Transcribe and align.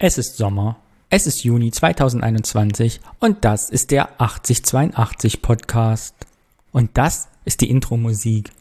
Es 0.00 0.16
ist 0.16 0.36
Sommer. 0.36 0.76
Es 1.10 1.26
ist 1.26 1.42
Juni 1.42 1.72
2021 1.72 3.00
und 3.18 3.44
das 3.44 3.68
ist 3.68 3.90
der 3.90 4.20
8082 4.20 5.42
Podcast. 5.42 6.14
Und 6.70 6.96
das 6.96 7.26
ist 7.44 7.62
die 7.62 7.68
Intro-Musik. 7.68 8.52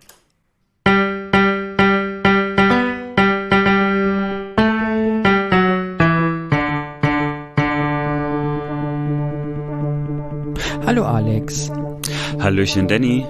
Hallo 10.87 11.05
Alex. 11.05 11.71
Hallöchen 12.39 12.87
Danny. 12.87 13.27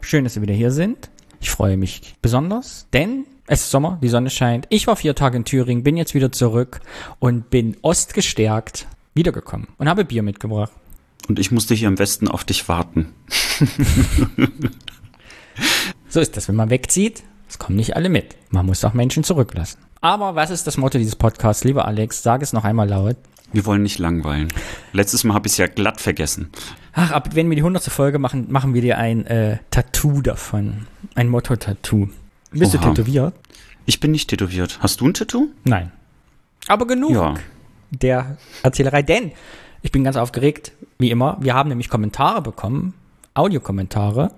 Schön, 0.00 0.24
dass 0.24 0.36
wir 0.36 0.42
wieder 0.42 0.54
hier 0.54 0.70
sind. 0.70 1.10
Ich 1.38 1.50
freue 1.50 1.76
mich 1.76 2.14
besonders, 2.22 2.86
denn 2.94 3.26
es 3.52 3.64
ist 3.64 3.70
Sommer, 3.70 3.98
die 4.02 4.08
Sonne 4.08 4.30
scheint. 4.30 4.64
Ich 4.70 4.86
war 4.86 4.96
vier 4.96 5.14
Tage 5.14 5.36
in 5.36 5.44
Thüringen, 5.44 5.82
bin 5.82 5.98
jetzt 5.98 6.14
wieder 6.14 6.32
zurück 6.32 6.80
und 7.18 7.50
bin 7.50 7.76
ostgestärkt 7.82 8.86
wiedergekommen 9.14 9.68
und 9.76 9.90
habe 9.90 10.06
Bier 10.06 10.22
mitgebracht. 10.22 10.72
Und 11.28 11.38
ich 11.38 11.50
musste 11.50 11.74
hier 11.74 11.88
im 11.88 11.98
Westen 11.98 12.28
auf 12.28 12.44
dich 12.44 12.66
warten. 12.70 13.12
so 16.08 16.20
ist 16.20 16.34
das, 16.34 16.48
wenn 16.48 16.54
man 16.54 16.70
wegzieht. 16.70 17.24
Es 17.46 17.58
kommen 17.58 17.76
nicht 17.76 17.94
alle 17.94 18.08
mit. 18.08 18.36
Man 18.48 18.64
muss 18.64 18.82
auch 18.86 18.94
Menschen 18.94 19.22
zurücklassen. 19.22 19.80
Aber 20.00 20.34
was 20.34 20.48
ist 20.48 20.66
das 20.66 20.78
Motto 20.78 20.96
dieses 20.96 21.16
Podcasts, 21.16 21.62
lieber 21.62 21.84
Alex? 21.84 22.22
Sag 22.22 22.40
es 22.40 22.54
noch 22.54 22.64
einmal 22.64 22.88
laut. 22.88 23.18
Wir 23.52 23.66
wollen 23.66 23.82
nicht 23.82 23.98
langweilen. 23.98 24.48
Letztes 24.94 25.24
Mal 25.24 25.34
habe 25.34 25.46
ich 25.46 25.52
es 25.52 25.58
ja 25.58 25.66
glatt 25.66 26.00
vergessen. 26.00 26.50
Ach, 26.94 27.10
ab 27.10 27.34
wenn 27.34 27.50
wir 27.50 27.56
die 27.56 27.62
hundertste 27.62 27.90
Folge 27.90 28.18
machen, 28.18 28.46
machen 28.50 28.72
wir 28.72 28.80
dir 28.80 28.96
ein 28.96 29.26
äh, 29.26 29.58
Tattoo 29.70 30.22
davon. 30.22 30.86
Ein 31.14 31.28
Motto-Tattoo. 31.28 32.08
Bist 32.52 32.74
Oha. 32.74 32.82
du 32.82 32.88
tätowiert? 32.90 33.34
Ich 33.86 34.00
bin 34.00 34.10
nicht 34.10 34.28
tätowiert. 34.28 34.78
Hast 34.80 35.00
du 35.00 35.08
ein 35.08 35.14
Tattoo? 35.14 35.48
Nein. 35.64 35.90
Aber 36.68 36.86
genug 36.86 37.12
ja. 37.12 37.34
der 37.90 38.36
Erzählerei, 38.62 39.02
denn 39.02 39.32
ich 39.82 39.90
bin 39.90 40.04
ganz 40.04 40.16
aufgeregt, 40.16 40.72
wie 40.98 41.10
immer. 41.10 41.36
Wir 41.40 41.54
haben 41.54 41.68
nämlich 41.68 41.88
Kommentare 41.88 42.40
bekommen, 42.40 42.94
Audiokommentare, 43.34 44.30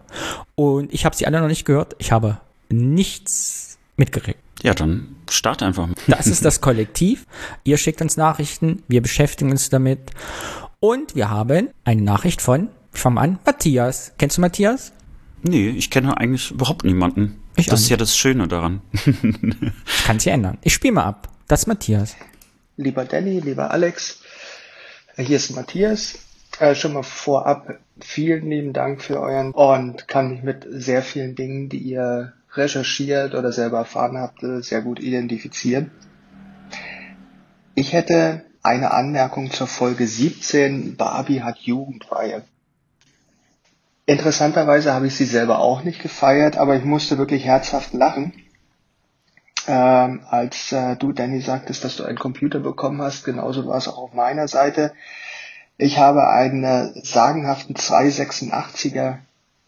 und 0.55 0.93
ich 0.95 1.05
habe 1.05 1.15
sie 1.15 1.27
alle 1.27 1.41
noch 1.41 1.49
nicht 1.49 1.65
gehört. 1.65 1.97
Ich 1.99 2.13
habe 2.13 2.39
nichts 2.71 3.79
mitgekriegt. 3.97 4.39
Ja, 4.63 4.73
dann 4.73 5.17
start 5.29 5.63
einfach. 5.63 5.89
Das 6.07 6.27
ist 6.27 6.45
das 6.45 6.61
Kollektiv. 6.63 7.27
Ihr 7.65 7.77
schickt 7.77 8.01
uns 8.01 8.17
Nachrichten, 8.17 8.83
wir 8.89 9.03
beschäftigen 9.03 9.51
uns 9.51 9.69
damit. 9.69 10.13
Und 10.81 11.15
wir 11.15 11.29
haben 11.29 11.69
eine 11.85 12.03
Nachricht 12.03 12.41
von, 12.41 12.69
ich 12.95 13.01
fange 13.01 13.21
an, 13.21 13.39
Matthias. 13.45 14.13
Kennst 14.17 14.39
du 14.39 14.41
Matthias? 14.41 14.93
Nee, 15.43 15.69
ich 15.69 15.91
kenne 15.91 16.17
eigentlich 16.17 16.51
überhaupt 16.53 16.85
niemanden. 16.85 17.37
Ich 17.57 17.67
das 17.67 17.83
ist 17.83 17.89
ja 17.89 17.97
das 17.97 18.17
Schöne 18.17 18.49
daran. 18.49 18.81
Kann 20.07 20.19
sich 20.19 20.33
ändern. 20.33 20.59
Ich 20.63 20.75
spiele 20.75 20.95
mal 20.95 21.05
ab. 21.05 21.29
Das 21.49 21.61
ist 21.61 21.67
Matthias. 21.67 22.17
Lieber 22.77 23.05
Danny, 23.05 23.39
lieber 23.41 23.71
Alex, 23.71 24.21
hier 25.17 25.37
ist 25.37 25.55
Matthias. 25.55 26.19
Äh, 26.59 26.75
schon 26.75 26.93
mal 26.93 27.03
vorab 27.03 27.79
vielen 28.01 28.51
lieben 28.51 28.73
Dank 28.73 29.03
für 29.03 29.21
euren 29.21 29.53
und 29.53 30.09
kann 30.09 30.31
mich 30.31 30.43
mit 30.43 30.67
sehr 30.69 31.03
vielen 31.03 31.35
Dingen, 31.35 31.69
die 31.69 31.79
ihr 31.79 32.33
recherchiert 32.55 33.35
oder 33.35 33.53
selber 33.53 33.79
erfahren 33.79 34.19
habt, 34.19 34.43
äh, 34.43 34.63
sehr 34.63 34.83
gut 34.83 35.01
identifizieren. 35.01 35.91
Ich 37.75 37.93
hätte 37.93 38.45
eine 38.63 38.93
Anmerkung 38.93 39.51
zur 39.51 39.67
Folge 39.67 40.07
17, 40.07 40.97
Barbie 40.97 41.43
hat 41.43 41.59
Jugendweihe. 41.59 42.43
Interessanterweise 44.07 44.93
habe 44.93 45.07
ich 45.07 45.17
sie 45.17 45.25
selber 45.25 45.61
auch 45.61 45.83
nicht 45.83 46.03
gefeiert, 46.03 46.59
aber 46.59 46.77
ich 46.77 46.85
musste 46.85 47.17
wirklich 47.17 47.45
herzhaft 47.45 47.95
lachen, 47.95 48.35
ähm, 49.67 50.21
als 50.29 50.73
äh, 50.73 50.97
du, 50.97 51.13
Danny, 51.13 51.41
sagtest, 51.41 51.85
dass 51.85 51.97
du 51.97 52.05
einen 52.05 52.19
Computer 52.19 52.61
bekommen 52.61 53.01
hast. 53.01 53.25
Genauso 53.25 53.67
war 53.67 53.79
es 53.79 53.89
auch 53.89 53.97
auf 53.97 54.13
meiner 54.13 54.47
Seite. 54.47 54.93
Ich 55.79 55.99
habe 55.99 56.29
einen 56.29 56.65
äh, 56.65 56.93
sagenhaften 57.03 57.77
286er 57.77 59.19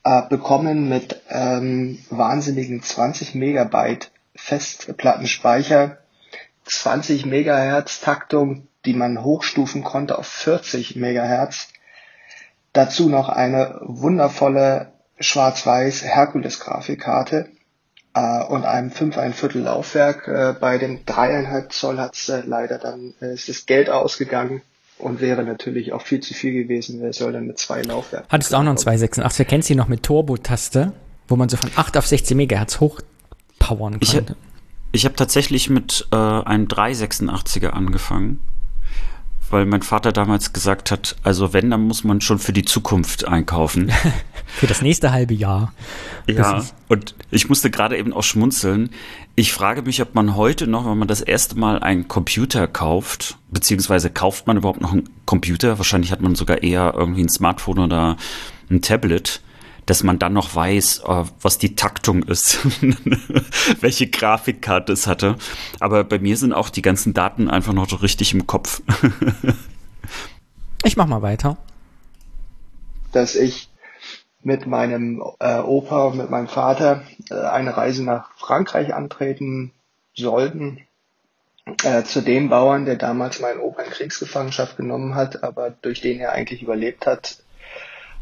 äh, 0.05 0.23
bekommen 0.29 0.89
mit 0.89 1.23
ähm, 1.31 1.99
wahnsinnigen 2.11 2.83
20 2.83 3.35
Megabyte 3.35 4.11
Festplattenspeicher, 4.35 5.97
20 6.67 7.25
Megahertz 7.25 8.01
Taktung, 8.01 8.69
die 8.85 8.93
man 8.93 9.25
hochstufen 9.25 9.83
konnte 9.83 10.19
auf 10.19 10.27
40 10.27 10.95
Megahertz 10.97 11.69
Dazu 12.77 13.09
noch 13.09 13.31
eine 13.31 13.81
wundervolle 13.81 14.93
schwarz-weiß 15.19 16.05
Herkules-Grafikkarte 16.05 17.49
äh, 18.13 18.45
und 18.45 18.67
einem 18.67 18.91
5 18.91 19.17
ein 19.17 19.33
Viertel 19.33 19.63
Laufwerk. 19.63 20.29
Äh, 20.29 20.55
bei 20.61 20.77
dem 20.77 21.07
3,5 21.07 21.71
Zoll 21.71 21.97
hat 21.97 22.15
es 22.15 22.29
äh, 22.29 22.43
leider 22.45 22.77
dann 22.77 23.15
äh, 23.23 23.33
ist 23.33 23.49
das 23.49 23.65
Geld 23.65 23.89
ausgegangen 23.89 24.61
und 24.99 25.23
wäre 25.23 25.43
natürlich 25.43 25.95
auch 25.95 26.03
viel 26.03 26.21
zu 26.21 26.35
viel 26.35 26.53
gewesen. 26.53 27.01
Wer 27.01 27.15
soll 27.15 27.33
dann 27.33 27.47
mit 27.47 27.59
zwei 27.59 27.81
Laufwerken? 27.81 28.29
Hattest 28.29 28.53
du 28.53 28.57
auch 28.57 28.63
noch 28.63 28.73
einen 28.73 28.77
286? 28.77 29.39
Wer 29.39 29.47
kennt 29.47 29.65
sie 29.65 29.75
noch 29.75 29.89
mit 29.89 30.03
Turbo-Taste, 30.03 30.93
wo 31.29 31.37
man 31.37 31.49
so 31.49 31.57
von 31.57 31.71
8 31.77 31.97
auf 31.97 32.07
16 32.07 32.37
Megahertz 32.37 32.81
hochpowern 32.81 34.01
konnte? 34.01 34.37
Ich, 34.93 35.01
ich 35.01 35.05
habe 35.07 35.17
tatsächlich 35.17 35.71
mit 35.71 36.09
äh, 36.13 36.17
einem 36.17 36.67
386er 36.67 37.69
angefangen 37.69 38.41
weil 39.51 39.67
mein 39.67 39.83
Vater 39.83 40.13
damals 40.13 40.53
gesagt 40.53 40.91
hat, 40.91 41.17
also 41.23 41.53
wenn, 41.53 41.71
dann 41.71 41.83
muss 41.83 42.05
man 42.05 42.21
schon 42.21 42.39
für 42.39 42.53
die 42.53 42.65
Zukunft 42.65 43.27
einkaufen. 43.27 43.93
für 44.47 44.67
das 44.67 44.83
nächste 44.83 45.13
halbe 45.13 45.35
Jahr. 45.35 45.73
Ja, 46.27 46.65
und 46.89 47.15
ich 47.31 47.49
musste 47.49 47.71
gerade 47.71 47.97
eben 47.97 48.13
auch 48.13 48.23
schmunzeln. 48.23 48.91
Ich 49.35 49.53
frage 49.53 49.83
mich, 49.83 50.03
ob 50.03 50.15
man 50.15 50.35
heute 50.35 50.67
noch, 50.67 50.89
wenn 50.89 50.99
man 50.99 51.09
das 51.09 51.21
erste 51.21 51.59
Mal 51.59 51.79
einen 51.79 52.09
Computer 52.09 52.67
kauft, 52.67 53.39
beziehungsweise 53.51 54.11
kauft 54.11 54.47
man 54.47 54.57
überhaupt 54.57 54.81
noch 54.81 54.93
einen 54.93 55.09
Computer? 55.27 55.79
Wahrscheinlich 55.79 56.11
hat 56.11 56.21
man 56.21 56.35
sogar 56.35 56.63
eher 56.63 56.95
irgendwie 56.97 57.23
ein 57.23 57.29
Smartphone 57.29 57.79
oder 57.79 58.17
ein 58.71 58.83
Tablet 58.83 59.43
dass 59.87 60.03
man 60.03 60.19
dann 60.19 60.33
noch 60.33 60.55
weiß, 60.55 61.05
äh, 61.07 61.25
was 61.41 61.59
die 61.59 61.77
Taktung 61.77 62.25
ist, 62.25 62.59
welche 63.81 64.09
Grafikkarte 64.09 64.93
es 64.93 65.07
hatte. 65.07 65.37
Aber 65.81 66.05
bei 66.05 66.19
mir 66.19 66.37
sind 66.37 66.53
auch 66.53 66.69
die 66.69 66.83
ganzen 66.83 67.15
Daten 67.15 67.49
einfach 67.49 67.73
noch 67.73 67.89
so 67.89 67.97
richtig 67.97 68.35
im 68.35 68.47
Kopf. 68.47 68.83
ich 70.85 70.97
mach 70.97 71.07
mal 71.07 71.23
weiter. 71.23 71.57
Dass 73.13 73.37
ich 73.37 73.71
mit 74.43 74.67
meinem 74.67 75.23
äh, 75.41 75.59
Opa 75.59 76.05
und 76.05 76.19
mit 76.19 76.31
meinem 76.31 76.49
Vater 76.49 77.03
äh, 77.31 77.35
eine 77.35 77.77
Reise 77.77 78.05
nach 78.05 78.31
Frankreich 78.37 78.93
antreten 78.95 79.73
sollten. 80.15 80.81
Äh, 81.83 82.05
zu 82.05 82.21
dem 82.23 82.49
Bauern, 82.49 82.85
der 82.85 82.95
damals 82.95 83.41
meinen 83.41 83.59
Opa 83.59 83.83
in 83.83 83.91
Kriegsgefangenschaft 83.91 84.77
genommen 84.77 85.17
hat, 85.17 85.43
aber 85.43 85.71
durch 85.71 86.01
den 86.01 86.21
er 86.21 86.31
eigentlich 86.31 86.63
überlebt 86.63 87.07
hat, 87.07 87.43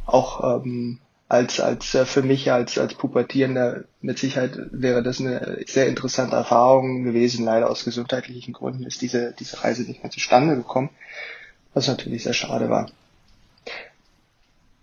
auch 0.06 0.62
ähm, 0.62 0.98
als, 1.28 1.60
als 1.60 1.94
äh, 1.94 2.04
für 2.04 2.22
mich 2.22 2.52
als, 2.52 2.78
als 2.78 2.94
Pubertierender 2.94 3.84
mit 4.00 4.18
Sicherheit 4.18 4.58
wäre 4.70 5.02
das 5.02 5.20
eine 5.20 5.58
sehr 5.66 5.88
interessante 5.88 6.36
Erfahrung 6.36 7.02
gewesen. 7.04 7.44
Leider 7.44 7.70
aus 7.70 7.84
gesundheitlichen 7.84 8.52
Gründen 8.52 8.84
ist 8.84 9.02
diese, 9.02 9.34
diese 9.38 9.62
Reise 9.64 9.82
nicht 9.82 10.02
mehr 10.02 10.12
zustande 10.12 10.56
gekommen, 10.56 10.90
was 11.72 11.88
natürlich 11.88 12.24
sehr 12.24 12.34
schade 12.34 12.68
war. 12.68 12.90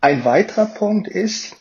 Ein 0.02 0.26
weiterer 0.26 0.66
Punkt 0.66 1.08
ist 1.08 1.54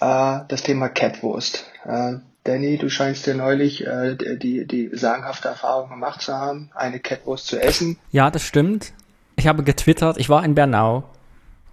äh, 0.00 0.40
das 0.48 0.62
Thema 0.62 0.88
Catwurst. 0.88 1.66
Äh, 1.84 2.14
Danny, 2.44 2.78
du 2.78 2.88
scheinst 2.88 3.26
ja 3.26 3.34
neulich 3.34 3.86
äh, 3.86 4.16
die, 4.16 4.66
die 4.66 4.90
sagenhafte 4.94 5.48
Erfahrung 5.48 5.90
gemacht 5.90 6.22
zu 6.22 6.32
haben, 6.32 6.70
eine 6.74 7.00
Catwurst 7.00 7.46
zu 7.46 7.60
essen. 7.60 7.98
Ja, 8.10 8.30
das 8.30 8.44
stimmt. 8.44 8.94
Ich 9.36 9.46
habe 9.46 9.62
getwittert, 9.62 10.16
ich 10.16 10.30
war 10.30 10.42
in 10.42 10.54
Bernau 10.54 11.04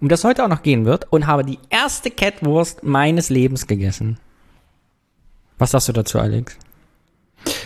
um 0.00 0.08
das 0.08 0.24
heute 0.24 0.44
auch 0.44 0.48
noch 0.48 0.62
gehen 0.62 0.84
wird, 0.84 1.12
und 1.12 1.26
habe 1.26 1.44
die 1.44 1.58
erste 1.70 2.10
Catwurst 2.10 2.82
meines 2.82 3.30
Lebens 3.30 3.66
gegessen. 3.66 4.18
Was 5.58 5.72
sagst 5.72 5.88
du 5.88 5.92
dazu, 5.92 6.18
Alex? 6.18 6.56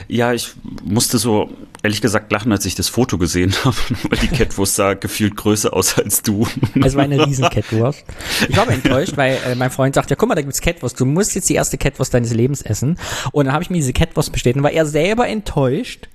Ja, 0.08 0.32
ich 0.32 0.52
musste 0.84 1.18
so 1.18 1.50
ehrlich 1.82 2.00
gesagt 2.00 2.30
lachen, 2.30 2.52
als 2.52 2.66
ich 2.66 2.74
das 2.74 2.88
Foto 2.88 3.18
gesehen 3.18 3.54
habe, 3.64 3.76
weil 4.08 4.18
die 4.18 4.28
Catwurst 4.28 4.76
sah 4.76 4.94
gefühlt 4.94 5.36
größer 5.36 5.72
aus 5.72 5.98
als 5.98 6.22
du. 6.22 6.46
Es 6.82 6.94
war 6.94 7.04
eine 7.04 7.26
riesen 7.26 7.48
Catwurst. 7.48 8.04
Ich 8.48 8.56
war 8.56 8.68
enttäuscht, 8.68 9.16
weil 9.16 9.38
äh, 9.46 9.54
mein 9.54 9.70
Freund 9.70 9.94
sagt, 9.94 10.10
ja 10.10 10.16
guck 10.16 10.28
mal, 10.28 10.34
da 10.34 10.42
gibt's 10.42 10.60
Catwurst, 10.60 11.00
du 11.00 11.06
musst 11.06 11.34
jetzt 11.34 11.48
die 11.48 11.54
erste 11.54 11.78
Catwurst 11.78 12.12
deines 12.14 12.32
Lebens 12.32 12.62
essen. 12.62 12.98
Und 13.32 13.46
dann 13.46 13.54
habe 13.54 13.64
ich 13.64 13.70
mir 13.70 13.76
diese 13.76 13.92
Catwurst 13.92 14.32
bestellt 14.32 14.56
und 14.56 14.62
war 14.62 14.72
er 14.72 14.86
selber 14.86 15.26
enttäuscht, 15.28 16.08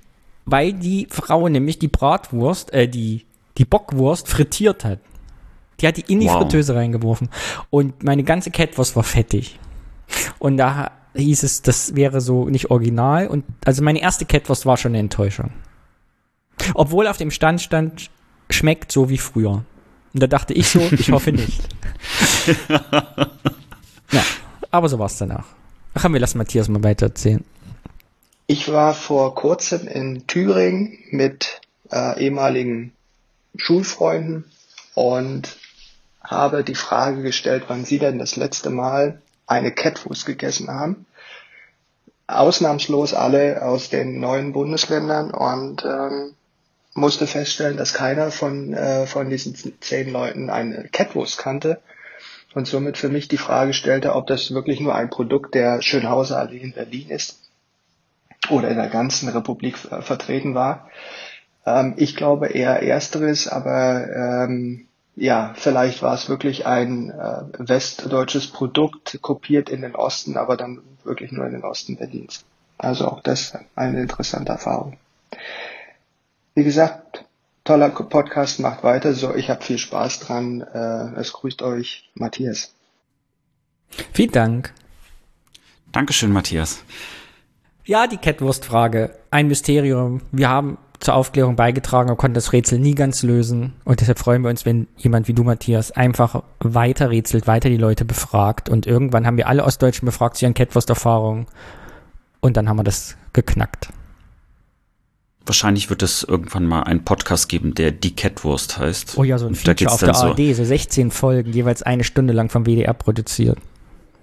weil 0.44 0.72
die 0.72 1.08
Frau 1.10 1.48
nämlich 1.48 1.78
die 1.78 1.88
Bratwurst, 1.88 2.72
äh, 2.72 2.88
die, 2.88 3.24
die 3.58 3.64
Bockwurst 3.64 4.28
frittiert 4.28 4.84
hat. 4.84 5.00
Die 5.80 5.86
hat 5.86 5.96
die 5.96 6.04
in 6.12 6.20
die 6.20 6.26
wow. 6.26 6.38
Fritteuse 6.38 6.74
reingeworfen. 6.74 7.28
Und 7.70 8.02
meine 8.02 8.24
ganze 8.24 8.50
Catwurst 8.50 8.96
war 8.96 9.04
fettig. 9.04 9.58
Und 10.38 10.56
da 10.56 10.90
hieß 11.14 11.42
es, 11.42 11.62
das 11.62 11.94
wäre 11.94 12.20
so 12.20 12.48
nicht 12.48 12.70
original. 12.70 13.28
Und 13.28 13.44
also 13.64 13.82
meine 13.82 14.00
erste 14.00 14.24
Catwurst 14.24 14.66
war 14.66 14.76
schon 14.76 14.92
eine 14.92 14.98
Enttäuschung. 14.98 15.50
Obwohl 16.74 17.06
auf 17.06 17.16
dem 17.16 17.30
Stand 17.30 17.60
stand, 17.60 18.10
schmeckt 18.50 18.90
so 18.92 19.08
wie 19.08 19.18
früher. 19.18 19.64
Und 20.14 20.22
da 20.22 20.26
dachte 20.26 20.54
ich 20.54 20.68
so, 20.68 20.80
ich 20.80 21.10
hoffe 21.12 21.32
nicht. 21.32 21.60
ja, 24.10 24.24
aber 24.70 24.88
so 24.88 24.98
war 24.98 25.06
es 25.06 25.18
danach. 25.18 25.46
Ach, 25.94 26.08
wir 26.10 26.20
lassen 26.20 26.38
Matthias 26.38 26.68
mal 26.68 26.82
weiter 26.82 27.06
erzählen. 27.06 27.44
Ich 28.46 28.72
war 28.72 28.94
vor 28.94 29.34
kurzem 29.34 29.86
in 29.86 30.26
Thüringen 30.26 30.98
mit 31.10 31.60
äh, 31.92 32.18
ehemaligen 32.18 32.92
Schulfreunden 33.56 34.44
und 34.94 35.56
habe 36.28 36.62
die 36.62 36.74
Frage 36.74 37.22
gestellt, 37.22 37.64
wann 37.68 37.84
sie 37.84 37.98
denn 37.98 38.18
das 38.18 38.36
letzte 38.36 38.70
Mal 38.70 39.20
eine 39.46 39.72
Catwurst 39.72 40.26
gegessen 40.26 40.68
haben. 40.68 41.06
Ausnahmslos 42.26 43.14
alle 43.14 43.62
aus 43.62 43.88
den 43.88 44.20
neuen 44.20 44.52
Bundesländern 44.52 45.30
und 45.30 45.84
ähm, 45.84 46.34
musste 46.94 47.26
feststellen, 47.26 47.78
dass 47.78 47.94
keiner 47.94 48.30
von, 48.30 48.74
äh, 48.74 49.06
von 49.06 49.30
diesen 49.30 49.54
zehn 49.80 50.12
Leuten 50.12 50.50
eine 50.50 50.88
Catwurst 50.92 51.38
kannte 51.38 51.80
und 52.54 52.66
somit 52.66 52.98
für 52.98 53.08
mich 53.08 53.28
die 53.28 53.38
Frage 53.38 53.72
stellte, 53.72 54.14
ob 54.14 54.26
das 54.26 54.52
wirklich 54.52 54.80
nur 54.80 54.94
ein 54.94 55.08
Produkt 55.08 55.54
der 55.54 55.80
Schönhauser 55.80 56.38
Allee 56.38 56.58
in 56.58 56.74
Berlin 56.74 57.08
ist 57.08 57.38
oder 58.50 58.68
in 58.68 58.76
der 58.76 58.88
ganzen 58.88 59.30
Republik 59.30 59.76
äh, 59.90 60.02
vertreten 60.02 60.54
war. 60.54 60.90
Ähm, 61.64 61.94
ich 61.96 62.14
glaube 62.14 62.48
eher 62.48 62.82
ersteres, 62.82 63.48
aber 63.48 64.06
ähm, 64.46 64.87
ja, 65.18 65.52
vielleicht 65.56 66.02
war 66.02 66.14
es 66.14 66.28
wirklich 66.28 66.66
ein 66.66 67.10
äh, 67.10 67.42
westdeutsches 67.58 68.46
Produkt, 68.46 69.18
kopiert 69.20 69.68
in 69.68 69.82
den 69.82 69.96
Osten, 69.96 70.36
aber 70.36 70.56
dann 70.56 70.80
wirklich 71.02 71.32
nur 71.32 71.44
in 71.44 71.52
den 71.52 71.64
Osten 71.64 71.96
Berlins. 71.96 72.44
Also 72.76 73.08
auch 73.08 73.20
das 73.20 73.58
eine 73.74 74.00
interessante 74.00 74.52
Erfahrung. 74.52 74.96
Wie 76.54 76.62
gesagt, 76.62 77.24
toller 77.64 77.88
Podcast, 77.90 78.60
macht 78.60 78.84
weiter 78.84 79.12
so. 79.12 79.34
Ich 79.34 79.50
habe 79.50 79.62
viel 79.62 79.78
Spaß 79.78 80.20
dran. 80.20 80.60
Äh, 80.60 81.20
es 81.20 81.32
grüßt 81.32 81.62
euch 81.62 82.08
Matthias. 82.14 82.72
Vielen 84.12 84.32
Dank. 84.32 84.72
Dankeschön, 85.90 86.30
Matthias. 86.30 86.84
Ja, 87.84 88.06
die 88.06 88.18
Catwurst-Frage. 88.18 89.16
Ein 89.30 89.48
Mysterium. 89.48 90.20
Wir 90.30 90.48
haben 90.48 90.78
zur 91.00 91.14
Aufklärung 91.14 91.56
beigetragen, 91.56 92.10
aber 92.10 92.16
konnten 92.16 92.34
das 92.34 92.52
Rätsel 92.52 92.78
nie 92.78 92.94
ganz 92.94 93.22
lösen. 93.22 93.74
Und 93.84 94.00
deshalb 94.00 94.18
freuen 94.18 94.42
wir 94.42 94.50
uns, 94.50 94.66
wenn 94.66 94.88
jemand 94.96 95.28
wie 95.28 95.32
du, 95.32 95.44
Matthias, 95.44 95.92
einfach 95.92 96.42
weiter 96.60 97.10
rätselt, 97.10 97.46
weiter 97.46 97.68
die 97.68 97.76
Leute 97.76 98.04
befragt. 98.04 98.68
Und 98.68 98.86
irgendwann 98.86 99.26
haben 99.26 99.36
wir 99.36 99.48
alle 99.48 99.64
Ostdeutschen 99.64 100.06
befragt 100.06 100.36
zu 100.36 100.44
ihren 100.44 100.54
Catwurst-Erfahrungen. 100.54 101.46
Und 102.40 102.56
dann 102.56 102.68
haben 102.68 102.78
wir 102.78 102.84
das 102.84 103.16
geknackt. 103.32 103.90
Wahrscheinlich 105.46 105.88
wird 105.88 106.02
es 106.02 106.24
irgendwann 106.24 106.66
mal 106.66 106.82
einen 106.82 107.04
Podcast 107.04 107.48
geben, 107.48 107.74
der 107.74 107.90
Die 107.90 108.14
Catwurst 108.14 108.78
heißt. 108.78 109.16
Oh 109.16 109.24
ja, 109.24 109.38
so 109.38 109.46
ein 109.46 109.54
Feature 109.54 109.90
auf 109.90 110.00
der 110.00 110.14
ARD, 110.14 110.54
so 110.54 110.62
16 110.62 111.10
Folgen, 111.10 111.52
jeweils 111.52 111.82
eine 111.82 112.04
Stunde 112.04 112.34
lang 112.34 112.50
vom 112.50 112.66
WDR 112.66 112.92
produziert. 112.92 113.58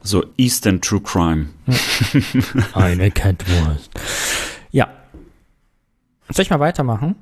So 0.04 0.24
Eastern 0.38 0.82
True 0.82 1.02
Crime. 1.02 1.48
eine 2.74 3.10
Catwurst. 3.10 3.90
Soll 6.30 6.44
ich 6.44 6.50
mal 6.50 6.60
weitermachen? 6.60 7.16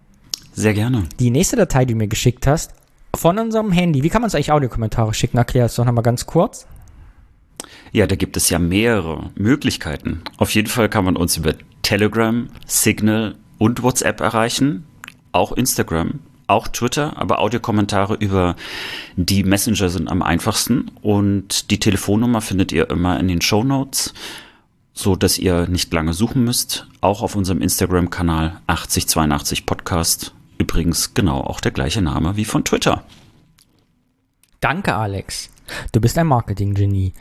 Sehr 0.53 0.73
gerne. 0.73 1.03
Die 1.19 1.31
nächste 1.31 1.55
Datei, 1.55 1.85
die 1.85 1.93
du 1.93 1.97
mir 1.97 2.07
geschickt 2.07 2.47
hast, 2.47 2.73
von 3.15 3.37
unserem 3.37 3.71
Handy, 3.71 4.03
wie 4.03 4.09
kann 4.09 4.21
man 4.21 4.27
uns 4.27 4.35
eigentlich 4.35 4.51
Audiokommentare 4.51 5.13
schicken? 5.13 5.37
Erklär 5.37 5.65
es 5.65 5.75
doch 5.75 5.85
nochmal 5.85 6.03
ganz 6.03 6.25
kurz. 6.25 6.65
Ja, 7.91 8.07
da 8.07 8.15
gibt 8.15 8.37
es 8.37 8.49
ja 8.49 8.59
mehrere 8.59 9.29
Möglichkeiten. 9.35 10.21
Auf 10.37 10.51
jeden 10.51 10.67
Fall 10.67 10.89
kann 10.89 11.05
man 11.05 11.15
uns 11.15 11.37
über 11.37 11.53
Telegram, 11.83 12.47
Signal 12.65 13.35
und 13.57 13.83
WhatsApp 13.83 14.19
erreichen, 14.19 14.85
auch 15.31 15.51
Instagram, 15.51 16.19
auch 16.47 16.67
Twitter, 16.67 17.17
aber 17.17 17.39
Audiokommentare 17.39 18.15
über 18.15 18.55
die 19.15 19.43
Messenger 19.43 19.89
sind 19.89 20.09
am 20.09 20.21
einfachsten 20.21 20.91
und 21.01 21.71
die 21.71 21.79
Telefonnummer 21.79 22.41
findet 22.41 22.71
ihr 22.71 22.89
immer 22.89 23.19
in 23.19 23.27
den 23.27 23.41
Show 23.41 23.63
Notes 23.63 24.13
so 24.93 25.15
dass 25.15 25.37
ihr 25.37 25.67
nicht 25.67 25.91
lange 25.91 26.13
suchen 26.13 26.43
müsst. 26.43 26.87
Auch 27.01 27.21
auf 27.21 27.35
unserem 27.35 27.61
Instagram-Kanal 27.61 28.61
8082 28.67 29.65
Podcast. 29.65 30.33
Übrigens 30.57 31.13
genau 31.13 31.41
auch 31.41 31.59
der 31.59 31.71
gleiche 31.71 32.01
Name 32.01 32.37
wie 32.37 32.45
von 32.45 32.63
Twitter. 32.63 33.03
Danke, 34.61 34.95
Alex. 34.95 35.49
Du 35.91 35.99
bist 35.99 36.17
ein 36.17 36.27
Marketing-Genie. 36.27 37.13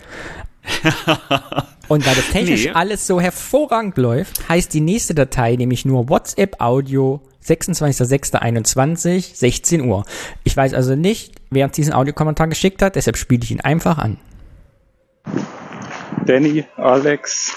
Und 1.88 2.06
weil 2.06 2.14
das 2.14 2.28
technisch 2.32 2.66
nee. 2.66 2.70
alles 2.70 3.06
so 3.06 3.20
hervorragend 3.20 3.96
läuft, 3.96 4.48
heißt 4.48 4.72
die 4.72 4.80
nächste 4.80 5.14
Datei 5.14 5.56
nämlich 5.56 5.84
nur 5.84 6.08
WhatsApp 6.08 6.60
Audio 6.60 7.20
26.06.21, 7.44 9.34
16 9.34 9.80
Uhr. 9.80 10.04
Ich 10.44 10.56
weiß 10.56 10.74
also 10.74 10.94
nicht, 10.94 11.34
wer 11.50 11.66
uns 11.66 11.74
diesen 11.74 11.92
Audiokommentar 11.92 12.46
geschickt 12.46 12.82
hat, 12.82 12.94
deshalb 12.94 13.16
spiele 13.16 13.42
ich 13.42 13.50
ihn 13.50 13.60
einfach 13.60 13.98
an. 13.98 14.18
Danny, 16.26 16.64
Alex, 16.76 17.56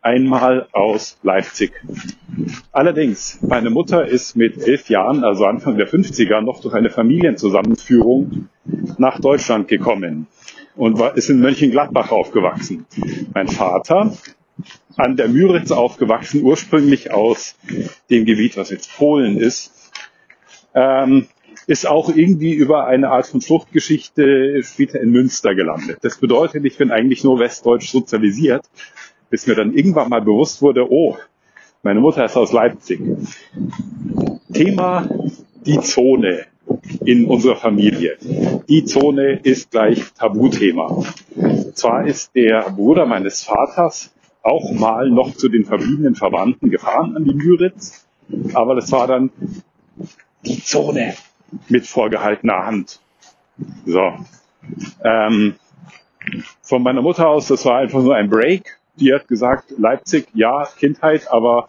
einmal 0.00 0.68
aus 0.72 1.18
Leipzig. 1.22 1.72
Allerdings, 2.72 3.38
meine 3.42 3.70
Mutter 3.70 4.06
ist 4.06 4.36
mit 4.36 4.58
elf 4.58 4.88
Jahren, 4.88 5.24
also 5.24 5.46
Anfang 5.46 5.76
der 5.76 5.88
50er, 5.88 6.40
noch 6.40 6.60
durch 6.60 6.74
eine 6.74 6.90
Familienzusammenführung 6.90 8.48
nach 8.98 9.20
Deutschland 9.20 9.68
gekommen 9.68 10.26
und 10.76 10.98
war, 10.98 11.16
ist 11.16 11.30
in 11.30 11.40
Mönchengladbach 11.40 12.10
aufgewachsen. 12.10 12.86
Mein 13.34 13.48
Vater 13.48 14.12
an 14.96 15.16
der 15.16 15.28
Müritz 15.28 15.70
aufgewachsen, 15.70 16.42
ursprünglich 16.42 17.10
aus 17.10 17.56
dem 18.10 18.24
Gebiet, 18.24 18.56
was 18.56 18.70
jetzt 18.70 18.94
Polen 18.96 19.38
ist, 19.38 19.72
ähm, 20.74 21.26
ist 21.66 21.86
auch 21.86 22.14
irgendwie 22.14 22.54
über 22.54 22.86
eine 22.86 23.10
Art 23.10 23.26
von 23.26 23.40
Fluchtgeschichte 23.40 24.62
später 24.62 25.00
in 25.00 25.10
Münster 25.10 25.54
gelandet. 25.54 25.98
Das 26.02 26.18
bedeutet, 26.18 26.64
ich 26.64 26.76
bin 26.76 26.90
eigentlich 26.90 27.24
nur 27.24 27.38
westdeutsch 27.38 27.88
sozialisiert 27.88 28.64
bis 29.32 29.46
mir 29.46 29.54
dann 29.54 29.72
irgendwann 29.72 30.10
mal 30.10 30.20
bewusst 30.20 30.60
wurde, 30.60 30.92
oh, 30.92 31.16
meine 31.82 32.00
Mutter 32.00 32.22
ist 32.26 32.36
aus 32.36 32.52
Leipzig. 32.52 33.00
Thema 34.52 35.08
die 35.64 35.80
Zone 35.80 36.44
in 37.06 37.24
unserer 37.24 37.56
Familie. 37.56 38.18
Die 38.68 38.84
Zone 38.84 39.40
ist 39.42 39.70
gleich 39.70 40.12
Tabuthema. 40.12 41.02
Zwar 41.72 42.06
ist 42.06 42.34
der 42.34 42.68
Bruder 42.76 43.06
meines 43.06 43.42
Vaters 43.42 44.12
auch 44.42 44.70
mal 44.70 45.08
noch 45.08 45.34
zu 45.34 45.48
den 45.48 45.64
verbliebenen 45.64 46.14
Verwandten 46.14 46.68
gefahren 46.68 47.16
an 47.16 47.24
die 47.24 47.32
Müritz, 47.32 48.06
aber 48.52 48.74
das 48.74 48.92
war 48.92 49.06
dann 49.06 49.30
die 50.44 50.62
Zone 50.62 51.14
mit 51.70 51.86
vorgehaltener 51.86 52.66
Hand. 52.66 53.00
So. 53.86 54.12
Ähm, 55.02 55.54
von 56.60 56.82
meiner 56.82 57.00
Mutter 57.00 57.28
aus, 57.28 57.48
das 57.48 57.64
war 57.64 57.78
einfach 57.78 58.02
nur 58.02 58.14
ein 58.14 58.28
Break 58.28 58.78
die 58.96 59.12
hat 59.12 59.28
gesagt, 59.28 59.74
Leipzig, 59.78 60.28
ja, 60.34 60.68
Kindheit, 60.78 61.30
aber 61.30 61.68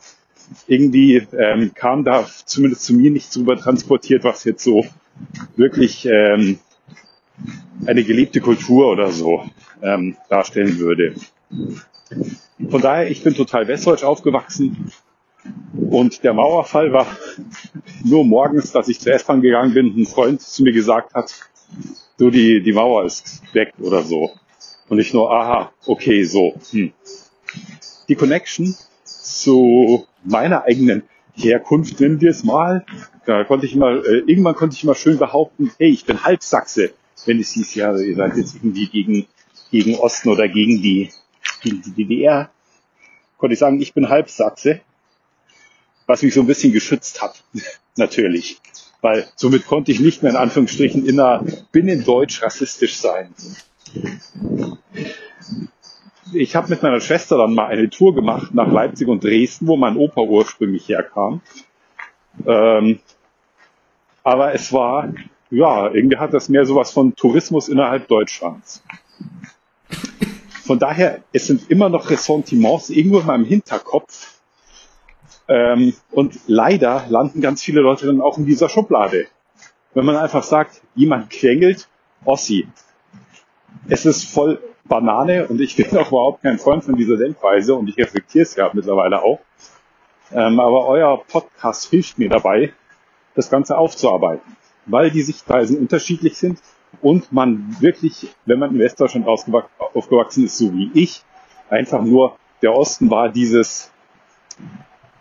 irgendwie 0.68 1.25
ähm, 1.38 1.74
kam 1.74 2.03
da 2.03 2.27
zumindest 2.46 2.84
zu 2.84 2.94
mir 2.94 3.12
nicht 3.12 3.34
drüber 3.36 3.58
transportiert, 3.58 4.24
was 4.24 4.44
jetzt 4.44 4.63
so 4.63 4.86
wirklich 5.56 6.06
ähm, 6.06 6.60
eine 7.86 8.03
gelebte 8.03 8.42
Kultur 8.42 8.92
oder 8.92 9.12
so 9.12 9.46
ähm, 9.82 10.18
darstellen 10.30 10.80
würde. 10.80 11.15
Von 12.70 12.82
daher, 12.82 13.10
ich 13.10 13.24
bin 13.24 13.34
total 13.34 13.68
westdeutsch 13.68 14.03
aufgewachsen 14.03 14.92
und 15.89 16.24
der 16.24 16.34
Mauerfall 16.34 16.94
war 16.94 17.08
nur 18.03 18.24
morgens, 18.24 18.72
dass 18.72 18.88
ich 18.88 19.00
zur 19.00 19.13
S-Bahn 19.13 19.42
gegangen 19.42 19.74
bin, 19.74 19.94
ein 19.98 20.06
Freund 20.06 20.42
zu 20.42 20.63
mir 20.63 20.72
gesagt 20.72 21.13
hat, 21.13 21.34
du, 22.18 22.30
die, 22.30 22.62
die 22.62 22.74
Mauer 22.74 23.06
ist 23.06 23.42
weg 23.53 23.74
oder 23.80 24.03
so. 24.03 24.32
Und 24.94 25.00
ich 25.00 25.12
nur, 25.12 25.32
aha, 25.32 25.74
okay, 25.88 26.24
so. 26.24 26.54
Hm. 26.70 26.94
Die 28.10 28.14
Connection 28.14 28.76
zu 29.04 30.06
meiner 30.24 30.66
eigenen 30.66 31.02
Herkunft, 31.34 32.00
nennen 32.00 32.22
wir 32.22 32.30
es 32.30 32.44
mal, 32.44 32.86
da 33.26 33.44
konnte 33.44 33.66
ich 33.66 33.76
mal, 33.76 34.06
äh, 34.06 34.20
irgendwann 34.30 34.54
konnte 34.54 34.76
ich 34.76 34.84
mal 34.84 34.94
schön 34.94 35.18
behaupten, 35.18 35.72
hey, 35.80 35.90
ich 35.90 36.06
bin 36.06 36.24
Halbsachse, 36.24 36.94
wenn 37.26 37.40
es 37.40 37.54
hieß, 37.54 37.74
ja, 37.74 37.98
ihr 37.98 38.16
seid 38.16 38.38
jetzt 38.38 38.54
irgendwie 38.54 38.86
gegen, 38.86 39.26
gegen 39.72 39.96
Osten 39.96 40.30
oder 40.30 40.48
gegen 40.48 40.84
die, 40.84 41.10
gegen 41.64 41.82
die 41.82 41.94
DDR, 41.94 42.52
konnte 43.40 43.54
ich 43.54 43.60
sagen, 43.60 43.82
ich 43.82 43.96
bin 43.96 44.10
Halbsachse, 44.10 44.82
was 46.06 46.22
mich 46.22 46.36
so 46.36 46.42
ein 46.42 46.48
bisschen 46.48 46.72
geschützt 46.72 47.20
hat, 47.24 47.44
natürlich. 47.98 48.62
Weil 49.02 49.28
somit 49.36 49.66
konnte 49.66 49.92
ich 49.92 50.00
nicht 50.00 50.22
mehr 50.22 50.34
in 50.34 50.38
Anführungsstrichen 50.38 51.08
inner 51.08 51.44
binnendeutsch 51.72 52.44
rassistisch 52.44 52.98
sein 52.98 53.34
ich 56.34 56.56
habe 56.56 56.70
mit 56.70 56.82
meiner 56.82 57.00
Schwester 57.00 57.38
dann 57.38 57.54
mal 57.54 57.68
eine 57.68 57.90
Tour 57.90 58.16
gemacht 58.16 58.54
nach 58.54 58.72
Leipzig 58.72 59.08
und 59.08 59.24
Dresden, 59.24 59.68
wo 59.68 59.78
mein 59.78 59.98
Opa 59.98 60.22
ursprünglich 60.22 60.88
herkam. 60.90 61.42
Ähm, 62.46 63.00
aber 64.24 64.54
es 64.54 64.72
war 64.74 65.14
ja, 65.54 65.92
irgendwie 65.92 66.18
hat 66.18 66.34
das 66.34 66.50
mehr 66.50 66.66
sowas 66.66 66.92
von 66.92 67.16
Tourismus 67.16 67.70
innerhalb 67.70 68.08
Deutschlands. 68.08 68.84
Von 70.66 70.80
daher, 70.80 71.22
es 71.32 71.46
sind 71.46 71.70
immer 71.70 71.90
noch 71.90 72.10
Ressentiments 72.10 72.90
irgendwo 72.90 73.20
in 73.20 73.28
meinem 73.28 73.46
Hinterkopf. 73.46 74.40
Ähm, 75.48 75.94
und 76.12 76.40
leider 76.48 77.06
landen 77.10 77.42
ganz 77.42 77.62
viele 77.62 77.82
Leute 77.82 78.08
dann 78.08 78.22
auch 78.22 78.38
in 78.40 78.46
dieser 78.46 78.68
Schublade. 78.68 79.28
Wenn 79.94 80.06
man 80.06 80.16
einfach 80.16 80.42
sagt, 80.42 80.82
jemand 80.96 81.30
quengelt, 81.30 81.88
Ossi. 82.26 82.68
Es 83.88 84.06
ist 84.06 84.25
voll 84.25 84.62
Banane 84.86 85.48
und 85.48 85.60
ich 85.62 85.75
bin 85.75 85.86
auch 85.98 86.10
überhaupt 86.10 86.44
kein 86.44 86.58
Freund 86.58 86.84
von 86.84 86.96
dieser 86.96 87.18
Denkweise 87.18 87.75
und 87.75 87.90
ich 87.90 87.98
reflektiere 87.98 88.44
es 88.44 88.56
ja 88.56 88.70
mittlerweile 88.74 89.22
auch. 89.22 89.40
Ähm, 90.32 90.60
aber 90.60 90.88
euer 90.88 91.24
Podcast 91.25 91.90
hilft 91.90 92.18
mir 92.18 92.30
dabei, 92.30 92.74
das 93.36 93.50
Ganze 93.50 93.78
aufzuarbeiten, 93.78 94.56
weil 94.86 95.12
die 95.12 95.22
Sichtweisen 95.22 95.78
unterschiedlich 95.78 96.38
sind 96.38 96.60
und 97.02 97.32
man 97.32 97.75
wirklich, 97.80 98.28
wenn 98.46 98.60
man 98.60 98.72
in 98.72 98.80
Westdeutschland 98.80 99.28
aufgewachsen 99.28 100.46
ist, 100.46 100.58
so 100.58 100.74
wie 100.74 100.92
ich, 100.94 101.24
einfach 101.70 102.02
nur 102.02 102.38
der 102.62 102.74
Osten 102.74 103.10
war 103.10 103.30
dieses, 103.30 103.92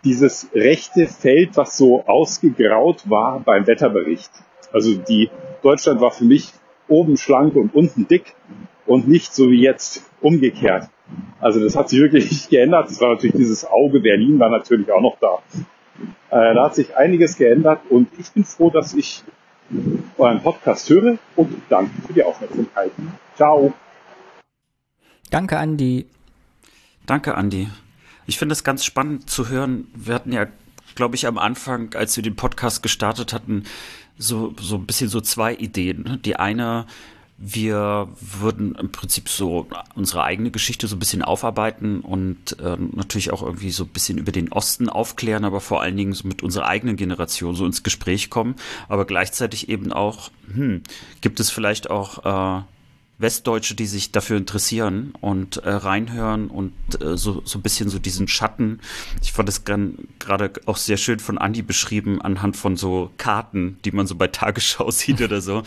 dieses 0.03 0.49
rechte 0.53 1.07
Feld, 1.07 1.57
was 1.57 1.77
so 1.77 2.05
ausgegraut 2.05 3.09
war 3.09 3.39
beim 3.39 3.67
Wetterbericht. 3.67 4.31
Also 4.71 4.95
die 4.95 5.29
Deutschland 5.61 6.01
war 6.01 6.11
für 6.11 6.25
mich 6.25 6.53
oben 6.93 7.17
schlank 7.17 7.55
und 7.55 7.73
unten 7.73 8.07
dick 8.07 8.35
und 8.85 9.07
nicht 9.07 9.33
so 9.33 9.49
wie 9.49 9.61
jetzt 9.61 10.09
umgekehrt. 10.21 10.89
Also 11.39 11.59
das 11.59 11.75
hat 11.75 11.89
sich 11.89 11.99
wirklich 11.99 12.49
geändert. 12.49 12.89
Das 12.89 13.01
war 13.01 13.13
natürlich 13.13 13.35
dieses 13.35 13.65
Auge 13.65 13.99
Berlin 13.99 14.39
war 14.39 14.49
natürlich 14.49 14.91
auch 14.91 15.01
noch 15.01 15.17
da. 15.19 15.39
Äh, 16.29 16.53
da 16.53 16.65
hat 16.65 16.75
sich 16.75 16.95
einiges 16.95 17.37
geändert 17.37 17.81
und 17.89 18.07
ich 18.17 18.31
bin 18.31 18.43
froh, 18.43 18.69
dass 18.69 18.93
ich 18.93 19.23
euren 20.17 20.41
Podcast 20.41 20.89
höre 20.89 21.17
und 21.35 21.61
danke 21.69 21.91
für 22.05 22.13
die 22.13 22.23
Aufmerksamkeit. 22.23 22.91
Ciao. 23.35 23.73
Danke, 25.29 25.57
Andi. 25.57 26.05
Danke, 27.05 27.35
Andi. 27.35 27.67
Ich 28.25 28.37
finde 28.37 28.53
es 28.53 28.63
ganz 28.63 28.85
spannend 28.85 29.29
zu 29.29 29.49
hören. 29.49 29.87
Wir 29.95 30.15
hatten 30.15 30.31
ja, 30.31 30.47
glaube 30.95 31.15
ich, 31.15 31.27
am 31.27 31.37
Anfang, 31.37 31.93
als 31.95 32.15
wir 32.15 32.23
den 32.23 32.35
Podcast 32.35 32.83
gestartet 32.83 33.33
hatten, 33.33 33.63
so, 34.17 34.53
so 34.59 34.75
ein 34.75 34.85
bisschen 34.85 35.09
so 35.09 35.21
zwei 35.21 35.53
Ideen. 35.55 36.19
Die 36.23 36.35
eine, 36.35 36.85
wir 37.37 38.07
würden 38.19 38.75
im 38.75 38.91
Prinzip 38.91 39.27
so 39.27 39.67
unsere 39.95 40.23
eigene 40.23 40.51
Geschichte 40.51 40.87
so 40.87 40.95
ein 40.95 40.99
bisschen 40.99 41.23
aufarbeiten 41.23 41.99
und 42.01 42.59
äh, 42.59 42.77
natürlich 42.77 43.31
auch 43.31 43.41
irgendwie 43.41 43.71
so 43.71 43.83
ein 43.83 43.89
bisschen 43.89 44.17
über 44.17 44.31
den 44.31 44.51
Osten 44.51 44.87
aufklären, 44.87 45.43
aber 45.43 45.59
vor 45.59 45.81
allen 45.81 45.97
Dingen 45.97 46.13
so 46.13 46.27
mit 46.27 46.43
unserer 46.43 46.67
eigenen 46.67 46.95
Generation 46.95 47.55
so 47.55 47.65
ins 47.65 47.83
Gespräch 47.83 48.29
kommen, 48.29 48.55
aber 48.87 49.05
gleichzeitig 49.05 49.67
eben 49.67 49.91
auch, 49.91 50.29
hm, 50.53 50.83
gibt 51.21 51.39
es 51.39 51.49
vielleicht 51.49 51.89
auch 51.89 52.59
äh, 52.59 52.63
Westdeutsche, 53.19 53.75
die 53.75 53.85
sich 53.85 54.11
dafür 54.11 54.37
interessieren 54.37 55.13
und 55.21 55.57
äh, 55.57 55.69
reinhören 55.69 56.47
und 56.47 56.73
äh, 56.99 57.15
so, 57.15 57.41
so 57.45 57.59
ein 57.59 57.61
bisschen 57.61 57.89
so 57.89 57.99
diesen 57.99 58.27
Schatten. 58.27 58.79
Ich 59.21 59.31
fand 59.31 59.47
es 59.49 59.63
gerade 59.65 60.51
auch 60.65 60.77
sehr 60.77 60.97
schön 60.97 61.19
von 61.19 61.37
Andi 61.37 61.61
beschrieben, 61.61 62.21
anhand 62.21 62.57
von 62.57 62.75
so 62.75 63.11
Karten, 63.17 63.77
die 63.85 63.91
man 63.91 64.07
so 64.07 64.15
bei 64.15 64.27
Tagesschau 64.27 64.89
sieht 64.91 65.21
oder 65.21 65.41
so, 65.41 65.63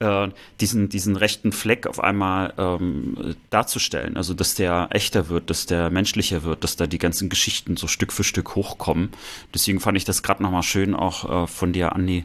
äh, 0.00 0.28
diesen, 0.60 0.88
diesen 0.88 1.16
rechten 1.16 1.52
Fleck 1.52 1.86
auf 1.86 1.98
einmal 1.98 2.52
ähm, 2.58 3.36
darzustellen. 3.50 4.16
Also, 4.16 4.34
dass 4.34 4.54
der 4.54 4.88
echter 4.90 5.28
wird, 5.28 5.48
dass 5.50 5.66
der 5.66 5.90
menschlicher 5.90 6.44
wird, 6.44 6.62
dass 6.62 6.76
da 6.76 6.86
die 6.86 6.98
ganzen 6.98 7.28
Geschichten 7.28 7.76
so 7.76 7.86
Stück 7.86 8.12
für 8.12 8.24
Stück 8.24 8.54
hochkommen. 8.54 9.10
Deswegen 9.54 9.80
fand 9.80 9.96
ich 9.96 10.04
das 10.04 10.22
gerade 10.22 10.42
nochmal 10.42 10.62
schön, 10.62 10.94
auch 10.94 11.44
äh, 11.44 11.46
von 11.46 11.72
dir, 11.72 11.94
Andi, 11.94 12.24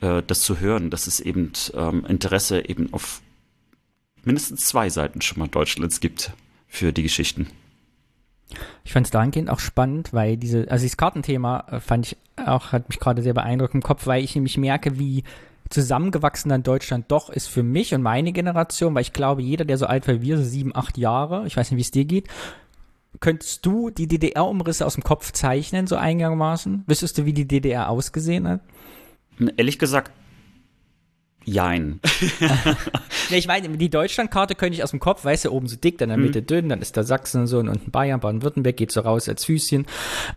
äh, 0.00 0.22
das 0.26 0.40
zu 0.40 0.60
hören, 0.60 0.90
dass 0.90 1.06
es 1.06 1.20
eben 1.20 1.52
ähm, 1.74 2.04
Interesse 2.06 2.68
eben 2.68 2.92
auf 2.92 3.22
mindestens 4.26 4.66
zwei 4.66 4.90
Seiten 4.90 5.22
schon 5.22 5.38
mal 5.38 5.48
Deutschlands 5.48 6.00
gibt 6.00 6.32
für 6.68 6.92
die 6.92 7.02
Geschichten. 7.02 7.46
Ich 8.84 8.92
fand 8.92 9.06
es 9.06 9.10
dahingehend 9.10 9.50
auch 9.50 9.58
spannend, 9.58 10.12
weil 10.12 10.36
diese, 10.36 10.70
also 10.70 10.82
dieses 10.82 10.96
Kartenthema 10.96 11.64
äh, 11.70 11.80
fand 11.80 12.06
ich 12.06 12.16
auch, 12.36 12.72
hat 12.72 12.88
mich 12.88 13.00
gerade 13.00 13.22
sehr 13.22 13.34
beeindruckt 13.34 13.74
im 13.74 13.82
Kopf, 13.82 14.06
weil 14.06 14.22
ich 14.22 14.34
nämlich 14.34 14.58
merke, 14.58 14.98
wie 14.98 15.24
zusammengewachsen 15.68 16.48
dann 16.48 16.62
Deutschland 16.62 17.06
doch 17.08 17.28
ist 17.28 17.48
für 17.48 17.62
mich 17.62 17.92
und 17.94 18.02
meine 18.02 18.32
Generation, 18.32 18.94
weil 18.94 19.02
ich 19.02 19.12
glaube, 19.12 19.42
jeder, 19.42 19.64
der 19.64 19.78
so 19.78 19.86
alt 19.86 20.06
wie 20.06 20.22
wir, 20.22 20.38
so 20.38 20.44
sieben, 20.44 20.74
acht 20.76 20.96
Jahre, 20.96 21.46
ich 21.46 21.56
weiß 21.56 21.70
nicht, 21.70 21.78
wie 21.78 21.82
es 21.82 21.90
dir 21.90 22.04
geht, 22.04 22.28
könntest 23.18 23.66
du 23.66 23.90
die 23.90 24.06
DDR-Umrisse 24.06 24.86
aus 24.86 24.94
dem 24.94 25.02
Kopf 25.02 25.32
zeichnen, 25.32 25.86
so 25.86 25.96
eingangmaßen? 25.96 26.84
Wüsstest 26.86 27.18
du, 27.18 27.24
wie 27.24 27.32
die 27.32 27.48
DDR 27.48 27.88
ausgesehen 27.88 28.46
hat? 28.46 28.60
Ehrlich 29.56 29.78
gesagt, 29.78 30.12
Jein. 31.48 32.00
nee, 33.30 33.38
ich 33.38 33.46
meine, 33.46 33.68
die 33.68 33.88
Deutschlandkarte 33.88 34.56
könnte 34.56 34.74
ich 34.74 34.82
aus 34.82 34.90
dem 34.90 34.98
Kopf, 34.98 35.24
weißt 35.24 35.44
du, 35.44 35.52
oben 35.52 35.68
so 35.68 35.76
dick, 35.76 35.96
dann 35.98 36.10
in 36.10 36.16
der 36.16 36.26
Mitte 36.26 36.40
mhm. 36.40 36.46
dünn, 36.46 36.68
dann 36.68 36.82
ist 36.82 36.96
da 36.96 37.04
Sachsen 37.04 37.42
und 37.42 37.46
so 37.46 37.60
und 37.60 37.68
unten 37.68 37.92
Bayern, 37.92 38.18
Baden-Württemberg 38.18 38.76
geht 38.76 38.90
so 38.90 39.00
raus 39.00 39.28
als 39.28 39.44
Füßchen. 39.44 39.86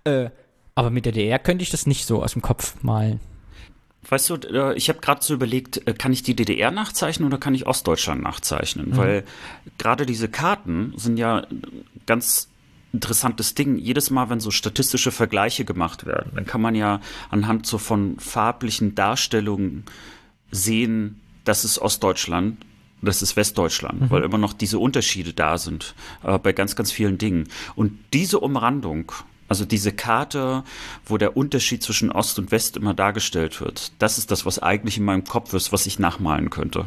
Äh, 0.04 0.30
aber 0.75 0.92
mit 0.92 1.06
der 1.06 1.12
DDR 1.12 1.39
könnte 1.39 1.63
ich 1.63 1.72
das 1.72 1.88
nicht 1.88 2.06
so 2.06 2.24
aus 2.24 2.34
dem 2.34 2.44
Kopf 2.44 2.75
malen. 2.84 3.20
Weißt 4.08 4.30
du, 4.30 4.36
äh, 4.36 4.75
ich 4.75 4.88
habe 4.89 5.00
gerade 5.00 5.24
so 5.24 5.34
überlegt, 5.34 5.88
äh, 5.88 5.94
kann 5.94 6.13
ich 6.13 6.22
die 6.22 6.36
DDR 6.36 6.70
nachzeichnen 6.70 7.28
oder 7.28 7.39
kann 7.39 7.56
ich 7.56 7.66
Ostdeutschland 7.66 8.22
nachzeichnen? 8.22 8.92
Mhm. 8.92 8.98
Weil 8.98 9.24
gerade 9.80 10.06
diese 10.06 10.30
Karten 10.30 10.94
sind 10.96 11.18
ja 11.18 11.48
ganz 12.06 12.50
interessantes 12.94 13.56
Ding. 13.56 13.78
Jedes 13.78 14.12
Mal, 14.12 14.30
wenn 14.30 14.39
so 14.39 14.51
statistische 14.51 15.12
Vergleiche 15.12 15.66
gemacht 15.66 16.06
werden, 16.06 16.32
dann 16.36 16.46
kann 16.46 16.62
man 16.62 16.75
ja 16.75 17.01
anhand 17.32 17.66
so 17.66 17.80
von 17.80 18.20
farblichen 18.20 18.94
Darstellungen 18.94 19.86
sehen, 20.51 21.22
das 21.46 21.65
ist 21.65 21.79
Ostdeutschland, 21.79 22.58
das 23.01 23.22
ist 23.22 23.36
Westdeutschland, 23.36 24.01
mhm. 24.01 24.10
weil 24.10 24.24
immer 24.24 24.38
noch 24.38 24.53
diese 24.53 24.79
Unterschiede 24.79 25.34
da 25.34 25.58
sind 25.58 25.96
äh, 26.24 26.38
bei 26.38 26.53
ganz, 26.53 26.75
ganz 26.75 26.91
vielen 26.91 27.18
Dingen. 27.18 27.48
Und 27.75 27.98
diese 28.13 28.39
Umrandung, 28.39 29.12
also 29.48 29.65
diese 29.65 29.94
Karte, 29.94 30.63
wo 31.06 31.18
der 31.18 31.38
Unterschied 31.38 31.82
zwischen 31.82 32.12
Ost 32.12 32.38
und 32.39 32.51
West 32.51 32.77
immer 32.77 32.94
dargestellt 32.94 33.62
wird, 33.62 33.94
das 34.00 34.18
ist 34.18 34.32
das, 34.32 34.46
was 34.46 34.60
eigentlich 34.60 34.98
in 34.98 35.06
meinem 35.06 35.24
Kopf 35.24 35.53
ist, 35.53 35.72
was 35.72 35.86
ich 35.86 35.98
nachmalen 36.00 36.50
könnte. 36.50 36.86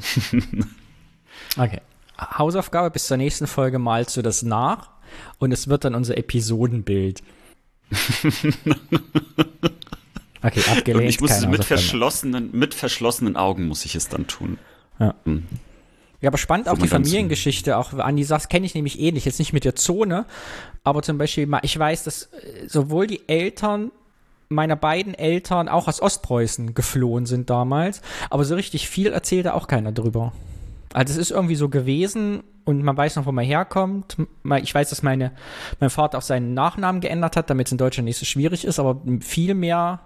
okay. 1.57 1.81
Hausaufgabe 2.21 2.91
bis 2.91 3.07
zur 3.07 3.17
nächsten 3.17 3.47
Folge 3.47 3.79
malst 3.79 4.17
du 4.17 4.23
das 4.23 4.43
nach 4.43 4.91
und 5.39 5.51
es 5.51 5.67
wird 5.69 5.85
dann 5.85 5.95
unser 5.95 6.17
Episodenbild. 6.17 7.23
Okay, 10.43 10.63
abgelehnt. 10.71 11.03
Und 11.03 11.09
ich 11.09 11.21
muss 11.21 11.31
es 11.31 11.47
mit 11.47 11.65
verschlossenen, 11.65 12.51
mit 12.53 12.75
verschlossenen 12.75 13.37
Augen 13.37 13.69
muss 13.69 13.85
ich 13.85 13.95
es 13.95 14.09
dann 14.09 14.27
tun. 14.27 14.59
Ja. 14.99 15.15
Hm. 15.25 15.45
Ja, 16.21 16.29
aber 16.29 16.39
spannend 16.39 16.69
auch 16.69 16.79
die 16.79 16.87
Familiengeschichte, 16.87 17.77
auch 17.77 17.95
an 17.95 18.15
die 18.15 18.23
sagst, 18.23 18.49
kenne 18.49 18.65
ich 18.65 18.77
nämlich 18.77 19.01
ähnlich, 19.01 19.25
jetzt 19.25 19.41
nicht 19.41 19.53
mit 19.53 19.65
der 19.65 19.75
Zone, 19.75 20.25
aber 20.85 21.03
zum 21.03 21.19
Beispiel, 21.19 21.49
ich 21.63 21.77
weiß, 21.77 22.05
dass 22.05 22.25
äh, 22.25 22.69
sowohl 22.69 23.09
die 23.09 23.29
Eltern 23.29 23.91
meiner 24.49 24.77
beiden 24.77 25.15
Eltern 25.15 25.69
auch 25.69 25.89
aus 25.89 26.01
Ostpreußen 26.01 26.75
geflohen 26.75 27.27
sind 27.27 27.51
damals, 27.51 28.03
aber 28.31 28.45
so 28.45 28.55
richtig 28.55 28.89
viel 28.89 29.09
erzählte 29.09 29.55
auch 29.55 29.67
keiner 29.67 29.91
drüber. 29.91 30.33
Also 30.93 31.13
es 31.13 31.19
ist 31.19 31.31
irgendwie 31.33 31.57
so 31.57 31.69
gewesen 31.69 32.45
und 32.65 32.85
man 32.85 32.97
weiß 32.97 33.17
noch, 33.17 33.27
wo 33.27 33.33
man 33.33 33.45
herkommt. 33.45 34.17
Ich 34.63 34.75
weiß, 34.75 34.91
dass 34.91 35.03
meine, 35.03 35.33
mein 35.81 35.91
Vater 35.91 36.19
auch 36.19 36.23
seinen 36.23 36.55
Nachnamen 36.55 37.01
geändert 37.01 37.35
hat, 37.37 37.51
damit 37.51 37.67
es 37.67 37.73
in 37.73 37.79
Deutschland 37.79 38.05
nicht 38.05 38.19
so 38.19 38.27
schwierig 38.27 38.65
ist, 38.65 38.79
aber 38.79 39.01
viel 39.21 39.55
mehr 39.55 40.01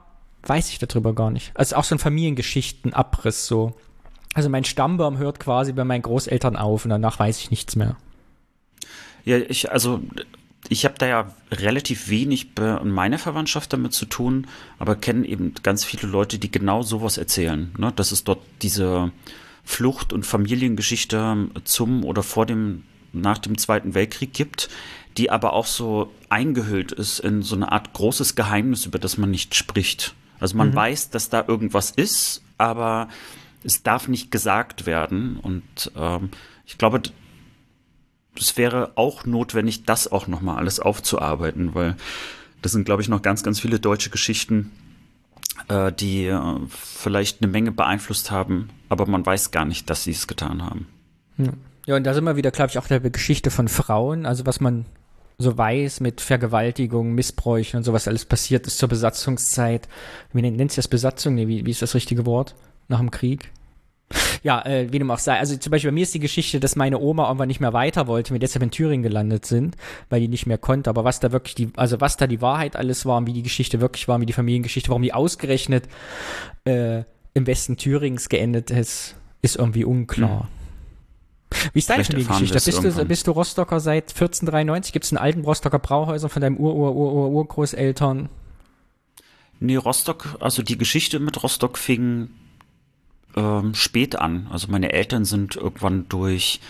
weiß 0.49 0.71
ich 0.71 0.79
darüber 0.79 1.15
gar 1.15 1.31
nicht. 1.31 1.53
Also 1.55 1.77
auch 1.77 1.85
so 1.85 1.95
ein 1.95 1.99
Familiengeschichtenabriss 1.99 3.47
so. 3.47 3.75
Also 4.35 4.49
mein 4.49 4.65
Stammbaum 4.65 5.19
hört 5.19 5.41
quasi 5.41 5.73
bei 5.73 5.85
meinen 5.85 6.03
Großeltern 6.03 6.57
auf 6.57 6.85
und 6.85 6.91
danach 6.91 7.19
weiß 7.19 7.39
ich 7.41 7.51
nichts 7.51 7.77
mehr. 7.77 7.97
Ja, 9.25 9.39
ich, 9.39 9.73
also 9.73 10.03
ich 10.69 10.85
habe 10.85 10.97
da 10.99 11.07
ja 11.07 11.35
relativ 11.51 12.09
wenig 12.09 12.55
bei 12.55 12.81
meiner 12.85 13.19
Verwandtschaft 13.19 13.73
damit 13.73 13.93
zu 13.93 14.07
tun, 14.07 14.47
aber 14.79 14.97
kenne 14.97 15.27
eben 15.27 15.55
ganz 15.63 15.85
viele 15.85 16.07
Leute, 16.09 16.39
die 16.39 16.51
genau 16.51 16.83
sowas 16.83 17.19
erzählen. 17.19 17.73
Ne? 17.79 17.93
Dass 17.95 18.13
es 18.13 18.25
dort 18.25 18.41
diese 18.63 19.11
Flucht- 19.65 20.13
und 20.13 20.25
Familiengeschichte 20.25 21.49
zum 21.65 22.05
oder 22.05 22.23
vor 22.23 22.47
dem, 22.47 22.85
nach 23.13 23.39
dem 23.39 23.59
Zweiten 23.59 23.95
Weltkrieg 23.95 24.33
gibt, 24.33 24.69
die 25.17 25.31
aber 25.31 25.55
auch 25.55 25.67
so 25.67 26.13
eingehüllt 26.29 26.93
ist 26.93 27.21
in 27.21 27.43
so 27.43 27.57
eine 27.57 27.73
Art 27.73 27.93
großes 27.95 28.37
Geheimnis, 28.37 28.87
über 28.87 28.99
das 28.99 29.19
man 29.19 29.31
nicht 29.31 29.55
spricht. 29.55 30.15
Also 30.41 30.57
man 30.57 30.71
mhm. 30.71 30.77
weiß, 30.77 31.11
dass 31.11 31.29
da 31.29 31.45
irgendwas 31.47 31.91
ist, 31.91 32.43
aber 32.59 33.09
es 33.65 33.83
darf 33.83 34.09
nicht 34.09 34.31
gesagt 34.31 34.87
werden. 34.87 35.39
Und 35.41 35.93
ähm, 35.97 36.31
ich 36.65 36.79
glaube, 36.79 37.03
es 38.39 38.57
wäre 38.57 38.93
auch 38.97 39.25
notwendig, 39.25 39.85
das 39.85 40.11
auch 40.11 40.27
nochmal 40.27 40.57
alles 40.57 40.81
aufzuarbeiten, 40.81 41.75
weil 41.75 41.97
das 42.63 42.73
sind, 42.73 42.85
glaube 42.85 43.03
ich, 43.03 43.09
noch 43.09 43.23
ganz, 43.23 43.43
ganz 43.43 43.61
viele 43.61 43.81
deutsche 43.81 44.11
Geschichten, 44.11 44.73
äh, 45.69 45.93
die 45.93 46.27
äh, 46.27 46.41
vielleicht 46.69 47.43
eine 47.43 47.51
Menge 47.51 47.73
beeinflusst 47.73 48.31
haben, 48.31 48.71
aber 48.89 49.07
man 49.07 49.25
weiß 49.25 49.51
gar 49.51 49.65
nicht, 49.65 49.89
dass 49.91 50.05
sie 50.05 50.11
es 50.13 50.27
getan 50.27 50.63
haben. 50.63 50.87
Ja. 51.39 51.53
ja, 51.87 51.97
und 51.97 52.05
da 52.05 52.15
sind 52.15 52.25
wir 52.25 52.37
wieder, 52.37 52.51
glaube 52.51 52.71
ich, 52.71 52.79
auch 52.79 52.87
der 52.87 53.01
Geschichte 53.01 53.51
von 53.51 53.69
Frauen, 53.69 54.27
also 54.27 54.47
was 54.47 54.61
man 54.61 54.87
so 55.39 55.57
weiß 55.57 56.01
mit 56.01 56.21
Vergewaltigung, 56.21 57.15
Missbräuchen 57.15 57.79
und 57.79 57.85
sowas 57.85 58.09
alles 58.09 58.25
passiert 58.25 58.67
ist 58.67 58.79
zur 58.79 58.89
Besatzungszeit. 58.89 59.89
Wie 60.33 60.43
nennt 60.43 60.71
sich 60.71 60.77
das 60.77 60.89
Besatzung? 60.89 61.35
Nee, 61.35 61.49
wie, 61.49 61.67
wie 61.67 61.71
ist 61.71 61.83
das 61.83 61.95
richtige 61.95 62.25
Wort? 62.25 62.55
Nach 62.89 62.99
dem 62.99 63.11
Krieg? 63.11 63.53
Ja, 64.43 64.65
äh, 64.65 64.93
wie 64.93 64.99
dem 64.99 65.11
auch 65.11 65.19
sei. 65.19 65.39
Also 65.39 65.57
zum 65.57 65.73
Beispiel 65.73 65.91
bei 65.91 65.95
mir 65.95 66.05
ist 66.05 66.15
die 66.15 66.21
Geschichte, 66.21 66.61
dass 66.61 66.77
meine 66.77 67.01
Oma 67.01 67.27
irgendwann 67.27 67.49
nicht 67.49 67.61
mehr 67.61 67.73
weiter 67.73 68.07
wollte, 68.07 68.33
wir 68.33 68.39
deshalb 68.39 68.63
in 68.63 68.71
Thüringen 68.71 69.03
gelandet 69.03 69.45
sind, 69.45 69.77
weil 70.09 70.21
die 70.21 70.29
nicht 70.29 70.47
mehr 70.47 70.59
konnte. 70.59 70.89
Aber 70.89 71.05
was 71.05 71.21
da 71.21 71.33
wirklich 71.33 71.55
die, 71.57 71.71
also 71.77 72.01
was 72.01 72.17
da 72.17 72.27
die 72.27 72.41
Wahrheit 72.41 72.77
alles 72.77 73.05
war, 73.05 73.19
und 73.19 73.27
wie 73.27 73.33
die 73.33 73.43
Geschichte 73.43 73.81
wirklich 73.81 74.07
war, 74.07 74.21
wie 74.21 74.27
die 74.27 74.33
Familiengeschichte, 74.33 74.89
warum 74.91 75.03
die 75.03 75.13
ausgerechnet 75.13 75.89
äh, 76.65 77.03
im 77.35 77.47
Westen 77.47 77.77
Thürings 77.77 78.29
geendet 78.29 78.71
ist, 78.71 79.17
ist 79.43 79.57
irgendwie 79.57 79.85
unklar. 79.85 80.49
Wie 81.73 81.79
ist 81.79 81.91
deine 81.91 82.05
Familiengeschichte? 82.05 82.83
Bist 82.83 82.99
du, 82.99 83.05
bist 83.05 83.27
du 83.27 83.31
Rostocker 83.33 83.81
seit 83.81 84.11
1493? 84.11 84.93
Gibt 84.93 85.05
es 85.05 85.13
einen 85.13 85.19
alten 85.19 85.43
Rostocker 85.43 85.79
Brauhäuser 85.79 86.29
von 86.29 86.43
deinem 86.43 86.57
Ur-Ur-Ur-Urgroßeltern? 86.57 88.29
Nee, 89.59 89.77
Rostock, 89.77 90.37
also 90.41 90.63
die 90.63 90.77
Geschichte 90.77 91.19
mit 91.19 91.43
Rostock 91.43 91.79
fing 91.79 92.29
ähm, 93.37 93.75
spät 93.75 94.17
an. 94.17 94.49
Also 94.51 94.69
meine 94.71 94.93
Eltern 94.93 95.25
sind 95.25 95.57
irgendwann 95.57 96.09
durch 96.09 96.61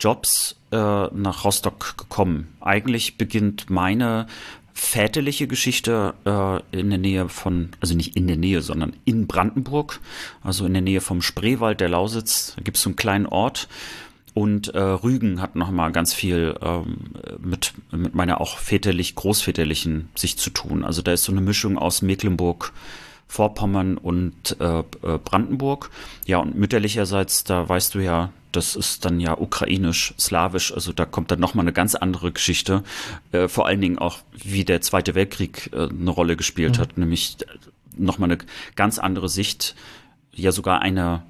Jobs 0.00 0.56
äh, 0.72 0.76
nach 0.76 1.44
Rostock 1.44 1.96
gekommen. 1.96 2.56
Eigentlich 2.60 3.16
beginnt 3.16 3.70
meine 3.70 4.26
väterliche 4.74 5.46
Geschichte 5.46 6.14
äh, 6.24 6.78
in 6.78 6.90
der 6.90 6.98
Nähe 6.98 7.28
von, 7.28 7.70
also 7.80 7.94
nicht 7.94 8.16
in 8.16 8.26
der 8.26 8.36
Nähe, 8.36 8.60
sondern 8.60 8.94
in 9.04 9.28
Brandenburg, 9.28 10.00
also 10.42 10.66
in 10.66 10.72
der 10.72 10.82
Nähe 10.82 11.00
vom 11.00 11.22
Spreewald, 11.22 11.80
der 11.80 11.88
Lausitz. 11.88 12.54
Da 12.56 12.62
gibt 12.62 12.76
es 12.76 12.82
so 12.82 12.90
einen 12.90 12.96
kleinen 12.96 13.26
Ort. 13.26 13.68
Und 14.34 14.74
äh, 14.74 14.80
Rügen 14.80 15.40
hat 15.40 15.54
nochmal 15.54 15.92
ganz 15.92 16.12
viel 16.12 16.56
ähm, 16.60 16.96
mit, 17.38 17.72
mit 17.92 18.16
meiner 18.16 18.40
auch 18.40 18.58
väterlich, 18.58 19.14
großväterlichen 19.14 20.08
Sicht 20.16 20.40
zu 20.40 20.50
tun. 20.50 20.84
Also 20.84 21.02
da 21.02 21.12
ist 21.12 21.22
so 21.22 21.32
eine 21.32 21.40
Mischung 21.40 21.78
aus 21.78 22.02
Mecklenburg, 22.02 22.72
Vorpommern 23.28 23.96
und 23.96 24.56
äh, 24.60 24.80
äh, 24.80 24.82
Brandenburg. 25.24 25.90
Ja, 26.26 26.38
und 26.38 26.56
mütterlicherseits, 26.56 27.44
da 27.44 27.68
weißt 27.68 27.94
du 27.94 28.00
ja, 28.00 28.30
das 28.50 28.76
ist 28.76 29.04
dann 29.04 29.20
ja 29.20 29.38
ukrainisch, 29.38 30.14
slawisch, 30.18 30.72
also 30.72 30.92
da 30.92 31.04
kommt 31.04 31.30
dann 31.30 31.40
nochmal 31.40 31.64
eine 31.64 31.72
ganz 31.72 31.94
andere 31.94 32.32
Geschichte. 32.32 32.82
Äh, 33.32 33.48
vor 33.48 33.66
allen 33.66 33.80
Dingen 33.80 33.98
auch, 33.98 34.18
wie 34.32 34.64
der 34.64 34.80
Zweite 34.80 35.14
Weltkrieg 35.14 35.70
äh, 35.72 35.88
eine 35.88 36.10
Rolle 36.10 36.36
gespielt 36.36 36.76
mhm. 36.76 36.80
hat, 36.80 36.98
nämlich 36.98 37.36
nochmal 37.96 38.30
eine 38.30 38.38
ganz 38.74 38.98
andere 38.98 39.28
Sicht, 39.28 39.74
ja 40.32 40.50
sogar 40.50 40.82
eine 40.82 41.22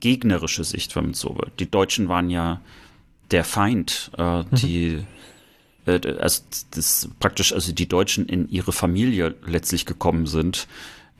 gegnerische 0.00 0.64
Sicht, 0.64 0.96
wenn 0.96 1.04
man 1.04 1.14
so 1.14 1.36
will. 1.36 1.50
Die 1.58 1.70
Deutschen 1.70 2.08
waren 2.08 2.30
ja 2.30 2.60
der 3.30 3.44
Feind, 3.44 4.10
äh, 4.18 4.42
mhm. 4.42 4.46
die 4.52 5.04
äh, 5.86 6.00
also 6.18 6.42
das 6.72 7.08
praktisch 7.20 7.52
also 7.52 7.72
die 7.72 7.88
Deutschen 7.88 8.26
in 8.26 8.48
ihre 8.48 8.72
Familie 8.72 9.34
letztlich 9.46 9.86
gekommen 9.86 10.26
sind, 10.26 10.68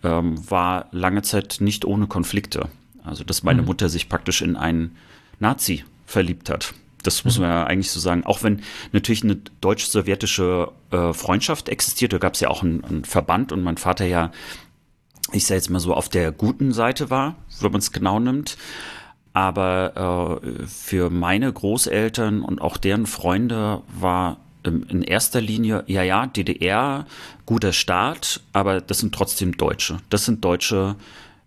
ähm, 0.03 0.39
war 0.51 0.89
lange 0.93 1.23
Zeit 1.23 1.59
nicht 1.61 1.85
ohne 1.85 2.07
Konflikte. 2.07 2.69
Also 3.05 3.25
dass 3.25 3.43
meine 3.43 3.63
mhm. 3.63 3.69
Mutter 3.69 3.89
sich 3.89 4.09
praktisch 4.09 4.43
in 4.43 4.57
einen 4.57 4.97
Nazi 5.39 5.85
verliebt 6.07 6.51
hat. 6.51 6.75
Das 7.03 7.25
muss 7.25 7.39
mhm. 7.39 7.43
man 7.43 7.51
ja 7.51 7.65
eigentlich 7.65 7.91
so 7.91 8.01
sagen. 8.01 8.25
Auch 8.25 8.43
wenn 8.43 8.63
natürlich 8.93 9.23
eine 9.23 9.39
deutsch-sowjetische 9.61 10.73
äh, 10.91 11.13
Freundschaft 11.13 11.69
existiert, 11.69 12.13
da 12.13 12.19
gab 12.19 12.35
es 12.35 12.41
ja 12.41 12.49
auch 12.49 12.63
einen, 12.63 12.85
einen 12.85 13.05
Verband 13.05 13.53
und 13.53 13.63
mein 13.63 13.77
Vater 13.77 14.07
ja, 14.07 14.33
ich 15.33 15.47
sage 15.47 15.57
jetzt 15.57 15.71
mal 15.71 15.81
so, 15.81 15.95
auf 15.95 16.09
der 16.09 16.33
guten 16.33 16.73
Seite 16.73 17.11
war, 17.11 17.37
wenn 17.61 17.73
man 17.73 17.81
es 17.81 17.93
genau 17.93 18.19
nimmt. 18.19 18.57
Aber 19.33 20.41
äh, 20.43 20.67
für 20.67 21.11
meine 21.11 21.53
Großeltern 21.53 22.43
und 22.43 22.61
auch 22.61 22.79
deren 22.79 23.07
Freunde 23.07 23.83
war 23.99 24.39
in 24.67 25.03
erster 25.03 25.41
Linie, 25.41 25.85
ja, 25.87 26.03
ja, 26.03 26.27
DDR, 26.27 27.07
guter 27.45 27.73
Staat, 27.73 28.41
aber 28.53 28.81
das 28.81 28.99
sind 28.99 29.15
trotzdem 29.15 29.57
Deutsche. 29.57 29.99
Das 30.11 30.25
sind 30.25 30.45
Deutsche 30.45 30.97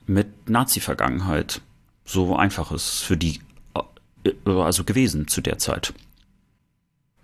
mit 0.07 0.49
Nazi-Vergangenheit. 0.49 1.61
So 2.05 2.35
einfach 2.35 2.71
ist 2.71 2.93
es 2.93 2.99
für 3.01 3.17
die 3.17 3.41
äh, 3.75 4.49
also 4.49 4.83
gewesen 4.83 5.27
zu 5.27 5.41
der 5.41 5.57
Zeit. 5.57 5.93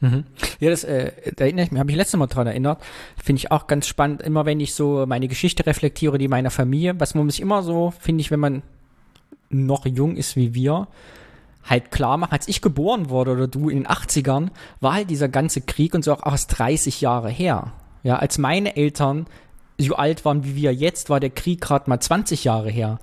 Mhm. 0.01 0.25
Ja, 0.59 0.69
das 0.69 0.83
äh, 0.83 1.11
da 1.35 1.45
erinnere 1.45 1.65
ich 1.65 1.71
mich, 1.71 1.79
habe 1.79 1.89
ich 1.89 1.97
letztes 1.97 2.19
Mal 2.19 2.27
dran 2.27 2.47
erinnert. 2.47 2.81
Finde 3.21 3.39
ich 3.39 3.51
auch 3.51 3.67
ganz 3.67 3.87
spannend, 3.87 4.21
immer 4.21 4.45
wenn 4.45 4.59
ich 4.59 4.73
so 4.73 5.05
meine 5.07 5.27
Geschichte 5.27 5.65
reflektiere, 5.65 6.17
die 6.17 6.27
meiner 6.27 6.51
Familie, 6.51 6.99
was 6.99 7.15
man 7.15 7.29
sich 7.29 7.41
immer 7.41 7.63
so, 7.63 7.93
finde 7.99 8.21
ich, 8.21 8.31
wenn 8.31 8.39
man 8.39 8.61
noch 9.49 9.85
jung 9.85 10.17
ist 10.17 10.35
wie 10.35 10.53
wir, 10.53 10.87
halt 11.63 11.91
klar 11.91 12.17
machen, 12.17 12.33
als 12.33 12.47
ich 12.47 12.61
geboren 12.61 13.09
wurde 13.09 13.31
oder 13.31 13.47
du 13.47 13.69
in 13.69 13.79
den 13.79 13.87
80ern, 13.87 14.49
war 14.81 14.93
halt 14.93 15.09
dieser 15.09 15.29
ganze 15.29 15.61
Krieg 15.61 15.93
und 15.95 16.03
so 16.03 16.13
auch 16.13 16.25
erst 16.25 16.57
30 16.59 17.01
Jahre 17.01 17.29
her. 17.29 17.73
Ja, 18.03 18.17
als 18.17 18.37
meine 18.37 18.75
Eltern 18.75 19.25
so 19.77 19.95
alt 19.95 20.23
waren 20.25 20.43
wie 20.43 20.55
wir 20.55 20.73
jetzt, 20.73 21.09
war 21.09 21.19
der 21.19 21.31
Krieg 21.31 21.61
gerade 21.61 21.89
mal 21.89 21.99
20 21.99 22.43
Jahre 22.43 22.69
her. 22.69 22.99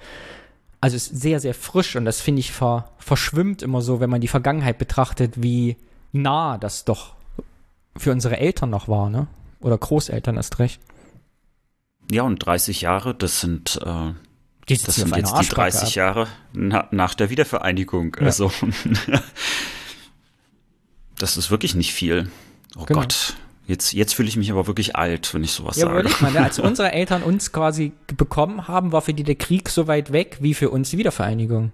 Also 0.81 0.97
ist 0.97 1.07
sehr, 1.07 1.41
sehr 1.41 1.55
frisch 1.55 1.97
und 1.97 2.05
das 2.05 2.21
finde 2.21 2.41
ich 2.41 2.53
ver, 2.53 2.91
verschwimmt 2.99 3.63
immer 3.63 3.83
so, 3.83 4.01
wenn 4.01 4.11
man 4.11 4.21
die 4.21 4.29
Vergangenheit 4.29 4.79
betrachtet, 4.79 5.43
wie 5.43 5.77
nah 6.13 6.59
das 6.59 6.85
doch 6.85 7.15
für 7.97 8.13
unsere 8.13 8.39
Eltern 8.39 8.71
noch 8.71 8.89
war, 8.89 9.11
ne? 9.11 9.27
Oder 9.61 9.79
Großeltern 9.79 10.37
erst 10.37 10.59
recht. 10.59 10.81
Ja, 12.11 12.23
und 12.23 12.45
30 12.45 12.81
Jahre, 12.81 13.15
das 13.15 13.41
sind 13.41 13.81
äh, 13.85 14.13
die 14.69 14.79
das 14.79 14.97
sind 14.97 15.17
jetzt 15.17 15.39
die 15.39 15.49
30 15.49 15.83
ab. 15.83 15.95
Jahre 15.95 16.29
na, 16.53 16.89
nach 16.91 17.15
der 17.15 17.31
Wiedervereinigung. 17.31 18.17
Ja. 18.19 18.27
Also 18.27 18.51
das 21.19 21.37
ist 21.37 21.51
wirklich 21.51 21.75
nicht 21.75 21.93
viel. 21.93 22.31
Oh 22.77 22.85
genau. 22.85 23.01
Gott. 23.01 23.35
Jetzt, 23.67 23.93
jetzt 23.93 24.15
fühle 24.15 24.29
ich 24.29 24.37
mich 24.37 24.51
aber 24.51 24.67
wirklich 24.67 24.97
alt, 24.97 25.33
wenn 25.35 25.45
ich 25.45 25.53
sowas 25.53 25.77
ja, 25.77 25.87
sage. 25.87 26.11
Mal, 26.21 26.33
ne? 26.33 26.43
als 26.43 26.59
unsere 26.59 26.93
Eltern 26.93 27.23
uns 27.23 27.53
quasi 27.53 27.93
bekommen 28.17 28.67
haben, 28.67 28.93
war 28.93 29.03
für 29.03 29.15
die 29.15 29.23
der 29.23 29.37
Krieg 29.37 29.69
so 29.69 29.87
weit 29.87 30.13
weg 30.13 30.39
wie 30.41 30.55
für 30.55 30.71
uns 30.71 30.91
die 30.91 30.99
Wiedervereinigung. 30.99 31.73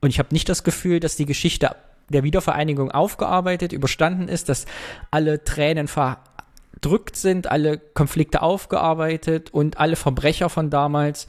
Und 0.00 0.10
ich 0.10 0.18
habe 0.18 0.30
nicht 0.32 0.48
das 0.48 0.64
Gefühl, 0.64 0.98
dass 0.98 1.16
die 1.16 1.26
Geschichte 1.26 1.76
der 2.08 2.22
Wiedervereinigung 2.22 2.90
aufgearbeitet, 2.90 3.72
überstanden 3.72 4.28
ist, 4.28 4.48
dass 4.48 4.66
alle 5.10 5.44
Tränen 5.44 5.88
verdrückt 5.88 7.16
sind, 7.16 7.50
alle 7.50 7.78
Konflikte 7.78 8.42
aufgearbeitet 8.42 9.50
und 9.50 9.78
alle 9.78 9.96
Verbrecher 9.96 10.48
von 10.48 10.70
damals 10.70 11.26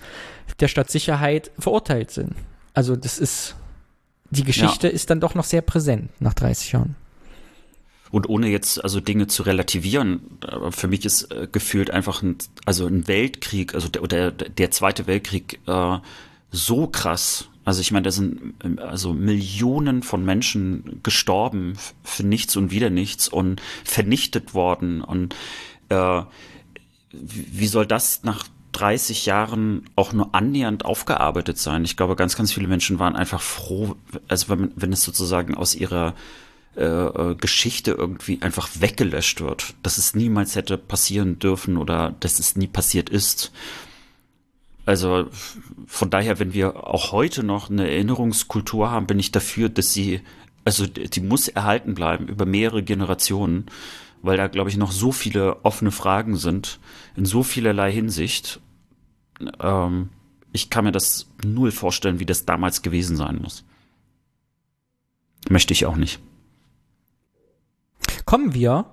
der 0.60 0.68
Stadtsicherheit 0.68 1.52
verurteilt 1.58 2.12
sind. 2.12 2.36
Also 2.74 2.96
das 2.96 3.20
ist, 3.20 3.56
die 4.30 4.44
Geschichte 4.44 4.88
ja. 4.88 4.94
ist 4.94 5.10
dann 5.10 5.20
doch 5.20 5.36
noch 5.36 5.46
sehr 5.46 5.62
präsent 5.62 6.10
nach 6.20 6.34
30 6.34 6.72
Jahren. 6.72 6.96
Und 8.14 8.30
ohne 8.30 8.48
jetzt 8.48 8.84
also 8.84 9.00
Dinge 9.00 9.26
zu 9.26 9.42
relativieren, 9.42 10.38
für 10.70 10.88
mich 10.88 11.04
ist 11.04 11.32
äh, 11.32 11.48
gefühlt 11.52 11.90
einfach 11.90 12.22
ein, 12.22 12.38
also 12.64 12.86
ein 12.86 13.08
Weltkrieg, 13.08 13.74
also 13.74 13.88
der, 13.88 14.04
der, 14.04 14.50
der 14.50 14.70
Zweite 14.70 15.08
Weltkrieg 15.08 15.60
äh, 15.66 15.98
so 16.52 16.86
krass. 16.86 17.48
Also 17.66 17.82
ich 17.82 17.92
meine, 17.92 18.04
da 18.04 18.12
sind 18.12 18.54
ähm, 18.64 18.80
also 18.80 19.14
Millionen 19.14 20.04
von 20.04 20.26
Menschen 20.26 21.00
gestorben 21.04 21.78
für 22.04 22.24
nichts 22.24 22.56
und 22.56 22.72
wieder 22.72 22.90
nichts 22.90 23.28
und 23.28 23.62
vernichtet 23.84 24.54
worden. 24.54 25.02
Und 25.02 25.36
äh, 25.90 26.22
wie 27.12 27.68
soll 27.68 27.86
das 27.86 28.24
nach 28.24 28.46
30 28.74 29.26
Jahren 29.28 29.84
auch 29.96 30.14
nur 30.14 30.34
annähernd 30.34 30.84
aufgearbeitet 30.84 31.58
sein. 31.58 31.86
Ich 31.86 31.96
glaube, 31.96 32.16
ganz, 32.16 32.36
ganz 32.36 32.52
viele 32.52 32.68
Menschen 32.68 33.00
waren 33.00 33.16
einfach 33.16 33.42
froh, 33.42 33.96
also 34.28 34.50
wenn, 34.50 34.72
wenn 34.76 34.92
es 34.92 35.04
sozusagen 35.04 35.56
aus 35.56 35.76
ihrer 35.76 36.16
äh, 36.76 36.84
äh, 36.84 37.36
Geschichte 37.36 37.92
irgendwie 37.92 38.42
einfach 38.42 38.68
weggelöscht 38.80 39.42
wird, 39.42 39.76
dass 39.84 40.00
es 40.00 40.16
niemals 40.16 40.56
hätte 40.56 40.80
passieren 40.80 41.38
dürfen 41.38 41.78
oder 41.78 42.16
dass 42.20 42.40
es 42.40 42.56
nie 42.56 42.68
passiert 42.68 43.10
ist. 43.10 43.52
Also 44.86 45.28
von 45.88 46.10
daher, 46.10 46.40
wenn 46.40 46.54
wir 46.54 46.88
auch 46.88 47.12
heute 47.12 47.44
noch 47.44 47.70
eine 47.70 47.90
Erinnerungskultur 47.90 48.92
haben, 48.92 49.08
bin 49.08 49.20
ich 49.20 49.32
dafür, 49.32 49.70
dass 49.70 49.94
sie, 49.94 50.22
also 50.66 50.86
die 50.86 51.22
muss 51.22 51.48
erhalten 51.48 51.94
bleiben 51.94 52.28
über 52.28 52.46
mehrere 52.46 52.84
Generationen 52.84 53.68
weil 54.24 54.38
da, 54.38 54.48
glaube 54.48 54.72
ich, 54.72 54.78
noch 54.78 54.92
so 54.92 55.12
viele 55.12 55.64
offene 55.64 55.92
Fragen 55.92 56.38
sind, 56.38 56.80
in 57.16 57.26
so 57.26 57.44
vielerlei 57.44 57.92
Hinsicht. 57.92 58.62
Ähm, 59.60 60.10
ich 60.54 60.70
kann 60.70 60.86
mir 60.86 60.94
das 60.94 61.28
null 61.44 61.72
vorstellen, 61.72 62.20
wie 62.20 62.26
das 62.26 62.46
damals 62.46 62.82
gewesen 62.82 63.18
sein 63.18 63.40
muss. 63.42 63.66
Möchte 65.50 65.74
ich 65.74 65.86
auch 65.86 65.98
nicht. 65.98 66.22
Kommen 68.26 68.54
wir 68.54 68.86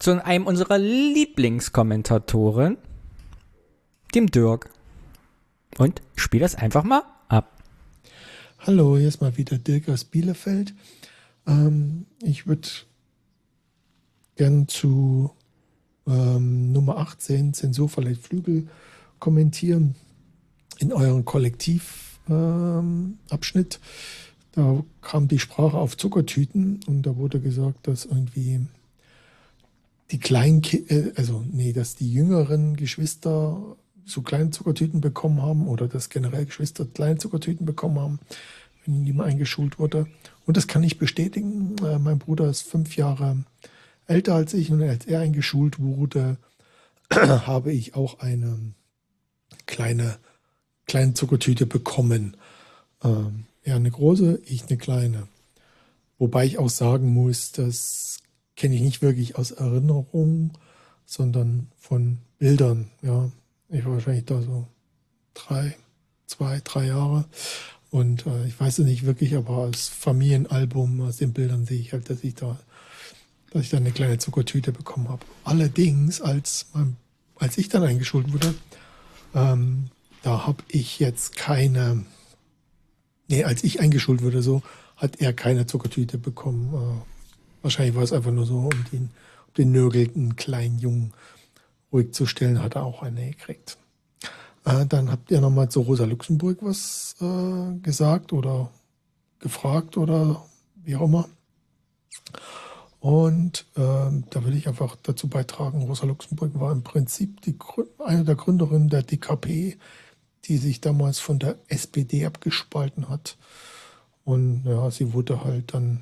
zu 0.00 0.24
einem 0.24 0.46
unserer 0.46 0.78
Lieblingskommentatoren, 0.78 2.78
dem 4.14 4.26
Dirk. 4.26 4.70
Und 5.76 6.00
spiel 6.16 6.40
das 6.40 6.54
einfach 6.54 6.84
mal 6.84 7.02
ab. 7.28 7.62
Hallo, 8.60 8.96
hier 8.96 9.08
ist 9.08 9.20
mal 9.20 9.36
wieder 9.36 9.58
Dirk 9.58 9.88
aus 9.88 10.04
Bielefeld. 10.04 10.72
Ähm, 11.46 12.06
ich 12.22 12.46
würde 12.46 12.68
gern 14.36 14.68
zu 14.68 15.32
ähm, 16.06 16.72
Nummer 16.72 16.98
18, 16.98 17.54
Zensur 17.54 17.88
verleiht 17.88 18.18
Flügel, 18.18 18.68
kommentieren. 19.18 19.96
In 20.78 20.92
euren 20.92 21.24
Kollektivabschnitt, 21.24 23.74
ähm, 23.74 23.80
da 24.52 24.84
kam 25.02 25.26
die 25.28 25.40
Sprache 25.40 25.76
auf 25.76 25.96
Zuckertüten 25.96 26.80
und 26.86 27.02
da 27.02 27.16
wurde 27.16 27.40
gesagt, 27.40 27.88
dass 27.88 28.04
irgendwie 28.04 28.60
die 30.10 30.18
Kleinkinder, 30.18 30.90
äh, 30.90 31.12
also 31.16 31.44
nee, 31.50 31.72
dass 31.72 31.96
die 31.96 32.12
jüngeren 32.12 32.76
Geschwister 32.76 33.76
so 34.08 34.22
kleine 34.22 34.50
Zuckertüten 34.50 35.00
bekommen 35.00 35.42
haben 35.42 35.68
oder 35.68 35.88
dass 35.88 36.08
generell 36.08 36.46
Geschwister 36.46 36.86
kleine 36.86 37.18
Zuckertüten 37.18 37.66
bekommen 37.66 37.98
haben, 37.98 38.18
wenn 38.84 39.04
die 39.04 39.12
mal 39.12 39.24
eingeschult 39.24 39.78
wurde. 39.78 40.06
Und 40.46 40.56
das 40.56 40.66
kann 40.66 40.82
ich 40.82 40.98
bestätigen. 40.98 41.76
Äh, 41.84 41.98
mein 41.98 42.18
Bruder 42.18 42.48
ist 42.48 42.62
fünf 42.62 42.96
Jahre 42.96 43.44
älter 44.06 44.34
als 44.34 44.54
ich 44.54 44.70
und 44.70 44.82
als 44.82 45.06
er 45.06 45.20
eingeschult 45.20 45.78
wurde, 45.78 46.38
habe 47.10 47.72
ich 47.72 47.94
auch 47.94 48.20
eine 48.20 48.58
kleine, 49.66 50.18
kleine 50.86 51.14
Zuckertüte 51.14 51.66
bekommen. 51.66 52.36
Ähm, 53.04 53.44
er 53.62 53.76
eine 53.76 53.90
große, 53.90 54.40
ich 54.44 54.66
eine 54.66 54.78
kleine. 54.78 55.28
Wobei 56.18 56.46
ich 56.46 56.58
auch 56.58 56.70
sagen 56.70 57.12
muss, 57.12 57.52
das 57.52 58.18
kenne 58.56 58.74
ich 58.74 58.80
nicht 58.80 59.02
wirklich 59.02 59.36
aus 59.36 59.52
Erinnerung, 59.52 60.52
sondern 61.04 61.68
von 61.78 62.18
Bildern. 62.38 62.90
Ja, 63.02 63.30
ich 63.68 63.84
war 63.84 63.94
wahrscheinlich 63.94 64.24
da 64.24 64.40
so 64.40 64.66
drei, 65.34 65.76
zwei, 66.26 66.60
drei 66.64 66.86
Jahre. 66.86 67.24
Und 67.90 68.26
äh, 68.26 68.46
ich 68.46 68.58
weiß 68.58 68.80
es 68.80 68.86
nicht 68.86 69.06
wirklich, 69.06 69.34
aber 69.34 69.58
als 69.58 69.88
Familienalbum, 69.88 71.00
aus 71.00 71.16
den 71.16 71.32
Bildern 71.32 71.64
sehe 71.64 71.80
ich 71.80 71.92
halt, 71.92 72.10
dass 72.10 72.22
ich 72.22 72.34
da, 72.34 72.58
dass 73.50 73.62
ich 73.62 73.70
da 73.70 73.78
eine 73.78 73.92
kleine 73.92 74.18
Zuckertüte 74.18 74.72
bekommen 74.72 75.08
habe. 75.08 75.24
Allerdings, 75.44 76.20
als, 76.20 76.66
mein, 76.74 76.96
als 77.36 77.56
ich 77.56 77.68
dann 77.68 77.82
eingeschult 77.82 78.32
wurde, 78.32 78.54
ähm, 79.34 79.90
da 80.22 80.46
habe 80.46 80.62
ich 80.68 80.98
jetzt 80.98 81.36
keine, 81.36 82.04
nee, 83.28 83.44
als 83.44 83.64
ich 83.64 83.80
eingeschult 83.80 84.22
wurde, 84.22 84.42
so, 84.42 84.62
hat 84.96 85.20
er 85.20 85.32
keine 85.32 85.66
Zuckertüte 85.66 86.18
bekommen. 86.18 86.74
Äh, 86.74 87.62
wahrscheinlich 87.62 87.94
war 87.94 88.02
es 88.02 88.12
einfach 88.12 88.32
nur 88.32 88.46
so, 88.46 88.58
um 88.58 88.84
den, 88.92 89.10
um 89.46 89.54
den 89.56 89.72
nörgelnden 89.72 90.36
kleinen 90.36 90.78
Jungen 90.78 91.12
ruhig 91.92 92.12
zu 92.12 92.26
stellen, 92.26 92.62
hat 92.62 92.76
er 92.76 92.84
auch 92.84 93.02
eine 93.02 93.30
gekriegt. 93.30 93.78
Äh, 94.64 94.86
dann 94.86 95.10
habt 95.10 95.30
ihr 95.30 95.40
nochmal 95.40 95.68
zu 95.70 95.80
Rosa 95.80 96.04
Luxemburg 96.04 96.58
was 96.60 97.16
äh, 97.20 97.78
gesagt 97.80 98.32
oder 98.32 98.70
gefragt 99.38 99.96
oder 99.96 100.44
wie 100.76 100.96
auch 100.96 101.02
immer. 101.02 101.28
Und 103.00 103.66
ähm, 103.76 104.24
da 104.30 104.44
will 104.44 104.56
ich 104.56 104.66
einfach 104.66 104.96
dazu 105.02 105.28
beitragen, 105.28 105.82
Rosa 105.82 106.06
Luxemburg 106.06 106.58
war 106.58 106.72
im 106.72 106.82
Prinzip 106.82 107.40
die, 107.42 107.56
eine 108.04 108.24
der 108.24 108.34
Gründerinnen 108.34 108.88
der 108.88 109.02
DKP, 109.02 109.78
die 110.44 110.56
sich 110.56 110.80
damals 110.80 111.20
von 111.20 111.38
der 111.38 111.56
SPD 111.68 112.26
abgespalten 112.26 113.08
hat. 113.08 113.36
Und 114.24 114.64
ja, 114.64 114.90
sie 114.90 115.12
wurde 115.12 115.44
halt 115.44 115.74
dann 115.74 116.00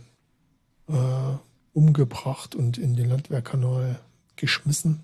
äh, 0.88 1.36
umgebracht 1.74 2.54
und 2.54 2.78
in 2.78 2.96
den 2.96 3.10
Landwehrkanal 3.10 4.00
geschmissen. 4.36 5.00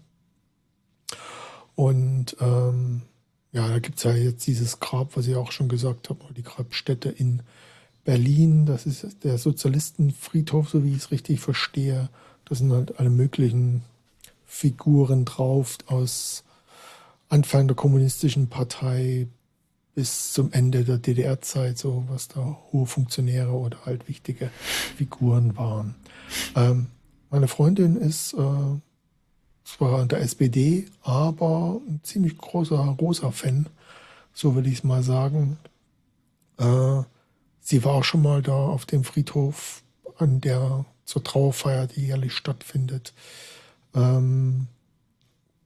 Und 1.74 2.36
ähm, 2.40 3.02
ja, 3.52 3.68
da 3.68 3.78
gibt 3.78 3.98
es 3.98 4.04
ja 4.04 4.14
jetzt 4.14 4.46
dieses 4.46 4.80
Grab, 4.80 5.16
was 5.16 5.26
ich 5.26 5.36
auch 5.36 5.52
schon 5.52 5.68
gesagt 5.68 6.10
habe, 6.10 6.20
die 6.34 6.42
Grabstätte 6.42 7.08
in 7.08 7.42
Berlin. 8.04 8.66
Das 8.66 8.86
ist 8.86 9.24
der 9.24 9.38
Sozialistenfriedhof, 9.38 10.70
so 10.70 10.84
wie 10.84 10.92
ich 10.92 10.98
es 10.98 11.10
richtig 11.10 11.40
verstehe. 11.40 12.08
Da 12.44 12.54
sind 12.54 12.72
halt 12.72 12.98
alle 12.98 13.10
möglichen 13.10 13.82
Figuren 14.46 15.24
drauf 15.24 15.78
aus 15.86 16.44
Anfang 17.28 17.66
der 17.66 17.76
kommunistischen 17.76 18.48
Partei 18.48 19.28
bis 19.94 20.32
zum 20.32 20.52
Ende 20.52 20.84
der 20.84 20.98
DDR-Zeit, 20.98 21.78
so 21.78 22.04
was 22.08 22.28
da 22.28 22.58
hohe 22.72 22.86
Funktionäre 22.86 23.52
oder 23.52 23.84
halt 23.84 24.08
wichtige 24.08 24.50
Figuren 24.96 25.56
waren. 25.56 25.94
Ähm, 26.56 26.88
meine 27.30 27.48
Freundin 27.48 27.96
ist 27.96 28.34
äh, 28.34 28.80
zwar 29.64 30.06
der 30.06 30.20
SPD, 30.20 30.86
aber 31.02 31.80
ein 31.86 32.00
ziemlich 32.02 32.36
großer 32.36 32.76
Rosa-Fan, 32.76 33.66
so 34.32 34.56
will 34.56 34.66
ich 34.66 34.78
es 34.78 34.84
mal 34.84 35.02
sagen. 35.02 35.58
Äh, 36.58 37.02
sie 37.60 37.84
war 37.84 37.94
auch 37.94 38.04
schon 38.04 38.22
mal 38.22 38.42
da 38.42 38.54
auf 38.54 38.86
dem 38.86 39.04
Friedhof 39.04 39.82
an 40.18 40.40
der 40.40 40.84
zur 41.04 41.24
Trauerfeier, 41.24 41.86
die 41.86 42.06
jährlich 42.06 42.32
stattfindet. 42.32 43.12
Ähm, 43.94 44.66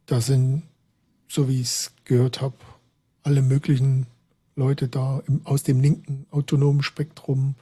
da 0.06 0.20
sind, 0.20 0.62
so 1.28 1.48
wie 1.48 1.60
ich 1.60 1.68
es 1.68 1.92
gehört 2.04 2.40
habe, 2.40 2.56
alle 3.22 3.42
möglichen 3.42 4.06
Leute 4.54 4.88
da 4.88 5.22
im, 5.26 5.44
aus 5.44 5.62
dem 5.62 5.80
linken 5.80 6.26
autonomen 6.30 6.82
Spektrum, 6.82 7.54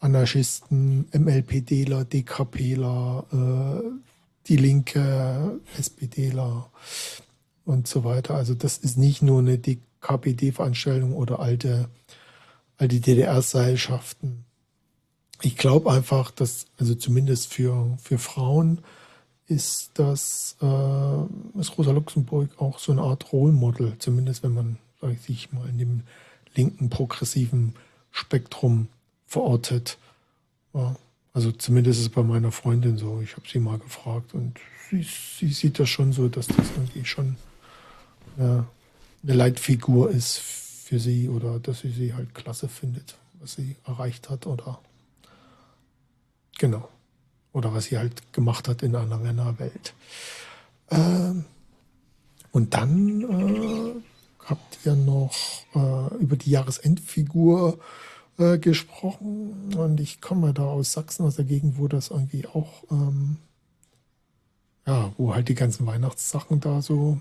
Anarchisten, 0.00 1.06
MLPDler, 1.12 2.04
DKPler, 2.04 3.24
äh, 3.32 4.11
die 4.48 4.56
Linke, 4.56 5.60
SPDler 5.78 6.70
und 7.64 7.86
so 7.86 8.04
weiter. 8.04 8.34
Also 8.34 8.54
das 8.54 8.78
ist 8.78 8.96
nicht 8.98 9.22
nur 9.22 9.40
eine 9.40 9.60
KPD-Veranstaltung 10.00 11.14
oder 11.14 11.40
alte, 11.40 11.88
alte 12.76 13.00
DDR-Seilschaften. 13.00 14.44
Ich 15.42 15.56
glaube 15.56 15.90
einfach, 15.90 16.30
dass, 16.30 16.66
also 16.78 16.94
zumindest 16.94 17.52
für, 17.52 17.96
für 18.02 18.18
Frauen 18.18 18.78
ist 19.46 19.90
das, 19.94 20.56
äh, 20.62 21.60
ist 21.60 21.76
Rosa 21.76 21.90
Luxemburg 21.90 22.50
auch 22.60 22.78
so 22.78 22.92
eine 22.92 23.02
Art 23.02 23.32
Role 23.32 23.52
Model, 23.52 23.96
zumindest 23.98 24.42
wenn 24.42 24.54
man 24.54 24.78
ich, 25.10 25.20
sich 25.20 25.52
mal 25.52 25.68
in 25.68 25.78
dem 25.78 26.02
linken 26.54 26.90
progressiven 26.90 27.74
Spektrum 28.10 28.88
verortet. 29.26 29.98
Ja. 30.74 30.96
Also 31.34 31.50
zumindest 31.52 32.00
ist 32.00 32.06
es 32.06 32.12
bei 32.12 32.22
meiner 32.22 32.52
Freundin 32.52 32.98
so. 32.98 33.20
Ich 33.22 33.36
habe 33.36 33.48
sie 33.48 33.58
mal 33.58 33.78
gefragt 33.78 34.34
und 34.34 34.58
sie, 34.90 35.02
sie, 35.02 35.48
sieht 35.48 35.78
das 35.78 35.88
schon 35.88 36.12
so, 36.12 36.28
dass 36.28 36.46
das 36.46 36.70
irgendwie 36.76 37.04
schon 37.04 37.36
eine, 38.36 38.66
eine 39.22 39.34
Leitfigur 39.34 40.10
ist 40.10 40.38
für 40.38 40.98
sie 40.98 41.28
oder 41.28 41.58
dass 41.58 41.80
sie 41.80 41.90
sie 41.90 42.12
halt 42.12 42.34
klasse 42.34 42.68
findet, 42.68 43.16
was 43.40 43.54
sie 43.54 43.76
erreicht 43.86 44.28
hat 44.28 44.46
oder 44.46 44.80
genau. 46.58 46.88
Oder 47.54 47.72
was 47.72 47.86
sie 47.86 47.98
halt 47.98 48.32
gemacht 48.32 48.68
hat 48.68 48.82
in 48.82 48.94
einer 48.94 49.18
Männerwelt. 49.18 49.94
Ähm, 50.90 51.44
und 52.50 52.74
dann 52.74 53.22
äh, 53.22 54.02
habt 54.44 54.78
ihr 54.84 54.94
noch 54.94 55.34
äh, 55.74 56.14
über 56.16 56.36
die 56.36 56.50
Jahresendfigur 56.50 57.78
äh, 58.42 58.58
gesprochen 58.58 59.74
und 59.76 60.00
ich 60.00 60.20
komme 60.20 60.52
da 60.52 60.64
aus 60.64 60.92
Sachsen, 60.92 61.24
aus 61.24 61.36
der 61.36 61.44
Gegend, 61.44 61.78
wo 61.78 61.88
das 61.88 62.08
irgendwie 62.08 62.46
auch, 62.46 62.84
ähm, 62.90 63.36
ja, 64.86 65.12
wo 65.16 65.34
halt 65.34 65.48
die 65.48 65.54
ganzen 65.54 65.86
Weihnachtssachen 65.86 66.60
da 66.60 66.82
so 66.82 67.18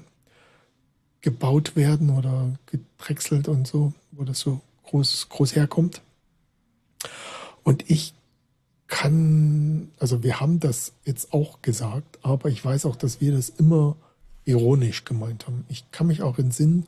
gebaut 1.22 1.76
werden 1.76 2.10
oder 2.10 2.52
gedrechselt 2.66 3.48
und 3.48 3.68
so, 3.68 3.94
wo 4.12 4.24
das 4.24 4.40
so 4.40 4.62
groß, 4.86 5.30
groß 5.30 5.56
herkommt. 5.56 6.02
Und 7.64 7.90
ich 7.90 8.14
kann, 8.88 9.92
also 10.00 10.24
wir 10.24 10.40
haben 10.40 10.60
das 10.60 10.94
jetzt 11.06 11.34
auch 11.34 11.62
gesagt, 11.62 12.20
aber 12.24 12.50
ich 12.50 12.66
weiß 12.66 12.86
auch, 12.86 12.96
dass 12.96 13.22
wir 13.22 13.32
das 13.32 13.50
immer 13.50 13.96
ironisch 14.44 15.06
gemeint 15.06 15.46
haben. 15.46 15.66
Ich 15.70 15.90
kann 15.92 16.08
mich 16.08 16.24
auch 16.24 16.40
entsinnen, 16.40 16.88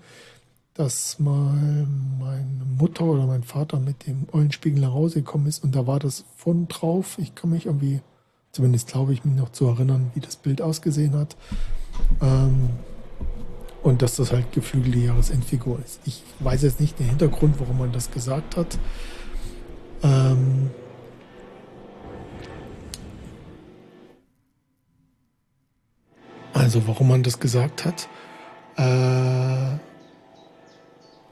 dass 0.74 1.20
mal 1.20 1.88
meine 2.20 2.66
Mutter 2.78 3.06
oder 3.06 3.28
mein 3.28 3.44
Vater 3.44 3.80
mit 3.80 4.08
dem 4.08 4.28
Eulenspiegel 4.32 4.82
nach 4.82 4.94
Hause 4.94 5.22
gekommen 5.22 5.46
ist 5.46 5.64
und 5.64 5.76
da 5.76 5.86
war 5.86 6.00
das 6.00 6.26
von 6.36 6.68
drauf. 6.68 7.18
Ich 7.20 7.36
kann 7.36 7.52
mich 7.52 7.68
irgendwie, 7.68 8.02
zumindest 8.52 8.88
glaube 8.88 9.14
ich, 9.14 9.24
mich 9.24 9.36
noch 9.36 9.52
zu 9.52 9.68
erinnern, 9.68 10.12
wie 10.16 10.20
das 10.20 10.36
Bild 10.36 10.62
ausgesehen 10.62 11.16
hat. 11.16 11.36
Ähm, 12.22 12.70
und 13.84 14.02
dass 14.02 14.16
das 14.16 14.32
halt 14.32 14.52
geflügelte 14.54 14.98
Jahresendfigur 14.98 15.80
ist. 15.84 16.00
Ich 16.06 16.24
weiß 16.40 16.64
jetzt 16.64 16.80
nicht 16.80 16.98
den 17.00 17.08
Hintergrund, 17.08 17.60
warum 17.60 17.78
man 17.78 17.92
das 17.92 18.10
gesagt 18.10 18.56
hat. 18.56 18.80
Ähm, 20.02 20.72
also 26.54 26.88
warum 26.88 27.10
man 27.10 27.24
das 27.24 27.40
gesagt 27.40 27.86
hat. 27.86 28.08
Äh, 28.78 29.78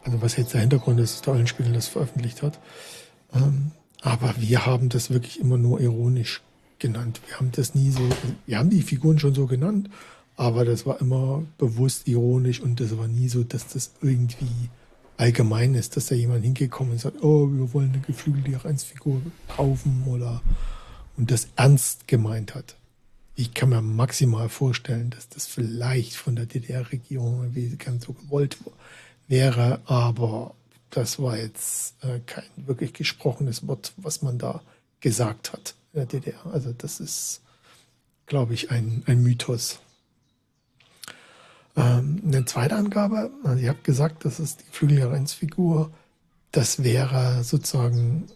also 0.03 0.21
was 0.21 0.35
jetzt 0.35 0.53
der 0.53 0.61
Hintergrund 0.61 0.99
ist, 0.99 1.15
ist 1.15 1.27
der 1.27 1.35
das 1.73 1.87
veröffentlicht 1.87 2.41
hat. 2.41 2.59
Ähm, 3.33 3.71
aber 4.01 4.33
wir 4.37 4.65
haben 4.65 4.89
das 4.89 5.09
wirklich 5.09 5.39
immer 5.39 5.57
nur 5.57 5.79
ironisch 5.79 6.41
genannt. 6.79 7.21
Wir 7.27 7.37
haben 7.37 7.51
das 7.51 7.75
nie 7.75 7.91
so, 7.91 8.01
wir 8.45 8.57
haben 8.57 8.69
die 8.69 8.81
Figuren 8.81 9.19
schon 9.19 9.35
so 9.35 9.45
genannt, 9.45 9.89
aber 10.35 10.65
das 10.65 10.85
war 10.85 10.99
immer 10.99 11.43
bewusst 11.57 12.07
ironisch 12.07 12.59
und 12.59 12.79
das 12.79 12.97
war 12.97 13.07
nie 13.07 13.29
so, 13.29 13.43
dass 13.43 13.67
das 13.67 13.91
irgendwie 14.01 14.69
allgemein 15.17 15.75
ist, 15.75 15.95
dass 15.95 16.07
da 16.07 16.15
jemand 16.15 16.43
hingekommen 16.43 16.95
ist 16.95 17.05
und 17.05 17.13
sagt, 17.13 17.23
oh, 17.23 17.47
wir 17.51 17.73
wollen 17.73 17.91
eine 17.93 18.01
geflügelte 18.01 18.59
Figur 18.79 19.21
kaufen 19.47 20.03
oder 20.07 20.41
und 21.15 21.29
das 21.29 21.49
ernst 21.55 22.07
gemeint 22.07 22.55
hat. 22.55 22.75
Ich 23.35 23.53
kann 23.53 23.69
mir 23.69 23.81
maximal 23.81 24.49
vorstellen, 24.49 25.11
dass 25.11 25.29
das 25.29 25.45
vielleicht 25.45 26.15
von 26.15 26.35
der 26.35 26.47
DDR-Regierung 26.47 27.53
ganz 27.77 28.05
so 28.05 28.13
gewollt 28.13 28.57
wäre, 29.31 29.79
aber 29.85 30.53
das 30.91 31.17
war 31.19 31.37
jetzt 31.37 31.95
äh, 32.03 32.19
kein 32.25 32.43
wirklich 32.57 32.93
gesprochenes 32.93 33.65
Wort, 33.65 33.93
was 33.95 34.21
man 34.21 34.37
da 34.37 34.61
gesagt 34.99 35.53
hat 35.53 35.73
in 35.93 35.99
der 36.01 36.05
DDR. 36.05 36.45
Also 36.51 36.73
das 36.73 36.99
ist, 36.99 37.41
glaube 38.25 38.53
ich, 38.53 38.69
ein, 38.71 39.03
ein 39.07 39.23
Mythos. 39.23 39.79
Ähm, 41.77 42.21
eine 42.25 42.43
zweite 42.43 42.75
Angabe, 42.75 43.31
also 43.43 43.63
ihr 43.63 43.69
habt 43.69 43.85
gesagt, 43.85 44.25
das 44.25 44.41
ist 44.41 44.59
die 44.59 44.71
Flügelreferenzfigur, 44.71 45.89
das 46.51 46.83
wäre 46.83 47.45
sozusagen 47.45 48.27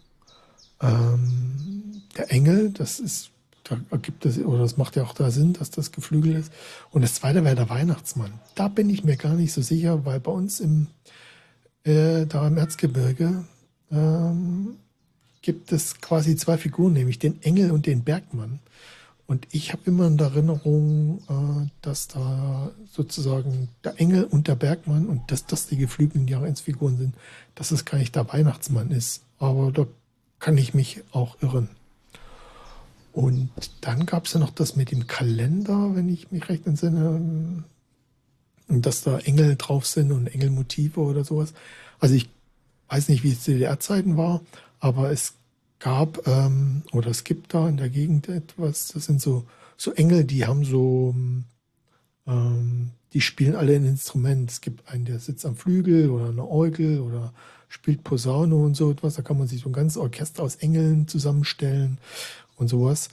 ähm, 0.80 2.02
der 2.16 2.32
Engel, 2.32 2.70
das 2.70 2.98
ist, 2.98 3.30
da 3.68 3.78
ergibt 3.90 4.24
es, 4.26 4.38
oder 4.38 4.60
das 4.60 4.76
macht 4.76 4.96
ja 4.96 5.04
auch 5.04 5.14
da 5.14 5.30
Sinn, 5.30 5.52
dass 5.52 5.70
das 5.70 5.92
Geflügel 5.92 6.36
ist. 6.36 6.52
Und 6.90 7.02
das 7.02 7.14
zweite 7.14 7.44
wäre 7.44 7.56
der 7.56 7.68
Weihnachtsmann. 7.68 8.32
Da 8.54 8.68
bin 8.68 8.88
ich 8.90 9.04
mir 9.04 9.16
gar 9.16 9.34
nicht 9.34 9.52
so 9.52 9.62
sicher, 9.62 10.04
weil 10.04 10.20
bei 10.20 10.30
uns 10.30 10.60
im, 10.60 10.88
äh, 11.84 12.26
da 12.26 12.46
im 12.46 12.56
Erzgebirge 12.56 13.44
ähm, 13.90 14.76
gibt 15.42 15.72
es 15.72 16.00
quasi 16.00 16.36
zwei 16.36 16.58
Figuren, 16.58 16.92
nämlich 16.92 17.18
den 17.18 17.42
Engel 17.42 17.70
und 17.70 17.86
den 17.86 18.04
Bergmann. 18.04 18.60
Und 19.26 19.48
ich 19.50 19.72
habe 19.72 19.82
immer 19.86 20.06
in 20.06 20.16
der 20.16 20.28
Erinnerung, 20.28 21.18
äh, 21.28 21.68
dass 21.82 22.06
da 22.06 22.70
sozusagen 22.92 23.68
der 23.82 24.00
Engel 24.00 24.24
und 24.24 24.46
der 24.46 24.54
Bergmann 24.54 25.06
und 25.06 25.32
dass 25.32 25.46
das 25.46 25.66
die 25.66 25.76
geflügelten 25.76 26.28
Jahresfiguren 26.28 26.96
sind, 26.96 27.14
dass 27.56 27.72
es 27.72 27.84
gar 27.84 27.98
nicht 27.98 28.14
der 28.14 28.32
Weihnachtsmann 28.32 28.92
ist. 28.92 29.22
Aber 29.38 29.72
da 29.72 29.86
kann 30.38 30.56
ich 30.56 30.74
mich 30.74 31.02
auch 31.10 31.36
irren. 31.42 31.68
Und 33.16 33.50
dann 33.80 34.04
gab 34.04 34.26
es 34.26 34.34
ja 34.34 34.40
noch 34.40 34.50
das 34.50 34.76
mit 34.76 34.90
dem 34.90 35.06
Kalender, 35.06 35.96
wenn 35.96 36.06
ich 36.06 36.30
mich 36.32 36.50
recht 36.50 36.66
entsinne, 36.66 37.64
dass 38.68 39.04
da 39.04 39.18
Engel 39.20 39.56
drauf 39.56 39.86
sind 39.86 40.12
und 40.12 40.26
Engelmotive 40.26 41.00
oder 41.00 41.24
sowas. 41.24 41.54
Also 41.98 42.14
ich 42.14 42.28
weiß 42.90 43.08
nicht, 43.08 43.24
wie 43.24 43.32
es 43.32 43.44
DDR-Zeiten 43.44 44.18
war, 44.18 44.42
aber 44.80 45.12
es 45.12 45.32
gab 45.78 46.26
ähm, 46.28 46.82
oder 46.92 47.08
es 47.08 47.24
gibt 47.24 47.54
da 47.54 47.66
in 47.70 47.78
der 47.78 47.88
Gegend 47.88 48.28
etwas, 48.28 48.88
das 48.88 49.06
sind 49.06 49.22
so, 49.22 49.46
so 49.78 49.92
Engel, 49.92 50.24
die 50.24 50.44
haben 50.44 50.66
so, 50.66 51.14
ähm, 52.26 52.90
die 53.14 53.22
spielen 53.22 53.56
alle 53.56 53.76
ein 53.76 53.86
Instrument. 53.86 54.50
Es 54.50 54.60
gibt 54.60 54.90
einen, 54.90 55.06
der 55.06 55.20
sitzt 55.20 55.46
am 55.46 55.56
Flügel 55.56 56.10
oder 56.10 56.28
eine 56.28 56.44
Orgel 56.44 57.00
oder 57.00 57.32
spielt 57.70 58.04
Posaune 58.04 58.56
und 58.56 58.76
so 58.76 58.90
etwas. 58.90 59.14
Da 59.14 59.22
kann 59.22 59.38
man 59.38 59.48
sich 59.48 59.62
so 59.62 59.70
ein 59.70 59.72
ganzes 59.72 59.96
Orchester 59.96 60.42
aus 60.42 60.56
Engeln 60.56 61.08
zusammenstellen 61.08 61.96
und 62.56 62.68
sowas. 62.68 63.08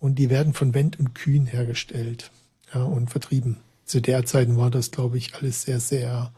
Und 0.00 0.16
die 0.18 0.30
werden 0.30 0.52
von 0.52 0.74
Wendt 0.74 0.98
und 0.98 1.14
Kühn 1.14 1.46
hergestellt 1.46 2.30
ja, 2.74 2.82
und 2.82 3.10
vertrieben. 3.10 3.58
Zu 3.84 4.00
der 4.00 4.26
Zeiten 4.26 4.56
war 4.56 4.70
das, 4.70 4.90
glaube 4.90 5.18
ich, 5.18 5.34
alles 5.34 5.62
sehr, 5.62 5.80
sehr, 5.80 6.32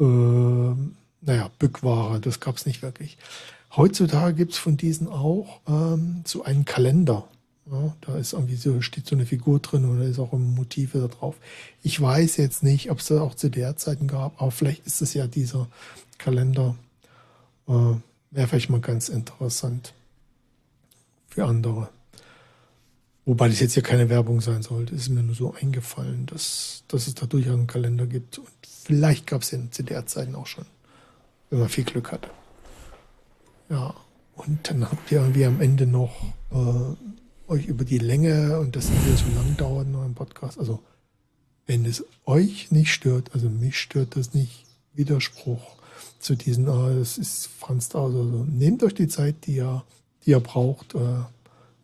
äh, 0.00 0.04
naja, 0.04 1.50
Bückware. 1.58 2.20
Das 2.20 2.40
gab 2.40 2.56
es 2.56 2.66
nicht 2.66 2.82
wirklich. 2.82 3.16
Heutzutage 3.74 4.34
gibt 4.34 4.52
es 4.52 4.58
von 4.58 4.76
diesen 4.76 5.08
auch 5.08 5.60
ähm, 5.66 6.22
so 6.26 6.42
einen 6.42 6.64
Kalender. 6.64 7.26
Ja, 7.70 7.94
da 8.00 8.18
ist 8.18 8.32
irgendwie 8.32 8.56
so, 8.56 8.80
steht 8.82 9.06
so 9.06 9.14
eine 9.14 9.24
Figur 9.24 9.60
drin 9.60 9.98
da 9.98 10.04
ist 10.04 10.18
auch 10.18 10.32
ein 10.32 10.54
Motive 10.54 10.98
da 10.98 11.06
drauf. 11.06 11.36
Ich 11.82 11.98
weiß 12.00 12.36
jetzt 12.36 12.64
nicht, 12.64 12.90
ob 12.90 12.98
es 12.98 13.06
da 13.06 13.22
auch 13.22 13.36
zu 13.36 13.48
der 13.48 13.76
Zeiten 13.76 14.08
gab, 14.08 14.42
aber 14.42 14.50
vielleicht 14.50 14.84
ist 14.84 15.00
es 15.00 15.14
ja 15.14 15.28
dieser 15.28 15.68
Kalender. 16.18 16.74
Äh, 17.68 17.94
Wäre 18.32 18.48
vielleicht 18.48 18.70
mal 18.70 18.80
ganz 18.80 19.08
interessant 19.08 19.94
für 21.32 21.46
andere. 21.46 21.88
Wobei 23.24 23.48
das 23.48 23.60
jetzt 23.60 23.76
ja 23.76 23.82
keine 23.82 24.08
Werbung 24.08 24.40
sein 24.40 24.62
sollte, 24.62 24.94
ist 24.94 25.08
mir 25.08 25.22
nur 25.22 25.34
so 25.34 25.54
eingefallen, 25.54 26.26
dass, 26.26 26.84
dass 26.88 27.06
es 27.06 27.14
da 27.14 27.26
durchaus 27.26 27.54
einen 27.54 27.66
Kalender 27.66 28.06
gibt. 28.06 28.38
Und 28.38 28.48
vielleicht 28.62 29.26
gab 29.26 29.42
es 29.42 29.52
ja 29.52 29.58
in 29.58 29.70
CDR-Zeiten 29.70 30.34
auch 30.34 30.46
schon, 30.46 30.66
wenn 31.50 31.60
man 31.60 31.68
viel 31.68 31.84
Glück 31.84 32.10
hatte. 32.10 32.28
Ja, 33.70 33.94
und 34.34 34.68
dann 34.68 34.90
habt 34.90 35.10
ihr 35.12 35.20
irgendwie 35.20 35.44
am 35.44 35.60
Ende 35.60 35.86
noch 35.86 36.12
äh, 36.50 37.50
euch 37.50 37.66
über 37.66 37.84
die 37.84 37.98
Länge 37.98 38.58
und 38.58 38.74
das 38.74 38.90
wieder 38.90 39.16
so 39.16 39.26
lang 39.36 39.56
dauert 39.56 39.86
in 39.86 39.94
eurem 39.94 40.14
Podcast. 40.14 40.58
Also, 40.58 40.80
wenn 41.66 41.86
es 41.86 42.04
euch 42.26 42.72
nicht 42.72 42.92
stört, 42.92 43.30
also 43.34 43.48
mich 43.48 43.78
stört 43.78 44.16
das 44.16 44.34
nicht, 44.34 44.66
Widerspruch 44.94 45.76
zu 46.18 46.34
diesen, 46.34 46.66
äh, 46.66 46.98
das 46.98 47.18
ist 47.18 47.46
Franz 47.46 47.88
da, 47.88 48.02
also, 48.02 48.20
also 48.20 48.44
nehmt 48.44 48.82
euch 48.82 48.94
die 48.94 49.08
Zeit, 49.08 49.46
die 49.46 49.56
ihr, 49.56 49.84
die 50.24 50.30
ihr 50.30 50.40
braucht. 50.40 50.94
Äh, 50.94 51.24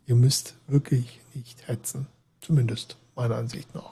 ihr 0.05 0.15
müsst 0.15 0.55
wirklich 0.67 1.19
nicht 1.33 1.67
hetzen. 1.67 2.07
Zumindest 2.41 2.97
meiner 3.15 3.35
Ansicht 3.35 3.73
nach. 3.75 3.91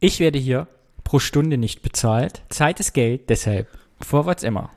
Ich 0.00 0.18
werde 0.18 0.38
hier 0.38 0.66
pro 1.04 1.18
Stunde 1.18 1.58
nicht 1.58 1.82
bezahlt. 1.82 2.42
Zeit 2.48 2.80
ist 2.80 2.94
Geld, 2.94 3.28
deshalb 3.28 3.68
Vorwärts 4.00 4.42
immer. 4.42 4.70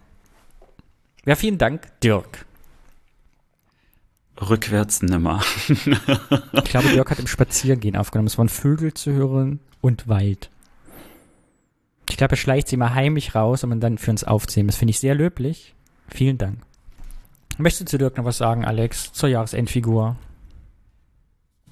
Ja, 1.26 1.36
vielen 1.36 1.58
Dank, 1.58 1.88
Dirk. 2.02 2.46
Rückwärts 4.42 5.02
nimmer. 5.02 5.42
ich 5.70 6.64
glaube, 6.66 6.90
Dirk 6.90 7.12
hat 7.12 7.20
im 7.20 7.28
Spaziergehen 7.28 7.96
aufgenommen. 7.96 8.28
Es 8.28 8.38
waren 8.38 8.50
Vögel 8.50 8.94
zu 8.94 9.12
hören 9.14 9.60
und 9.80 10.08
Wald. 10.10 10.50
Ich 12.10 12.18
glaube, 12.18 12.34
er 12.34 12.38
schleicht 12.38 12.68
sie 12.68 12.78
mal 12.78 12.94
heimlich 12.94 13.36
raus, 13.36 13.64
um 13.64 13.80
dann 13.80 13.98
für 13.98 14.12
uns 14.12 14.24
aufzunehmen. 14.24 14.68
Das 14.68 14.78
finde 14.78 14.92
ich 14.92 15.00
sehr 15.00 15.16
löblich. 15.16 15.74
Vielen 16.14 16.38
Dank. 16.38 16.60
Möchtest 17.58 17.92
du 17.92 17.98
Dirk 17.98 18.18
noch 18.18 18.26
was 18.26 18.38
sagen, 18.38 18.66
Alex, 18.66 19.12
zur 19.14 19.30
Jahresendfigur? 19.30 20.16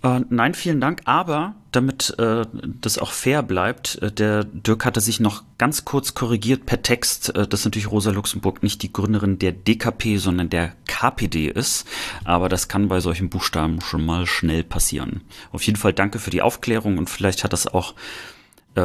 Äh, 0.02 0.22
nein, 0.30 0.56
vielen 0.56 0.82
Dank. 0.82 1.02
Aber 1.06 1.54
damit 1.72 2.16
äh, 2.18 2.46
das 2.82 2.98
auch 2.98 3.12
fair 3.12 3.44
bleibt, 3.44 4.02
äh, 4.02 4.12
der 4.12 4.44
Dirk 4.44 4.84
hatte 4.84 5.00
sich 5.00 5.20
noch 5.20 5.44
ganz 5.60 5.86
kurz 5.86 6.16
korrigiert 6.16 6.66
per 6.66 6.82
Text, 6.82 7.36
äh, 7.36 7.48
dass 7.48 7.66
natürlich 7.66 7.92
Rosa 7.92 8.10
Luxemburg 8.10 8.64
nicht 8.64 8.82
die 8.82 8.92
Gründerin 8.92 9.38
der 9.38 9.52
DKP, 9.52 10.18
sondern 10.18 10.50
der 10.50 10.74
KPD 10.88 11.48
ist. 11.48 11.88
Aber 12.24 12.50
das 12.50 12.68
kann 12.68 12.88
bei 12.88 13.00
solchen 13.00 13.30
Buchstaben 13.30 13.80
schon 13.82 14.04
mal 14.04 14.26
schnell 14.26 14.64
passieren. 14.64 15.22
Auf 15.52 15.62
jeden 15.64 15.78
Fall 15.78 15.94
danke 15.94 16.18
für 16.18 16.32
die 16.32 16.42
Aufklärung 16.42 16.98
und 16.98 17.12
vielleicht 17.12 17.44
hat 17.44 17.54
das 17.54 17.68
auch 17.68 17.94
äh, 18.74 18.82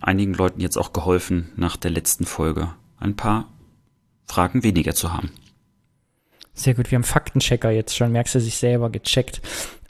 einigen 0.00 0.34
Leuten 0.34 0.60
jetzt 0.60 0.76
auch 0.76 0.92
geholfen, 0.92 1.52
nach 1.54 1.76
der 1.76 1.92
letzten 1.92 2.24
Folge 2.24 2.72
ein 2.98 3.14
paar 3.14 3.48
Fragen 4.26 4.62
weniger 4.62 4.94
zu 4.94 5.12
haben. 5.12 5.30
Sehr 6.54 6.74
gut, 6.74 6.90
wir 6.90 6.96
haben 6.96 7.04
Faktenchecker 7.04 7.70
jetzt 7.70 7.96
schon, 7.96 8.12
merkst 8.12 8.34
du 8.34 8.40
sich 8.40 8.56
selber 8.56 8.90
gecheckt. 8.90 9.42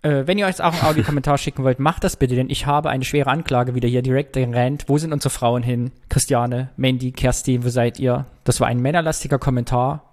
Äh, 0.03 0.27
wenn 0.27 0.37
ihr 0.39 0.47
euch 0.47 0.61
auch 0.61 0.73
einen 0.73 0.83
Audiokommentar 0.83 1.39
schicken 1.43 1.65
wollt, 1.65 1.79
macht 1.79 2.05
das 2.05 2.17
bitte, 2.17 2.35
denn 2.35 2.51
ich 2.51 2.67
habe 2.67 2.91
eine 2.91 3.05
schwere 3.05 3.31
Anklage 3.31 3.75
wieder 3.75 3.89
hier 3.89 4.03
direkt 4.03 4.37
rennt. 4.37 4.89
Wo 4.89 4.99
sind 4.99 5.13
unsere 5.13 5.31
Frauen 5.31 5.63
hin? 5.63 5.93
Christiane, 6.09 6.71
Mandy, 6.77 7.13
Kerstin, 7.13 7.65
wo 7.65 7.69
seid 7.69 7.99
ihr? 7.99 8.27
Das 8.45 8.61
war 8.61 8.69
ein 8.69 8.81
männerlastiger 8.81 9.39
Kommentar. 9.39 10.13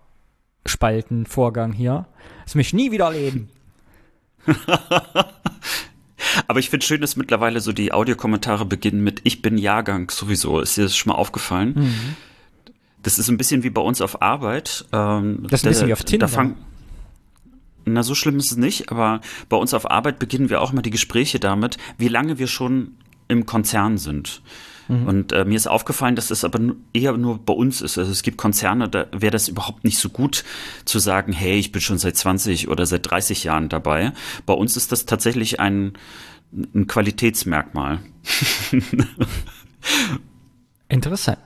Spaltenvorgang 0.66 1.74
hier. 1.74 2.06
Das 2.46 2.56
möchte 2.56 2.76
ich 2.76 2.84
nie 2.84 2.92
wieder 2.92 3.06
erleben. 3.06 3.50
Aber 6.48 6.60
ich 6.60 6.70
finde 6.70 6.86
schön, 6.86 7.02
dass 7.02 7.16
mittlerweile 7.16 7.60
so 7.60 7.74
die 7.74 7.92
Audiokommentare 7.92 8.66
beginnen 8.66 9.04
mit 9.04 9.22
Ich 9.24 9.42
bin 9.42 9.58
Jahrgang 9.58 10.10
sowieso. 10.10 10.60
Ist 10.60 10.78
dir 10.78 10.84
das 10.84 10.96
schon 10.96 11.12
mal 11.12 11.18
aufgefallen? 11.18 11.74
Mhm. 11.76 12.16
Das 13.04 13.20
ist 13.20 13.30
ein 13.30 13.38
bisschen 13.38 13.64
wie 13.64 13.70
bei 13.70 13.82
uns 13.82 14.02
auf 14.02 14.22
Arbeit. 14.22 14.86
Ähm, 14.92 15.46
das 15.50 15.62
ist 15.62 15.66
ein 15.66 15.70
bisschen 15.70 15.88
wie 15.88 15.94
auf 15.94 16.04
Tinder. 16.04 16.30
Na, 17.86 18.02
so 18.02 18.16
schlimm 18.16 18.38
ist 18.38 18.52
es 18.52 18.58
nicht, 18.58 18.92
aber 18.92 19.20
bei 19.50 19.58
uns 19.58 19.74
auf 19.74 19.92
Arbeit 19.92 20.18
beginnen 20.18 20.50
wir 20.50 20.62
auch 20.62 20.72
mal 20.72 20.82
die 20.82 20.90
Gespräche 20.90 21.40
damit, 21.40 21.78
wie 21.98 22.08
lange 22.08 22.40
wir 22.40 22.48
schon 22.48 22.96
im 23.28 23.46
Konzern 23.46 23.98
sind. 23.98 24.42
Mhm. 24.88 25.08
Und 25.08 25.32
äh, 25.32 25.46
mir 25.46 25.56
ist 25.56 25.68
aufgefallen, 25.68 26.16
dass 26.16 26.28
das 26.28 26.44
aber 26.44 26.60
eher 26.94 27.18
nur 27.18 27.40
bei 27.40 27.54
uns 27.54 27.82
ist. 27.82 27.98
Also 27.98 28.12
es 28.12 28.24
gibt 28.24 28.38
Konzerne, 28.38 28.90
da 28.90 29.08
wäre 29.12 29.32
das 29.32 29.48
überhaupt 29.48 29.84
nicht 29.84 29.98
so 29.98 30.10
gut 30.10 30.44
zu 30.86 31.00
sagen, 31.00 31.34
hey, 31.34 31.58
ich 31.58 31.72
bin 31.72 31.82
schon 31.82 31.98
seit 31.98 32.16
20 32.16 32.70
oder 32.70 32.86
seit 32.86 33.10
30 33.10 33.44
Jahren 33.44 33.70
dabei. 33.70 34.14
Bei 34.46 34.54
uns 34.54 34.78
ist 34.78 34.92
das 34.92 35.06
tatsächlich 35.06 35.60
ein, 35.60 35.94
ein 36.74 36.88
Qualitätsmerkmal. 36.88 38.00
Interessant. 40.90 41.40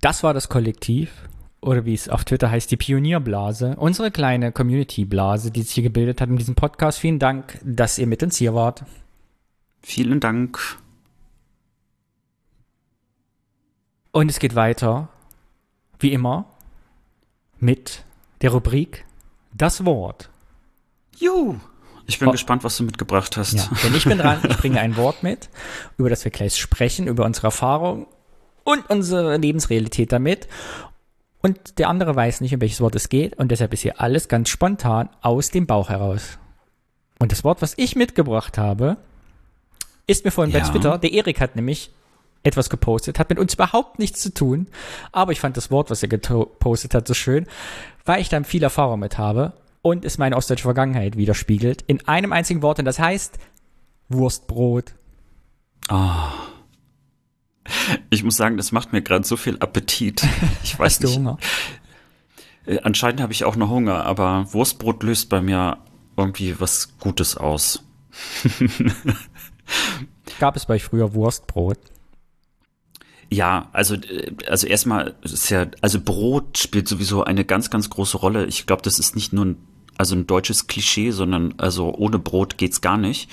Das 0.00 0.22
war 0.22 0.34
das 0.34 0.48
Kollektiv 0.48 1.28
oder 1.60 1.84
wie 1.84 1.94
es 1.94 2.08
auf 2.08 2.24
Twitter 2.24 2.50
heißt, 2.50 2.70
die 2.70 2.76
Pionierblase, 2.76 3.76
unsere 3.76 4.10
kleine 4.10 4.52
Community-Blase, 4.52 5.50
die 5.50 5.62
sich 5.62 5.72
hier 5.72 5.82
gebildet 5.82 6.20
hat 6.20 6.28
in 6.28 6.36
diesem 6.36 6.54
Podcast. 6.54 6.98
Vielen 6.98 7.18
Dank, 7.18 7.58
dass 7.64 7.98
ihr 7.98 8.06
mit 8.06 8.22
uns 8.22 8.36
hier 8.36 8.54
wart. 8.54 8.84
Vielen 9.82 10.20
Dank. 10.20 10.78
Und 14.12 14.30
es 14.30 14.38
geht 14.38 14.54
weiter, 14.54 15.08
wie 15.98 16.12
immer, 16.12 16.46
mit 17.58 18.04
der 18.40 18.50
Rubrik 18.50 19.04
Das 19.52 19.84
Wort. 19.84 20.30
Juhu! 21.18 21.56
Ich 22.06 22.18
bin 22.18 22.28
oh. 22.28 22.32
gespannt, 22.32 22.64
was 22.64 22.76
du 22.76 22.84
mitgebracht 22.84 23.36
hast. 23.36 23.52
Ja, 23.52 23.68
denn 23.82 23.94
ich 23.94 24.04
bin 24.04 24.16
dran, 24.16 24.40
ich 24.48 24.56
bringe 24.56 24.80
ein 24.80 24.96
Wort 24.96 25.22
mit, 25.22 25.50
über 25.98 26.08
das 26.08 26.24
wir 26.24 26.30
gleich 26.30 26.56
sprechen, 26.56 27.06
über 27.06 27.26
unsere 27.26 27.48
Erfahrung 27.48 28.06
und 28.68 28.90
unsere 28.90 29.38
Lebensrealität 29.38 30.12
damit 30.12 30.46
und 31.40 31.78
der 31.78 31.88
andere 31.88 32.14
weiß 32.14 32.42
nicht, 32.42 32.54
um 32.54 32.60
welches 32.60 32.82
Wort 32.82 32.94
es 32.96 33.08
geht 33.08 33.38
und 33.38 33.50
deshalb 33.50 33.72
ist 33.72 33.80
hier 33.80 33.98
alles 33.98 34.28
ganz 34.28 34.50
spontan 34.50 35.08
aus 35.22 35.50
dem 35.50 35.66
Bauch 35.66 35.88
heraus. 35.88 36.38
Und 37.18 37.32
das 37.32 37.44
Wort, 37.44 37.62
was 37.62 37.72
ich 37.78 37.96
mitgebracht 37.96 38.58
habe, 38.58 38.98
ist 40.06 40.26
mir 40.26 40.30
vorhin 40.30 40.52
ja. 40.52 40.60
bei 40.60 40.68
Twitter, 40.68 40.98
der 40.98 41.12
Erik 41.12 41.40
hat 41.40 41.56
nämlich 41.56 41.90
etwas 42.42 42.68
gepostet, 42.68 43.18
hat 43.18 43.30
mit 43.30 43.38
uns 43.38 43.54
überhaupt 43.54 43.98
nichts 43.98 44.20
zu 44.20 44.34
tun, 44.34 44.66
aber 45.12 45.32
ich 45.32 45.40
fand 45.40 45.56
das 45.56 45.70
Wort, 45.70 45.88
was 45.88 46.02
er 46.02 46.10
gepostet 46.10 46.94
hat, 46.94 47.08
so 47.08 47.14
schön, 47.14 47.46
weil 48.04 48.20
ich 48.20 48.28
da 48.28 48.42
viel 48.42 48.62
Erfahrung 48.62 49.00
mit 49.00 49.16
habe 49.16 49.54
und 49.80 50.04
es 50.04 50.18
meine 50.18 50.36
ostdeutsche 50.36 50.64
Vergangenheit 50.64 51.16
widerspiegelt 51.16 51.84
in 51.86 52.06
einem 52.06 52.34
einzigen 52.34 52.60
Wort 52.60 52.78
und 52.78 52.84
das 52.84 52.98
heißt 52.98 53.38
Wurstbrot. 54.10 54.92
Ah. 55.88 56.32
Ich 58.10 58.24
muss 58.24 58.36
sagen, 58.36 58.56
das 58.56 58.72
macht 58.72 58.92
mir 58.92 59.02
gerade 59.02 59.26
so 59.26 59.36
viel 59.36 59.58
Appetit. 59.60 60.26
Ich 60.62 60.78
weiß 60.78 60.94
Hast 60.94 61.04
du 61.04 61.08
nicht. 61.08 61.16
Hunger? 61.18 61.38
Äh, 62.66 62.80
Anscheinend 62.80 63.20
habe 63.20 63.32
ich 63.32 63.44
auch 63.44 63.56
noch 63.56 63.70
Hunger, 63.70 64.04
aber 64.04 64.52
Wurstbrot 64.52 65.02
löst 65.02 65.28
bei 65.28 65.40
mir 65.40 65.78
irgendwie 66.16 66.60
was 66.60 66.98
Gutes 66.98 67.36
aus. 67.36 67.84
Gab 70.40 70.56
es 70.56 70.66
bei 70.66 70.74
euch 70.74 70.84
früher 70.84 71.14
Wurstbrot? 71.14 71.78
Ja, 73.30 73.68
also, 73.72 73.94
äh, 73.94 74.32
also 74.46 74.66
erstmal 74.66 75.14
ist 75.22 75.50
ja, 75.50 75.66
also 75.80 76.00
Brot 76.00 76.58
spielt 76.58 76.88
sowieso 76.88 77.24
eine 77.24 77.44
ganz, 77.44 77.70
ganz 77.70 77.90
große 77.90 78.16
Rolle. 78.16 78.46
Ich 78.46 78.66
glaube, 78.66 78.82
das 78.82 78.98
ist 78.98 79.14
nicht 79.14 79.32
nur 79.32 79.44
ein, 79.46 79.56
also 79.98 80.14
ein 80.14 80.26
deutsches 80.26 80.66
Klischee, 80.66 81.10
sondern 81.10 81.54
also 81.58 81.92
ohne 81.94 82.18
Brot 82.18 82.56
geht's 82.56 82.80
gar 82.80 82.96
nicht. 82.96 83.28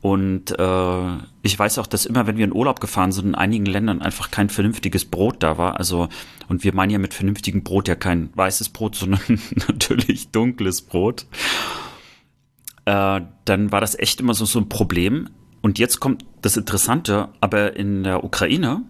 Und 0.00 0.56
äh, 0.58 1.16
ich 1.42 1.58
weiß 1.58 1.78
auch, 1.78 1.86
dass 1.86 2.04
immer, 2.04 2.26
wenn 2.26 2.36
wir 2.36 2.44
in 2.44 2.52
Urlaub 2.52 2.78
gefahren 2.78 3.10
sind, 3.10 3.28
in 3.28 3.34
einigen 3.34 3.64
Ländern 3.64 4.02
einfach 4.02 4.30
kein 4.30 4.50
vernünftiges 4.50 5.06
Brot 5.06 5.36
da 5.42 5.56
war. 5.56 5.78
Also, 5.78 6.10
und 6.48 6.62
wir 6.62 6.74
meinen 6.74 6.90
ja 6.90 6.98
mit 6.98 7.14
vernünftigem 7.14 7.64
Brot 7.64 7.88
ja 7.88 7.94
kein 7.94 8.28
weißes 8.34 8.68
Brot, 8.68 8.94
sondern 8.96 9.40
natürlich 9.66 10.28
dunkles 10.28 10.82
Brot. 10.82 11.26
Äh, 12.84 13.22
dann 13.46 13.72
war 13.72 13.80
das 13.80 13.98
echt 13.98 14.20
immer 14.20 14.34
so, 14.34 14.44
so 14.44 14.58
ein 14.58 14.68
Problem. 14.68 15.30
Und 15.62 15.78
jetzt 15.78 16.00
kommt 16.00 16.26
das 16.42 16.58
Interessante, 16.58 17.30
aber 17.40 17.74
in 17.74 18.04
der 18.04 18.24
Ukraine, 18.24 18.82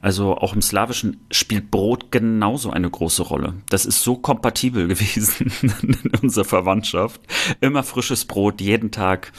also 0.00 0.36
auch 0.36 0.54
im 0.54 0.62
Slawischen, 0.62 1.20
spielt 1.30 1.70
Brot 1.70 2.10
genauso 2.12 2.70
eine 2.70 2.88
große 2.88 3.22
Rolle. 3.22 3.54
Das 3.68 3.84
ist 3.84 4.02
so 4.02 4.16
kompatibel 4.16 4.86
gewesen 4.88 5.52
in 5.82 6.12
unserer 6.22 6.44
Verwandtschaft. 6.44 7.20
Immer 7.60 7.82
frisches 7.82 8.24
Brot, 8.24 8.60
jeden 8.60 8.90
Tag. 8.90 9.32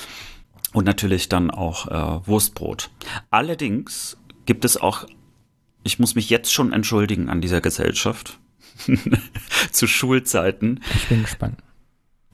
Und 0.74 0.86
natürlich 0.86 1.30
dann 1.30 1.50
auch 1.50 1.88
äh, 1.88 2.28
Wurstbrot. 2.28 2.92
Allerdings 3.32 4.18
gibt 4.46 4.66
es 4.66 4.78
auch, 4.78 5.08
ich 5.84 5.98
muss 5.98 6.14
mich 6.14 6.30
jetzt 6.30 6.54
schon 6.54 6.74
entschuldigen 6.74 7.30
an 7.30 7.42
dieser 7.42 7.60
Gesellschaft, 7.60 8.40
zu 9.72 9.88
Schulzeiten. 9.88 10.82
Ich 10.96 11.08
bin 11.08 11.24
gespannt. 11.24 11.58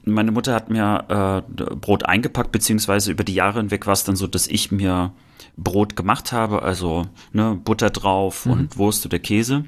Meine 0.08 0.30
Mutter 0.30 0.54
hat 0.54 0.70
mir 0.70 1.44
äh, 1.48 1.74
Brot 1.74 2.06
eingepackt, 2.06 2.52
beziehungsweise 2.52 3.10
über 3.10 3.24
die 3.24 3.34
Jahre 3.34 3.58
hinweg 3.58 3.86
war 3.86 3.92
es 3.92 4.04
dann 4.04 4.14
so, 4.14 4.28
dass 4.28 4.46
ich 4.46 4.70
mir 4.70 5.12
Brot 5.56 5.96
gemacht 5.96 6.30
habe, 6.32 6.62
also 6.62 7.06
ne, 7.32 7.58
Butter 7.62 7.90
drauf 7.90 8.46
und 8.46 8.76
Wurst 8.78 9.04
oder 9.04 9.18
Käse 9.18 9.64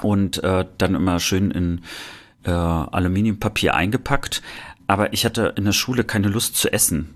und 0.00 0.42
äh, 0.42 0.64
dann 0.78 0.94
immer 0.94 1.20
schön 1.20 1.50
in 1.50 1.82
äh, 2.44 2.50
Aluminiumpapier 2.50 3.74
eingepackt. 3.74 4.42
Aber 4.86 5.12
ich 5.12 5.24
hatte 5.24 5.54
in 5.56 5.64
der 5.64 5.72
Schule 5.72 6.04
keine 6.04 6.28
Lust 6.28 6.56
zu 6.56 6.72
essen. 6.72 7.14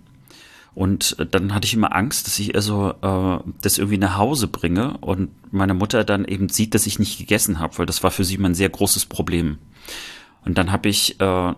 Und 0.74 1.16
äh, 1.18 1.24
dann 1.24 1.54
hatte 1.54 1.66
ich 1.66 1.72
immer 1.72 1.96
Angst, 1.96 2.26
dass 2.26 2.38
ich 2.38 2.54
also 2.54 2.92
äh, 3.00 3.50
das 3.62 3.78
irgendwie 3.78 3.98
nach 3.98 4.18
Hause 4.18 4.46
bringe 4.46 4.98
und 4.98 5.30
meine 5.50 5.72
Mutter 5.72 6.04
dann 6.04 6.26
eben 6.26 6.50
sieht, 6.50 6.74
dass 6.74 6.86
ich 6.86 6.98
nicht 6.98 7.18
gegessen 7.18 7.60
habe, 7.60 7.78
weil 7.78 7.86
das 7.86 8.02
war 8.02 8.10
für 8.10 8.24
sie 8.24 8.34
immer 8.34 8.50
ein 8.50 8.54
sehr 8.54 8.68
großes 8.68 9.06
Problem. 9.06 9.56
Und 10.44 10.58
dann 10.58 10.70
habe 10.70 10.90
ich 10.90 11.18
äh, 11.18 11.54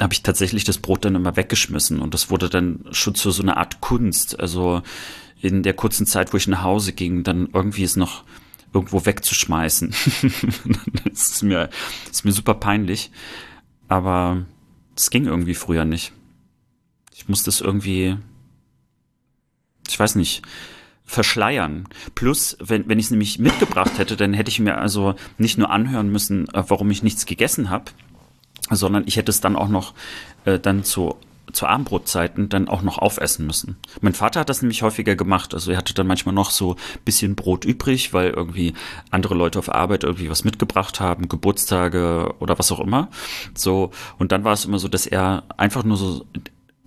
habe 0.00 0.12
ich 0.12 0.22
tatsächlich 0.22 0.64
das 0.64 0.78
Brot 0.78 1.04
dann 1.04 1.14
immer 1.14 1.36
weggeschmissen 1.36 2.00
und 2.00 2.14
das 2.14 2.30
wurde 2.30 2.48
dann 2.48 2.84
schon 2.90 3.14
zu 3.14 3.30
so 3.30 3.42
einer 3.42 3.56
Art 3.56 3.80
Kunst. 3.80 4.38
Also 4.38 4.82
in 5.40 5.62
der 5.62 5.74
kurzen 5.74 6.06
Zeit, 6.06 6.32
wo 6.32 6.36
ich 6.36 6.48
nach 6.48 6.62
Hause 6.62 6.92
ging, 6.92 7.22
dann 7.22 7.48
irgendwie 7.52 7.84
es 7.84 7.96
noch 7.96 8.24
irgendwo 8.72 9.06
wegzuschmeißen. 9.06 9.90
das 11.04 11.28
ist 11.28 11.42
mir, 11.42 11.68
das 12.06 12.18
ist 12.18 12.24
mir 12.24 12.32
super 12.32 12.54
peinlich. 12.54 13.10
Aber 13.88 14.44
es 14.96 15.10
ging 15.10 15.26
irgendwie 15.26 15.54
früher 15.54 15.84
nicht. 15.84 16.12
Ich 17.14 17.28
musste 17.28 17.50
es 17.50 17.60
irgendwie, 17.60 18.16
ich 19.88 19.98
weiß 19.98 20.16
nicht, 20.16 20.42
verschleiern. 21.04 21.86
Plus, 22.14 22.56
wenn, 22.60 22.88
wenn 22.88 22.98
ich 22.98 23.06
es 23.06 23.10
nämlich 23.10 23.38
mitgebracht 23.38 23.98
hätte, 23.98 24.16
dann 24.16 24.32
hätte 24.32 24.50
ich 24.50 24.58
mir 24.58 24.78
also 24.78 25.14
nicht 25.38 25.58
nur 25.58 25.70
anhören 25.70 26.10
müssen, 26.10 26.48
äh, 26.48 26.64
warum 26.66 26.90
ich 26.90 27.02
nichts 27.02 27.26
gegessen 27.26 27.70
habe, 27.70 27.92
sondern 28.70 29.04
ich 29.06 29.16
hätte 29.16 29.30
es 29.30 29.40
dann 29.40 29.56
auch 29.56 29.68
noch 29.68 29.94
äh, 30.44 30.58
dann 30.58 30.84
zu 30.84 31.16
zu 31.52 31.66
Abendbrotzeiten 31.66 32.48
dann 32.48 32.68
auch 32.68 32.82
noch 32.82 32.98
aufessen 32.98 33.46
müssen. 33.46 33.76
Mein 34.00 34.14
Vater 34.14 34.40
hat 34.40 34.48
das 34.48 34.62
nämlich 34.62 34.82
häufiger 34.82 35.14
gemacht. 35.14 35.54
Also 35.54 35.70
er 35.70 35.78
hatte 35.78 35.94
dann 35.94 36.06
manchmal 36.06 36.34
noch 36.34 36.50
so 36.50 36.76
bisschen 37.04 37.36
Brot 37.36 37.64
übrig, 37.64 38.12
weil 38.12 38.30
irgendwie 38.30 38.74
andere 39.10 39.34
Leute 39.34 39.58
auf 39.58 39.72
Arbeit 39.72 40.04
irgendwie 40.04 40.30
was 40.30 40.44
mitgebracht 40.44 41.00
haben, 41.00 41.28
Geburtstage 41.28 42.34
oder 42.40 42.58
was 42.58 42.72
auch 42.72 42.80
immer. 42.80 43.08
So, 43.54 43.90
und 44.18 44.32
dann 44.32 44.44
war 44.44 44.52
es 44.52 44.64
immer 44.64 44.78
so, 44.78 44.88
dass 44.88 45.06
er 45.06 45.44
einfach 45.56 45.84
nur 45.84 45.96
so 45.96 46.26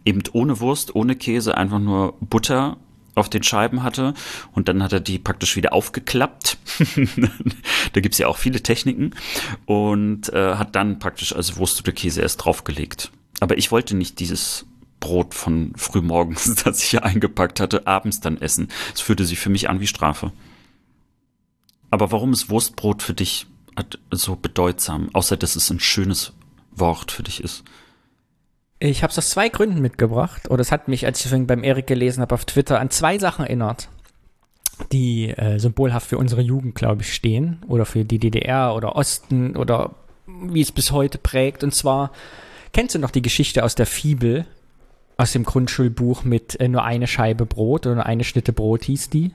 eben 0.06 0.24
ohne 0.34 0.60
Wurst, 0.60 0.96
ohne 0.96 1.16
Käse, 1.16 1.58
einfach 1.58 1.80
nur 1.80 2.16
Butter 2.20 2.78
auf 3.18 3.30
den 3.30 3.44
Scheiben 3.44 3.84
hatte 3.84 4.14
und 4.54 4.68
dann 4.68 4.84
hat 4.84 4.94
er 4.94 5.00
die 5.00 5.20
praktisch 5.20 5.56
wieder 5.56 5.74
aufgeklappt. 5.74 6.58
da 7.94 8.02
gibt's 8.02 8.18
ja 8.18 8.28
auch 8.28 8.38
viele 8.38 8.62
Techniken 8.62 9.12
und 9.66 10.32
äh, 10.34 10.56
hat 10.56 10.76
dann 10.76 11.00
praktisch 11.00 11.34
also 11.34 11.58
Wurst 11.58 11.80
oder 11.80 11.92
Käse 11.92 12.22
erst 12.22 12.46
draufgelegt. 12.46 13.12
Aber 13.40 13.58
ich 13.58 13.72
wollte 13.72 13.96
nicht 13.96 14.20
dieses 14.20 14.66
Brot 15.00 15.34
von 15.34 15.74
frühmorgens, 15.76 16.56
das 16.64 16.82
ich 16.84 16.90
hier 16.90 17.04
eingepackt 17.04 17.60
hatte, 17.60 17.88
abends 17.88 18.20
dann 18.20 18.42
essen. 18.42 18.70
Es 18.94 19.02
fühlte 19.02 19.26
sich 19.26 19.40
für 19.40 19.50
mich 19.50 19.70
an 19.70 19.80
wie 19.80 19.88
Strafe. 19.88 20.32
Aber 21.90 22.12
warum 22.12 22.34
ist 22.34 22.50
Wurstbrot 22.50 23.02
für 23.02 23.14
dich 23.14 23.48
so 24.12 24.36
bedeutsam, 24.36 25.10
außer 25.14 25.38
dass 25.38 25.56
es 25.56 25.70
ein 25.70 25.80
schönes 25.80 26.34
Wort 26.72 27.12
für 27.12 27.24
dich 27.24 27.44
ist? 27.44 27.64
Ich 28.80 29.02
habe 29.02 29.12
es 29.12 29.18
aus 29.18 29.30
zwei 29.30 29.50
Gründen 29.50 29.82
mitgebracht. 29.82 30.50
Oder 30.50 30.62
es 30.62 30.72
hat 30.72 30.88
mich, 30.88 31.06
als 31.06 31.22
ich 31.22 31.30
vorhin 31.30 31.48
beim 31.48 31.64
Erik 31.64 31.88
gelesen 31.88 32.22
habe 32.22 32.36
auf 32.36 32.46
Twitter, 32.46 32.80
an 32.80 32.90
zwei 32.90 33.18
Sachen 33.18 33.46
erinnert, 33.46 33.90
die 34.92 35.30
äh, 35.30 35.58
symbolhaft 35.60 36.08
für 36.08 36.18
unsere 36.18 36.42
Jugend, 36.42 36.76
glaube 36.76 37.02
ich, 37.02 37.14
stehen. 37.14 37.64
Oder 37.68 37.86
für 37.86 38.06
die 38.06 38.20
DDR 38.20 38.76
oder 38.76 38.96
Osten 38.96 39.56
oder 39.56 39.96
wie 40.28 40.62
es 40.62 40.72
bis 40.72 40.92
heute 40.92 41.18
prägt. 41.18 41.64
Und 41.64 41.74
zwar, 41.74 42.12
kennst 42.74 42.94
du 42.94 43.00
noch 43.00 43.12
die 43.12 43.22
Geschichte 43.24 43.64
aus 43.64 43.74
der 43.74 43.88
Fibel, 43.88 44.46
aus 45.18 45.32
dem 45.32 45.44
Grundschulbuch 45.44 46.24
mit 46.24 46.60
äh, 46.60 46.68
nur 46.68 46.84
eine 46.84 47.08
Scheibe 47.08 47.46
Brot 47.46 47.88
oder 47.88 47.96
nur 47.96 48.06
eine 48.06 48.24
Schnitte 48.24 48.54
Brot 48.54 48.84
hieß 48.84 49.10
die? 49.10 49.32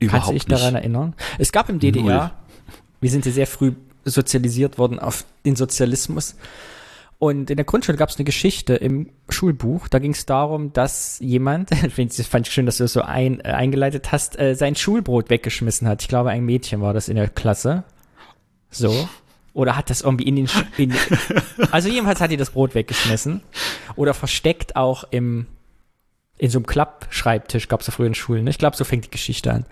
Überhaupt 0.00 0.26
Kannst 0.26 0.28
du 0.28 0.32
dich 0.32 0.46
daran 0.46 0.74
erinnern? 0.74 1.14
Es 1.38 1.52
gab 1.52 1.68
im 1.68 1.78
DDR, 1.78 2.02
Null. 2.02 2.30
wir 3.00 3.10
sind 3.10 3.26
ja 3.26 3.32
sehr 3.32 3.46
früh 3.46 3.72
sozialisiert 4.04 4.78
worden 4.78 4.98
auf 4.98 5.24
den 5.44 5.54
Sozialismus. 5.54 6.34
Und 7.20 7.50
in 7.50 7.56
der 7.56 7.64
Grundschule 7.64 7.98
gab 7.98 8.10
es 8.10 8.16
eine 8.16 8.24
Geschichte 8.24 8.74
im 8.74 9.10
Schulbuch. 9.28 9.88
Da 9.88 9.98
ging 9.98 10.12
es 10.12 10.24
darum, 10.24 10.72
dass 10.72 11.18
jemand, 11.18 11.70
fand 11.74 12.46
ich 12.46 12.52
schön, 12.52 12.66
dass 12.66 12.76
du 12.76 12.84
das 12.84 12.92
so 12.92 13.02
ein, 13.02 13.40
äh, 13.40 13.48
eingeleitet 13.48 14.12
hast, 14.12 14.38
äh, 14.38 14.54
sein 14.54 14.76
Schulbrot 14.76 15.28
weggeschmissen 15.28 15.88
hat. 15.88 16.02
Ich 16.02 16.08
glaube, 16.08 16.30
ein 16.30 16.44
Mädchen 16.44 16.80
war 16.80 16.94
das 16.94 17.08
in 17.08 17.16
der 17.16 17.28
Klasse. 17.28 17.82
So. 18.70 19.08
Oder 19.52 19.76
hat 19.76 19.90
das 19.90 20.02
irgendwie 20.02 20.28
in 20.28 20.36
den, 20.36 20.46
Sch- 20.46 20.64
in, 20.76 20.94
also 21.72 21.88
jedenfalls 21.88 22.20
hat 22.20 22.30
die 22.30 22.36
das 22.36 22.50
Brot 22.50 22.76
weggeschmissen. 22.76 23.42
Oder 23.96 24.14
versteckt 24.14 24.76
auch 24.76 25.02
im, 25.10 25.46
in 26.36 26.50
so 26.50 26.58
einem 26.58 26.66
Klappschreibtisch, 26.66 27.66
gab 27.66 27.80
es 27.80 27.88
ja 27.88 27.92
früher 27.92 28.06
in 28.06 28.14
Schulen. 28.14 28.44
Ne? 28.44 28.50
Ich 28.50 28.58
glaube, 28.58 28.76
so 28.76 28.84
fängt 28.84 29.06
die 29.06 29.10
Geschichte 29.10 29.52
an. 29.52 29.66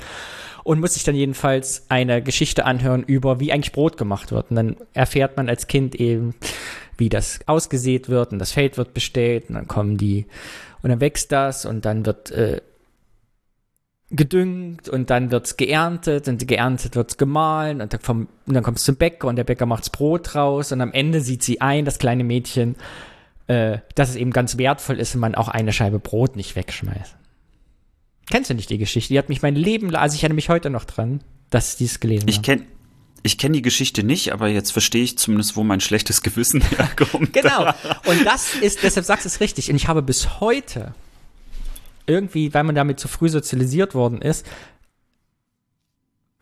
Und 0.64 0.80
muss 0.80 0.94
sich 0.94 1.04
dann 1.04 1.14
jedenfalls 1.14 1.86
eine 1.90 2.20
Geschichte 2.20 2.64
anhören 2.64 3.04
über, 3.04 3.38
wie 3.38 3.52
eigentlich 3.52 3.70
Brot 3.70 3.96
gemacht 3.96 4.32
wird. 4.32 4.50
Und 4.50 4.56
dann 4.56 4.76
erfährt 4.94 5.36
man 5.36 5.48
als 5.48 5.68
Kind 5.68 5.94
eben, 5.94 6.34
wie 6.98 7.08
das 7.08 7.40
ausgesät 7.46 8.08
wird 8.08 8.32
und 8.32 8.38
das 8.38 8.52
Feld 8.52 8.78
wird 8.78 8.94
bestellt 8.94 9.48
und 9.48 9.54
dann 9.54 9.68
kommen 9.68 9.96
die 9.96 10.26
und 10.82 10.90
dann 10.90 11.00
wächst 11.00 11.32
das 11.32 11.64
und 11.66 11.84
dann 11.84 12.06
wird 12.06 12.30
äh, 12.30 12.60
gedüngt 14.10 14.88
und 14.88 15.10
dann 15.10 15.30
wird's 15.32 15.56
geerntet 15.56 16.28
und 16.28 16.46
geerntet 16.46 16.94
wird's 16.94 17.16
gemahlen 17.16 17.80
und 17.80 17.92
dann, 17.92 18.00
vom, 18.00 18.28
und 18.46 18.54
dann 18.54 18.62
kommt 18.62 18.78
es 18.78 18.84
zum 18.84 18.96
Bäcker 18.96 19.26
und 19.26 19.36
der 19.36 19.44
Bäcker 19.44 19.66
macht's 19.66 19.90
Brot 19.90 20.34
draus 20.34 20.70
und 20.72 20.80
am 20.80 20.92
Ende 20.92 21.20
sieht 21.20 21.42
sie 21.42 21.60
ein, 21.60 21.84
das 21.84 21.98
kleine 21.98 22.22
Mädchen, 22.22 22.76
äh, 23.48 23.78
dass 23.96 24.10
es 24.10 24.16
eben 24.16 24.30
ganz 24.30 24.58
wertvoll 24.58 25.00
ist, 25.00 25.14
wenn 25.14 25.20
man 25.20 25.34
auch 25.34 25.48
eine 25.48 25.72
Scheibe 25.72 25.98
Brot 25.98 26.36
nicht 26.36 26.54
wegschmeißt. 26.54 27.16
Kennst 28.30 28.50
du 28.50 28.54
nicht 28.54 28.70
die 28.70 28.78
Geschichte? 28.78 29.12
Die 29.12 29.18
hat 29.18 29.28
mich 29.28 29.42
mein 29.42 29.56
Leben, 29.56 29.90
lang- 29.90 30.02
also 30.02 30.14
ich 30.14 30.22
erinnere 30.22 30.36
mich 30.36 30.48
heute 30.48 30.70
noch 30.70 30.84
dran, 30.84 31.20
dass 31.50 31.72
ich 31.72 31.78
dies 31.78 32.00
gelesen 32.00 32.28
Ich 32.28 32.36
habe. 32.38 32.44
kenne 32.46 32.62
ich 33.26 33.38
kenn 33.38 33.52
die 33.52 33.62
Geschichte 33.62 34.02
nicht, 34.02 34.32
aber 34.32 34.48
jetzt 34.48 34.72
verstehe 34.72 35.02
ich 35.02 35.18
zumindest, 35.18 35.56
wo 35.56 35.64
mein 35.64 35.80
schlechtes 35.80 36.22
Gewissen 36.22 36.60
herkommt. 36.76 37.32
Genau. 37.32 37.72
Und 38.06 38.24
das 38.24 38.54
ist, 38.54 38.82
deshalb 38.82 39.06
sagst 39.06 39.24
du 39.24 39.28
es 39.28 39.40
richtig. 39.40 39.70
Und 39.70 39.76
ich 39.76 39.88
habe 39.88 40.02
bis 40.02 40.40
heute 40.40 40.94
irgendwie, 42.06 42.54
weil 42.54 42.64
man 42.64 42.74
damit 42.74 43.00
zu 43.00 43.08
früh 43.08 43.28
sozialisiert 43.28 43.94
worden 43.94 44.22
ist, 44.22 44.46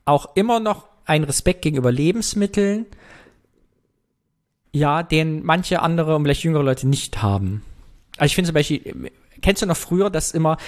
auch 0.04 0.36
immer 0.36 0.60
noch 0.60 0.86
einen 1.06 1.24
Respekt 1.24 1.62
gegenüber 1.62 1.90
Lebensmitteln, 1.90 2.86
ja, 4.72 5.02
den 5.02 5.44
manche 5.44 5.80
andere 5.80 6.16
und 6.16 6.24
vielleicht 6.24 6.42
jüngere 6.42 6.62
Leute 6.62 6.88
nicht 6.88 7.22
haben. 7.22 7.62
Also 8.16 8.26
ich 8.26 8.34
finde 8.34 8.48
zum 8.48 8.54
Beispiel, 8.54 9.10
kennst 9.40 9.62
du 9.62 9.66
noch 9.66 9.76
früher, 9.76 10.10
dass 10.10 10.32
immer 10.32 10.58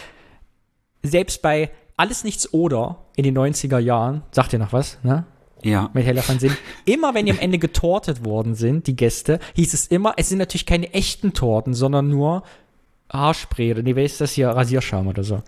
selbst 1.03 1.43
bei 1.43 1.71
alles 1.97 2.25
nichts 2.25 2.53
oder 2.53 3.05
in 3.17 3.25
den 3.25 3.37
90er 3.37 3.79
Jahren, 3.79 4.23
sagt 4.31 4.53
dir 4.53 4.59
noch 4.59 4.73
was, 4.73 5.03
ne? 5.03 5.27
Ja. 5.63 5.91
mit 5.95 6.05
Hella 6.05 6.23
van 6.27 6.39
Sinn. 6.39 6.57
Immer 6.85 7.15
wenn 7.15 7.27
die 7.27 7.33
am 7.33 7.39
Ende 7.39 7.59
getortet 7.59 8.25
worden 8.25 8.55
sind, 8.55 8.87
die 8.87 8.95
Gäste, 8.95 9.41
hieß 9.55 9.75
es 9.75 9.87
immer, 9.87 10.15
es 10.17 10.29
sind 10.29 10.39
natürlich 10.39 10.67
keine 10.67 10.93
echten 10.93 11.33
Torten, 11.33 11.75
sondern 11.75 12.09
nur 12.09 12.43
Haarspray 13.13 13.73
oder 13.73 13.83
nee, 13.83 13.95
wer 13.95 14.05
ist 14.05 14.21
das 14.21 14.33
hier? 14.33 14.49
Rasierschaum 14.49 15.07
oder 15.07 15.23
so. 15.23 15.43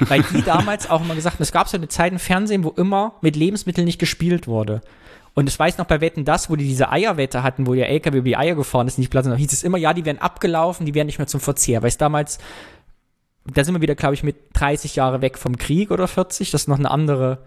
Weil 0.00 0.22
die 0.22 0.42
damals 0.42 0.88
auch 0.90 1.00
immer 1.00 1.14
gesagt 1.14 1.36
haben, 1.36 1.42
es 1.42 1.52
gab 1.52 1.68
so 1.68 1.76
eine 1.76 1.88
Zeit 1.88 2.12
im 2.12 2.18
Fernsehen, 2.18 2.64
wo 2.64 2.70
immer 2.70 3.14
mit 3.20 3.36
Lebensmitteln 3.36 3.84
nicht 3.84 3.98
gespielt 3.98 4.46
wurde. 4.46 4.82
Und 5.34 5.48
ich 5.48 5.58
weiß 5.58 5.78
noch 5.78 5.86
bei 5.86 6.00
Wetten 6.00 6.24
das, 6.24 6.50
wo 6.50 6.56
die 6.56 6.66
diese 6.66 6.90
Eierwette 6.90 7.42
hatten, 7.42 7.66
wo 7.66 7.74
der 7.74 7.88
LKW 7.88 8.18
über 8.18 8.24
die 8.24 8.36
Eier 8.36 8.56
gefahren 8.56 8.88
ist, 8.88 8.98
nicht 8.98 9.10
Platz, 9.10 9.26
da 9.26 9.36
hieß 9.36 9.52
es 9.52 9.62
immer, 9.62 9.78
ja, 9.78 9.94
die 9.94 10.04
werden 10.04 10.18
abgelaufen, 10.18 10.84
die 10.84 10.94
werden 10.94 11.06
nicht 11.06 11.18
mehr 11.18 11.28
zum 11.28 11.40
Verzehr. 11.40 11.80
Weil 11.82 11.88
es 11.88 11.96
damals, 11.96 12.38
da 13.44 13.62
sind 13.64 13.74
wir 13.74 13.80
wieder, 13.80 13.94
glaube 13.94 14.14
ich, 14.14 14.22
mit 14.22 14.36
30 14.54 14.96
Jahre 14.96 15.22
weg 15.22 15.38
vom 15.38 15.56
Krieg 15.56 15.90
oder 15.90 16.08
40, 16.08 16.50
das 16.50 16.62
ist 16.62 16.68
noch 16.68 16.78
eine 16.78 16.90
andere, 16.90 17.38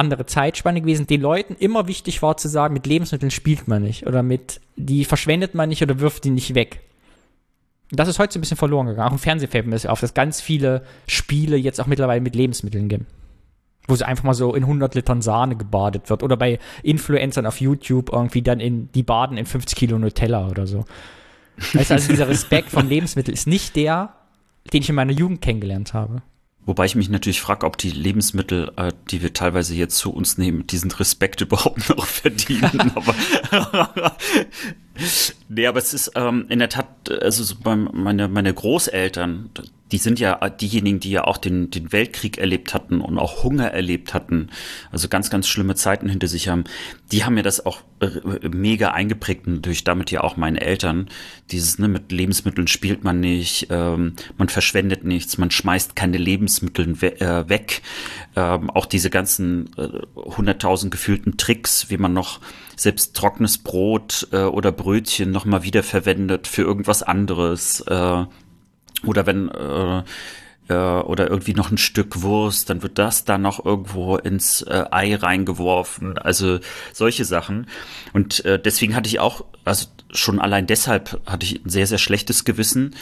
andere 0.00 0.26
Zeitspanne 0.26 0.80
gewesen, 0.80 1.06
den 1.06 1.20
Leuten 1.20 1.54
immer 1.54 1.86
wichtig 1.86 2.22
war 2.22 2.36
zu 2.36 2.48
sagen, 2.48 2.74
mit 2.74 2.86
Lebensmitteln 2.86 3.30
spielt 3.30 3.68
man 3.68 3.82
nicht 3.82 4.06
oder 4.06 4.22
mit, 4.22 4.60
die 4.76 5.04
verschwendet 5.04 5.54
man 5.54 5.68
nicht 5.68 5.82
oder 5.82 6.00
wirft 6.00 6.24
die 6.24 6.30
nicht 6.30 6.54
weg. 6.54 6.80
Das 7.92 8.08
ist 8.08 8.18
heute 8.18 8.32
so 8.32 8.38
ein 8.38 8.40
bisschen 8.40 8.56
verloren 8.56 8.86
gegangen. 8.86 9.08
Auch 9.08 9.12
im 9.12 9.18
Fernsehen 9.18 9.50
fällt 9.50 9.66
mir 9.66 9.72
das 9.72 9.84
auf, 9.86 10.00
dass 10.00 10.14
ganz 10.14 10.40
viele 10.40 10.82
Spiele 11.06 11.56
jetzt 11.56 11.80
auch 11.80 11.86
mittlerweile 11.86 12.20
mit 12.20 12.34
Lebensmitteln 12.34 12.88
geben. 12.88 13.06
Wo 13.88 13.94
sie 13.94 14.06
einfach 14.06 14.24
mal 14.24 14.34
so 14.34 14.54
in 14.54 14.62
100 14.62 14.94
Litern 14.94 15.22
Sahne 15.22 15.56
gebadet 15.56 16.08
wird. 16.08 16.22
Oder 16.22 16.36
bei 16.36 16.60
Influencern 16.82 17.46
auf 17.46 17.60
YouTube 17.60 18.10
irgendwie 18.12 18.42
dann 18.42 18.60
in, 18.60 18.90
die 18.92 19.02
baden 19.02 19.36
in 19.36 19.46
50 19.46 19.76
Kilo 19.76 19.98
Nutella 19.98 20.48
oder 20.48 20.66
so. 20.66 20.84
Weißt 21.72 21.90
du, 21.90 21.94
also 21.94 22.08
dieser 22.08 22.28
Respekt 22.28 22.70
vom 22.70 22.88
Lebensmittel 22.88 23.34
ist 23.34 23.48
nicht 23.48 23.74
der, 23.74 24.14
den 24.72 24.82
ich 24.82 24.88
in 24.88 24.94
meiner 24.94 25.12
Jugend 25.12 25.40
kennengelernt 25.40 25.92
habe. 25.92 26.22
Wobei 26.66 26.84
ich 26.84 26.94
mich 26.94 27.08
natürlich 27.08 27.40
frage, 27.40 27.66
ob 27.66 27.78
die 27.78 27.90
Lebensmittel, 27.90 28.70
äh, 28.76 28.92
die 29.10 29.22
wir 29.22 29.32
teilweise 29.32 29.74
jetzt 29.74 29.96
zu 29.96 30.12
uns 30.12 30.38
nehmen, 30.38 30.66
diesen 30.66 30.90
Respekt 30.90 31.40
überhaupt 31.40 31.88
noch 31.88 32.06
verdienen. 32.06 32.92
aber 32.94 33.14
nee, 35.48 35.66
aber 35.66 35.78
es 35.78 35.94
ist 35.94 36.12
ähm, 36.14 36.46
in 36.48 36.58
der 36.58 36.68
Tat, 36.68 37.10
also 37.22 37.42
so 37.42 37.56
bei 37.62 37.74
meine, 37.76 38.28
meine 38.28 38.52
Großeltern, 38.52 39.50
die 39.92 39.98
sind 39.98 40.20
ja 40.20 40.48
diejenigen, 40.48 41.00
die 41.00 41.10
ja 41.10 41.24
auch 41.24 41.36
den, 41.36 41.70
den 41.70 41.92
Weltkrieg 41.92 42.38
erlebt 42.38 42.74
hatten 42.74 43.00
und 43.00 43.18
auch 43.18 43.42
Hunger 43.42 43.68
erlebt 43.68 44.14
hatten, 44.14 44.50
also 44.90 45.08
ganz, 45.08 45.30
ganz 45.30 45.48
schlimme 45.48 45.74
Zeiten 45.74 46.08
hinter 46.08 46.28
sich 46.28 46.48
haben, 46.48 46.64
die 47.12 47.24
haben 47.24 47.34
mir 47.34 47.42
das 47.42 47.64
auch 47.66 47.82
äh, 48.00 48.48
mega 48.48 48.92
eingeprägt 48.92 49.46
und 49.46 49.66
durch 49.66 49.84
damit 49.84 50.10
ja 50.10 50.22
auch 50.22 50.36
meine 50.36 50.60
Eltern. 50.60 51.08
Dieses, 51.50 51.78
ne, 51.78 51.88
mit 51.88 52.12
Lebensmitteln 52.12 52.68
spielt 52.68 53.04
man 53.04 53.20
nicht, 53.20 53.66
ähm, 53.70 54.14
man 54.38 54.48
verschwendet 54.48 55.04
nichts, 55.04 55.38
man 55.38 55.50
schmeißt 55.50 55.96
keine 55.96 56.18
Lebensmittel 56.18 57.00
we 57.00 57.20
äh, 57.20 57.48
weg. 57.48 57.82
Ähm, 58.36 58.70
auch 58.70 58.86
diese 58.86 59.10
ganzen 59.10 59.70
hunderttausend 60.14 60.92
äh, 60.92 60.96
gefühlten 60.96 61.36
Tricks, 61.36 61.90
wie 61.90 61.98
man 61.98 62.12
noch 62.12 62.40
selbst 62.76 63.14
trockenes 63.14 63.58
Brot 63.58 64.28
äh, 64.32 64.42
oder 64.42 64.72
Brötchen 64.72 65.30
nochmal 65.30 65.62
wiederverwendet 65.62 66.46
für 66.46 66.62
irgendwas 66.62 67.02
anderes. 67.02 67.80
Äh, 67.80 68.24
oder 69.04 69.26
wenn 69.26 69.48
äh, 69.48 70.02
äh, 70.70 70.74
oder 70.74 71.28
irgendwie 71.28 71.54
noch 71.54 71.70
ein 71.70 71.78
Stück 71.78 72.22
Wurst, 72.22 72.70
dann 72.70 72.82
wird 72.82 72.98
das 72.98 73.24
dann 73.24 73.42
noch 73.42 73.64
irgendwo 73.64 74.16
ins 74.16 74.62
äh, 74.62 74.84
Ei 74.90 75.16
reingeworfen. 75.16 76.16
Also 76.16 76.60
solche 76.92 77.24
Sachen. 77.24 77.66
Und 78.12 78.44
äh, 78.44 78.58
deswegen 78.58 78.94
hatte 78.94 79.08
ich 79.08 79.18
auch, 79.18 79.44
also 79.64 79.86
schon 80.12 80.40
allein 80.40 80.66
deshalb 80.66 81.20
hatte 81.26 81.44
ich 81.44 81.64
ein 81.64 81.68
sehr, 81.68 81.86
sehr 81.86 81.98
schlechtes 81.98 82.44
Gewissen, 82.44 82.94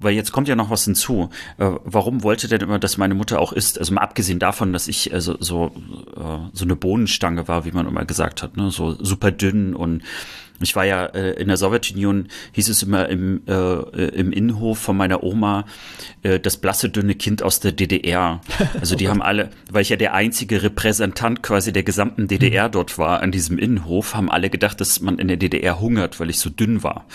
weil 0.00 0.14
jetzt 0.14 0.32
kommt 0.32 0.48
ja 0.48 0.56
noch 0.56 0.70
was 0.70 0.84
hinzu. 0.84 1.30
Äh, 1.58 1.70
warum 1.84 2.22
wollte 2.22 2.48
denn 2.48 2.60
immer, 2.60 2.78
dass 2.78 2.96
meine 2.96 3.14
Mutter 3.14 3.40
auch 3.40 3.52
isst? 3.52 3.78
Also 3.78 3.92
mal 3.92 4.02
abgesehen 4.02 4.38
davon, 4.38 4.72
dass 4.72 4.88
ich 4.88 5.12
also 5.12 5.36
so, 5.40 5.72
äh, 6.16 6.50
so 6.52 6.64
eine 6.64 6.76
Bohnenstange 6.76 7.48
war, 7.48 7.64
wie 7.64 7.72
man 7.72 7.88
immer 7.88 8.04
gesagt 8.04 8.42
hat, 8.42 8.56
ne? 8.56 8.70
so 8.70 8.96
super 9.02 9.32
dünn 9.32 9.74
und 9.74 10.02
ich 10.60 10.76
war 10.76 10.84
ja 10.84 11.06
äh, 11.06 11.32
in 11.40 11.48
der 11.48 11.56
Sowjetunion, 11.56 12.28
hieß 12.52 12.68
es 12.68 12.82
immer 12.82 13.08
im, 13.08 13.42
äh, 13.46 13.52
im 14.08 14.32
Innenhof 14.32 14.78
von 14.78 14.96
meiner 14.96 15.22
Oma, 15.22 15.64
äh, 16.22 16.40
das 16.40 16.56
blasse, 16.56 16.88
dünne 16.88 17.14
Kind 17.14 17.42
aus 17.42 17.60
der 17.60 17.72
DDR. 17.72 18.40
Also 18.80 18.94
die 18.94 19.08
haben 19.08 19.22
alle, 19.22 19.50
weil 19.70 19.82
ich 19.82 19.88
ja 19.88 19.96
der 19.96 20.14
einzige 20.14 20.62
Repräsentant 20.62 21.42
quasi 21.42 21.72
der 21.72 21.82
gesamten 21.82 22.28
DDR 22.28 22.68
dort 22.68 22.98
war, 22.98 23.20
an 23.20 23.32
diesem 23.32 23.58
Innenhof, 23.58 24.14
haben 24.14 24.30
alle 24.30 24.50
gedacht, 24.50 24.80
dass 24.80 25.00
man 25.00 25.18
in 25.18 25.28
der 25.28 25.36
DDR 25.36 25.80
hungert, 25.80 26.20
weil 26.20 26.30
ich 26.30 26.38
so 26.38 26.50
dünn 26.50 26.82
war. 26.82 27.06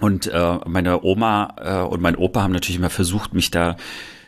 Und 0.00 0.26
äh, 0.26 0.58
meine 0.66 1.02
Oma 1.04 1.54
äh, 1.60 1.88
und 1.88 2.00
mein 2.00 2.16
Opa 2.16 2.42
haben 2.42 2.52
natürlich 2.52 2.78
immer 2.78 2.90
versucht, 2.90 3.34
mich 3.34 3.50
da 3.50 3.76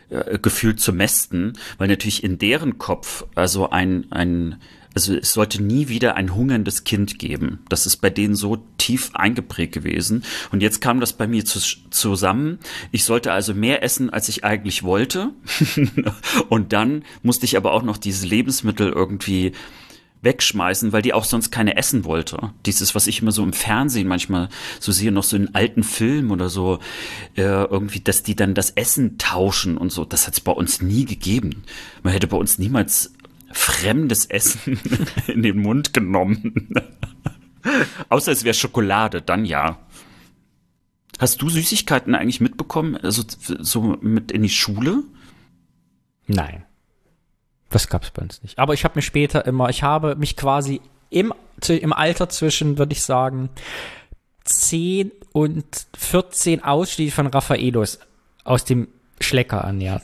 äh, 0.09 0.39
gefühlt 0.39 0.79
zu 0.79 0.93
mästen, 0.93 1.53
weil 1.77 1.87
natürlich 1.87 2.23
in 2.23 2.37
deren 2.37 2.77
Kopf 2.77 3.25
also 3.35 3.69
ein, 3.69 4.05
ein 4.09 4.61
also 4.97 5.13
es 5.13 5.33
sollte 5.33 5.61
nie 5.61 5.89
wieder 5.89 6.15
ein 6.15 6.33
hungerndes 6.33 6.83
Kind 6.83 7.19
geben. 7.19 7.59
Das 7.69 7.85
ist 7.85 7.97
bei 7.97 8.09
denen 8.09 8.33
so 8.33 8.57
tief 8.79 9.11
eingeprägt 9.13 9.71
gewesen. 9.71 10.23
Und 10.51 10.63
jetzt 10.63 10.81
kam 10.81 10.99
das 10.99 11.13
bei 11.13 11.27
mir 11.27 11.45
zu, 11.45 11.59
zusammen. 11.91 12.57
Ich 12.91 13.03
sollte 13.03 13.31
also 13.31 13.53
mehr 13.53 13.83
essen, 13.83 14.09
als 14.09 14.27
ich 14.27 14.43
eigentlich 14.43 14.81
wollte. 14.81 15.33
und 16.49 16.73
dann 16.73 17.03
musste 17.21 17.45
ich 17.45 17.57
aber 17.57 17.73
auch 17.73 17.83
noch 17.83 17.97
diese 17.97 18.25
Lebensmittel 18.25 18.89
irgendwie 18.89 19.51
wegschmeißen, 20.21 20.91
weil 20.93 21.01
die 21.01 21.13
auch 21.13 21.25
sonst 21.25 21.51
keine 21.51 21.77
essen 21.77 22.03
wollte. 22.03 22.51
Dieses, 22.65 22.95
was 22.95 23.07
ich 23.07 23.21
immer 23.21 23.31
so 23.31 23.43
im 23.43 23.53
Fernsehen 23.53 24.07
manchmal 24.07 24.49
so 24.79 24.91
sehe, 24.91 25.11
noch 25.11 25.23
so 25.23 25.37
in 25.37 25.53
alten 25.53 25.83
Filmen 25.83 26.31
oder 26.31 26.49
so, 26.49 26.79
äh, 27.35 27.43
irgendwie, 27.43 27.99
dass 27.99 28.23
die 28.23 28.35
dann 28.35 28.55
das 28.55 28.71
Essen 28.71 29.17
tauschen 29.19 29.77
und 29.77 29.91
so. 29.91 30.05
Das 30.05 30.25
hat 30.25 30.33
es 30.33 30.41
bei 30.41 30.51
uns 30.51 30.81
nie 30.81 31.05
gegeben. 31.05 31.63
Man 32.03 32.13
hätte 32.13 32.27
bei 32.27 32.37
uns 32.37 32.57
niemals 32.57 33.13
fremdes 33.57 34.25
Essen 34.25 34.79
in 35.27 35.41
den 35.41 35.59
Mund 35.59 35.93
genommen. 35.93 36.69
Außer 38.09 38.31
es 38.31 38.43
wäre 38.43 38.53
Schokolade, 38.53 39.21
dann 39.21 39.45
ja. 39.45 39.79
Hast 41.19 41.41
du 41.41 41.49
Süßigkeiten 41.49 42.15
eigentlich 42.15 42.41
mitbekommen, 42.41 42.95
also 42.97 43.23
so 43.39 43.97
mit 44.01 44.31
in 44.31 44.43
die 44.43 44.49
Schule? 44.49 45.03
Nein. 46.27 46.63
Das 47.69 47.89
gab 47.89 48.03
es 48.03 48.11
bei 48.11 48.21
uns 48.21 48.41
nicht. 48.43 48.59
Aber 48.59 48.73
ich 48.73 48.83
habe 48.83 48.93
mir 48.95 49.01
später 49.01 49.45
immer, 49.45 49.69
ich 49.69 49.83
habe 49.83 50.15
mich 50.15 50.37
quasi 50.37 50.79
im, 51.09 51.33
im 51.67 51.93
Alter 51.93 52.29
zwischen, 52.29 52.77
würde 52.77 52.93
ich 52.93 53.01
sagen, 53.01 53.49
10 54.45 55.11
und 55.33 55.87
14 55.97 56.63
ausschließlich 56.63 57.13
von 57.13 57.27
Raffaelos 57.27 57.99
aus 58.43 58.63
dem 58.63 58.87
Schlecker 59.19 59.57
ernährt. 59.57 60.03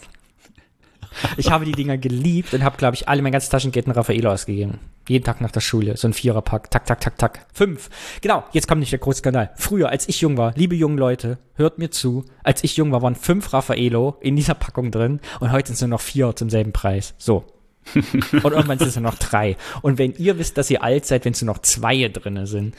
Ich 1.38 1.52
habe 1.52 1.66
die 1.66 1.72
Dinger 1.72 1.98
geliebt 1.98 2.54
und 2.54 2.64
habe, 2.64 2.78
glaube 2.78 2.96
ich, 2.96 3.08
alle 3.08 3.22
mein 3.22 3.32
ganzes 3.32 3.50
Taschengeld 3.50 3.86
in 3.86 3.92
Raffaello 3.92 4.32
ausgegeben. 4.32 4.80
Jeden 5.08 5.26
Tag 5.26 5.42
nach 5.42 5.52
der 5.52 5.60
Schule. 5.60 5.98
So 5.98 6.08
ein 6.08 6.14
Viererpack. 6.14 6.72
Tak, 6.72 6.86
tak, 6.86 7.02
tak, 7.02 7.18
tak. 7.18 7.46
Fünf. 7.54 7.90
Genau, 8.22 8.44
jetzt 8.52 8.68
kommt 8.68 8.80
nicht 8.80 8.92
der 8.92 9.00
große 9.00 9.20
Skandal. 9.20 9.52
Früher, 9.56 9.90
als 9.90 10.08
ich 10.08 10.22
jung 10.22 10.38
war, 10.38 10.54
liebe 10.56 10.76
jungen 10.76 10.98
Leute, 10.98 11.40
hört 11.56 11.78
mir 11.78 11.92
zu. 11.92 12.26
Als 12.44 12.64
ich 12.64 12.78
jung 12.78 12.92
war, 12.92 13.02
waren 13.02 13.16
fünf 13.16 13.52
Raffaello 13.54 14.18
in 14.22 14.36
dieser 14.36 14.54
Packung 14.54 14.92
drin 14.92 15.20
und 15.40 15.52
heute 15.52 15.68
sind 15.68 15.76
es 15.76 15.82
nur 15.82 15.90
noch 15.90 16.02
vier 16.02 16.36
zum 16.36 16.50
selben 16.50 16.72
Preis. 16.72 17.16
So. 17.18 17.46
und 17.96 18.54
irgendwann 18.54 18.80
sind 18.80 18.88
es 18.88 18.96
nur 18.96 19.04
noch 19.04 19.18
drei. 19.18 19.58
Und 19.82 19.98
wenn 19.98 20.14
ihr 20.16 20.40
wisst, 20.40 20.58
dass 20.58 20.70
ihr 20.70 20.84
alt 20.84 21.06
seid, 21.06 21.26
wenn 21.26 21.34
es 21.34 21.42
nur 21.42 21.54
noch 21.54 21.62
zwei 21.62 22.08
drinne 22.08 22.48
sind. 22.48 22.76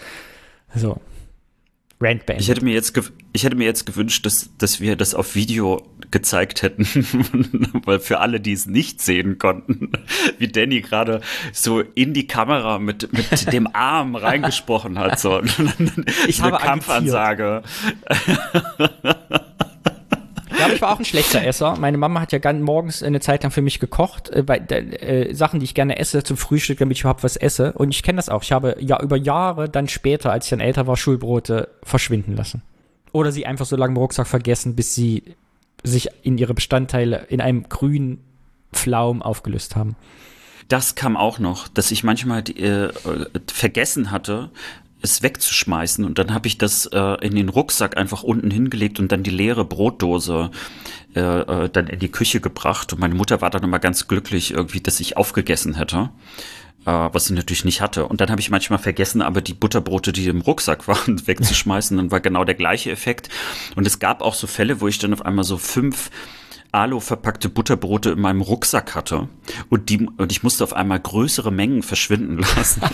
So. 0.74 0.98
Rant 2.04 2.24
Ich 2.36 2.48
hätte 2.48 2.64
mir 2.64 2.74
jetzt, 2.74 2.98
ich 3.32 3.44
hätte 3.44 3.56
mir 3.56 3.64
jetzt 3.64 3.86
gewünscht, 3.86 4.26
dass, 4.26 4.50
dass 4.58 4.80
wir 4.80 4.96
das 4.96 5.14
auf 5.14 5.34
Video 5.34 5.82
gezeigt 6.10 6.62
hätten, 6.62 6.84
weil 7.84 7.98
für 7.98 8.20
alle, 8.20 8.40
die 8.40 8.52
es 8.52 8.66
nicht 8.66 9.00
sehen 9.00 9.38
konnten, 9.38 9.92
wie 10.38 10.48
Danny 10.48 10.82
gerade 10.82 11.22
so 11.52 11.80
in 11.80 12.12
die 12.12 12.26
Kamera 12.26 12.78
mit, 12.78 13.12
mit 13.12 13.52
dem 13.52 13.68
Arm 13.72 14.16
reingesprochen 14.16 14.98
hat, 14.98 15.18
so. 15.18 15.40
Ich 16.28 16.42
habe 16.42 16.58
eine 16.58 16.66
Kampfansage. 16.66 17.62
Ich 20.74 20.82
war 20.82 20.92
auch 20.92 20.98
ein 20.98 21.04
schlechter 21.04 21.44
Esser. 21.44 21.76
Meine 21.78 21.98
Mama 21.98 22.20
hat 22.20 22.32
ja 22.32 22.38
ganz 22.38 22.62
morgens 22.62 23.02
eine 23.02 23.20
Zeit 23.20 23.42
lang 23.42 23.52
für 23.52 23.62
mich 23.62 23.80
gekocht, 23.80 24.30
äh, 24.30 24.42
bei, 24.42 24.58
äh, 24.58 25.34
Sachen, 25.34 25.60
die 25.60 25.64
ich 25.64 25.74
gerne 25.74 25.98
esse 25.98 26.22
zum 26.22 26.36
Frühstück, 26.36 26.78
damit 26.78 26.96
ich 26.96 27.02
überhaupt 27.02 27.24
was 27.24 27.36
esse. 27.36 27.72
Und 27.72 27.90
ich 27.90 28.02
kenne 28.02 28.16
das 28.16 28.28
auch. 28.28 28.42
Ich 28.42 28.52
habe 28.52 28.76
ja 28.80 29.00
über 29.00 29.16
Jahre 29.16 29.68
dann 29.68 29.88
später, 29.88 30.32
als 30.32 30.46
ich 30.46 30.50
dann 30.50 30.60
älter 30.60 30.86
war, 30.86 30.96
Schulbrote 30.96 31.68
verschwinden 31.82 32.36
lassen. 32.36 32.62
Oder 33.12 33.32
sie 33.32 33.46
einfach 33.46 33.66
so 33.66 33.76
lange 33.76 33.92
im 33.92 33.98
Rucksack 33.98 34.26
vergessen, 34.26 34.74
bis 34.74 34.94
sie 34.94 35.22
sich 35.84 36.08
in 36.22 36.38
ihre 36.38 36.54
Bestandteile 36.54 37.26
in 37.28 37.40
einem 37.40 37.68
grünen 37.68 38.24
Pflaum 38.72 39.22
aufgelöst 39.22 39.76
haben. 39.76 39.96
Das 40.68 40.94
kam 40.94 41.16
auch 41.16 41.38
noch, 41.38 41.68
dass 41.68 41.90
ich 41.90 42.04
manchmal 42.04 42.42
äh, 42.48 42.88
vergessen 43.52 44.10
hatte, 44.10 44.50
es 45.04 45.22
wegzuschmeißen. 45.22 46.04
Und 46.04 46.18
dann 46.18 46.34
habe 46.34 46.48
ich 46.48 46.58
das 46.58 46.86
äh, 46.86 47.16
in 47.20 47.36
den 47.36 47.48
Rucksack 47.48 47.96
einfach 47.96 48.22
unten 48.22 48.50
hingelegt 48.50 48.98
und 48.98 49.12
dann 49.12 49.22
die 49.22 49.30
leere 49.30 49.64
Brotdose 49.64 50.50
äh, 51.14 51.20
äh, 51.20 51.68
dann 51.68 51.86
in 51.86 52.00
die 52.00 52.10
Küche 52.10 52.40
gebracht. 52.40 52.92
Und 52.92 52.98
meine 52.98 53.14
Mutter 53.14 53.40
war 53.40 53.50
dann 53.50 53.62
immer 53.62 53.78
ganz 53.78 54.08
glücklich, 54.08 54.52
irgendwie, 54.52 54.80
dass 54.80 54.98
ich 55.00 55.16
aufgegessen 55.16 55.74
hätte. 55.74 56.10
Äh, 56.86 56.90
was 56.90 57.26
sie 57.26 57.34
natürlich 57.34 57.64
nicht 57.64 57.80
hatte. 57.80 58.06
Und 58.06 58.20
dann 58.20 58.30
habe 58.30 58.40
ich 58.40 58.50
manchmal 58.50 58.78
vergessen, 58.78 59.22
aber 59.22 59.40
die 59.40 59.54
Butterbrote, 59.54 60.12
die 60.12 60.26
im 60.26 60.40
Rucksack 60.40 60.88
waren, 60.88 61.26
wegzuschmeißen. 61.26 61.96
Dann 61.96 62.10
war 62.10 62.20
genau 62.20 62.44
der 62.44 62.54
gleiche 62.54 62.90
Effekt. 62.90 63.28
Und 63.76 63.86
es 63.86 63.98
gab 63.98 64.22
auch 64.22 64.34
so 64.34 64.46
Fälle, 64.46 64.80
wo 64.80 64.88
ich 64.88 64.98
dann 64.98 65.12
auf 65.12 65.24
einmal 65.24 65.44
so 65.44 65.56
fünf 65.56 66.10
Alu 66.74 67.00
verpackte 67.00 67.48
Butterbrote 67.48 68.10
in 68.10 68.20
meinem 68.20 68.40
Rucksack 68.40 68.94
hatte 68.94 69.28
und 69.70 69.88
die 69.88 70.06
und 70.16 70.32
ich 70.32 70.42
musste 70.42 70.64
auf 70.64 70.74
einmal 70.74 71.00
größere 71.00 71.52
Mengen 71.52 71.82
verschwinden 71.82 72.38
lassen. 72.38 72.82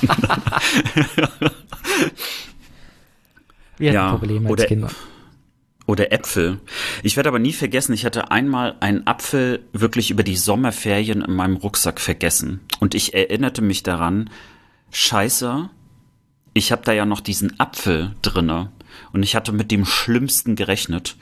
Wir 3.78 3.92
ja, 3.92 4.10
Probleme 4.10 4.46
als 4.46 4.52
oder, 4.52 4.66
Kinder. 4.66 4.90
Oder 5.86 6.12
Äpfel. 6.12 6.60
Ich 7.02 7.16
werde 7.16 7.30
aber 7.30 7.38
nie 7.38 7.54
vergessen, 7.54 7.94
ich 7.94 8.04
hatte 8.04 8.30
einmal 8.30 8.76
einen 8.80 9.06
Apfel 9.06 9.64
wirklich 9.72 10.10
über 10.10 10.22
die 10.22 10.36
Sommerferien 10.36 11.22
in 11.22 11.34
meinem 11.34 11.56
Rucksack 11.56 11.98
vergessen. 11.98 12.60
Und 12.78 12.94
ich 12.94 13.14
erinnerte 13.14 13.62
mich 13.62 13.82
daran, 13.82 14.28
scheiße, 14.90 15.70
ich 16.52 16.72
habe 16.72 16.82
da 16.84 16.92
ja 16.92 17.06
noch 17.06 17.20
diesen 17.20 17.58
Apfel 17.58 18.14
drinne. 18.20 18.70
Und 19.12 19.22
ich 19.22 19.34
hatte 19.34 19.52
mit 19.52 19.70
dem 19.70 19.86
Schlimmsten 19.86 20.56
gerechnet. 20.56 21.16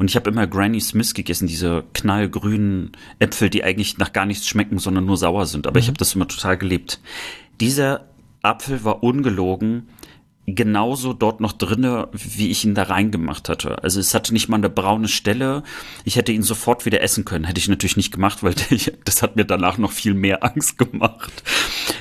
Und 0.00 0.08
ich 0.08 0.16
habe 0.16 0.30
immer 0.30 0.46
Granny 0.46 0.80
Smith 0.80 1.12
gegessen, 1.12 1.46
diese 1.46 1.84
knallgrünen 1.92 2.92
Äpfel, 3.18 3.50
die 3.50 3.62
eigentlich 3.62 3.98
nach 3.98 4.14
gar 4.14 4.24
nichts 4.24 4.48
schmecken, 4.48 4.78
sondern 4.78 5.04
nur 5.04 5.18
sauer 5.18 5.44
sind. 5.44 5.66
Aber 5.66 5.78
mhm. 5.78 5.82
ich 5.82 5.88
habe 5.88 5.98
das 5.98 6.14
immer 6.14 6.26
total 6.26 6.56
gelebt. 6.56 7.00
Dieser 7.60 8.06
Apfel 8.40 8.82
war 8.82 9.02
ungelogen 9.02 9.88
genauso 10.46 11.12
dort 11.12 11.42
noch 11.42 11.52
drinne, 11.52 12.08
wie 12.12 12.50
ich 12.50 12.64
ihn 12.64 12.74
da 12.74 12.84
reingemacht 12.84 13.50
hatte. 13.50 13.84
Also 13.84 14.00
es 14.00 14.14
hatte 14.14 14.32
nicht 14.32 14.48
mal 14.48 14.56
eine 14.56 14.70
braune 14.70 15.06
Stelle. 15.06 15.64
Ich 16.06 16.16
hätte 16.16 16.32
ihn 16.32 16.42
sofort 16.42 16.86
wieder 16.86 17.02
essen 17.02 17.26
können. 17.26 17.44
Hätte 17.44 17.60
ich 17.60 17.68
natürlich 17.68 17.98
nicht 17.98 18.10
gemacht, 18.10 18.42
weil 18.42 18.54
das 19.04 19.20
hat 19.20 19.36
mir 19.36 19.44
danach 19.44 19.76
noch 19.76 19.92
viel 19.92 20.14
mehr 20.14 20.42
Angst 20.50 20.78
gemacht. 20.78 21.42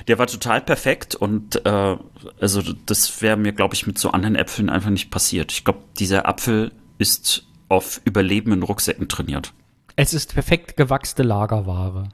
Der 0.07 0.17
war 0.17 0.27
total 0.27 0.61
perfekt 0.61 1.15
und 1.15 1.65
äh, 1.65 1.97
also 2.39 2.61
das 2.85 3.21
wäre 3.21 3.35
mir, 3.35 3.51
glaube 3.51 3.75
ich, 3.75 3.85
mit 3.85 3.99
so 3.99 4.11
anderen 4.11 4.37
Äpfeln 4.37 4.69
einfach 4.69 4.89
nicht 4.89 5.11
passiert. 5.11 5.51
Ich 5.51 5.65
glaube, 5.65 5.83
dieser 5.99 6.29
Apfel 6.29 6.71
ist 6.97 7.48
auf 7.69 8.01
Überleben 8.03 8.51
in 8.51 8.63
Rucksäcken 8.63 9.07
trainiert. 9.07 9.53
Es 9.95 10.13
ist 10.13 10.33
perfekt 10.33 10.75
gewachste 10.77 11.23
Lagerware. 11.23 12.09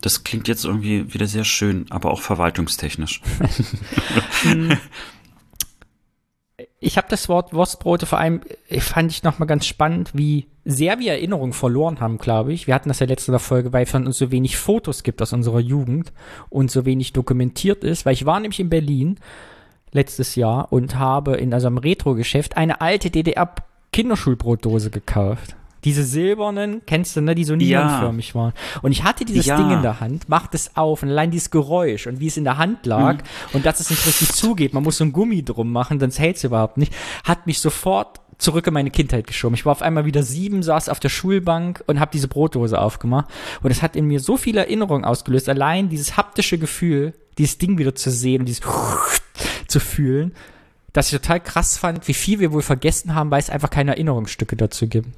Das 0.00 0.24
klingt 0.24 0.48
jetzt 0.48 0.64
irgendwie 0.64 1.14
wieder 1.14 1.26
sehr 1.26 1.44
schön, 1.44 1.86
aber 1.90 2.10
auch 2.10 2.20
verwaltungstechnisch. 2.20 3.22
ich 6.80 6.96
habe 6.96 7.06
das 7.08 7.28
Wort 7.28 7.54
Wurstbrote 7.54 8.06
vor 8.06 8.18
allem, 8.18 8.40
äh, 8.68 8.80
fand 8.80 9.12
ich 9.12 9.22
nochmal 9.22 9.46
ganz 9.46 9.64
spannend, 9.66 10.10
wie 10.12 10.48
sehr 10.64 10.98
wir 10.98 11.12
Erinnerungen 11.12 11.52
verloren 11.52 12.00
haben, 12.00 12.18
glaube 12.18 12.52
ich. 12.52 12.66
Wir 12.66 12.74
hatten 12.74 12.88
das 12.88 12.98
ja 12.98 13.06
letzte 13.06 13.38
Folge, 13.38 13.72
weil 13.72 13.86
von 13.86 14.06
uns 14.06 14.18
so 14.18 14.32
wenig 14.32 14.56
Fotos 14.56 15.04
gibt 15.04 15.22
aus 15.22 15.32
unserer 15.32 15.60
Jugend 15.60 16.12
und 16.50 16.70
so 16.70 16.84
wenig 16.84 17.12
dokumentiert 17.12 17.84
ist, 17.84 18.04
weil 18.04 18.14
ich 18.14 18.26
war 18.26 18.40
nämlich 18.40 18.60
in 18.60 18.70
Berlin 18.70 19.18
letztes 19.92 20.34
Jahr 20.34 20.72
und 20.72 20.96
habe 20.96 21.36
in 21.36 21.54
also 21.54 21.68
einem 21.68 21.78
Retro-Geschäft 21.78 22.56
eine 22.56 22.80
alte 22.80 23.10
DDR-Kinderschulbrotdose 23.92 24.90
gekauft. 24.90 25.56
Diese 25.84 26.04
silbernen, 26.04 26.82
kennst 26.86 27.16
du, 27.16 27.20
ne, 27.20 27.34
die 27.34 27.44
so 27.44 27.56
neonförmig 27.56 28.28
ja. 28.28 28.34
waren. 28.36 28.52
Und 28.82 28.92
ich 28.92 29.02
hatte 29.02 29.24
dieses 29.24 29.46
ja. 29.46 29.56
Ding 29.56 29.70
in 29.70 29.82
der 29.82 30.00
Hand, 30.00 30.28
macht 30.28 30.54
es 30.54 30.76
auf 30.76 31.02
und 31.02 31.08
allein 31.08 31.32
dieses 31.32 31.50
Geräusch 31.50 32.06
und 32.06 32.20
wie 32.20 32.28
es 32.28 32.36
in 32.36 32.44
der 32.44 32.56
Hand 32.56 32.86
lag 32.86 33.16
mhm. 33.16 33.20
und 33.54 33.66
dass 33.66 33.80
es 33.80 33.90
nicht 33.90 34.06
richtig 34.06 34.32
zugeht, 34.32 34.74
man 34.74 34.84
muss 34.84 34.98
so 34.98 35.04
ein 35.04 35.12
Gummi 35.12 35.42
drum 35.44 35.72
machen, 35.72 35.98
sonst 35.98 36.20
hält 36.20 36.36
es 36.36 36.44
überhaupt 36.44 36.76
nicht, 36.76 36.94
hat 37.24 37.46
mich 37.48 37.58
sofort 37.58 38.20
zurück 38.38 38.66
in 38.68 38.74
meine 38.74 38.92
Kindheit 38.92 39.26
geschoben. 39.26 39.54
Ich 39.54 39.66
war 39.66 39.72
auf 39.72 39.82
einmal 39.82 40.04
wieder 40.04 40.22
sieben, 40.22 40.62
saß 40.62 40.88
auf 40.88 41.00
der 41.00 41.08
Schulbank 41.08 41.82
und 41.86 41.98
habe 41.98 42.12
diese 42.12 42.28
Brotdose 42.28 42.80
aufgemacht. 42.80 43.26
Und 43.62 43.70
es 43.70 43.82
hat 43.82 43.94
in 43.94 44.06
mir 44.06 44.20
so 44.20 44.36
viele 44.36 44.60
Erinnerungen 44.60 45.04
ausgelöst. 45.04 45.48
Allein 45.48 45.88
dieses 45.88 46.16
haptische 46.16 46.58
Gefühl, 46.58 47.14
dieses 47.38 47.58
Ding 47.58 47.78
wieder 47.78 47.94
zu 47.94 48.10
sehen 48.10 48.40
und 48.40 48.46
dieses 48.46 48.62
zu 49.68 49.78
fühlen, 49.78 50.32
dass 50.92 51.12
ich 51.12 51.18
total 51.18 51.40
krass 51.40 51.78
fand, 51.78 52.06
wie 52.08 52.14
viel 52.14 52.40
wir 52.40 52.52
wohl 52.52 52.62
vergessen 52.62 53.14
haben, 53.14 53.30
weil 53.30 53.40
es 53.40 53.50
einfach 53.50 53.70
keine 53.70 53.92
Erinnerungsstücke 53.92 54.56
dazu 54.56 54.86
gibt 54.88 55.08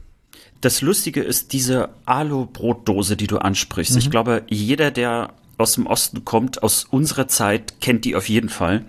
das 0.64 0.80
Lustige 0.80 1.20
ist 1.20 1.52
diese 1.52 1.90
Alu-Brotdose, 2.06 3.16
die 3.16 3.26
du 3.26 3.38
ansprichst. 3.38 3.92
Mhm. 3.92 3.98
Ich 3.98 4.10
glaube, 4.10 4.42
jeder, 4.48 4.90
der 4.90 5.34
aus 5.58 5.72
dem 5.72 5.86
Osten 5.86 6.24
kommt, 6.24 6.62
aus 6.62 6.84
unserer 6.84 7.28
Zeit, 7.28 7.80
kennt 7.80 8.04
die 8.04 8.16
auf 8.16 8.28
jeden 8.28 8.48
Fall. 8.48 8.84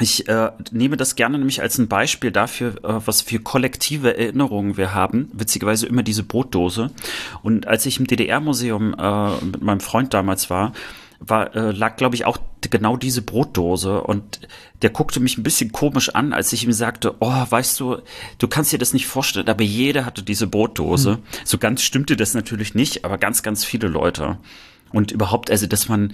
Ich 0.00 0.28
äh, 0.28 0.50
nehme 0.72 0.96
das 0.96 1.14
gerne 1.14 1.38
nämlich 1.38 1.62
als 1.62 1.78
ein 1.78 1.86
Beispiel 1.86 2.32
dafür, 2.32 2.76
äh, 2.82 3.06
was 3.06 3.20
für 3.20 3.38
kollektive 3.38 4.16
Erinnerungen 4.16 4.76
wir 4.76 4.92
haben. 4.92 5.30
Witzigerweise 5.32 5.86
immer 5.86 6.02
diese 6.02 6.24
Brotdose. 6.24 6.90
Und 7.42 7.68
als 7.68 7.86
ich 7.86 8.00
im 8.00 8.06
DDR-Museum 8.06 8.94
äh, 8.98 9.44
mit 9.44 9.62
meinem 9.62 9.80
Freund 9.80 10.12
damals 10.12 10.50
war, 10.50 10.72
war, 11.28 11.54
äh, 11.54 11.70
lag, 11.70 11.96
glaube 11.96 12.14
ich, 12.14 12.24
auch 12.24 12.38
genau 12.70 12.96
diese 12.96 13.22
Brotdose 13.22 14.02
und 14.02 14.40
der 14.82 14.90
guckte 14.90 15.20
mich 15.20 15.38
ein 15.38 15.42
bisschen 15.42 15.72
komisch 15.72 16.10
an, 16.10 16.32
als 16.32 16.52
ich 16.52 16.64
ihm 16.64 16.72
sagte, 16.72 17.14
oh, 17.20 17.46
weißt 17.48 17.78
du, 17.80 17.98
du 18.38 18.48
kannst 18.48 18.72
dir 18.72 18.78
das 18.78 18.92
nicht 18.92 19.06
vorstellen, 19.06 19.48
aber 19.48 19.64
jeder 19.64 20.04
hatte 20.04 20.22
diese 20.22 20.46
Brotdose. 20.46 21.12
Mhm. 21.16 21.22
So 21.44 21.58
ganz 21.58 21.82
stimmte 21.82 22.16
das 22.16 22.34
natürlich 22.34 22.74
nicht, 22.74 23.04
aber 23.04 23.18
ganz, 23.18 23.42
ganz 23.42 23.64
viele 23.64 23.88
Leute. 23.88 24.38
Und 24.92 25.10
überhaupt, 25.10 25.50
also, 25.50 25.66
dass 25.66 25.88
man, 25.88 26.12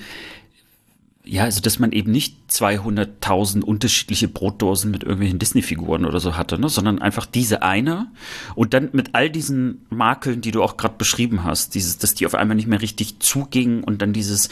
ja, 1.25 1.45
also, 1.45 1.61
dass 1.61 1.79
man 1.79 1.93
eben 1.93 2.11
nicht 2.11 2.37
200.000 2.51 3.63
unterschiedliche 3.63 4.29
Brotdosen 4.29 4.91
mit 4.91 5.03
irgendwelchen 5.03 5.39
Disney-Figuren 5.39 6.05
oder 6.07 6.19
so 6.21 6.37
hatte, 6.37 6.59
ne, 6.59 6.69
sondern 6.69 7.01
einfach 7.01 7.27
diese 7.27 7.63
eine 7.63 8.07
und 8.55 8.73
dann 8.73 8.91
mit 8.93 9.11
all 9.15 9.31
diesen 9.31 9.87
Makeln, 9.91 10.41
die 10.41 10.51
du 10.51 10.63
auch 10.63 10.77
gerade 10.77 10.95
beschrieben 10.97 11.45
hast, 11.45 11.75
dieses, 11.75 11.99
dass 11.99 12.15
die 12.15 12.27
auf 12.27 12.35
einmal 12.35 12.57
nicht 12.57 12.69
mehr 12.69 12.81
richtig 12.81 13.21
zugingen 13.21 13.85
und 13.85 14.01
dann 14.01 14.13
dieses, 14.13 14.49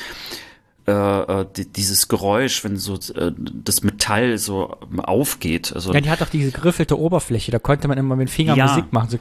äh, 0.89 1.41
äh 1.41 1.47
dieses 1.77 2.09
Geräusch, 2.09 2.65
wenn 2.65 2.77
so 2.77 2.95
äh, 3.15 3.33
das 3.37 3.83
Metall 3.83 4.39
so 4.39 4.77
aufgeht. 4.97 5.73
Also, 5.75 5.93
ja, 5.93 6.01
die 6.01 6.11
hat 6.11 6.23
auch 6.23 6.29
diese 6.29 6.51
geriffelte 6.51 6.99
Oberfläche, 6.99 7.53
da 7.53 7.59
konnte 7.59 7.89
man 7.89 7.99
immer 7.99 8.17
mit 8.17 8.29
dem 8.29 8.33
Finger 8.33 8.57
ja. 8.57 8.67
Musik 8.67 8.93
machen, 8.93 9.11
so 9.11 9.19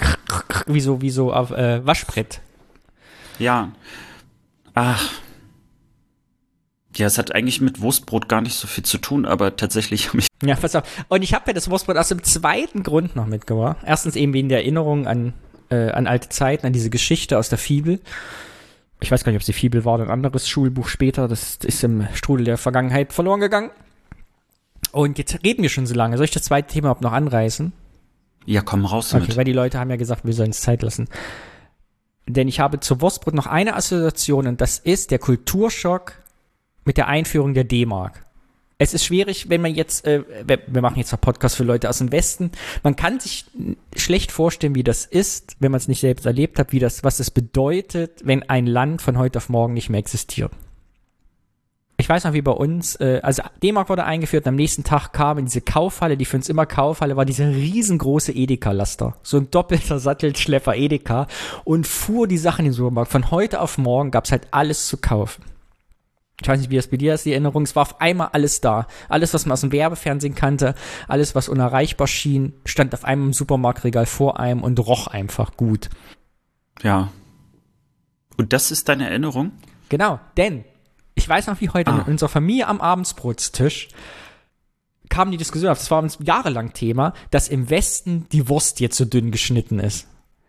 wie 0.67 0.81
so, 0.81 1.01
wie 1.01 1.09
so 1.09 1.33
auf 1.33 1.51
äh, 1.51 1.85
Waschbrett. 1.85 2.41
Ja. 3.39 3.71
Ach. 4.73 5.09
Ja, 6.95 7.05
es 7.05 7.19
hat 7.19 7.35
eigentlich 7.35 7.61
mit 7.61 7.81
Wurstbrot 7.81 8.27
gar 8.27 8.41
nicht 8.41 8.55
so 8.55 8.67
viel 8.67 8.83
zu 8.83 8.97
tun, 8.97 9.25
aber 9.25 9.55
tatsächlich 9.55 10.07
habe 10.09 10.19
ich. 10.19 10.27
Ja, 10.41 10.55
pass 10.55 10.75
auf. 10.75 10.83
Und 11.09 11.21
ich 11.21 11.33
habe 11.33 11.43
ja 11.47 11.53
das 11.53 11.69
Wurstbrot 11.69 11.97
aus 11.97 12.07
dem 12.07 12.23
zweiten 12.23 12.81
Grund 12.81 13.15
noch 13.15 13.27
mitgebracht. 13.27 13.77
Erstens 13.85 14.15
eben 14.15 14.33
wegen 14.33 14.49
der 14.49 14.59
Erinnerung 14.59 15.05
an, 15.05 15.33
äh, 15.69 15.91
an 15.91 16.07
alte 16.07 16.29
Zeiten, 16.29 16.65
an 16.65 16.73
diese 16.73 16.89
Geschichte 16.89 17.37
aus 17.37 17.49
der 17.49 17.59
Fibel 17.59 17.99
ich 18.99 19.11
weiß 19.11 19.23
gar 19.23 19.31
nicht, 19.31 19.37
ob 19.37 19.41
es 19.41 19.47
die 19.47 19.53
Fibel 19.53 19.85
war 19.85 19.95
oder 19.95 20.05
ein 20.05 20.09
anderes 20.09 20.49
Schulbuch 20.49 20.87
später. 20.87 21.27
Das 21.27 21.57
ist 21.57 21.83
im 21.83 22.07
Strudel 22.13 22.45
der 22.45 22.57
Vergangenheit 22.57 23.13
verloren 23.13 23.39
gegangen. 23.39 23.71
Und 24.91 25.17
jetzt 25.17 25.43
reden 25.43 25.61
wir 25.61 25.69
schon 25.69 25.85
so 25.85 25.93
lange. 25.93 26.17
Soll 26.17 26.25
ich 26.25 26.31
das 26.31 26.43
zweite 26.43 26.71
Thema 26.71 26.85
überhaupt 26.85 27.01
noch 27.01 27.11
anreißen? 27.11 27.73
Ja, 28.45 28.61
komm 28.61 28.85
raus 28.85 29.09
damit. 29.09 29.29
Okay, 29.29 29.37
weil 29.37 29.45
die 29.45 29.53
Leute 29.53 29.79
haben 29.79 29.89
ja 29.89 29.97
gesagt, 29.97 30.25
wir 30.25 30.33
sollen 30.33 30.51
es 30.51 30.61
Zeit 30.61 30.81
lassen. 30.81 31.07
Denn 32.25 32.47
ich 32.47 32.59
habe 32.59 32.79
zur 32.79 33.01
Wurstbrot 33.01 33.33
noch 33.33 33.47
eine 33.47 33.75
Assoziation 33.75 34.47
und 34.47 34.61
das 34.61 34.79
ist 34.79 35.11
der 35.11 35.19
Kulturschock 35.19 36.13
mit 36.83 36.97
der 36.97 37.07
Einführung 37.07 37.53
der 37.53 37.63
D-Mark 37.65 38.25
es 38.79 38.93
ist 38.93 39.05
schwierig, 39.05 39.49
wenn 39.49 39.61
man 39.61 39.73
jetzt, 39.73 40.05
äh, 40.05 40.23
wir 40.45 40.81
machen 40.81 40.97
jetzt 40.97 41.11
einen 41.11 41.21
Podcast 41.21 41.55
für 41.55 41.63
Leute 41.63 41.89
aus 41.89 41.97
dem 41.97 42.11
Westen, 42.11 42.51
man 42.83 42.95
kann 42.95 43.19
sich 43.19 43.45
schlecht 43.95 44.31
vorstellen, 44.31 44.75
wie 44.75 44.83
das 44.83 45.05
ist, 45.05 45.55
wenn 45.59 45.71
man 45.71 45.79
es 45.79 45.87
nicht 45.87 46.01
selbst 46.01 46.25
erlebt 46.25 46.59
hat, 46.59 46.71
wie 46.71 46.79
das, 46.79 47.03
was 47.03 47.19
es 47.19 47.31
bedeutet, 47.31 48.21
wenn 48.23 48.43
ein 48.43 48.67
Land 48.67 49.01
von 49.01 49.17
heute 49.17 49.37
auf 49.37 49.49
morgen 49.49 49.73
nicht 49.73 49.89
mehr 49.89 49.99
existiert. 49.99 50.51
Ich 51.99 52.07
weiß 52.07 52.25
noch, 52.25 52.33
wie 52.33 52.43
bei 52.43 52.51
uns, 52.51 52.95
äh, 52.97 53.19
also 53.23 53.41
D-Mark 53.63 53.89
wurde 53.89 54.03
eingeführt 54.03 54.45
und 54.45 54.49
am 54.49 54.55
nächsten 54.55 54.83
Tag 54.83 55.11
kam 55.13 55.39
in 55.39 55.45
diese 55.45 55.61
Kaufhalle, 55.61 56.15
die 56.15 56.25
für 56.25 56.37
uns 56.37 56.47
immer 56.47 56.67
Kaufhalle 56.67 57.15
war, 57.15 57.25
dieser 57.25 57.49
riesengroße 57.49 58.31
Edeka-Laster. 58.31 59.15
So 59.23 59.37
ein 59.37 59.49
doppelter 59.49 59.97
Sattelschlepper 59.97 60.75
Edeka 60.75 61.25
und 61.63 61.87
fuhr 61.87 62.27
die 62.27 62.37
Sachen 62.37 62.65
in 62.65 62.71
den 62.71 62.73
Supermarkt. 62.73 63.11
Von 63.11 63.31
heute 63.31 63.59
auf 63.59 63.79
morgen 63.79 64.11
gab's 64.11 64.31
halt 64.31 64.43
alles 64.51 64.87
zu 64.87 64.97
kaufen 64.97 65.43
ich 66.41 66.47
weiß 66.47 66.59
nicht, 66.59 66.69
wie 66.69 66.75
das 66.75 66.87
bei 66.87 66.97
dir 66.97 67.15
ist, 67.15 67.25
die 67.25 67.31
Erinnerung, 67.31 67.63
es 67.63 67.75
war 67.75 67.81
auf 67.81 67.99
einmal 67.99 68.29
alles 68.31 68.61
da. 68.61 68.87
Alles, 69.09 69.33
was 69.33 69.45
man 69.45 69.53
aus 69.53 69.61
dem 69.61 69.71
Werbefernsehen 69.71 70.35
kannte, 70.35 70.75
alles, 71.07 71.33
was 71.33 71.49
unerreichbar 71.49 72.07
schien, 72.07 72.53
stand 72.65 72.93
auf 72.93 73.05
einem 73.05 73.33
Supermarktregal 73.33 74.05
vor 74.05 74.39
einem 74.39 74.61
und 74.61 74.79
roch 74.79 75.07
einfach 75.07 75.57
gut. 75.57 75.89
Ja. 76.83 77.09
Und 78.37 78.53
das 78.53 78.69
ist 78.69 78.87
deine 78.87 79.09
Erinnerung? 79.09 79.51
Genau, 79.89 80.19
denn 80.37 80.63
ich 81.15 81.27
weiß 81.27 81.47
noch 81.47 81.59
wie 81.59 81.69
heute 81.69 81.91
ah. 81.91 81.99
in 82.05 82.11
unserer 82.11 82.29
Familie 82.29 82.67
am 82.67 82.81
Abendsbrotstisch 82.81 83.89
kam 85.09 85.31
die 85.31 85.37
Diskussion 85.37 85.71
auf, 85.71 85.79
das 85.79 85.89
war 85.89 86.03
uns 86.03 86.17
jahrelang 86.21 86.73
Thema, 86.73 87.13
dass 87.31 87.47
im 87.47 87.69
Westen 87.69 88.27
die 88.31 88.49
Wurst 88.49 88.79
jetzt 88.79 88.97
so 88.97 89.05
dünn 89.05 89.31
geschnitten 89.31 89.79
ist. 89.79 90.07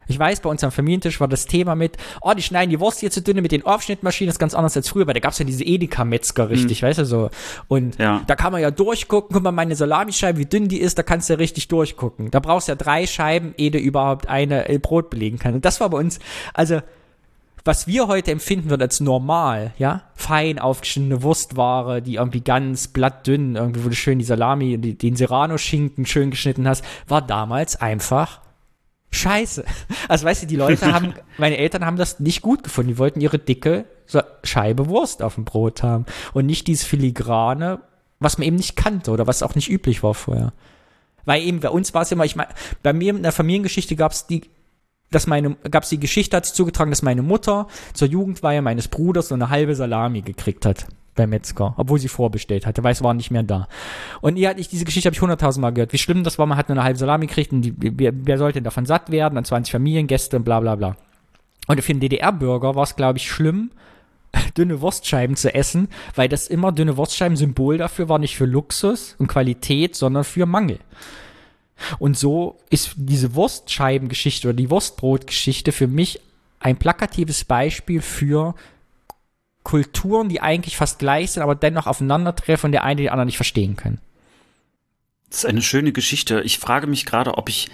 Ich 0.09 0.19
weiß, 0.19 0.41
bei 0.41 0.51
uns 0.51 0.65
am 0.65 0.73
Familientisch 0.73 1.21
war 1.21 1.29
das 1.29 1.47
Thema 1.47 1.75
mit, 1.75 1.97
oh, 2.21 2.33
die 2.33 2.43
schneiden 2.43 2.71
die 2.71 2.81
Wurst 2.81 3.01
hier 3.01 3.11
zu 3.11 3.23
dünne 3.23 3.43
mit 3.43 3.53
den 3.53 3.65
Aufschnittmaschinen, 3.65 4.29
das 4.29 4.37
ist 4.37 4.41
ganz 4.41 4.55
anders 4.55 4.77
als 4.77 4.89
früher, 4.89 5.07
weil 5.07 5.15
da 5.15 5.21
gab's 5.21 5.39
ja 5.39 5.45
diese 5.45 5.65
Edeka-Metzger 5.65 6.51
richtig, 6.51 6.83
mhm. 6.83 6.87
weißt 6.87 6.99
du, 7.01 7.05
so. 7.05 7.31
Und 7.69 7.99
ja. 7.99 8.23
da 8.27 8.35
kann 8.35 8.53
man 8.53 8.63
ja 8.63 8.71
durchgucken, 8.71 9.35
guck 9.35 9.43
mal, 9.43 9.53
meine 9.53 9.77
Salamischeibe, 9.77 10.39
wie 10.39 10.47
dünn 10.47 10.69
die 10.69 10.81
ist, 10.81 10.99
da 10.99 11.03
kannst 11.03 11.29
du 11.29 11.35
ja 11.35 11.39
richtig 11.39 11.69
durchgucken. 11.69 12.31
Da 12.31 12.41
brauchst 12.41 12.69
du 12.69 12.73
ja 12.73 12.77
drei 12.77 13.07
Scheiben, 13.07 13.55
ehe 13.57 13.71
du 13.71 13.79
überhaupt 13.79 14.29
eine 14.29 14.69
äh, 14.69 14.79
Brot 14.79 15.11
belegen 15.11 15.39
kann. 15.39 15.55
Und 15.55 15.65
das 15.65 15.81
war 15.81 15.91
bei 15.91 15.99
uns, 15.99 16.19
also, 16.55 16.81
was 17.65 17.87
wir 17.87 18.07
heute 18.07 18.31
empfinden 18.31 18.71
würden 18.71 18.83
als 18.83 19.01
normal, 19.01 19.75
ja, 19.77 20.05
fein 20.15 20.59
aufgeschnittene 20.59 21.23
Wurstware, 21.23 22.01
die 22.01 22.15
irgendwie 22.15 22.41
ganz 22.41 22.89
blattdünn, 22.89 23.57
irgendwie 23.57 23.85
wo 23.85 23.89
du 23.91 23.95
schön 23.95 24.19
die 24.19 24.25
Salami, 24.25 24.79
die, 24.79 24.97
den 24.97 25.17
Serrano-Schinken 25.17 26.07
schön 26.07 26.31
geschnitten 26.31 26.67
hast, 26.67 26.83
war 27.07 27.21
damals 27.21 27.79
einfach 27.79 28.41
scheiße. 29.11 29.65
Also 30.09 30.27
weißt 30.27 30.43
du, 30.43 30.47
die 30.47 30.57
Leute 30.57 30.93
haben, 30.93 31.15
meine 31.39 31.59
Eltern 31.59 31.85
haben 31.85 31.97
das 31.97 32.21
nicht 32.21 32.43
gut 32.43 32.63
gefunden. 32.63 32.91
Die 32.91 32.99
wollten 32.99 33.21
ihre 33.21 33.39
dicke 33.39 33.85
Scheibe 34.43 34.89
Wurst 34.89 35.23
auf 35.23 35.35
dem 35.35 35.45
Brot 35.45 35.83
haben 35.83 36.07
und 36.33 36.47
nicht 36.47 36.67
dieses 36.67 36.87
filigrane, 36.87 37.81
was 38.21 38.39
man 38.39 38.47
eben 38.47 38.57
nicht 38.57 38.75
kannte 38.75 39.11
oder 39.11 39.27
was 39.27 39.43
auch 39.43 39.55
nicht 39.55 39.69
üblich 39.69 40.03
war 40.03 40.15
vorher. 40.15 40.53
Weil 41.27 41.43
eben 41.43 41.61
bei 41.61 41.69
uns 41.69 41.93
war 41.93 42.03
es 42.03 42.13
immer, 42.13 42.25
ich 42.25 42.37
meine, 42.37 42.49
bei 42.83 42.95
mir 42.95 43.15
in 43.15 43.23
der 43.23 43.33
Familiengeschichte 43.33 43.97
gab 43.97 44.13
es 44.13 44.27
die, 44.27 44.49
dass 45.11 45.27
meine, 45.27 45.57
gab 45.71 45.83
es 45.83 45.91
die 45.91 46.01
Geschichte, 46.01 46.37
hat 46.37 46.47
sich 46.47 46.55
zugetragen, 46.55 46.91
dass 46.91 47.03
meine 47.03 47.23
Mutter 47.23 47.69
zur 47.93 48.09
Jugendweihe 48.09 48.63
meines 48.63 48.89
Bruders 48.89 49.29
so 49.29 49.35
eine 49.35 49.51
halbe 49.51 49.75
Salami 49.75 50.23
gekriegt 50.23 50.65
hat 50.65 50.87
beim 51.19 51.31
Metzger, 51.31 51.75
obwohl 51.77 51.99
sie 51.99 52.09
vorbestellt 52.09 52.65
hatte, 52.65 52.83
weil 52.83 52.93
es 52.93 53.03
war 53.03 53.13
nicht 53.13 53.31
mehr 53.31 53.43
da. 53.43 53.69
Und 54.23 54.37
ihr 54.37 54.49
hatte 54.49 54.61
ich, 54.61 54.69
diese 54.69 54.87
Geschichte 54.87 55.09
habe 55.09 55.15
ich 55.15 55.21
hunderttausend 55.21 55.61
Mal 55.61 55.71
gehört, 55.71 55.93
wie 55.93 55.99
schlimm 55.99 56.25
das 56.25 56.39
war, 56.39 56.47
man 56.47 56.57
hat 56.57 56.69
nur 56.69 56.77
eine 56.77 56.85
halbe 56.85 56.99
Salami 56.99 57.27
gekriegt 57.27 57.53
und 57.53 57.63
die, 57.63 57.75
wer, 57.77 58.13
wer 58.15 58.39
sollte 58.39 58.63
davon 58.63 58.87
satt 58.87 59.11
werden, 59.11 59.35
dann 59.35 59.45
20 59.45 59.73
Familiengäste 59.73 60.39
und 60.39 60.45
bla 60.45 60.61
bla 60.61 60.77
bla. 60.77 60.97
Und 61.67 61.83
für 61.83 61.93
einen 61.93 62.01
DDR-Bürger 62.01 62.75
war 62.75 62.85
es, 62.85 62.97
glaube 62.97 63.19
ich, 63.19 63.31
schlimm, 63.31 63.71
dünne 64.57 64.81
Wurstscheiben 64.81 65.37
zu 65.37 65.55
essen, 65.55 65.89
weil 66.15 66.29
das 66.29 66.49
immer 66.49 66.73
dünne 66.73 66.97
Wurstscheiben 66.97 67.37
Symbol 67.37 67.77
dafür 67.79 68.09
war, 68.09 68.19
nicht 68.19 68.37
für 68.37 68.47
Luxus 68.47 69.15
und 69.19 69.27
Qualität, 69.27 69.95
sondern 69.95 70.25
für 70.25 70.47
Mangel. 70.47 70.79
Und 71.99 72.17
so 72.17 72.57
ist 72.71 72.95
diese 72.97 73.35
Wurstscheibengeschichte 73.35 74.49
oder 74.49 74.57
die 74.57 74.71
Wurstbrotgeschichte 74.71 75.73
für 75.73 75.87
mich 75.87 76.21
ein 76.61 76.77
plakatives 76.77 77.45
Beispiel 77.45 78.01
für 78.01 78.55
Kulturen, 79.69 80.31
die 80.31 80.41
eigentlich 80.41 80.79
fast 80.79 80.99
gleich 80.99 81.33
sind, 81.33 81.43
aber 81.43 81.55
dennoch 81.55 81.87
aufeinandertreffen 81.87 82.69
und 82.69 82.73
der 82.73 82.85
eine 82.85 83.03
den 83.03 83.11
anderen 83.11 83.27
nicht 83.27 83.37
verstehen 83.37 83.77
können. 83.77 84.01
Das 85.29 85.41
ist 85.41 85.45
eine 85.45 85.61
schöne 85.61 85.93
Geschichte. 85.93 86.41
Ich 86.41 86.59
frage 86.59 86.87
mich 86.87 87.05
gerade, 87.05 87.37
ob 87.37 87.51
ich 87.51 87.69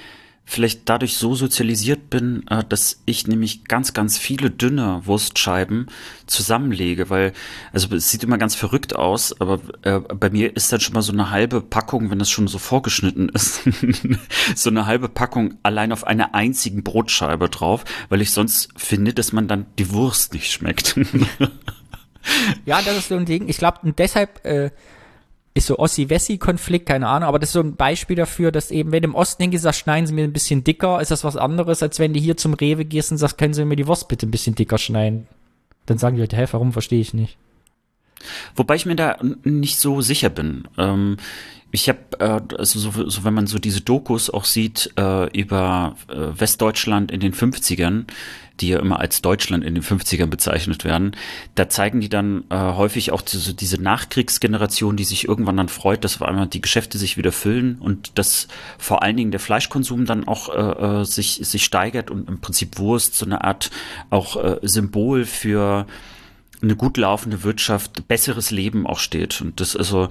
vielleicht 0.44 0.88
dadurch 0.88 1.16
so 1.16 1.36
sozialisiert 1.36 2.10
bin, 2.10 2.48
äh, 2.48 2.64
dass 2.68 3.00
ich 3.06 3.28
nämlich 3.28 3.64
ganz, 3.66 3.92
ganz 3.92 4.18
viele 4.18 4.50
dünne 4.50 5.02
Wurstscheiben 5.04 5.86
zusammenlege, 6.26 7.10
weil, 7.10 7.32
also 7.72 7.94
es 7.94 8.10
sieht 8.10 8.24
immer 8.24 8.38
ganz 8.38 8.56
verrückt 8.56 8.96
aus, 8.96 9.40
aber 9.40 9.60
äh, 9.82 10.00
bei 10.00 10.30
mir 10.30 10.54
ist 10.56 10.72
dann 10.72 10.80
schon 10.80 10.94
mal 10.94 11.02
so 11.02 11.12
eine 11.12 11.30
halbe 11.30 11.60
Packung, 11.60 12.10
wenn 12.10 12.18
das 12.18 12.28
schon 12.28 12.48
so 12.48 12.58
vorgeschnitten 12.58 13.28
ist, 13.28 13.62
so 14.56 14.68
eine 14.68 14.86
halbe 14.86 15.08
Packung 15.08 15.54
allein 15.62 15.92
auf 15.92 16.04
einer 16.04 16.34
einzigen 16.34 16.82
Brotscheibe 16.82 17.48
drauf, 17.48 17.84
weil 18.08 18.20
ich 18.20 18.32
sonst 18.32 18.68
finde, 18.76 19.14
dass 19.14 19.32
man 19.32 19.46
dann 19.46 19.66
die 19.78 19.92
Wurst 19.92 20.34
nicht 20.34 20.50
schmeckt. 20.50 20.98
ja, 22.66 22.80
das 22.82 22.96
ist 22.96 23.08
so 23.08 23.16
ein 23.16 23.24
Ding. 23.26 23.48
Ich 23.48 23.58
glaube, 23.58 23.78
deshalb 23.96 24.44
äh, 24.44 24.70
ist 25.54 25.68
so 25.68 25.78
Ossi-Wessi-Konflikt, 25.78 26.86
keine 26.86 27.08
Ahnung, 27.08 27.28
aber 27.28 27.38
das 27.38 27.50
ist 27.50 27.54
so 27.54 27.60
ein 27.60 27.76
Beispiel 27.76 28.16
dafür, 28.16 28.50
dass 28.50 28.70
eben, 28.70 28.90
wenn 28.90 29.02
du 29.02 29.08
im 29.08 29.14
Osten 29.14 29.42
hingehst, 29.42 29.62
sagst, 29.62 29.80
schneiden 29.80 30.06
sie 30.06 30.12
mir 30.12 30.24
ein 30.24 30.32
bisschen 30.32 30.64
dicker, 30.64 31.00
ist 31.00 31.12
das 31.12 31.22
was 31.22 31.36
anderes, 31.36 31.82
als 31.82 31.98
wenn 32.00 32.12
du 32.12 32.18
hier 32.18 32.36
zum 32.36 32.54
Rewe 32.54 32.84
gehst 32.84 33.12
und 33.12 33.18
sagst, 33.18 33.38
können 33.38 33.54
sie 33.54 33.64
mir 33.64 33.76
die 33.76 33.86
Wurst 33.86 34.08
bitte 34.08 34.26
ein 34.26 34.32
bisschen 34.32 34.56
dicker 34.56 34.78
schneiden. 34.78 35.28
Dann 35.86 35.98
sagen 35.98 36.16
die 36.16 36.22
Leute, 36.22 36.36
hä, 36.36 36.46
warum 36.50 36.72
verstehe 36.72 37.00
ich 37.00 37.14
nicht. 37.14 37.36
Wobei 38.56 38.74
ich 38.74 38.86
mir 38.86 38.96
da 38.96 39.18
nicht 39.44 39.78
so 39.78 40.00
sicher 40.00 40.30
bin. 40.30 40.66
Ähm, 40.78 41.18
ich 41.74 41.88
habe, 41.88 41.98
äh, 42.20 42.40
also 42.56 42.78
so, 42.78 43.08
so, 43.08 43.24
wenn 43.24 43.34
man 43.34 43.48
so 43.48 43.58
diese 43.58 43.80
Dokus 43.80 44.30
auch 44.30 44.44
sieht 44.44 44.92
äh, 44.96 45.26
über 45.36 45.96
äh, 46.08 46.40
Westdeutschland 46.40 47.10
in 47.10 47.18
den 47.18 47.34
50ern, 47.34 48.04
die 48.60 48.68
ja 48.68 48.78
immer 48.78 49.00
als 49.00 49.22
Deutschland 49.22 49.64
in 49.64 49.74
den 49.74 49.82
50ern 49.82 50.26
bezeichnet 50.26 50.84
werden, 50.84 51.16
da 51.56 51.68
zeigen 51.68 52.00
die 52.00 52.08
dann 52.08 52.44
äh, 52.48 52.54
häufig 52.56 53.10
auch 53.10 53.22
diese, 53.22 53.54
diese 53.54 53.82
Nachkriegsgeneration, 53.82 54.96
die 54.96 55.02
sich 55.02 55.26
irgendwann 55.26 55.56
dann 55.56 55.68
freut, 55.68 56.04
dass 56.04 56.14
auf 56.14 56.28
einmal 56.28 56.46
die 56.46 56.60
Geschäfte 56.60 56.96
sich 56.96 57.16
wieder 57.16 57.32
füllen 57.32 57.78
und 57.80 58.18
dass 58.18 58.46
vor 58.78 59.02
allen 59.02 59.16
Dingen 59.16 59.32
der 59.32 59.40
Fleischkonsum 59.40 60.06
dann 60.06 60.28
auch 60.28 60.50
äh, 60.50 61.00
äh 61.00 61.04
sich, 61.04 61.40
sich 61.42 61.64
steigert 61.64 62.08
und 62.08 62.28
im 62.28 62.40
Prinzip 62.40 62.78
Wurst 62.78 63.16
so 63.16 63.26
eine 63.26 63.42
Art 63.42 63.72
auch 64.10 64.36
äh, 64.36 64.58
Symbol 64.62 65.24
für 65.24 65.86
eine 66.62 66.76
gut 66.76 66.96
laufende 66.98 67.42
Wirtschaft, 67.42 68.06
besseres 68.06 68.52
Leben 68.52 68.86
auch 68.86 69.00
steht. 69.00 69.40
Und 69.40 69.58
das 69.60 69.74
also 69.74 70.08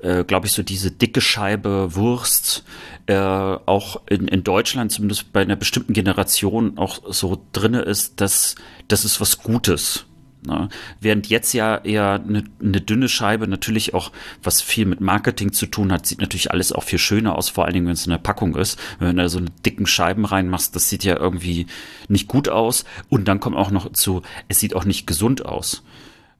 äh, 0.00 0.24
glaube 0.24 0.46
ich, 0.46 0.52
so 0.52 0.62
diese 0.62 0.90
dicke 0.90 1.20
Scheibe 1.20 1.94
Wurst 1.94 2.64
äh, 3.06 3.14
auch 3.14 4.02
in, 4.08 4.28
in 4.28 4.44
Deutschland, 4.44 4.92
zumindest 4.92 5.32
bei 5.32 5.42
einer 5.42 5.56
bestimmten 5.56 5.92
Generation, 5.92 6.78
auch 6.78 7.00
so 7.08 7.44
drinne 7.52 7.82
ist, 7.82 8.20
dass 8.20 8.54
das 8.88 9.04
ist 9.04 9.20
was 9.20 9.38
Gutes. 9.38 10.06
Ne? 10.46 10.68
Während 11.00 11.26
jetzt 11.28 11.52
ja 11.52 11.78
eher 11.78 12.22
eine, 12.26 12.44
eine, 12.62 12.80
dünne 12.80 13.08
Scheibe 13.08 13.48
natürlich 13.48 13.92
auch, 13.94 14.12
was 14.42 14.62
viel 14.62 14.86
mit 14.86 15.00
Marketing 15.00 15.52
zu 15.52 15.66
tun 15.66 15.92
hat, 15.92 16.06
sieht 16.06 16.20
natürlich 16.20 16.50
alles 16.50 16.72
auch 16.72 16.84
viel 16.84 16.98
schöner 16.98 17.36
aus, 17.36 17.48
vor 17.48 17.64
allen 17.64 17.74
Dingen, 17.74 17.86
wenn 17.86 17.94
es 17.94 18.06
in 18.06 18.10
der 18.10 18.18
Packung 18.18 18.54
ist. 18.56 18.78
Wenn 18.98 19.16
du 19.16 19.22
da 19.22 19.28
so 19.28 19.38
eine 19.38 19.50
dicken 19.66 19.86
Scheiben 19.86 20.24
reinmachst, 20.24 20.76
das 20.76 20.88
sieht 20.88 21.02
ja 21.04 21.16
irgendwie 21.16 21.66
nicht 22.08 22.28
gut 22.28 22.48
aus. 22.48 22.84
Und 23.08 23.26
dann 23.26 23.40
kommt 23.40 23.56
auch 23.56 23.70
noch 23.70 23.92
zu, 23.92 24.22
es 24.48 24.60
sieht 24.60 24.74
auch 24.74 24.84
nicht 24.84 25.06
gesund 25.06 25.44
aus. 25.44 25.82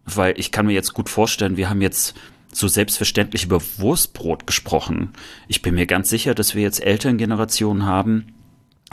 Weil 0.05 0.39
ich 0.39 0.53
kann 0.53 0.67
mir 0.67 0.73
jetzt 0.73 0.95
gut 0.95 1.09
vorstellen, 1.09 1.57
wir 1.57 1.69
haben 1.69 1.83
jetzt 1.83 2.15
so 2.53 2.69
selbstverständlich 2.69 3.45
über 3.45 3.61
Wurstbrot 3.79 4.47
gesprochen. 4.47 5.13
Ich 5.49 5.63
bin 5.63 5.75
mir 5.75 5.87
ganz 5.87 6.09
sicher, 6.09 6.35
dass 6.35 6.55
wir 6.55 6.63
jetzt 6.63 6.83
Elterngenerationen 6.83 7.85
haben, 7.85 8.35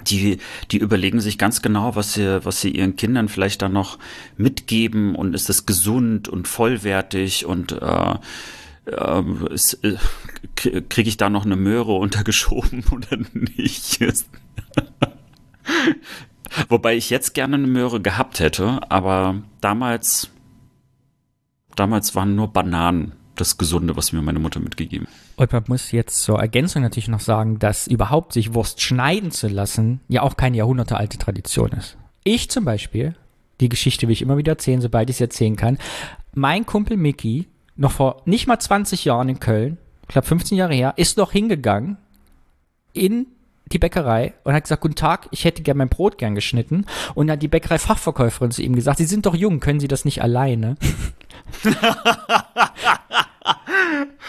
die, 0.08 0.40
die 0.72 0.78
überlegen 0.78 1.22
sich 1.22 1.38
ganz 1.38 1.62
genau, 1.62 1.96
was 1.96 2.14
sie, 2.14 2.44
was 2.44 2.62
sie 2.62 2.70
ihren 2.70 2.96
Kindern 2.96 3.30
vielleicht 3.30 3.62
dann 3.62 3.74
noch 3.74 3.98
mitgeben 4.38 5.16
und 5.16 5.34
ist 5.34 5.48
das 5.48 5.66
gesund 5.66 6.28
und 6.28 6.48
vollwertig 6.48 7.46
und 7.46 7.72
äh, 7.72 8.16
äh, 8.86 9.24
äh, 9.84 10.82
kriege 10.90 11.10
ich 11.10 11.18
da 11.18 11.30
noch 11.30 11.46
eine 11.46 11.56
Möhre 11.56 11.94
untergeschoben 11.98 12.84
oder 12.92 13.18
nicht? 13.34 14.00
Wobei 16.70 16.96
ich 16.96 17.10
jetzt 17.10 17.34
gerne 17.34 17.56
eine 17.56 17.68
Möhre 17.68 18.02
gehabt 18.02 18.40
hätte, 18.40 18.80
aber 18.90 19.42
damals, 19.62 20.30
damals 21.76 22.16
waren 22.16 22.36
nur 22.36 22.54
Bananen 22.54 23.14
das 23.36 23.58
Gesunde, 23.58 23.96
was 23.96 24.12
mir 24.14 24.22
meine 24.22 24.40
Mutter 24.40 24.60
mitgegeben 24.60 25.08
Und 25.36 25.52
man 25.52 25.64
muss 25.68 25.92
jetzt 25.92 26.22
zur 26.22 26.40
Ergänzung 26.40 26.82
natürlich 26.82 27.08
noch 27.08 27.20
sagen, 27.20 27.60
dass 27.60 27.88
überhaupt 27.88 28.34
sich 28.34 28.54
Wurst 28.54 28.82
schneiden 28.82 29.32
zu 29.32 29.48
lassen 29.48 30.00
ja 30.08 30.22
auch 30.22 30.38
keine 30.38 30.58
jahrhundertealte 30.58 31.18
Tradition 31.18 31.72
ist. 31.72 31.98
Ich 32.24 32.50
zum 32.50 32.66
Beispiel, 32.66 33.16
die 33.60 33.70
Geschichte 33.70 34.08
will 34.08 34.14
ich 34.14 34.22
immer 34.22 34.38
wieder 34.38 34.54
erzählen, 34.54 34.82
sobald 34.82 35.10
ich 35.10 35.18
es 35.18 35.22
erzählen 35.22 35.56
kann. 35.56 35.78
Mein 36.34 36.66
Kumpel 36.66 36.98
Mickey, 36.98 37.48
noch 37.76 37.92
vor 37.92 38.22
nicht 38.26 38.48
mal 38.48 38.60
20 38.60 39.06
Jahren 39.06 39.30
in 39.30 39.40
Köln, 39.40 39.78
ich 40.04 40.10
glaube 40.10 40.28
15 40.28 40.58
Jahre 40.58 40.74
her, 40.74 40.94
ist 40.98 41.18
noch 41.18 41.32
hingegangen 41.32 41.98
in 42.94 43.28
die 43.72 43.80
Bäckerei 43.80 44.34
und 44.44 44.54
hat 44.54 44.64
gesagt, 44.64 44.82
guten 44.82 44.96
Tag, 44.96 45.28
ich 45.32 45.44
hätte 45.46 45.64
gern 45.64 45.78
mein 45.78 45.90
Brot 45.90 46.18
gern 46.18 46.36
geschnitten. 46.36 46.86
Und 47.16 47.28
dann 47.28 47.34
hat 47.36 47.44
die 47.44 47.48
Bäckerei-Fachverkäuferin 47.48 48.52
zu 48.52 48.62
ihm 48.62 48.76
gesagt, 48.76 49.00
Sie 49.00 49.06
sind 49.06 49.26
doch 49.26 49.36
jung, 49.36 49.60
können 49.60 49.80
Sie 49.80 49.88
das 49.88 50.06
nicht 50.06 50.22
alleine? 50.22 50.76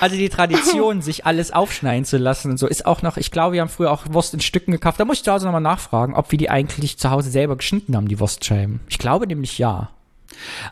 also 0.00 0.16
die 0.16 0.28
Tradition, 0.28 1.02
sich 1.02 1.26
alles 1.26 1.52
aufschneiden 1.52 2.04
zu 2.04 2.18
lassen 2.18 2.52
und 2.52 2.56
so, 2.58 2.66
ist 2.66 2.86
auch 2.86 3.02
noch, 3.02 3.16
ich 3.16 3.30
glaube, 3.30 3.54
wir 3.54 3.60
haben 3.60 3.68
früher 3.68 3.90
auch 3.90 4.04
Wurst 4.10 4.34
in 4.34 4.40
Stücken 4.40 4.72
gekauft. 4.72 5.00
Da 5.00 5.04
muss 5.04 5.18
ich 5.18 5.24
zu 5.24 5.32
Hause 5.32 5.46
nochmal 5.46 5.60
nachfragen, 5.60 6.14
ob 6.14 6.30
wir 6.30 6.38
die 6.38 6.50
eigentlich 6.50 6.98
zu 6.98 7.10
Hause 7.10 7.30
selber 7.30 7.56
geschnitten 7.56 7.96
haben, 7.96 8.08
die 8.08 8.20
Wurstscheiben. 8.20 8.80
Ich 8.88 8.98
glaube 8.98 9.26
nämlich 9.26 9.58
ja. 9.58 9.90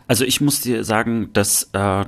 Also 0.07 0.25
ich 0.25 0.41
muss 0.41 0.61
dir 0.61 0.83
sagen, 0.83 1.29
dass 1.33 1.69
äh, 1.73 2.05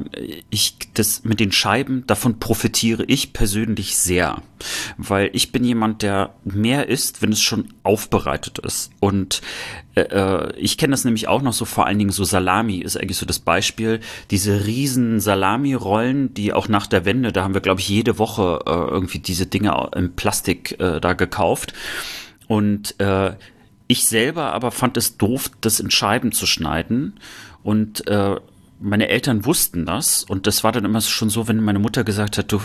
ich 0.49 0.77
das 0.93 1.23
mit 1.23 1.39
den 1.39 1.51
Scheiben, 1.51 2.05
davon 2.07 2.39
profitiere 2.39 3.03
ich 3.05 3.33
persönlich 3.33 3.97
sehr. 3.97 4.41
Weil 4.97 5.29
ich 5.33 5.51
bin 5.51 5.63
jemand, 5.63 6.01
der 6.01 6.33
mehr 6.43 6.87
isst, 6.87 7.21
wenn 7.21 7.31
es 7.31 7.41
schon 7.41 7.73
aufbereitet 7.83 8.59
ist. 8.59 8.91
Und 8.99 9.41
äh, 9.95 10.01
äh, 10.01 10.53
ich 10.57 10.77
kenne 10.77 10.91
das 10.91 11.05
nämlich 11.05 11.27
auch 11.27 11.41
noch 11.41 11.53
so, 11.53 11.65
vor 11.65 11.85
allen 11.85 11.99
Dingen 11.99 12.11
so 12.11 12.23
Salami 12.23 12.77
ist 12.77 12.97
eigentlich 12.97 13.17
so 13.17 13.25
das 13.25 13.39
Beispiel. 13.39 13.99
Diese 14.31 14.65
riesen 14.65 15.19
Salami-Rollen, 15.19 16.33
die 16.33 16.53
auch 16.53 16.67
nach 16.67 16.87
der 16.87 17.05
Wende, 17.05 17.31
da 17.31 17.43
haben 17.43 17.53
wir, 17.53 17.61
glaube 17.61 17.81
ich, 17.81 17.89
jede 17.89 18.17
Woche 18.19 18.61
äh, 18.65 18.71
irgendwie 18.71 19.19
diese 19.19 19.45
Dinge 19.45 19.89
im 19.95 20.13
Plastik 20.13 20.79
äh, 20.79 20.99
da 20.99 21.13
gekauft. 21.13 21.73
Und 22.47 22.99
äh, 22.99 23.33
ich 23.87 24.05
selber 24.05 24.53
aber 24.53 24.71
fand 24.71 24.97
es 24.97 25.17
doof, 25.17 25.49
das 25.61 25.79
in 25.79 25.89
Scheiben 25.89 26.31
zu 26.31 26.45
schneiden. 26.45 27.19
Und 27.67 28.07
äh, 28.07 28.37
meine 28.79 29.09
Eltern 29.09 29.43
wussten 29.43 29.85
das. 29.85 30.23
Und 30.23 30.47
das 30.47 30.63
war 30.63 30.71
dann 30.71 30.85
immer 30.85 31.01
schon 31.01 31.29
so, 31.29 31.49
wenn 31.49 31.61
meine 31.61 31.79
Mutter 31.79 32.05
gesagt 32.05 32.37
hat, 32.37 32.49
du, 32.49 32.61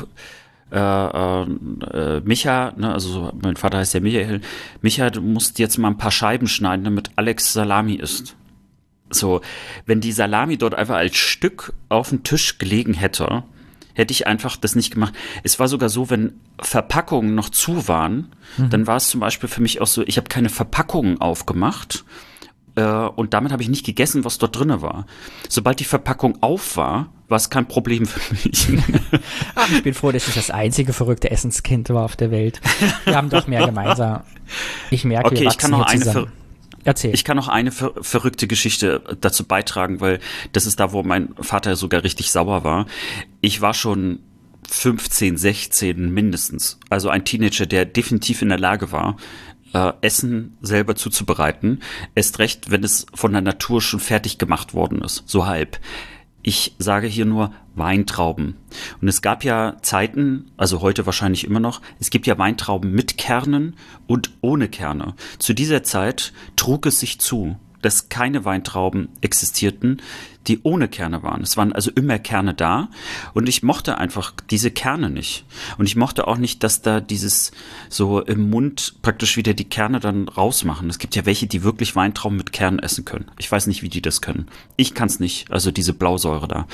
äh, 0.70 1.42
äh, 1.42 2.20
Micha, 2.20 2.72
ne, 2.76 2.92
also 2.92 3.32
mein 3.42 3.57
Vater 3.57 3.78
heißt 3.78 3.94
ja 3.94 4.00
Michael, 4.00 4.42
Micha, 4.80 5.11
du 5.11 5.20
musst 5.20 5.59
jetzt 5.59 5.76
mal 5.76 5.88
ein 5.88 5.98
paar 5.98 6.12
Scheiben 6.12 6.46
schneiden, 6.46 6.84
damit 6.84 7.11
Alex 7.16 7.53
Salami 7.53 7.94
isst. 7.94 8.36
So, 9.11 9.40
wenn 9.86 10.00
die 10.00 10.12
Salami 10.12 10.57
dort 10.57 10.76
einfach 10.76 10.98
als 10.98 11.16
Stück 11.16 11.72
auf 11.88 12.11
dem 12.11 12.22
Tisch 12.22 12.59
gelegen 12.59 12.94
hätte, 12.94 13.42
hätte 13.94 14.12
ich 14.12 14.28
einfach 14.28 14.57
das 14.57 14.76
nicht 14.76 14.94
gemacht. 14.94 15.14
Es 15.42 15.59
war 15.59 15.66
sogar 15.66 15.88
so, 15.88 16.11
wenn 16.11 16.34
Verpackungen 16.61 17.34
noch 17.34 17.48
zu 17.48 17.88
waren, 17.88 18.30
mhm. 18.57 18.70
dann 18.70 18.86
war 18.86 18.98
es 18.98 19.09
zum 19.09 19.18
Beispiel 19.18 19.48
für 19.48 19.62
mich 19.62 19.80
auch 19.80 19.88
so, 19.88 20.05
ich 20.07 20.16
habe 20.16 20.28
keine 20.28 20.48
Verpackungen 20.48 21.20
aufgemacht 21.20 22.05
äh, 22.05 22.31
und 22.80 23.34
damit 23.34 23.52
habe 23.52 23.62
ich 23.62 23.68
nicht 23.68 23.84
gegessen, 23.84 24.24
was 24.24 24.38
dort 24.38 24.56
drinne 24.56 24.80
war. 24.80 25.06
Sobald 25.48 25.80
die 25.80 25.84
Verpackung 25.84 26.42
auf 26.42 26.76
war, 26.76 27.12
war 27.28 27.36
es 27.36 27.50
kein 27.50 27.66
Problem 27.66 28.06
für 28.06 28.34
mich. 28.34 28.68
Ach, 29.54 29.70
ich 29.70 29.82
bin 29.82 29.94
froh, 29.94 30.12
dass 30.12 30.28
ich 30.28 30.34
das 30.34 30.50
einzige 30.50 30.92
verrückte 30.92 31.30
Essenskind 31.30 31.90
war 31.90 32.04
auf 32.04 32.16
der 32.16 32.30
Welt. 32.30 32.60
Wir 33.04 33.16
haben 33.16 33.30
doch 33.30 33.46
mehr 33.46 33.66
gemeinsam. 33.66 34.22
Ich 34.90 35.04
merke, 35.04 35.26
okay, 35.26 35.40
wir 35.40 35.48
ich 35.48 35.58
kann 35.58 35.70
noch 35.70 35.86
eine 35.86 36.02
zusammen. 36.02 36.32
Erzähl. 36.84 37.14
Ich 37.14 37.24
kann 37.24 37.36
noch 37.36 37.48
eine 37.48 37.70
ver 37.70 37.92
verrückte 38.00 38.46
Geschichte 38.46 39.02
dazu 39.20 39.44
beitragen, 39.44 40.00
weil 40.00 40.18
das 40.52 40.66
ist 40.66 40.80
da, 40.80 40.92
wo 40.92 41.02
mein 41.02 41.34
Vater 41.40 41.76
sogar 41.76 42.02
richtig 42.02 42.32
sauer 42.32 42.64
war. 42.64 42.86
Ich 43.40 43.60
war 43.60 43.72
schon 43.72 44.20
15, 44.68 45.36
16 45.36 46.12
mindestens. 46.12 46.78
Also 46.88 47.08
ein 47.08 47.24
Teenager, 47.24 47.66
der 47.66 47.84
definitiv 47.84 48.42
in 48.42 48.48
der 48.48 48.58
Lage 48.58 48.90
war, 48.90 49.16
äh, 49.72 49.92
Essen 50.00 50.56
selber 50.60 50.94
zuzubereiten. 50.94 51.80
Erst 52.14 52.38
recht, 52.38 52.70
wenn 52.70 52.84
es 52.84 53.06
von 53.14 53.32
der 53.32 53.42
Natur 53.42 53.80
schon 53.80 54.00
fertig 54.00 54.38
gemacht 54.38 54.74
worden 54.74 55.02
ist. 55.02 55.24
So 55.26 55.46
halb. 55.46 55.78
Ich 56.44 56.74
sage 56.78 57.06
hier 57.06 57.24
nur 57.24 57.52
Weintrauben. 57.76 58.56
Und 59.00 59.08
es 59.08 59.22
gab 59.22 59.44
ja 59.44 59.76
Zeiten, 59.82 60.50
also 60.56 60.80
heute 60.80 61.06
wahrscheinlich 61.06 61.44
immer 61.44 61.60
noch, 61.60 61.80
es 62.00 62.10
gibt 62.10 62.26
ja 62.26 62.36
Weintrauben 62.36 62.92
mit 62.92 63.16
Kernen 63.16 63.76
und 64.08 64.32
ohne 64.40 64.68
Kerne. 64.68 65.14
Zu 65.38 65.52
dieser 65.52 65.84
Zeit 65.84 66.32
trug 66.56 66.86
es 66.86 66.98
sich 66.98 67.20
zu, 67.20 67.56
dass 67.80 68.08
keine 68.08 68.44
Weintrauben 68.44 69.08
existierten, 69.20 70.02
die 70.47 70.61
ohne 70.62 70.88
Kerne 70.88 71.22
waren. 71.22 71.43
Es 71.43 71.57
waren 71.57 71.72
also 71.72 71.90
immer 71.90 72.18
Kerne 72.18 72.55
da 72.55 72.88
und 73.34 73.49
ich 73.49 73.62
mochte 73.62 73.99
einfach 73.99 74.32
diese 74.51 74.70
Kerne 74.70 75.11
nicht. 75.11 75.45
Und 75.78 75.86
ich 75.86 75.97
mochte 75.97 76.26
auch 76.26 76.36
nicht, 76.36 76.62
dass 76.64 76.82
da 76.82 77.01
dieses 77.01 77.53
so 77.88 78.20
im 78.20 78.51
Mund 78.51 78.97
praktisch 79.03 79.36
wieder 79.36 79.55
die 79.55 79.68
Kerne 79.68 80.01
dann 80.01 80.28
rausmachen. 80.28 80.90
Es 80.90 80.99
gibt 80.99 81.14
ja 81.14 81.26
welche, 81.26 81.47
die 81.47 81.62
wirklich 81.62 81.95
Weintrauben 81.95 82.36
mit 82.36 82.53
Kernen 82.53 82.78
essen 82.78 83.05
können. 83.05 83.30
Ich 83.38 83.51
weiß 83.51 83.66
nicht, 83.66 83.82
wie 83.82 83.88
die 83.88 84.03
das 84.03 84.20
können. 84.20 84.47
Ich 84.76 84.95
kann 84.95 85.09
es 85.09 85.20
nicht, 85.20 85.51
also 85.51 85.70
diese 85.70 85.93
Blausäure 85.93 86.49
da. 86.49 86.66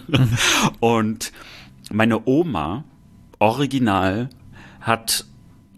und 0.80 1.32
meine 1.92 2.26
Oma, 2.26 2.84
original, 3.38 4.30
hat 4.80 5.26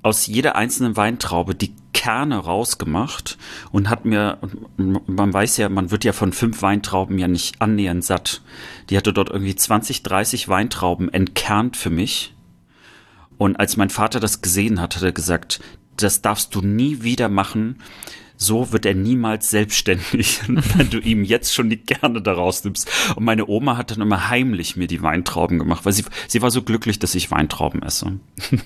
aus 0.02 0.26
jeder 0.26 0.56
einzelnen 0.56 0.96
Weintraube 0.96 1.54
die 1.54 1.74
Kerne 1.92 2.36
rausgemacht 2.36 3.38
und 3.70 3.88
hat 3.88 4.04
mir, 4.04 4.38
man 4.76 5.32
weiß 5.32 5.56
ja, 5.58 5.68
man 5.68 5.90
wird 5.90 6.04
ja 6.04 6.12
von 6.12 6.32
fünf 6.32 6.62
Weintrauben 6.62 7.18
ja 7.18 7.28
nicht 7.28 7.60
annähernd 7.60 8.04
satt. 8.04 8.42
Die 8.90 8.96
hatte 8.96 9.12
dort 9.12 9.30
irgendwie 9.30 9.54
20, 9.54 10.02
30 10.02 10.48
Weintrauben 10.48 11.12
entkernt 11.12 11.76
für 11.76 11.90
mich. 11.90 12.34
Und 13.38 13.58
als 13.58 13.76
mein 13.76 13.90
Vater 13.90 14.20
das 14.20 14.42
gesehen 14.42 14.80
hat, 14.80 14.96
hat 14.96 15.02
er 15.02 15.12
gesagt, 15.12 15.60
das 15.96 16.22
darfst 16.22 16.54
du 16.54 16.60
nie 16.60 17.02
wieder 17.02 17.28
machen. 17.28 17.76
So 18.36 18.72
wird 18.72 18.86
er 18.86 18.94
niemals 18.94 19.50
selbstständig, 19.50 20.40
wenn 20.48 20.90
du 20.90 20.98
ihm 20.98 21.22
jetzt 21.24 21.54
schon 21.54 21.70
die 21.70 21.76
Kerne 21.76 22.22
da 22.22 22.32
rausnimmst. 22.32 22.90
Und 23.14 23.24
meine 23.24 23.46
Oma 23.46 23.76
hat 23.76 23.90
dann 23.90 24.00
immer 24.00 24.28
heimlich 24.28 24.76
mir 24.76 24.88
die 24.88 25.02
Weintrauben 25.02 25.58
gemacht, 25.58 25.84
weil 25.84 25.92
sie, 25.92 26.04
sie 26.26 26.42
war 26.42 26.50
so 26.50 26.62
glücklich, 26.62 26.98
dass 26.98 27.14
ich 27.14 27.30
Weintrauben 27.30 27.82
esse. 27.82 28.18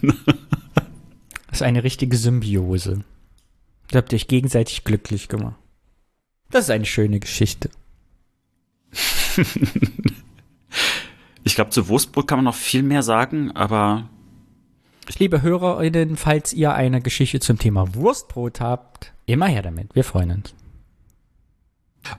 das 1.46 1.52
ist 1.52 1.62
eine 1.62 1.84
richtige 1.84 2.16
Symbiose. 2.16 3.04
Ihr 3.92 3.98
habt 3.98 4.12
euch 4.12 4.28
gegenseitig 4.28 4.84
glücklich 4.84 5.28
gemacht. 5.28 5.56
Das 6.50 6.64
ist 6.64 6.70
eine 6.70 6.86
schöne 6.86 7.20
Geschichte. 7.20 7.70
ich 11.44 11.54
glaube, 11.54 11.70
zu 11.70 11.88
Wurstbrot 11.88 12.26
kann 12.26 12.38
man 12.38 12.44
noch 12.46 12.54
viel 12.54 12.82
mehr 12.82 13.02
sagen, 13.02 13.52
aber. 13.52 14.08
Liebe 15.18 15.42
HörerInnen, 15.42 16.16
falls 16.16 16.52
ihr 16.52 16.74
eine 16.74 17.00
Geschichte 17.00 17.38
zum 17.40 17.58
Thema 17.58 17.94
Wurstbrot 17.94 18.60
habt, 18.60 19.12
immer 19.26 19.46
her 19.46 19.62
damit. 19.62 19.94
Wir 19.94 20.04
freuen 20.04 20.32
uns. 20.32 20.54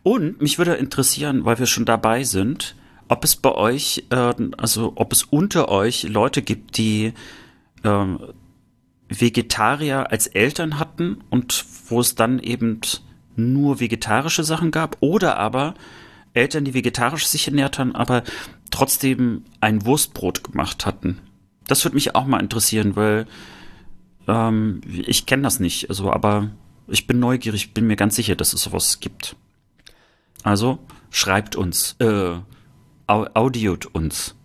Und 0.03 0.41
mich 0.41 0.57
würde 0.57 0.75
interessieren, 0.75 1.45
weil 1.45 1.59
wir 1.59 1.65
schon 1.65 1.85
dabei 1.85 2.23
sind, 2.23 2.75
ob 3.07 3.23
es 3.23 3.35
bei 3.35 3.51
euch, 3.51 4.05
äh, 4.09 4.33
also 4.57 4.93
ob 4.95 5.13
es 5.13 5.23
unter 5.23 5.69
euch 5.69 6.03
Leute 6.03 6.41
gibt, 6.41 6.77
die 6.77 7.13
äh, 7.83 8.05
Vegetarier 9.09 10.11
als 10.11 10.27
Eltern 10.27 10.79
hatten 10.79 11.23
und 11.29 11.65
wo 11.87 11.99
es 11.99 12.15
dann 12.15 12.39
eben 12.39 12.81
nur 13.35 13.79
vegetarische 13.79 14.43
Sachen 14.43 14.71
gab 14.71 14.97
oder 14.99 15.37
aber 15.37 15.75
Eltern, 16.33 16.65
die 16.65 16.73
vegetarisch 16.73 17.25
sich 17.25 17.47
ernährt 17.47 17.79
haben, 17.79 17.95
aber 17.95 18.23
trotzdem 18.69 19.43
ein 19.61 19.85
Wurstbrot 19.85 20.43
gemacht 20.43 20.85
hatten. 20.85 21.19
Das 21.67 21.83
würde 21.83 21.95
mich 21.95 22.15
auch 22.15 22.25
mal 22.25 22.39
interessieren, 22.39 22.95
weil 22.95 23.27
ähm, 24.27 24.81
ich 24.87 25.25
kenne 25.25 25.43
das 25.43 25.59
nicht, 25.59 25.89
also 25.89 26.11
aber 26.11 26.49
ich 26.87 27.07
bin 27.07 27.19
neugierig, 27.19 27.73
bin 27.73 27.87
mir 27.87 27.95
ganz 27.95 28.15
sicher, 28.15 28.35
dass 28.35 28.53
es 28.53 28.61
sowas 28.61 28.99
gibt. 28.99 29.35
Also 30.43 30.79
schreibt 31.09 31.55
uns, 31.55 31.95
äh, 31.99 32.35
audiot 33.07 33.85
uns 33.87 34.35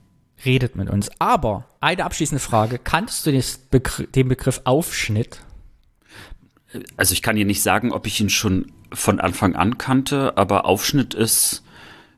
redet 0.44 0.76
mit 0.76 0.90
uns. 0.90 1.10
Aber 1.18 1.66
eine 1.80 2.04
abschließende 2.04 2.42
Frage: 2.42 2.78
Kanntest 2.78 3.26
du 3.26 3.42
Begr 3.70 4.06
den 4.06 4.28
Begriff 4.28 4.60
Aufschnitt? 4.64 5.40
Also 6.96 7.12
ich 7.12 7.22
kann 7.22 7.36
dir 7.36 7.44
nicht 7.44 7.62
sagen, 7.62 7.92
ob 7.92 8.06
ich 8.06 8.20
ihn 8.20 8.30
schon 8.30 8.72
von 8.92 9.20
Anfang 9.20 9.56
an 9.56 9.78
kannte, 9.78 10.36
aber 10.36 10.64
Aufschnitt 10.64 11.14
ist 11.14 11.62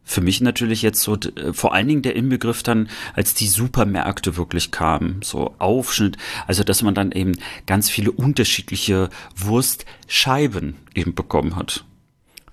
für 0.04 0.20
mich 0.20 0.40
natürlich 0.40 0.82
jetzt 0.82 1.00
so 1.00 1.16
vor 1.52 1.72
allen 1.72 1.88
Dingen 1.88 2.02
der 2.02 2.14
Inbegriff 2.14 2.62
dann, 2.62 2.88
als 3.14 3.34
die 3.34 3.48
Supermärkte 3.48 4.36
wirklich 4.36 4.70
kamen, 4.70 5.20
so 5.22 5.54
Aufschnitt, 5.58 6.18
also 6.46 6.62
dass 6.62 6.82
man 6.82 6.94
dann 6.94 7.10
eben 7.10 7.32
ganz 7.66 7.88
viele 7.88 8.12
unterschiedliche 8.12 9.08
Wurstscheiben 9.34 10.76
eben 10.94 11.14
bekommen 11.14 11.56
hat. 11.56 11.84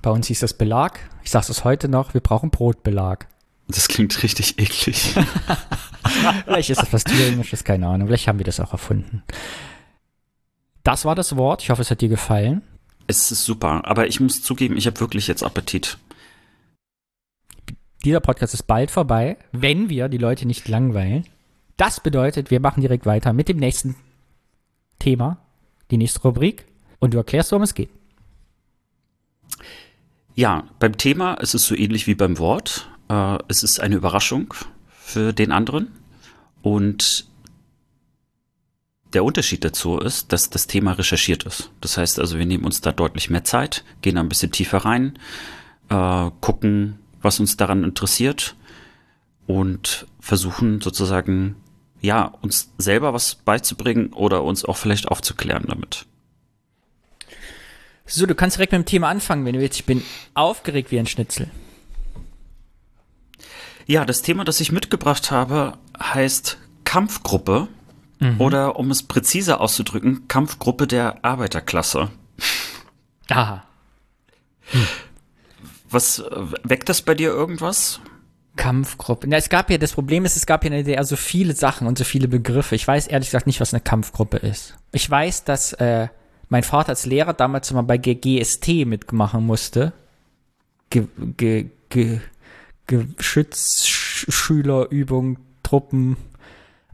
Bei 0.02 0.10
uns 0.10 0.28
hieß 0.28 0.40
das 0.40 0.54
Belag. 0.54 1.00
Ich 1.24 1.32
sage 1.32 1.48
es 1.50 1.64
heute 1.64 1.90
noch, 1.90 2.14
wir 2.14 2.22
brauchen 2.22 2.50
Brotbelag. 2.50 3.28
Das 3.72 3.88
klingt 3.88 4.22
richtig 4.22 4.60
eklig. 4.60 5.16
Vielleicht 6.46 6.70
ist 6.70 6.82
das 6.82 6.92
was 6.92 7.04
Thüringisches, 7.04 7.64
keine 7.64 7.88
Ahnung. 7.88 8.08
Vielleicht 8.08 8.28
haben 8.28 8.38
wir 8.38 8.46
das 8.46 8.60
auch 8.60 8.74
erfunden. 8.74 9.24
Das 10.84 11.06
war 11.06 11.16
das 11.16 11.36
Wort. 11.38 11.64
Ich 11.64 11.70
hoffe, 11.70 11.82
es 11.82 11.92
hat 11.92 12.02
dir 12.02 12.10
gefallen. 12.10 12.62
Es 13.08 13.32
ist 13.32 13.46
super, 13.46 13.86
aber 13.86 14.08
ich 14.08 14.20
muss 14.20 14.44
zugeben, 14.44 14.78
ich 14.78 14.88
habe 14.88 15.00
wirklich 15.00 15.28
jetzt 15.28 15.44
Appetit. 15.44 15.98
Dieser 18.04 18.20
Podcast 18.20 18.54
ist 18.54 18.64
bald 18.64 18.92
vorbei, 18.92 19.38
wenn 19.52 19.90
wir 19.90 20.10
die 20.10 20.18
Leute 20.18 20.46
nicht 20.46 20.68
langweilen. 20.68 21.26
Das 21.78 22.00
bedeutet, 22.00 22.52
wir 22.52 22.60
machen 22.60 22.82
direkt 22.82 23.06
weiter 23.06 23.32
mit 23.34 23.48
dem 23.48 23.58
nächsten 23.58 23.96
Thema, 25.00 25.38
die 25.92 25.98
nächste 25.98 26.22
Rubrik. 26.22 26.66
Und 27.00 27.14
du 27.14 27.18
erklärst, 27.18 27.52
worum 27.52 27.64
es 27.64 27.74
geht. 27.74 27.90
Ja, 30.36 30.64
beim 30.80 30.98
Thema 30.98 31.34
ist 31.36 31.54
es 31.54 31.66
so 31.66 31.76
ähnlich 31.76 32.08
wie 32.08 32.16
beim 32.16 32.38
Wort. 32.38 32.91
Äh, 33.12 33.40
es 33.48 33.64
ist 33.64 33.80
eine 33.80 33.96
Überraschung 33.96 34.54
für 35.00 35.34
den 35.34 35.52
anderen. 35.52 35.92
Und 36.62 37.26
der 39.14 39.26
Unterschied 39.26 39.66
dazu 39.66 39.98
ist, 39.98 40.32
dass 40.32 40.50
das 40.50 40.68
Thema 40.68 40.94
recherchiert 40.94 41.44
ist. 41.44 41.72
Das 41.82 41.98
heißt 41.98 42.20
also, 42.20 42.38
wir 42.38 42.46
nehmen 42.46 42.64
uns 42.64 42.80
da 42.80 42.94
deutlich 42.94 43.30
mehr 43.30 43.44
Zeit, 43.44 43.84
gehen 44.02 44.16
da 44.16 44.22
ein 44.22 44.30
bisschen 44.30 44.52
tiefer 44.52 44.80
rein, 44.80 45.20
äh, 45.90 46.30
gucken, 46.40 47.00
was 47.22 47.40
uns 47.40 47.58
daran 47.58 47.84
interessiert 47.84 48.56
und 49.48 50.08
versuchen 50.22 50.80
sozusagen, 50.80 51.58
ja, 52.00 52.26
uns 52.42 52.72
selber 52.78 53.14
was 53.14 53.36
beizubringen 53.36 54.14
oder 54.14 54.44
uns 54.44 54.64
auch 54.64 54.78
vielleicht 54.78 55.10
aufzuklären 55.10 55.66
damit. 55.68 56.06
So, 58.06 58.26
du 58.26 58.36
kannst 58.36 58.58
direkt 58.58 58.72
mit 58.72 58.82
dem 58.82 58.86
Thema 58.86 59.10
anfangen, 59.10 59.46
wenn 59.46 59.54
du 59.54 59.60
willst. 59.60 59.80
Ich 59.80 59.86
bin 59.86 60.04
aufgeregt 60.34 60.92
wie 60.92 61.00
ein 61.00 61.08
Schnitzel. 61.08 61.50
Ja, 63.92 64.06
das 64.06 64.22
Thema, 64.22 64.46
das 64.46 64.62
ich 64.62 64.72
mitgebracht 64.72 65.32
habe, 65.32 65.74
heißt 66.02 66.58
Kampfgruppe 66.86 67.68
mhm. 68.22 68.40
oder 68.40 68.80
um 68.80 68.90
es 68.90 69.04
präziser 69.04 69.60
auszudrücken, 69.60 70.30
Kampfgruppe 70.30 70.88
der 70.88 71.26
Arbeiterklasse. 71.26 72.08
Aha. 73.30 73.66
Hm. 74.62 74.88
Was 75.90 76.20
äh, 76.20 76.32
weckt 76.64 76.88
das 76.88 77.02
bei 77.02 77.16
dir 77.16 77.32
irgendwas? 77.32 78.00
Kampfgruppe. 78.56 79.28
Na, 79.28 79.36
es 79.36 79.50
gab 79.50 79.70
ja, 79.70 79.78
das 79.78 79.92
Problem 79.92 80.24
ist, 80.24 80.38
es 80.38 80.46
gab 80.46 80.64
ja 80.64 80.68
in 80.68 80.74
der 80.74 80.84
DDR 80.84 81.04
so 81.04 81.18
viele 81.18 81.54
Sachen 81.54 81.86
und 81.86 81.98
so 81.98 82.06
viele 82.06 82.30
Begriffe. 82.30 82.76
Ich 82.76 82.88
weiß 82.88 83.08
ehrlich 83.08 83.28
gesagt 83.28 83.46
nicht, 83.46 83.60
was 83.60 83.74
eine 83.74 83.82
Kampfgruppe 83.82 84.38
ist. 84.38 84.78
Ich 84.94 85.10
weiß, 85.10 85.44
dass 85.44 85.74
äh, 85.74 86.08
mein 86.48 86.64
Vater 86.64 86.92
als 86.92 87.06
Lehrer 87.06 87.34
damals 87.34 87.70
immer 87.72 87.84
bei 87.84 87.98
GST 87.98 88.86
mitmachen 88.86 89.46
musste. 89.46 89.92
Ge, 90.90 91.10
ge, 91.36 91.72
ge, 91.90 92.22
Geschützschülerübung, 93.18 95.38
Truppen. 95.64 96.18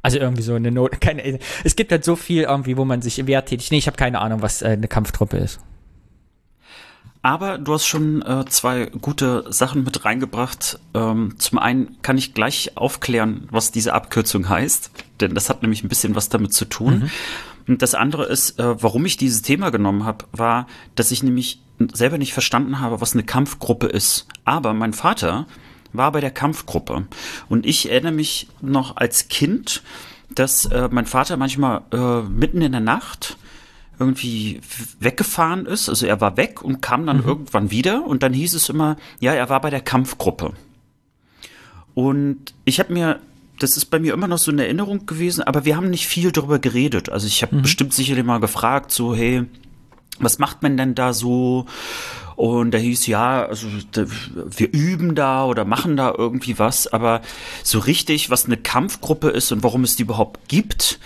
Also 0.02 0.20
irgendwie 0.20 0.44
so 0.44 0.54
eine 0.54 0.72
Not. 0.72 1.02
Keine, 1.02 1.40
es 1.64 1.76
gibt 1.76 1.92
halt 1.92 2.04
so 2.04 2.16
viel 2.16 2.44
irgendwie, 2.44 2.78
wo 2.78 2.86
man 2.86 3.02
sich 3.02 3.26
wehrtätig. 3.26 3.72
Nee, 3.72 3.80
ich 3.80 3.88
habe 3.88 3.98
keine 3.98 4.20
Ahnung, 4.20 4.42
was 4.42 4.62
äh, 4.62 4.68
eine 4.68 4.88
Kampftruppe 4.88 5.38
ist. 5.38 5.60
Aber 7.24 7.58
du 7.58 7.74
hast 7.74 7.86
schon 7.86 8.22
äh, 8.22 8.46
zwei 8.48 8.86
gute 8.86 9.46
Sachen 9.50 9.84
mit 9.84 10.06
reingebracht. 10.06 10.80
Ähm, 10.94 11.36
zum 11.38 11.60
einen 11.60 12.02
kann 12.02 12.18
ich 12.18 12.34
gleich 12.34 12.78
aufklären, 12.78 13.50
was 13.52 13.72
diese 13.72 13.94
Abkürzung 13.94 14.48
heißt, 14.48 14.92
denn 15.20 15.36
das 15.36 15.50
hat 15.50 15.62
nämlich 15.62 15.84
ein 15.84 15.90
bisschen 15.90 16.16
was 16.16 16.30
damit 16.30 16.54
zu 16.54 16.66
tun. 16.66 17.00
Mhm. 17.00 17.10
Und 17.68 17.82
das 17.82 17.96
andere 17.96 18.28
ist, 18.28 18.60
äh, 18.60 18.82
warum 18.82 19.06
ich 19.06 19.18
dieses 19.18 19.42
Thema 19.42 19.72
genommen 19.72 20.06
habe, 20.06 20.26
war, 20.32 20.68
dass 20.96 21.12
ich 21.12 21.22
nämlich 21.22 21.60
selber 21.94 22.18
nicht 22.18 22.34
verstanden 22.34 22.80
habe, 22.80 23.02
was 23.02 23.14
eine 23.14 23.24
Kampfgruppe 23.24 23.88
ist. 23.88 24.28
Aber 24.46 24.74
mein 24.74 24.94
Vater 24.94 25.48
war 25.94 26.12
bei 26.12 26.22
der 26.22 26.32
Kampfgruppe. 26.32 27.08
Und 27.50 27.66
ich 27.66 27.90
erinnere 27.90 28.12
mich 28.12 28.48
noch 28.62 28.98
als 28.98 29.28
Kind, 29.28 29.84
dass 30.30 30.66
äh, 30.66 30.90
mein 30.92 31.06
Vater 31.06 31.38
manchmal 31.38 31.82
äh, 31.92 32.22
mitten 32.22 32.62
in 32.62 32.72
der 32.72 32.82
Nacht 32.82 33.38
irgendwie 34.00 34.62
weggefahren 35.00 35.66
ist. 35.66 35.90
Also 35.90 36.06
er 36.06 36.22
war 36.22 36.38
weg 36.38 36.62
und 36.62 36.82
kam 36.82 37.06
dann 37.06 37.22
mhm. 37.22 37.28
irgendwann 37.28 37.72
wieder 37.72 38.06
und 38.06 38.24
dann 38.24 38.34
hieß 38.34 38.54
es 38.54 38.70
immer, 38.70 38.98
ja, 39.20 39.34
er 39.34 39.50
war 39.50 39.62
bei 39.62 39.70
der 39.70 39.82
Kampfgruppe. 39.82 40.54
Und 41.96 42.54
ich 42.66 42.80
habe 42.80 42.94
mir 42.94 43.20
das 43.60 43.78
ist 43.78 43.86
bei 43.86 44.00
mir 44.00 44.14
immer 44.14 44.28
noch 44.28 44.38
so 44.38 44.52
eine 44.52 44.66
Erinnerung 44.66 45.06
gewesen, 45.06 45.44
aber 45.44 45.66
wir 45.66 45.76
haben 45.76 45.90
nicht 45.90 46.08
viel 46.08 46.32
darüber 46.32 46.60
geredet. 46.60 47.10
Also 47.10 47.28
ich 47.28 47.42
habe 47.42 47.56
mhm. 47.56 47.62
bestimmt 47.64 47.94
sicherlich 47.94 48.24
mal 48.24 48.40
gefragt, 48.40 48.92
so, 48.92 49.16
hey, 49.16 49.46
was 50.20 50.40
macht 50.40 50.64
man 50.64 50.78
denn 50.78 50.96
da 50.96 51.14
so? 51.14 51.66
Und 52.38 52.70
da 52.70 52.78
hieß 52.78 53.08
ja, 53.08 53.48
also 53.48 53.68
wir 53.96 54.72
üben 54.72 55.16
da 55.16 55.46
oder 55.46 55.66
machen 55.66 55.98
da 55.98 56.14
irgendwie 56.16 56.60
was, 56.60 56.86
aber 56.86 57.22
so 57.64 57.80
richtig, 57.80 58.30
was 58.30 58.46
eine 58.46 58.58
Kampfgruppe 58.58 59.30
ist 59.30 59.52
und 59.52 59.64
warum 59.64 59.84
es 59.84 59.96
die 59.96 60.04
überhaupt 60.04 60.48
gibt, 60.48 61.00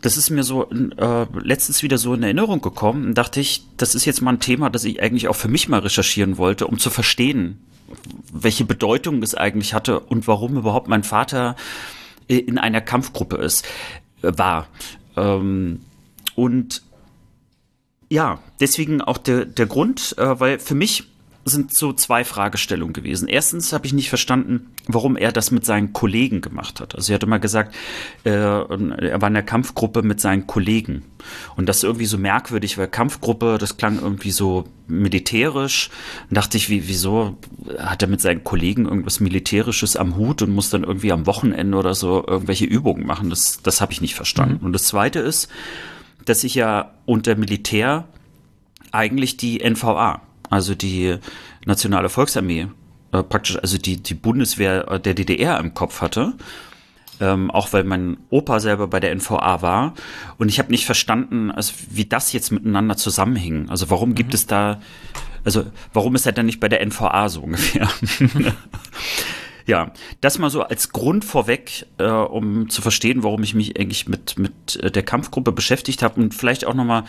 das 0.00 0.16
ist 0.16 0.30
mir 0.30 0.44
so 0.44 0.70
äh, 0.70 1.26
letztens 1.42 1.82
wieder 1.82 1.98
so 1.98 2.14
in 2.14 2.22
Erinnerung 2.22 2.62
gekommen 2.62 3.04
und 3.04 3.14
dachte 3.18 3.38
ich, 3.38 3.64
das 3.76 3.94
ist 3.94 4.06
jetzt 4.06 4.22
mal 4.22 4.32
ein 4.32 4.40
Thema, 4.40 4.70
das 4.70 4.84
ich 4.84 5.02
eigentlich 5.02 5.28
auch 5.28 5.36
für 5.36 5.48
mich 5.48 5.68
mal 5.68 5.80
recherchieren 5.80 6.38
wollte, 6.38 6.66
um 6.66 6.78
zu 6.78 6.88
verstehen, 6.88 7.58
welche 8.32 8.64
Bedeutung 8.64 9.22
es 9.22 9.34
eigentlich 9.34 9.74
hatte 9.74 10.00
und 10.00 10.26
warum 10.26 10.56
überhaupt 10.56 10.88
mein 10.88 11.02
Vater 11.02 11.54
in 12.28 12.56
einer 12.56 12.80
Kampfgruppe 12.80 13.36
ist, 13.36 13.66
äh, 14.22 14.32
war. 14.36 14.68
Ähm, 15.18 15.80
und 16.34 16.82
ja, 18.08 18.38
deswegen 18.60 19.00
auch 19.00 19.18
der, 19.18 19.44
der 19.44 19.66
Grund, 19.66 20.14
äh, 20.18 20.40
weil 20.40 20.58
für 20.58 20.74
mich 20.74 21.04
sind 21.48 21.72
so 21.72 21.92
zwei 21.92 22.24
Fragestellungen 22.24 22.92
gewesen. 22.92 23.28
Erstens 23.28 23.72
habe 23.72 23.86
ich 23.86 23.92
nicht 23.92 24.08
verstanden, 24.08 24.72
warum 24.88 25.16
er 25.16 25.30
das 25.30 25.52
mit 25.52 25.64
seinen 25.64 25.92
Kollegen 25.92 26.40
gemacht 26.40 26.80
hat. 26.80 26.96
Also 26.96 27.12
er 27.12 27.14
hat 27.14 27.22
immer 27.22 27.38
gesagt, 27.38 27.74
äh, 28.24 28.30
er 28.30 28.68
war 28.68 29.28
in 29.28 29.34
der 29.34 29.44
Kampfgruppe 29.44 30.02
mit 30.02 30.20
seinen 30.20 30.48
Kollegen. 30.48 31.04
Und 31.54 31.68
das 31.68 31.78
ist 31.78 31.84
irgendwie 31.84 32.06
so 32.06 32.18
merkwürdig, 32.18 32.78
weil 32.78 32.88
Kampfgruppe, 32.88 33.58
das 33.60 33.76
klang 33.76 34.00
irgendwie 34.00 34.32
so 34.32 34.64
militärisch. 34.88 35.90
Und 36.28 36.36
dachte 36.36 36.56
ich, 36.56 36.68
wie, 36.68 36.88
wieso 36.88 37.36
hat 37.78 38.02
er 38.02 38.08
mit 38.08 38.20
seinen 38.20 38.42
Kollegen 38.42 38.86
irgendwas 38.86 39.20
Militärisches 39.20 39.96
am 39.96 40.16
Hut 40.16 40.42
und 40.42 40.52
muss 40.52 40.70
dann 40.70 40.82
irgendwie 40.82 41.12
am 41.12 41.26
Wochenende 41.26 41.78
oder 41.78 41.94
so 41.94 42.24
irgendwelche 42.26 42.64
Übungen 42.64 43.06
machen? 43.06 43.30
Das, 43.30 43.62
das 43.62 43.80
habe 43.80 43.92
ich 43.92 44.00
nicht 44.00 44.16
verstanden. 44.16 44.58
Mhm. 44.60 44.66
Und 44.66 44.72
das 44.72 44.82
Zweite 44.82 45.20
ist, 45.20 45.48
dass 46.26 46.44
ich 46.44 46.54
ja 46.54 46.92
unter 47.06 47.34
Militär 47.36 48.04
eigentlich 48.92 49.36
die 49.36 49.58
NVA 49.68 50.20
also 50.50 50.74
die 50.74 51.16
Nationale 51.64 52.08
Volksarmee, 52.08 52.68
äh, 53.12 53.22
praktisch 53.22 53.56
also 53.56 53.78
die, 53.78 54.02
die 54.02 54.14
Bundeswehr 54.14 54.98
der 54.98 55.14
DDR 55.14 55.58
im 55.58 55.74
Kopf 55.74 56.00
hatte. 56.00 56.34
Ähm, 57.18 57.50
auch 57.50 57.72
weil 57.72 57.84
mein 57.84 58.18
Opa 58.28 58.60
selber 58.60 58.88
bei 58.88 59.00
der 59.00 59.14
NVA 59.14 59.62
war. 59.62 59.94
Und 60.36 60.50
ich 60.50 60.58
habe 60.58 60.70
nicht 60.70 60.84
verstanden, 60.84 61.50
also 61.50 61.72
wie 61.88 62.04
das 62.04 62.34
jetzt 62.34 62.52
miteinander 62.52 62.98
zusammenhing. 62.98 63.70
Also 63.70 63.88
warum 63.88 64.10
mhm. 64.10 64.16
gibt 64.16 64.34
es 64.34 64.46
da, 64.46 64.82
also 65.42 65.64
warum 65.94 66.14
ist 66.14 66.26
er 66.26 66.32
denn 66.32 66.44
nicht 66.44 66.60
bei 66.60 66.68
der 66.68 66.84
NVA 66.84 67.30
so 67.30 67.40
ungefähr? 67.40 67.88
ja, 69.66 69.92
das 70.20 70.38
mal 70.38 70.48
so 70.48 70.62
als 70.62 70.90
Grund 70.90 71.24
vorweg, 71.24 71.86
äh, 71.98 72.04
um 72.04 72.70
zu 72.70 72.82
verstehen, 72.82 73.24
warum 73.24 73.42
ich 73.42 73.54
mich 73.54 73.78
eigentlich 73.78 74.08
mit, 74.08 74.38
mit 74.38 74.76
äh, 74.76 74.90
der 74.90 75.02
Kampfgruppe 75.02 75.52
beschäftigt 75.52 76.02
habe 76.02 76.20
und 76.20 76.34
vielleicht 76.34 76.64
auch 76.64 76.74
nochmal 76.74 77.04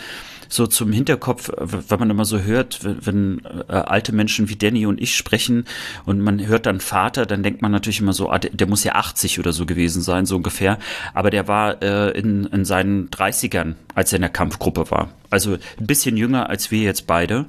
so 0.50 0.66
zum 0.66 0.92
Hinterkopf, 0.92 1.52
wenn 1.58 2.00
man 2.00 2.10
immer 2.10 2.26
so 2.26 2.40
hört, 2.40 2.80
wenn 2.84 3.42
äh, 3.68 3.74
alte 3.74 4.14
Menschen 4.14 4.50
wie 4.50 4.56
Danny 4.56 4.86
und 4.86 5.00
ich 5.00 5.16
sprechen 5.16 5.66
und 6.06 6.20
man 6.22 6.46
hört 6.46 6.66
dann 6.66 6.80
Vater, 6.80 7.26
dann 7.26 7.44
denkt 7.44 7.62
man 7.62 7.72
natürlich 7.72 8.00
immer 8.00 8.14
so, 8.14 8.30
ah, 8.30 8.40
der, 8.40 8.52
der 8.52 8.68
muss 8.68 8.84
ja 8.84 8.96
80 8.96 9.40
oder 9.40 9.52
so 9.54 9.66
gewesen 9.66 10.02
sein, 10.02 10.26
so 10.26 10.38
ungefähr. 10.38 10.80
Aber 11.14 11.30
der 11.30 11.48
war 11.48 11.82
äh, 11.84 12.18
in, 12.18 12.46
in 12.46 12.66
seinen 12.66 13.10
30ern, 13.10 13.76
als 13.94 14.14
er 14.14 14.18
in 14.18 14.22
der 14.22 14.32
Kampfgruppe 14.32 14.90
war. 14.90 15.10
Also 15.30 15.58
ein 15.80 15.88
bisschen 15.88 16.18
jünger 16.18 16.50
als 16.50 16.72
wir 16.72 16.82
jetzt 16.82 17.08
beide. 17.08 17.46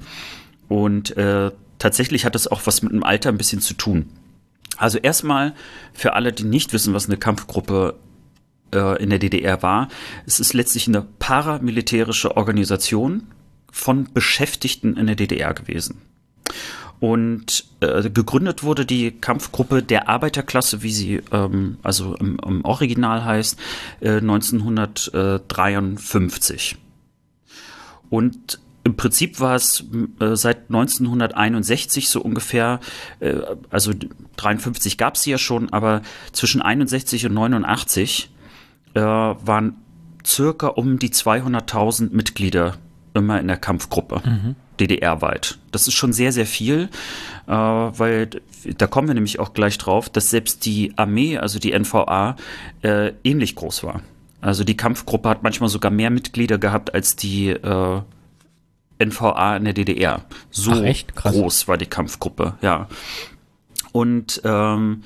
Und 0.67 1.15
äh, 1.17 1.51
tatsächlich 1.79 2.25
hat 2.25 2.35
das 2.35 2.47
auch 2.47 2.61
was 2.65 2.81
mit 2.81 2.91
dem 2.91 3.03
Alter 3.03 3.29
ein 3.29 3.37
bisschen 3.37 3.61
zu 3.61 3.73
tun. 3.73 4.09
Also 4.79 4.97
erstmal 4.97 5.53
für 5.93 6.13
alle, 6.13 6.33
die 6.33 6.45
nicht 6.45 6.73
wissen, 6.73 6.93
was 6.93 7.07
eine 7.07 7.17
Kampfgruppe 7.17 7.95
äh, 8.73 9.03
in 9.03 9.09
der 9.09 9.19
DDR 9.19 9.61
war. 9.61 9.89
Es 10.25 10.39
ist 10.39 10.53
letztlich 10.53 10.87
eine 10.87 11.05
paramilitärische 11.19 12.37
Organisation 12.37 13.27
von 13.71 14.07
Beschäftigten 14.13 14.95
in 14.97 15.07
der 15.07 15.15
DDR 15.15 15.53
gewesen. 15.53 16.01
Und 16.99 17.65
äh, 17.81 18.09
gegründet 18.09 18.63
wurde 18.63 18.85
die 18.85 19.11
Kampfgruppe 19.11 19.83
der 19.83 20.09
Arbeiterklasse, 20.09 20.83
wie 20.83 20.91
sie 20.91 21.21
ähm, 21.31 21.77
also 21.83 22.15
im, 22.15 22.37
im, 22.45 22.65
Original 22.65 23.23
heißt, 23.23 23.57
äh, 24.01 24.17
1953. 24.17 26.75
Und 28.09 28.59
im 28.89 28.95
Prinzip 28.95 29.39
war 29.39 29.55
es 29.55 29.85
äh, 30.19 30.35
seit 30.35 30.69
1961 30.69 32.09
so 32.09 32.21
ungefähr, 32.21 32.79
äh, 33.19 33.35
also 33.69 33.93
53 34.37 34.97
gab 34.97 35.13
es 35.13 35.25
ja 35.25 35.37
schon, 35.37 35.71
aber 35.71 36.01
zwischen 36.31 36.63
61 36.63 37.27
und 37.27 37.35
89 37.35 38.31
äh, 38.95 38.99
waren 39.01 39.75
circa 40.25 40.67
um 40.67 40.97
die 40.97 41.11
200.000 41.11 42.09
Mitglieder 42.11 42.77
immer 43.13 43.39
in 43.39 43.47
der 43.47 43.57
Kampfgruppe. 43.57 44.21
Mhm. 44.27 44.55
DDR-weit. 44.79 45.59
Das 45.71 45.87
ist 45.87 45.93
schon 45.93 46.13
sehr, 46.13 46.31
sehr 46.31 46.47
viel, 46.47 46.89
äh, 47.45 47.51
weil 47.51 48.29
da 48.77 48.87
kommen 48.87 49.07
wir 49.07 49.13
nämlich 49.13 49.39
auch 49.39 49.53
gleich 49.53 49.77
drauf, 49.77 50.09
dass 50.09 50.31
selbst 50.31 50.65
die 50.65 50.93
Armee, 50.95 51.37
also 51.37 51.59
die 51.59 51.77
NVA, 51.77 52.37
äh, 52.81 53.11
ähnlich 53.23 53.55
groß 53.55 53.83
war. 53.83 54.01
Also 54.41 54.63
die 54.63 54.77
Kampfgruppe 54.77 55.29
hat 55.29 55.43
manchmal 55.43 55.69
sogar 55.69 55.91
mehr 55.91 56.09
Mitglieder 56.09 56.57
gehabt 56.57 56.93
als 56.95 57.15
die 57.15 57.49
äh, 57.49 58.01
NVA 58.99 59.57
in 59.57 59.65
der 59.65 59.73
DDR. 59.73 60.25
So 60.51 60.71
Ach, 60.71 61.15
groß 61.15 61.67
war 61.67 61.77
die 61.77 61.85
Kampfgruppe, 61.85 62.55
ja. 62.61 62.87
Und 63.91 64.41
ähm, 64.43 65.03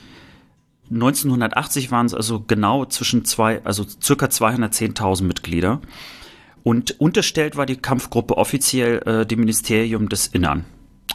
1980 0.91 1.91
waren 1.91 2.05
es 2.05 2.13
also 2.13 2.41
genau 2.41 2.85
zwischen 2.85 3.25
zwei, 3.25 3.63
also 3.63 3.85
circa 4.01 4.27
210.000 4.27 5.23
Mitglieder. 5.23 5.81
Und 6.63 6.99
unterstellt 6.99 7.55
war 7.57 7.65
die 7.65 7.77
Kampfgruppe 7.77 8.37
offiziell 8.37 9.01
äh, 9.05 9.25
dem 9.25 9.39
Ministerium 9.39 10.09
des 10.09 10.27
Innern. 10.27 10.65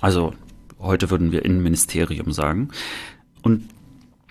Also 0.01 0.35
heute 0.79 1.11
würden 1.11 1.33
wir 1.33 1.45
Innenministerium 1.45 2.33
sagen. 2.33 2.69
Und 3.43 3.69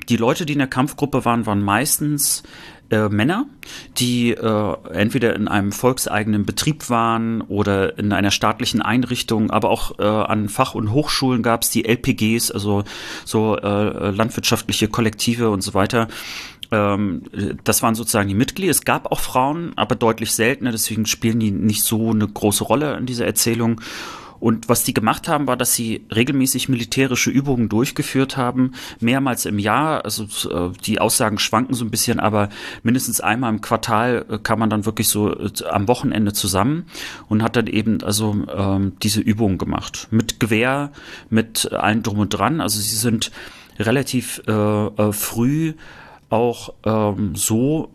die 0.10 0.18
Leute, 0.18 0.46
die 0.46 0.54
in 0.54 0.60
der 0.60 0.68
Kampfgruppe 0.68 1.26
waren, 1.26 1.46
waren 1.46 1.62
meistens 1.62 2.44
äh, 2.90 3.10
Männer, 3.10 3.46
die 3.98 4.32
äh, 4.32 4.76
entweder 4.92 5.36
in 5.36 5.48
einem 5.48 5.72
volkseigenen 5.72 6.46
Betrieb 6.46 6.90
waren 6.90 7.42
oder 7.42 7.98
in 7.98 8.14
einer 8.14 8.32
staatlichen 8.32 8.82
Einrichtung, 8.82 9.52
aber 9.52 9.70
auch 9.70 10.00
äh, 10.00 10.04
an 10.04 10.50
Fach- 10.50 10.76
und 10.76 10.92
Hochschulen 10.92 11.44
gab 11.44 11.64
es 11.64 11.70
die 11.70 11.86
LPGs, 11.86 12.52
also 12.52 12.84
so 13.26 13.58
äh, 13.58 14.10
landwirtschaftliche 14.12 14.88
Kollektive 14.88 15.50
und 15.50 15.62
so 15.62 15.74
weiter. 15.74 16.08
Ähm, 16.72 17.24
das 17.64 17.82
waren 17.84 17.96
sozusagen 17.96 18.28
die 18.28 18.36
Mitglieder. 18.36 18.72
Es 18.72 18.84
gab 18.84 19.12
auch 19.12 19.20
Frauen, 19.20 19.74
aber 19.76 19.96
deutlich 19.96 20.34
seltener, 20.34 20.72
deswegen 20.72 21.06
spielen 21.06 21.40
die 21.40 21.52
nicht 21.52 21.84
so 21.84 22.12
eine 22.12 22.28
große 22.28 22.64
Rolle 22.64 22.98
in 22.98 23.06
dieser 23.06 23.26
Erzählung. 23.26 23.82
Und 24.40 24.70
was 24.70 24.84
die 24.84 24.94
gemacht 24.94 25.28
haben, 25.28 25.48
war, 25.48 25.58
dass 25.58 25.74
sie 25.74 26.06
regelmäßig 26.14 26.70
militärische 26.70 27.30
Übungen 27.30 27.70
durchgeführt 27.70 28.38
haben, 28.38 28.74
mehrmals 29.00 29.46
im 29.46 29.60
Jahr. 29.60 30.06
Also 30.06 30.24
äh, 30.50 30.72
die 30.86 31.00
Aussagen 31.00 31.40
schwanken 31.40 31.74
so 31.74 31.86
ein 31.86 31.92
bisschen, 31.92 32.20
aber 32.20 32.50
mindestens 32.84 33.22
einmal 33.22 33.54
im 33.54 33.62
Quartal 33.62 34.26
äh, 34.30 34.38
kam 34.38 34.60
man 34.60 34.70
dann 34.70 34.86
wirklich 34.86 35.10
so 35.10 35.34
äh, 35.34 35.50
am 35.70 35.88
Wochenende 35.88 36.34
zusammen 36.34 36.86
und 37.30 37.44
hat 37.44 37.56
dann 37.56 37.68
eben 37.68 38.04
also 38.04 38.36
ähm, 38.56 38.94
diese 39.02 39.22
Übungen 39.22 39.58
gemacht. 39.58 40.08
Mit 40.12 40.40
Gewehr, 40.40 40.92
mit 41.30 41.72
allen 41.72 42.04
drum 42.04 42.20
und 42.20 42.30
dran. 42.30 42.62
Also 42.62 42.80
sie 42.80 42.96
sind 42.96 43.32
relativ 43.80 44.42
äh, 44.48 45.12
früh 45.14 45.74
auch 46.30 46.74
ähm, 46.84 47.36
so 47.36 47.92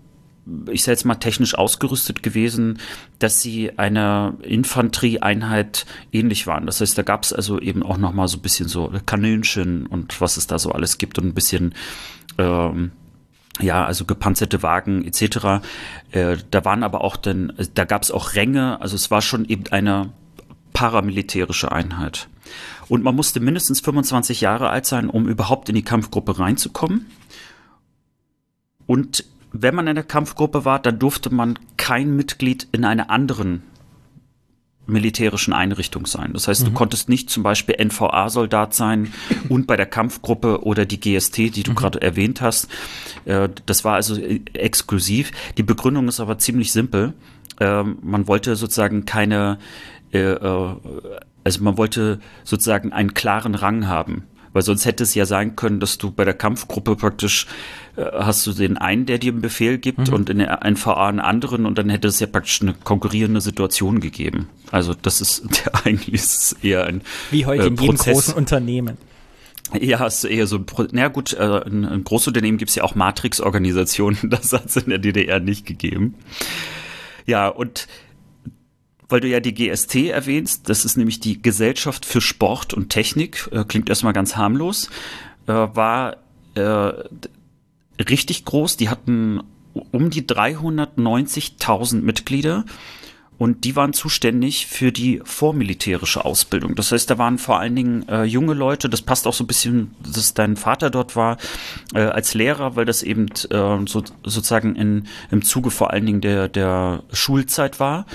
ich 0.71 0.83
sage 0.83 0.93
jetzt 0.93 1.05
mal 1.05 1.17
technisch 1.17 1.57
ausgerüstet 1.57 2.23
gewesen, 2.23 2.79
dass 3.19 3.41
sie 3.41 3.79
einer 3.79 4.35
Infanterieeinheit 4.43 5.87
ähnlich 6.13 6.47
waren. 6.47 6.67
Das 6.67 6.81
heißt, 6.81 6.97
da 6.97 7.03
gab 7.03 7.25
es 7.25 7.33
also 7.33 7.61
eben 7.61 7.83
auch 7.83 7.99
noch 7.99 8.13
mal 8.13 8.29
so 8.29 8.39
ein 8.39 8.43
bisschen 8.43 8.69
so 8.69 8.93
Kanönchen 9.07 9.87
und 9.87 10.21
was 10.21 10.37
es 10.37 10.47
da 10.47 10.59
so 10.59 10.73
alles 10.73 10.99
gibt 10.99 11.19
und 11.19 11.27
ein 11.27 11.35
bisschen 11.35 11.75
ähm, 12.39 12.93
ja, 13.61 13.85
also 13.85 14.05
gepanzerte 14.05 14.63
Wagen 14.63 15.05
etc. 15.05 15.63
Äh, 16.11 16.37
da 16.51 16.65
waren 16.65 16.83
aber 16.83 17.03
auch 17.03 17.17
dann, 17.17 17.53
da 17.75 17.85
gab 17.85 18.03
es 18.03 18.11
auch 18.11 18.35
Ränge, 18.35 18.81
also 18.81 18.97
es 18.97 19.11
war 19.11 19.23
schon 19.23 19.45
eben 19.45 19.65
eine 19.71 20.11
paramilitärische 20.73 21.71
Einheit. 21.71 22.29
Und 22.89 23.03
man 23.03 23.15
musste 23.15 23.41
mindestens 23.41 23.81
25 23.81 24.41
Jahre 24.41 24.71
alt 24.71 24.87
sein, 24.87 25.09
um 25.09 25.29
überhaupt 25.29 25.69
in 25.69 25.75
die 25.75 25.85
Kampfgruppe 25.85 26.39
reinzukommen. 26.39 27.07
Und 28.87 29.25
wenn 29.53 29.75
man 29.75 29.87
in 29.87 29.95
der 29.95 30.05
Kampfgruppe 30.05 30.65
war, 30.65 30.79
dann 30.79 30.99
durfte 30.99 31.33
man 31.33 31.59
kein 31.77 32.17
Mitglied 32.17 32.69
in 32.73 32.85
einer 32.85 33.11
anderen 33.11 33.63
militärischen 34.87 35.53
Einrichtung 35.53 36.07
sein. 36.07 36.33
Das 36.33 36.49
heißt, 36.49 36.63
mhm. 36.63 36.67
du 36.67 36.73
konntest 36.73 37.09
nicht 37.09 37.31
zum 37.31 37.43
Beispiel 37.43 37.77
NVA-Soldat 37.79 38.75
sein 38.75 39.13
und 39.49 39.67
bei 39.67 39.77
der 39.77 39.87
Kampfgruppe 39.87 40.65
oder 40.65 40.87
die 40.87 40.99
GST, 40.99 41.37
die 41.37 41.63
du 41.63 41.71
mhm. 41.71 41.77
gerade 41.77 42.03
erwähnt 42.03 42.41
hast. 42.41 42.69
Äh, 43.25 43.49
das 43.67 43.85
war 43.85 43.95
also 43.95 44.17
äh, 44.17 44.41
exklusiv. 44.55 45.31
Die 45.57 45.63
Begründung 45.63 46.09
ist 46.09 46.21
aber 46.21 46.39
ziemlich 46.39 46.73
simpel. 46.73 47.15
Ähm, 47.61 47.99
man 48.03 48.27
wollte 48.27 48.57
sozusagen 48.57 49.05
keine, 49.05 49.59
äh, 50.11 50.35
also 51.45 51.63
man 51.63 51.77
wollte 51.79 52.21
sozusagen 52.45 52.93
einen 52.93 53.15
klaren 53.15 53.55
Rang 53.55 53.87
haben 53.87 54.25
Weil 54.53 54.63
sonst 54.63 54.85
hätte 54.85 55.05
es 55.05 55.15
ja 55.15 55.27
sein 55.27 55.55
können, 55.55 55.79
dass 55.79 55.99
du 55.99 56.11
bei 56.11 56.25
der 56.25 56.35
Kampfgruppe 56.35 56.97
praktisch 56.97 57.47
hast 57.97 58.47
du 58.47 58.53
den 58.53 58.79
einen, 58.79 59.05
der 59.07 59.19
dir 59.19 59.33
einen 59.33 59.43
Befehl 59.43 59.79
gibt 59.79 60.09
mhm. 60.09 60.15
und 60.15 60.31
in 60.31 60.39
der 60.39 60.61
NVA 60.65 61.09
einen 61.09 61.21
anderen 61.21 61.67
und 61.67 61.77
dann 61.77 61.91
hätte 61.91 62.09
es 62.09 62.21
ja 62.21 62.27
praktisch 62.27 62.63
eine 62.63 62.75
konkurrierende 62.75 63.41
Situation 63.41 64.01
gegeben. 64.01 64.49
Also 64.71 64.95
das 64.95 65.21
ist 65.21 65.45
der, 65.65 65.87
eigentlich 65.87 66.15
ist 66.15 66.57
eher 66.63 66.87
ein 66.87 67.03
Wie 67.31 67.45
heute 67.45 67.65
äh, 67.65 67.67
in 67.67 67.77
jedem 67.77 67.97
großen 67.97 68.35
Unternehmen. 68.35 68.97
Ja, 69.79 70.07
ist 70.07 70.25
eher 70.25 70.47
so, 70.47 70.61
na 70.91 71.09
gut, 71.09 71.33
äh, 71.33 71.59
in, 71.67 71.85
in 71.85 72.05
Großunternehmen 72.05 72.59
gibt 72.59 72.71
es 72.71 72.75
ja 72.75 72.85
auch 72.85 72.95
Matrix-Organisationen, 72.95 74.19
das 74.25 74.53
hat 74.53 74.67
es 74.67 74.77
in 74.77 74.91
der 74.91 74.99
DDR 74.99 75.41
nicht 75.41 75.67
gegeben. 75.67 76.15
Ja, 77.27 77.49
und 77.49 77.89
weil 79.09 79.21
du 79.21 79.29
ja 79.29 79.41
die 79.41 79.55
GST 79.55 80.09
erwähnst, 80.09 80.69
das 80.69 80.85
ist 80.87 80.97
nämlich 80.97 81.21
die 81.21 81.41
Gesellschaft 81.41 82.07
für 82.07 82.23
Sport 82.23 82.73
und 82.73 82.89
Technik, 82.89 83.49
äh, 83.53 83.65
klingt 83.65 83.89
erstmal 83.91 84.15
ganz 84.15 84.37
harmlos, 84.37 84.89
äh, 85.47 85.53
war 85.53 86.17
äh, 86.55 86.93
richtig 87.99 88.45
groß. 88.45 88.77
Die 88.77 88.89
hatten 88.89 89.43
um 89.91 90.11
die 90.11 90.23
390.000 90.23 92.03
Mitglieder 92.03 92.65
und 93.39 93.65
die 93.65 93.75
waren 93.75 93.93
zuständig 93.93 94.67
für 94.67 94.93
die 94.93 95.21
vormilitärische 95.25 96.25
Ausbildung. 96.25 96.77
Das 96.77 96.93
heißt, 96.93 97.11
da 97.11 97.19
waren 97.19 97.39
vor 97.39 97.59
allen 97.59 97.75
Dingen 97.75 98.09
äh, 98.09 98.23
junge 98.23 98.55
Leute, 98.55 98.89
das 98.89 99.03
passt 99.03 99.27
auch 99.27 99.33
so 99.33 99.43
ein 99.43 99.49
bisschen, 99.49 99.97
dass 100.01 100.35
dein 100.35 100.57
Vater 100.57 100.91
dort 100.91 101.17
war, 101.17 101.39
äh, 101.93 102.03
als 102.03 102.35
Lehrer, 102.35 102.77
weil 102.77 102.85
das 102.85 103.03
eben 103.03 103.27
äh, 103.51 103.79
so, 103.87 104.05
sozusagen 104.23 104.77
in, 104.77 105.09
im 105.31 105.43
Zuge 105.43 105.73
vor 105.73 105.93
allen 105.93 106.07
Dingen 106.07 106.21
der, 106.21 106.49
der 106.49 107.03
Schulzeit 107.13 107.81
war. 107.81 108.07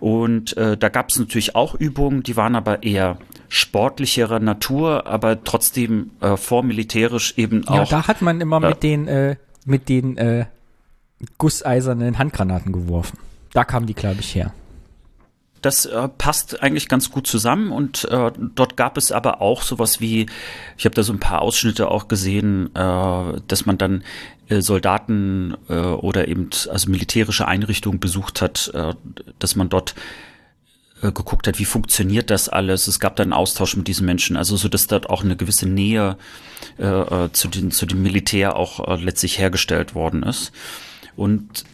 Und 0.00 0.56
äh, 0.56 0.76
da 0.76 0.88
gab 0.88 1.10
es 1.10 1.18
natürlich 1.18 1.54
auch 1.54 1.74
Übungen, 1.74 2.22
die 2.22 2.36
waren 2.36 2.56
aber 2.56 2.82
eher 2.82 3.18
sportlicherer 3.48 4.40
Natur, 4.40 5.06
aber 5.06 5.42
trotzdem 5.44 6.10
äh, 6.20 6.36
vormilitärisch 6.36 7.34
eben 7.36 7.66
auch. 7.68 7.76
Ja, 7.76 7.84
da 7.84 8.08
hat 8.08 8.22
man 8.22 8.40
immer 8.40 8.62
äh, 8.62 8.68
mit 8.68 8.82
den 8.82 9.08
äh, 9.08 9.36
mit 9.64 9.88
den 9.88 10.16
äh, 10.16 10.46
gusseisernen 11.38 12.18
Handgranaten 12.18 12.72
geworfen. 12.72 13.18
Da 13.52 13.64
kamen 13.64 13.86
die, 13.86 13.94
glaube 13.94 14.20
ich, 14.20 14.34
her. 14.34 14.52
Das 15.62 15.86
äh, 15.86 16.08
passt 16.08 16.62
eigentlich 16.62 16.88
ganz 16.88 17.10
gut 17.10 17.26
zusammen 17.26 17.72
und 17.72 18.04
äh, 18.04 18.30
dort 18.54 18.76
gab 18.76 18.96
es 18.96 19.10
aber 19.10 19.40
auch 19.40 19.62
sowas 19.62 20.00
wie, 20.00 20.26
ich 20.76 20.84
habe 20.84 20.94
da 20.94 21.02
so 21.02 21.12
ein 21.12 21.18
paar 21.18 21.42
Ausschnitte 21.42 21.90
auch 21.90 22.08
gesehen, 22.08 22.70
äh, 22.76 23.40
dass 23.48 23.66
man 23.66 23.78
dann 23.78 24.04
äh, 24.48 24.60
Soldaten 24.60 25.56
äh, 25.68 25.74
oder 25.74 26.28
eben 26.28 26.50
also 26.70 26.90
militärische 26.90 27.48
Einrichtungen 27.48 27.98
besucht 27.98 28.42
hat, 28.42 28.70
äh, 28.74 28.94
dass 29.38 29.56
man 29.56 29.68
dort 29.68 29.94
äh, 31.06 31.12
geguckt 31.12 31.46
hat, 31.46 31.58
wie 31.58 31.64
funktioniert 31.64 32.30
das 32.30 32.48
alles. 32.48 32.86
Es 32.86 33.00
gab 33.00 33.16
dann 33.16 33.32
einen 33.32 33.40
Austausch 33.40 33.76
mit 33.76 33.88
diesen 33.88 34.06
Menschen, 34.06 34.36
also 34.36 34.56
so 34.56 34.68
dass 34.68 34.86
dort 34.86 35.10
auch 35.10 35.24
eine 35.24 35.36
gewisse 35.36 35.68
Nähe 35.68 36.16
äh, 36.78 36.84
äh 36.84 37.32
zu, 37.32 37.48
den, 37.48 37.70
zu 37.70 37.86
dem 37.86 38.02
Militär 38.02 38.56
auch 38.56 38.86
äh, 38.86 39.02
letztlich 39.02 39.38
hergestellt 39.38 39.94
worden 39.94 40.22
ist. 40.22 40.52
Und 41.16 41.64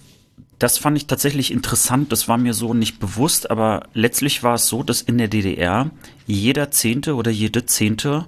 das 0.59 0.79
fand 0.79 0.97
ich 0.97 1.07
tatsächlich 1.07 1.51
interessant. 1.51 2.13
Das 2.13 2.29
war 2.29 2.39
mir 2.39 2.55
so 2.55 2.73
nicht 2.73 3.01
bewusst, 3.01 3.51
aber 3.51 3.89
letztlich 3.95 4.45
war 4.45 4.55
es 4.55 4.69
so, 4.69 4.85
dass 4.85 5.03
in 5.03 5.19
der 5.19 5.29
DDR 5.29 5.91
jeder 6.27 6.71
Zehnte 6.71 7.17
oder 7.17 7.33
jede 7.33 7.67
Zehnte 7.67 8.27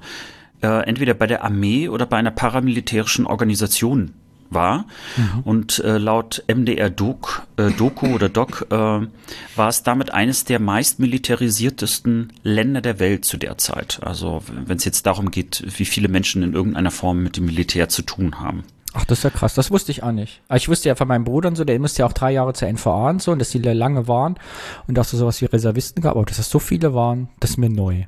äh, 0.60 0.84
entweder 0.86 1.14
bei 1.14 1.28
der 1.28 1.44
Armee 1.44 1.88
oder 1.88 2.06
bei 2.06 2.16
einer 2.16 2.32
paramilitärischen 2.32 3.26
Organisation 3.26 4.14
war. 4.50 4.86
Mhm. 5.16 5.40
Und 5.44 5.78
äh, 5.80 5.98
laut 5.98 6.44
MDR 6.46 6.90
Doc, 6.90 7.46
äh, 7.56 7.70
Doku 7.70 8.14
oder 8.14 8.28
Doc 8.28 8.66
äh, 8.70 8.74
war 8.74 9.68
es 9.68 9.82
damit 9.82 10.12
eines 10.12 10.44
der 10.44 10.60
meist 10.60 10.98
militarisiertesten 10.98 12.32
Länder 12.42 12.80
der 12.80 12.98
Welt 12.98 13.24
zu 13.24 13.36
der 13.36 13.58
Zeit. 13.58 14.00
Also 14.02 14.42
wenn 14.46 14.76
es 14.76 14.84
jetzt 14.84 15.06
darum 15.06 15.30
geht, 15.30 15.64
wie 15.78 15.84
viele 15.84 16.08
Menschen 16.08 16.42
in 16.42 16.54
irgendeiner 16.54 16.90
Form 16.90 17.22
mit 17.22 17.36
dem 17.36 17.46
Militär 17.46 17.88
zu 17.88 18.02
tun 18.02 18.40
haben. 18.40 18.64
Ach, 18.96 19.04
das 19.04 19.18
ist 19.18 19.24
ja 19.24 19.30
krass. 19.30 19.54
Das 19.54 19.72
wusste 19.72 19.90
ich 19.90 20.04
auch 20.04 20.12
nicht. 20.12 20.40
Ich 20.54 20.68
wusste 20.68 20.88
ja 20.88 20.94
von 20.94 21.08
meinem 21.08 21.24
Bruder 21.24 21.48
und 21.48 21.56
so, 21.56 21.64
der 21.64 21.78
musste 21.80 22.00
ja 22.00 22.06
auch 22.06 22.12
drei 22.12 22.30
Jahre 22.30 22.52
zur 22.52 22.68
NVA 22.68 23.10
und 23.10 23.22
so, 23.22 23.32
und 23.32 23.40
dass 23.40 23.50
die 23.50 23.58
lange 23.58 24.06
waren 24.06 24.36
und 24.86 24.96
dass 24.96 25.12
es 25.12 25.18
sowas 25.18 25.40
wie 25.40 25.46
Reservisten 25.46 26.00
gab, 26.00 26.14
aber 26.14 26.24
dass 26.24 26.38
es 26.38 26.48
so 26.48 26.60
viele 26.60 26.94
waren, 26.94 27.28
das 27.40 27.50
ist 27.50 27.56
mir 27.56 27.70
neu 27.70 28.04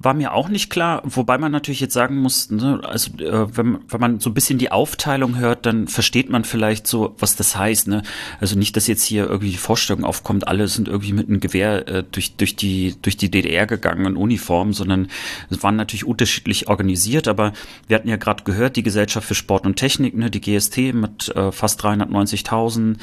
war 0.00 0.14
mir 0.14 0.32
auch 0.32 0.48
nicht 0.48 0.70
klar, 0.70 1.02
wobei 1.04 1.38
man 1.38 1.50
natürlich 1.50 1.80
jetzt 1.80 1.94
sagen 1.94 2.18
muss, 2.18 2.50
ne, 2.50 2.80
also 2.84 3.10
äh, 3.18 3.56
wenn, 3.56 3.78
wenn 3.88 4.00
man 4.00 4.20
so 4.20 4.30
ein 4.30 4.34
bisschen 4.34 4.58
die 4.58 4.70
Aufteilung 4.70 5.38
hört, 5.38 5.66
dann 5.66 5.88
versteht 5.88 6.30
man 6.30 6.44
vielleicht 6.44 6.86
so, 6.86 7.16
was 7.18 7.34
das 7.34 7.56
heißt. 7.56 7.88
Ne? 7.88 8.02
Also 8.40 8.56
nicht, 8.56 8.76
dass 8.76 8.86
jetzt 8.86 9.02
hier 9.02 9.26
irgendwie 9.26 9.50
die 9.50 9.56
Vorstellung 9.56 10.04
aufkommt, 10.04 10.46
alle 10.46 10.68
sind 10.68 10.86
irgendwie 10.86 11.12
mit 11.12 11.28
einem 11.28 11.40
Gewehr 11.40 11.88
äh, 11.88 12.04
durch, 12.10 12.36
durch, 12.36 12.54
die, 12.54 12.94
durch 13.02 13.16
die 13.16 13.30
DDR 13.30 13.66
gegangen 13.66 14.06
in 14.06 14.16
Uniform, 14.16 14.72
sondern 14.72 15.08
es 15.50 15.62
waren 15.64 15.74
natürlich 15.74 16.04
unterschiedlich 16.04 16.68
organisiert, 16.68 17.26
aber 17.26 17.52
wir 17.88 17.96
hatten 17.96 18.08
ja 18.08 18.16
gerade 18.16 18.44
gehört, 18.44 18.76
die 18.76 18.84
Gesellschaft 18.84 19.26
für 19.26 19.34
Sport 19.34 19.66
und 19.66 19.76
Technik, 19.76 20.16
ne, 20.16 20.30
die 20.30 20.40
GST 20.40 20.94
mit 20.94 21.34
äh, 21.34 21.50
fast 21.50 21.84
390.000. 21.84 22.96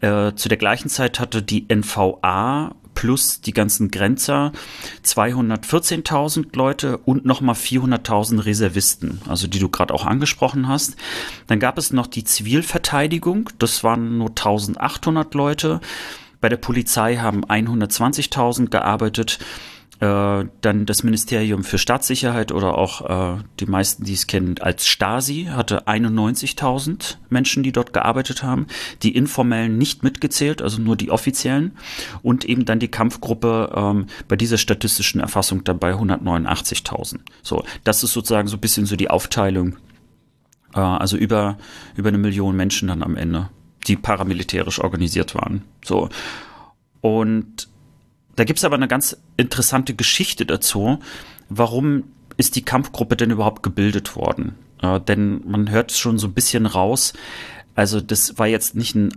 Äh, 0.00 0.34
zu 0.34 0.48
der 0.50 0.58
gleichen 0.58 0.90
Zeit 0.90 1.18
hatte 1.18 1.42
die 1.42 1.66
NVA 1.72 2.74
plus 2.94 3.40
die 3.40 3.52
ganzen 3.52 3.90
Grenzer 3.90 4.52
214.000 5.04 6.56
Leute 6.56 6.98
und 6.98 7.24
nochmal 7.24 7.54
400.000 7.54 8.44
Reservisten, 8.44 9.20
also 9.28 9.46
die 9.46 9.58
du 9.58 9.68
gerade 9.68 9.94
auch 9.94 10.06
angesprochen 10.06 10.68
hast. 10.68 10.96
Dann 11.46 11.60
gab 11.60 11.78
es 11.78 11.92
noch 11.92 12.06
die 12.06 12.24
Zivilverteidigung, 12.24 13.50
das 13.58 13.84
waren 13.84 14.18
nur 14.18 14.30
1.800 14.30 15.36
Leute. 15.36 15.80
Bei 16.40 16.48
der 16.48 16.56
Polizei 16.56 17.16
haben 17.16 17.44
120.000 17.44 18.68
gearbeitet 18.68 19.38
äh, 20.02 20.48
dann 20.62 20.84
das 20.84 21.04
Ministerium 21.04 21.62
für 21.62 21.78
Staatssicherheit 21.78 22.50
oder 22.50 22.76
auch 22.76 23.36
äh, 23.38 23.42
die 23.60 23.66
meisten, 23.66 24.02
die 24.02 24.14
es 24.14 24.26
kennen, 24.26 24.56
als 24.60 24.88
Stasi 24.88 25.44
hatte 25.44 25.86
91.000 25.86 27.18
Menschen, 27.30 27.62
die 27.62 27.70
dort 27.70 27.92
gearbeitet 27.92 28.42
haben, 28.42 28.66
die 29.04 29.14
informellen 29.14 29.78
nicht 29.78 30.02
mitgezählt, 30.02 30.60
also 30.60 30.82
nur 30.82 30.96
die 30.96 31.12
offiziellen 31.12 31.78
und 32.22 32.44
eben 32.44 32.64
dann 32.64 32.80
die 32.80 32.88
Kampfgruppe 32.88 33.72
ähm, 33.76 34.06
bei 34.26 34.34
dieser 34.34 34.58
statistischen 34.58 35.20
Erfassung 35.20 35.62
dabei 35.62 35.92
189.000. 35.92 37.20
So, 37.42 37.62
das 37.84 38.02
ist 38.02 38.12
sozusagen 38.12 38.48
so 38.48 38.56
ein 38.56 38.60
bisschen 38.60 38.86
so 38.86 38.96
die 38.96 39.08
Aufteilung, 39.08 39.76
äh, 40.74 40.80
also 40.80 41.16
über 41.16 41.58
über 41.94 42.08
eine 42.08 42.18
Million 42.18 42.56
Menschen 42.56 42.88
dann 42.88 43.04
am 43.04 43.16
Ende, 43.16 43.50
die 43.86 43.94
paramilitärisch 43.94 44.80
organisiert 44.80 45.36
waren. 45.36 45.62
So 45.84 46.08
und 47.00 47.68
da 48.36 48.44
gibt's 48.44 48.64
aber 48.64 48.76
eine 48.76 48.88
ganz 48.88 49.16
interessante 49.36 49.94
Geschichte 49.94 50.46
dazu. 50.46 50.98
Warum 51.48 52.04
ist 52.36 52.56
die 52.56 52.64
Kampfgruppe 52.64 53.16
denn 53.16 53.30
überhaupt 53.30 53.62
gebildet 53.62 54.16
worden? 54.16 54.54
Äh, 54.80 55.00
denn 55.00 55.42
man 55.46 55.70
hört 55.70 55.92
schon 55.92 56.18
so 56.18 56.28
ein 56.28 56.34
bisschen 56.34 56.66
raus, 56.66 57.12
also 57.74 58.00
das 58.00 58.38
war 58.38 58.46
jetzt 58.46 58.74
nicht 58.74 58.94
ein 58.94 59.12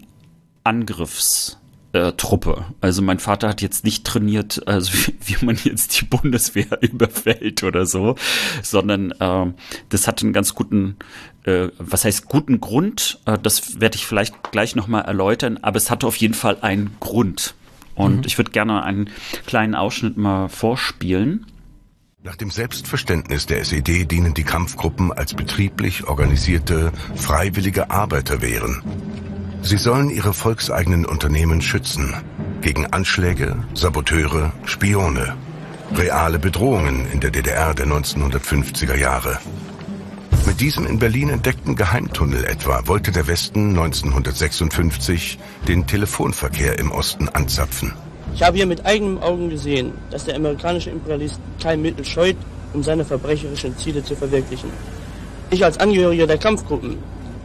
Angriffs, 0.63 1.57
äh, 1.95 2.11
Truppe. 2.13 2.65
Also 2.81 3.01
mein 3.01 3.19
Vater 3.19 3.47
hat 3.47 3.61
jetzt 3.61 3.83
nicht 3.85 4.03
trainiert, 4.03 4.67
also 4.67 4.91
wie, 4.93 5.15
wie 5.25 5.45
man 5.45 5.57
jetzt 5.63 5.99
die 5.99 6.05
Bundeswehr 6.05 6.67
überfällt 6.81 7.63
oder 7.63 7.85
so, 7.85 8.15
sondern 8.61 9.11
äh, 9.11 9.53
das 9.89 10.07
hat 10.07 10.21
einen 10.21 10.33
ganz 10.33 10.53
guten, 10.53 10.97
äh, 11.43 11.69
was 11.77 12.05
heißt 12.05 12.25
guten 12.25 12.59
Grund. 12.59 13.19
Äh, 13.25 13.37
das 13.41 13.79
werde 13.79 13.95
ich 13.95 14.05
vielleicht 14.05 14.51
gleich 14.51 14.75
nochmal 14.75 15.05
erläutern, 15.05 15.57
aber 15.61 15.77
es 15.77 15.89
hatte 15.89 16.07
auf 16.07 16.17
jeden 16.17 16.33
Fall 16.33 16.57
einen 16.61 16.97
Grund. 16.99 17.55
Und 17.95 18.17
mhm. 18.17 18.23
ich 18.25 18.37
würde 18.37 18.51
gerne 18.51 18.83
einen 18.83 19.09
kleinen 19.45 19.75
Ausschnitt 19.75 20.17
mal 20.17 20.49
vorspielen. 20.49 21.47
Nach 22.23 22.35
dem 22.35 22.49
Selbstverständnis 22.49 23.45
der 23.45 23.61
SED 23.61 24.05
dienen 24.05 24.33
die 24.33 24.43
Kampfgruppen 24.43 25.13
als 25.13 25.33
betrieblich 25.35 26.07
organisierte, 26.07 26.91
freiwillige 27.15 27.91
Arbeiterwehren. 27.91 28.81
Sie 29.61 29.77
sollen 29.77 30.09
ihre 30.09 30.33
volkseigenen 30.33 31.05
Unternehmen 31.05 31.61
schützen 31.61 32.15
gegen 32.61 32.87
Anschläge, 32.87 33.63
Saboteure, 33.75 34.53
Spione, 34.65 35.35
reale 35.93 36.39
Bedrohungen 36.39 37.07
in 37.11 37.19
der 37.19 37.31
DDR 37.31 37.73
der 37.73 37.85
1950er 37.85 38.95
Jahre. 38.95 39.39
Mit 40.45 40.61
diesem 40.61 40.85
in 40.85 40.99
Berlin 40.99 41.29
entdeckten 41.29 41.75
Geheimtunnel 41.75 42.45
etwa 42.45 42.85
wollte 42.85 43.11
der 43.11 43.25
Westen 43.25 43.69
1956 43.69 45.39
den 45.67 45.87
Telefonverkehr 45.87 46.77
im 46.77 46.91
Osten 46.91 47.27
anzapfen. 47.29 47.93
Ich 48.35 48.43
habe 48.43 48.57
hier 48.57 48.67
mit 48.67 48.85
eigenen 48.85 49.17
Augen 49.23 49.49
gesehen, 49.49 49.93
dass 50.11 50.25
der 50.25 50.35
amerikanische 50.35 50.91
Imperialist 50.91 51.39
kein 51.59 51.81
Mittel 51.81 52.05
scheut, 52.05 52.37
um 52.73 52.83
seine 52.83 53.03
verbrecherischen 53.03 53.75
Ziele 53.77 54.03
zu 54.03 54.15
verwirklichen. 54.15 54.69
Ich 55.49 55.65
als 55.65 55.79
Angehöriger 55.79 56.27
der 56.27 56.37
Kampfgruppen 56.37 56.97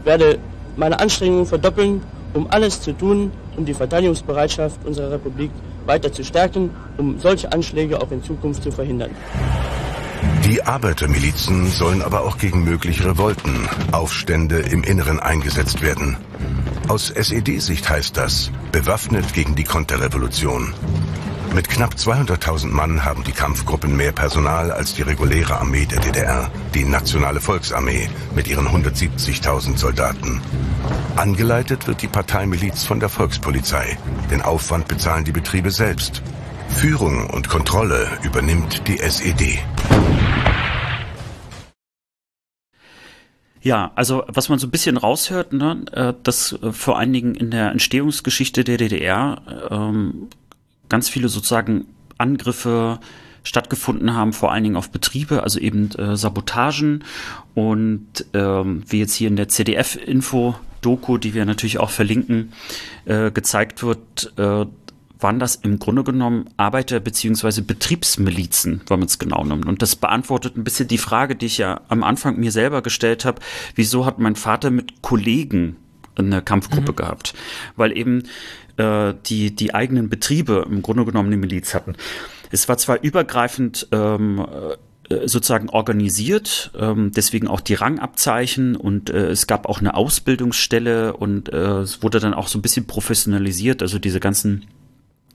werde 0.04 0.38
meine 0.76 1.00
Anstrengungen 1.00 1.46
verdoppeln, 1.46 2.02
um 2.34 2.50
alles 2.50 2.82
zu 2.82 2.92
tun, 2.92 3.32
um 3.56 3.64
die 3.64 3.74
Verteidigungsbereitschaft 3.74 4.84
unserer 4.84 5.12
Republik 5.12 5.50
weiter 5.86 6.12
zu 6.12 6.22
stärken, 6.22 6.70
um 6.98 7.18
solche 7.18 7.50
Anschläge 7.50 8.00
auch 8.00 8.10
in 8.10 8.22
Zukunft 8.22 8.62
zu 8.62 8.70
verhindern. 8.70 9.10
Die 10.44 10.62
Arbeitermilizen 10.64 11.70
sollen 11.70 12.02
aber 12.02 12.22
auch 12.22 12.38
gegen 12.38 12.64
mögliche 12.64 13.04
Revolten, 13.04 13.68
Aufstände 13.92 14.58
im 14.58 14.82
Inneren 14.82 15.20
eingesetzt 15.20 15.82
werden. 15.82 16.16
Aus 16.88 17.10
SED-Sicht 17.10 17.88
heißt 17.88 18.16
das, 18.16 18.50
bewaffnet 18.72 19.32
gegen 19.32 19.54
die 19.54 19.64
Konterrevolution. 19.64 20.74
Mit 21.54 21.68
knapp 21.68 21.94
200.000 21.94 22.68
Mann 22.68 23.04
haben 23.04 23.24
die 23.24 23.32
Kampfgruppen 23.32 23.96
mehr 23.96 24.12
Personal 24.12 24.70
als 24.70 24.94
die 24.94 25.02
reguläre 25.02 25.58
Armee 25.58 25.84
der 25.84 26.00
DDR, 26.00 26.50
die 26.74 26.84
Nationale 26.84 27.40
Volksarmee 27.40 28.08
mit 28.34 28.46
ihren 28.46 28.68
170.000 28.68 29.76
Soldaten. 29.76 30.40
Angeleitet 31.16 31.88
wird 31.88 32.02
die 32.02 32.08
Parteimiliz 32.08 32.84
von 32.84 33.00
der 33.00 33.08
Volkspolizei. 33.08 33.98
Den 34.30 34.42
Aufwand 34.42 34.86
bezahlen 34.86 35.24
die 35.24 35.32
Betriebe 35.32 35.72
selbst. 35.72 36.22
Führung 36.70 37.28
und 37.30 37.48
Kontrolle 37.48 38.08
übernimmt 38.22 38.86
die 38.88 38.98
SED. 38.98 39.58
Ja, 43.62 43.92
also 43.94 44.24
was 44.26 44.48
man 44.48 44.58
so 44.58 44.66
ein 44.66 44.70
bisschen 44.70 44.96
raushört, 44.96 45.52
ne, 45.52 45.84
äh, 45.92 46.14
dass 46.22 46.52
äh, 46.62 46.72
vor 46.72 46.98
allen 46.98 47.12
Dingen 47.12 47.34
in 47.34 47.50
der 47.50 47.70
Entstehungsgeschichte 47.72 48.64
der 48.64 48.78
DDR 48.78 49.42
ähm, 49.70 50.28
ganz 50.88 51.08
viele 51.08 51.28
sozusagen 51.28 51.86
Angriffe 52.16 53.00
stattgefunden 53.42 54.14
haben, 54.14 54.32
vor 54.32 54.52
allen 54.52 54.64
Dingen 54.64 54.76
auf 54.76 54.90
Betriebe, 54.90 55.42
also 55.42 55.58
eben 55.58 55.90
äh, 55.92 56.16
Sabotagen 56.16 57.04
und 57.54 58.26
ähm, 58.34 58.82
wie 58.86 58.98
jetzt 58.98 59.14
hier 59.14 59.28
in 59.28 59.36
der 59.36 59.48
CDF-Info-Doku, 59.48 61.18
die 61.18 61.34
wir 61.34 61.44
natürlich 61.44 61.78
auch 61.78 61.90
verlinken, 61.90 62.52
äh, 63.06 63.30
gezeigt 63.30 63.82
wird, 63.82 64.32
äh, 64.36 64.66
waren 65.22 65.38
das 65.38 65.56
im 65.56 65.78
Grunde 65.78 66.04
genommen 66.04 66.46
Arbeiter- 66.56 67.00
bzw. 67.00 67.62
Betriebsmilizen, 67.62 68.82
wenn 68.88 68.98
man 68.98 69.06
es 69.06 69.18
genau 69.18 69.44
nimmt. 69.44 69.66
Und 69.66 69.82
das 69.82 69.96
beantwortet 69.96 70.56
ein 70.56 70.64
bisschen 70.64 70.88
die 70.88 70.98
Frage, 70.98 71.36
die 71.36 71.46
ich 71.46 71.58
ja 71.58 71.80
am 71.88 72.02
Anfang 72.02 72.38
mir 72.38 72.52
selber 72.52 72.82
gestellt 72.82 73.24
habe, 73.24 73.40
wieso 73.74 74.06
hat 74.06 74.18
mein 74.18 74.36
Vater 74.36 74.70
mit 74.70 75.02
Kollegen 75.02 75.76
eine 76.16 76.42
Kampfgruppe 76.42 76.92
mhm. 76.92 76.96
gehabt? 76.96 77.34
Weil 77.76 77.96
eben 77.96 78.24
äh, 78.76 79.14
die, 79.26 79.54
die 79.54 79.74
eigenen 79.74 80.08
Betriebe 80.08 80.66
im 80.68 80.82
Grunde 80.82 81.04
genommen 81.04 81.28
eine 81.28 81.36
Miliz 81.36 81.74
hatten. 81.74 81.94
Es 82.50 82.68
war 82.68 82.78
zwar 82.78 83.02
übergreifend 83.02 83.88
ähm, 83.92 84.44
äh, 85.08 85.26
sozusagen 85.26 85.68
organisiert, 85.70 86.70
ähm, 86.78 87.10
deswegen 87.14 87.48
auch 87.48 87.60
die 87.60 87.74
Rangabzeichen 87.74 88.76
und 88.76 89.10
äh, 89.10 89.30
es 89.30 89.46
gab 89.46 89.66
auch 89.66 89.80
eine 89.80 89.94
Ausbildungsstelle 89.94 91.16
und 91.16 91.52
äh, 91.52 91.80
es 91.80 92.02
wurde 92.02 92.20
dann 92.20 92.32
auch 92.32 92.48
so 92.48 92.58
ein 92.58 92.62
bisschen 92.62 92.86
professionalisiert, 92.86 93.82
also 93.82 93.98
diese 93.98 94.20
ganzen 94.20 94.66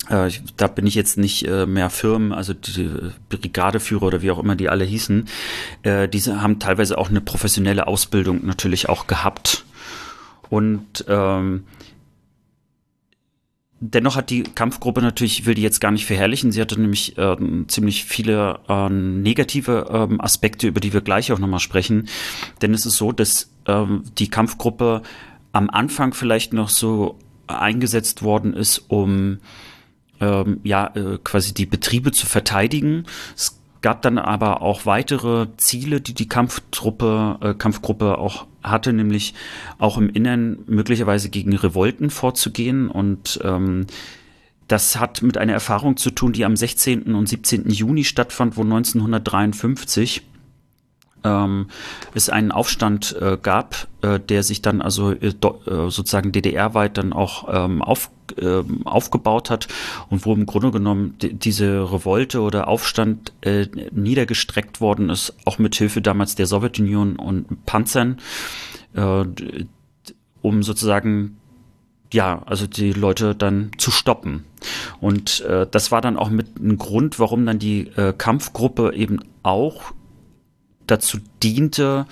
äh, 0.10 0.30
da 0.58 0.68
bin 0.68 0.88
ich 0.88 0.96
jetzt 0.96 1.18
nicht 1.18 1.48
äh, 1.48 1.66
mehr 1.66 1.90
Firmen, 1.90 2.32
also 2.32 2.54
die 2.54 2.90
Brigadeführer 3.30 4.04
oder 4.04 4.22
wie 4.22 4.32
auch 4.32 4.40
immer 4.40 4.56
die 4.56 4.70
alle 4.70 4.86
hießen, 4.86 5.28
äh, 5.84 6.08
diese 6.08 6.42
haben 6.42 6.60
teilweise 6.60 6.98
auch 6.98 7.10
eine 7.10 7.22
professionelle 7.22 7.88
Ausbildung 7.88 8.46
natürlich 8.46 8.90
auch 8.90 9.08
gehabt. 9.08 9.66
Und 10.50 11.06
ähm, 11.08 11.64
dennoch 13.80 14.16
hat 14.16 14.30
die 14.30 14.44
Kampfgruppe 14.44 15.02
natürlich, 15.02 15.40
ich 15.40 15.46
will 15.46 15.56
die 15.56 15.62
jetzt 15.62 15.82
gar 15.82 15.92
nicht 15.92 16.06
verherrlichen, 16.06 16.52
sie 16.52 16.62
hatte 16.62 16.80
nämlich 16.80 17.18
äh, 17.18 17.36
ziemlich 17.68 18.06
viele 18.06 18.60
äh, 18.68 18.90
negative 18.90 20.10
äh, 20.12 20.22
Aspekte, 20.22 20.68
über 20.68 20.80
die 20.80 20.94
wir 20.94 21.02
gleich 21.02 21.32
auch 21.32 21.40
nochmal 21.40 21.60
sprechen. 21.60 22.08
Denn 22.62 22.74
es 22.74 22.86
ist 22.86 22.98
so, 22.98 23.12
dass 23.12 23.50
äh, 23.66 23.86
die 24.18 24.30
Kampfgruppe 24.30 25.02
am 25.52 25.70
Anfang 25.70 26.14
vielleicht 26.14 26.54
noch 26.54 26.70
so 26.70 27.18
eingesetzt 27.48 28.24
worden 28.24 28.54
ist, 28.54 28.86
um 28.90 29.40
ähm, 30.20 30.60
ja 30.64 30.92
äh, 30.96 31.18
quasi 31.24 31.54
die 31.54 31.66
Betriebe 31.66 32.12
zu 32.12 32.26
verteidigen. 32.26 33.06
Es 33.36 33.60
gab 33.82 34.02
dann 34.02 34.18
aber 34.18 34.62
auch 34.62 34.86
weitere 34.86 35.48
Ziele, 35.58 36.02
die 36.02 36.14
die 36.14 36.28
Kampftruppe, 36.28 37.38
äh, 37.42 37.54
Kampfgruppe 37.54 38.18
auch 38.18 38.48
hatte, 38.64 38.94
nämlich 38.94 39.36
auch 39.78 39.98
im 39.98 40.10
Innern 40.10 40.60
möglicherweise 40.66 41.30
gegen 41.30 41.56
Revolten 41.56 42.10
vorzugehen 42.10 42.90
und 42.90 43.40
ähm, 43.44 43.86
das 44.68 45.00
hat 45.00 45.22
mit 45.22 45.38
einer 45.38 45.54
Erfahrung 45.54 45.98
zu 45.98 46.10
tun, 46.10 46.34
die 46.34 46.46
am 46.46 46.56
16. 46.56 47.14
und 47.14 47.30
17. 47.30 47.70
Juni 47.70 48.04
stattfand, 48.04 48.58
wo 48.58 48.62
1953 48.62 50.24
ähm, 51.26 51.68
es 52.14 52.30
einen 52.30 52.52
Aufstand 52.52 53.18
äh, 53.20 53.38
gab, 53.42 53.88
äh, 54.02 54.20
der 54.20 54.44
sich 54.44 54.62
dann 54.62 54.82
also 54.82 55.12
äh, 55.12 55.28
äh, 55.28 55.34
sozusagen 55.90 56.32
DDR-weit 56.32 56.98
dann 56.98 57.12
auch 57.12 57.48
ähm, 57.52 57.82
auf, 57.82 58.12
ähm, 58.40 58.86
aufgebaut 58.86 59.50
hat 59.50 59.68
und 60.10 60.26
wo 60.26 60.34
im 60.34 60.46
Grunde 60.46 60.72
genommen 60.72 61.16
diese 61.20 61.92
Revolte 61.92 62.42
oder 62.42 62.68
Aufstand 62.68 63.34
äh, 63.42 63.68
niedergestreckt 63.92 64.80
worden 64.80 65.10
ist, 65.10 65.34
auch 65.46 65.58
mit 65.58 65.76
Hilfe 65.76 66.02
damals 66.02 66.36
der 66.36 66.46
Sowjetunion 66.46 67.18
und 67.18 67.66
Panzern, 67.66 68.20
äh, 68.94 69.26
um 70.42 70.64
sozusagen 70.64 71.38
ja, 72.14 72.44
also 72.46 72.68
die 72.68 72.94
Leute 72.94 73.36
dann 73.36 73.72
zu 73.78 73.92
stoppen. 73.92 74.46
Und 75.02 75.42
äh, 75.42 75.68
das 75.70 75.92
war 75.92 76.02
dann 76.02 76.18
auch 76.18 76.30
mit 76.30 76.60
ein 76.60 76.78
Grund, 76.78 77.20
warum 77.20 77.46
dann 77.46 77.60
die 77.60 77.88
äh, 77.98 78.14
Kampfgruppe 78.16 78.94
eben 78.94 79.20
auch 79.44 79.92
dazu 80.88 81.20
diente, 81.44 82.06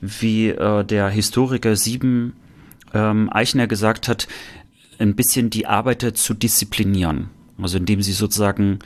wie 0.00 0.48
äh, 0.48 0.84
der 0.84 1.08
Historiker 1.08 1.76
Sieben 1.76 2.34
ähm, 2.94 3.30
Eichner 3.32 3.66
gesagt 3.66 4.08
hat, 4.08 4.28
ein 4.98 5.14
bisschen 5.14 5.50
die 5.50 5.66
Arbeiter 5.66 6.14
zu 6.14 6.34
disziplinieren. 6.34 7.30
Also 7.60 7.78
indem 7.78 8.02
sie 8.02 8.12
sozusagen 8.12 8.78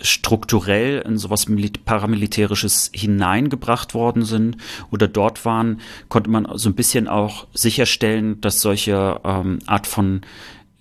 strukturell 0.00 1.02
in 1.06 1.16
sowas 1.16 1.46
paramilitärisches 1.84 2.90
hineingebracht 2.94 3.94
worden 3.94 4.24
sind 4.24 4.58
oder 4.90 5.08
dort 5.08 5.44
waren, 5.44 5.80
konnte 6.08 6.30
man 6.30 6.46
so 6.54 6.68
ein 6.68 6.74
bisschen 6.74 7.08
auch 7.08 7.46
sicherstellen, 7.54 8.40
dass 8.40 8.60
solche 8.60 9.20
ähm, 9.24 9.58
Art 9.66 9.86
von 9.86 10.20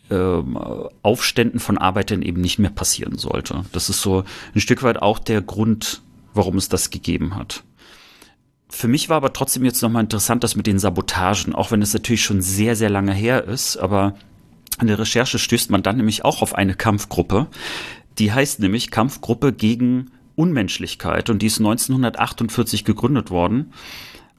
ähm, 0.09 0.57
Aufständen 1.01 1.59
von 1.59 1.77
Arbeitern 1.77 2.21
eben 2.21 2.41
nicht 2.41 2.59
mehr 2.59 2.69
passieren 2.69 3.17
sollte. 3.17 3.63
Das 3.71 3.89
ist 3.89 4.01
so 4.01 4.23
ein 4.53 4.61
Stück 4.61 4.83
weit 4.83 5.01
auch 5.01 5.19
der 5.19 5.41
Grund, 5.41 6.01
warum 6.33 6.57
es 6.57 6.69
das 6.69 6.89
gegeben 6.89 7.35
hat. 7.35 7.63
Für 8.75 8.89
mich 8.89 9.07
war 9.07 9.15
aber 9.15 9.31
trotzdem 9.31 9.63
jetzt 9.63 9.81
nochmal 9.81 10.03
interessant, 10.03 10.43
das 10.43 10.57
mit 10.57 10.67
den 10.67 10.79
Sabotagen, 10.79 11.55
auch 11.55 11.71
wenn 11.71 11.81
es 11.81 11.93
natürlich 11.93 12.25
schon 12.25 12.41
sehr, 12.41 12.75
sehr 12.75 12.89
lange 12.89 13.13
her 13.13 13.45
ist, 13.45 13.77
aber 13.77 14.15
in 14.81 14.87
der 14.87 14.99
Recherche 14.99 15.39
stößt 15.39 15.71
man 15.71 15.81
dann 15.81 15.95
nämlich 15.95 16.25
auch 16.25 16.41
auf 16.41 16.55
eine 16.55 16.75
Kampfgruppe, 16.75 17.47
die 18.19 18.33
heißt 18.33 18.59
nämlich 18.59 18.91
Kampfgruppe 18.91 19.53
gegen 19.53 20.11
Unmenschlichkeit. 20.35 21.29
Und 21.29 21.41
die 21.41 21.45
ist 21.45 21.59
1948 21.59 22.83
gegründet 22.83 23.31
worden, 23.31 23.71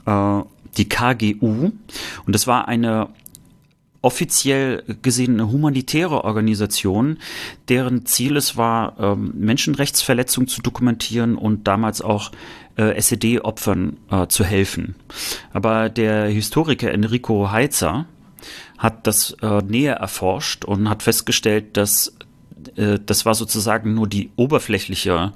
äh, 0.04 0.42
die 0.76 0.86
KGU. 0.86 1.72
Und 2.26 2.34
das 2.34 2.46
war 2.46 2.68
eine 2.68 3.08
offiziell 4.02 4.84
gesehen 5.00 5.32
eine 5.32 5.50
humanitäre 5.50 6.24
Organisation, 6.24 7.16
deren 7.70 8.04
Ziel 8.04 8.36
es 8.36 8.58
war, 8.58 9.00
ähm, 9.00 9.32
Menschenrechtsverletzungen 9.34 10.46
zu 10.46 10.60
dokumentieren 10.60 11.36
und 11.36 11.66
damals 11.66 12.02
auch 12.02 12.30
äh, 12.76 13.00
SED-Opfern 13.00 13.96
äh, 14.10 14.26
zu 14.26 14.44
helfen. 14.44 14.94
Aber 15.52 15.88
der 15.88 16.26
Historiker 16.26 16.92
Enrico 16.92 17.50
Heitzer 17.50 18.06
hat 18.78 19.06
das 19.06 19.36
äh, 19.42 19.62
näher 19.62 19.96
erforscht 19.96 20.64
und 20.64 20.88
hat 20.88 21.02
festgestellt, 21.02 21.76
dass 21.76 22.16
äh, 22.76 22.98
das 23.04 23.24
war 23.24 23.34
sozusagen 23.34 23.94
nur 23.94 24.06
die 24.06 24.30
oberflächliche 24.36 25.32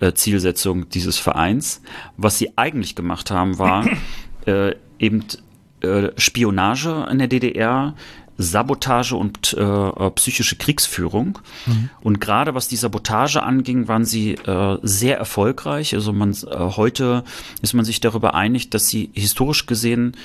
äh, 0.00 0.12
Zielsetzung 0.12 0.88
dieses 0.88 1.18
Vereins. 1.18 1.82
Was 2.16 2.38
sie 2.38 2.56
eigentlich 2.56 2.94
gemacht 2.94 3.30
haben, 3.30 3.58
war 3.58 3.86
äh, 4.46 4.74
eben 4.98 5.24
Spionage 6.16 7.06
in 7.08 7.18
der 7.18 7.28
DDR, 7.28 7.94
Sabotage 8.38 9.16
und 9.16 9.52
äh, 9.58 9.62
äh, 9.62 10.10
psychische 10.12 10.56
Kriegsführung. 10.56 11.40
Mhm. 11.66 11.90
Und 12.00 12.20
gerade 12.20 12.54
was 12.54 12.68
die 12.68 12.76
Sabotage 12.76 13.42
anging, 13.42 13.88
waren 13.88 14.04
sie 14.04 14.34
äh, 14.34 14.78
sehr 14.82 15.18
erfolgreich. 15.18 15.92
Also 15.94 16.12
man 16.12 16.32
äh, 16.32 16.56
heute 16.56 17.24
ist 17.62 17.74
man 17.74 17.84
sich 17.84 18.00
darüber 18.00 18.34
einig, 18.34 18.70
dass 18.70 18.86
sie 18.86 19.10
historisch 19.12 19.66
gesehen 19.66 20.16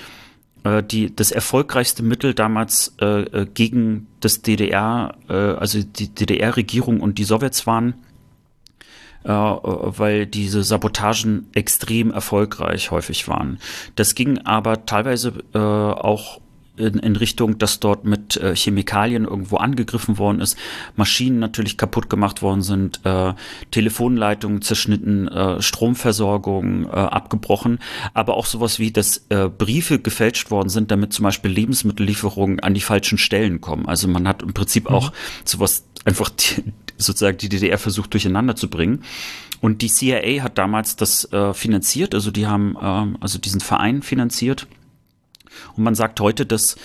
äh, 0.63 0.83
die 0.83 1.13
das 1.13 1.31
erfolgreichste 1.31 2.03
Mittel 2.03 2.33
damals 2.33 2.95
äh, 3.01 3.23
äh 3.23 3.47
gegen 3.51 4.07
das 4.19 4.43
DDR, 4.43 5.15
äh, 5.27 5.33
also 5.33 5.81
die 5.83 6.13
DDR-Regierung 6.13 7.01
und 7.01 7.17
die 7.17 7.23
Sowjets 7.23 7.65
waren. 7.67 7.95
Äh, 9.23 9.29
weil 9.29 10.27
diese 10.27 10.63
Sabotagen 10.63 11.47
extrem 11.53 12.11
erfolgreich 12.11 12.91
häufig 12.91 13.27
waren. 13.27 13.57
Das 13.95 14.15
ging 14.15 14.39
aber 14.39 14.85
teilweise 14.85 15.33
auch 15.53 16.41
in, 16.75 16.99
in 16.99 17.15
Richtung, 17.15 17.57
dass 17.57 17.79
dort 17.79 18.05
mit 18.05 18.37
äh, 18.37 18.55
Chemikalien 18.55 19.25
irgendwo 19.25 19.57
angegriffen 19.57 20.17
worden 20.17 20.41
ist, 20.41 20.57
Maschinen 20.95 21.39
natürlich 21.39 21.77
kaputt 21.77 22.09
gemacht 22.09 22.41
worden 22.41 22.61
sind, 22.61 23.01
äh, 23.03 23.33
Telefonleitungen 23.71 24.61
zerschnitten, 24.61 25.27
äh, 25.27 25.61
Stromversorgung 25.61 26.85
äh, 26.85 26.89
abgebrochen, 26.89 27.79
aber 28.13 28.35
auch 28.35 28.45
sowas 28.45 28.79
wie, 28.79 28.91
dass 28.91 29.25
äh, 29.29 29.49
Briefe 29.49 29.99
gefälscht 29.99 30.49
worden 30.49 30.69
sind, 30.69 30.89
damit 30.89 31.13
zum 31.13 31.23
Beispiel 31.23 31.51
Lebensmittellieferungen 31.51 32.59
an 32.59 32.73
die 32.73 32.81
falschen 32.81 33.17
Stellen 33.17 33.61
kommen. 33.61 33.87
Also 33.87 34.07
man 34.07 34.27
hat 34.27 34.41
im 34.41 34.53
Prinzip 34.53 34.89
mhm. 34.89 34.95
auch 34.95 35.13
sowas 35.45 35.85
einfach 36.05 36.29
die, 36.29 36.63
sozusagen 36.97 37.37
die 37.37 37.49
DDR 37.49 37.77
versucht 37.77 38.13
durcheinander 38.13 38.55
zu 38.55 38.69
bringen. 38.69 39.03
Und 39.61 39.81
die 39.81 39.87
CIA 39.87 40.43
hat 40.43 40.57
damals 40.57 40.95
das 40.95 41.31
äh, 41.31 41.53
finanziert, 41.53 42.13
also 42.13 42.31
die 42.31 42.47
haben 42.47 42.75
äh, 42.75 43.17
also 43.21 43.37
diesen 43.37 43.61
Verein 43.61 44.01
finanziert 44.01 44.67
und 45.75 45.83
man 45.83 45.95
sagt 45.95 46.19
heute, 46.19 46.45
dass 46.45 46.75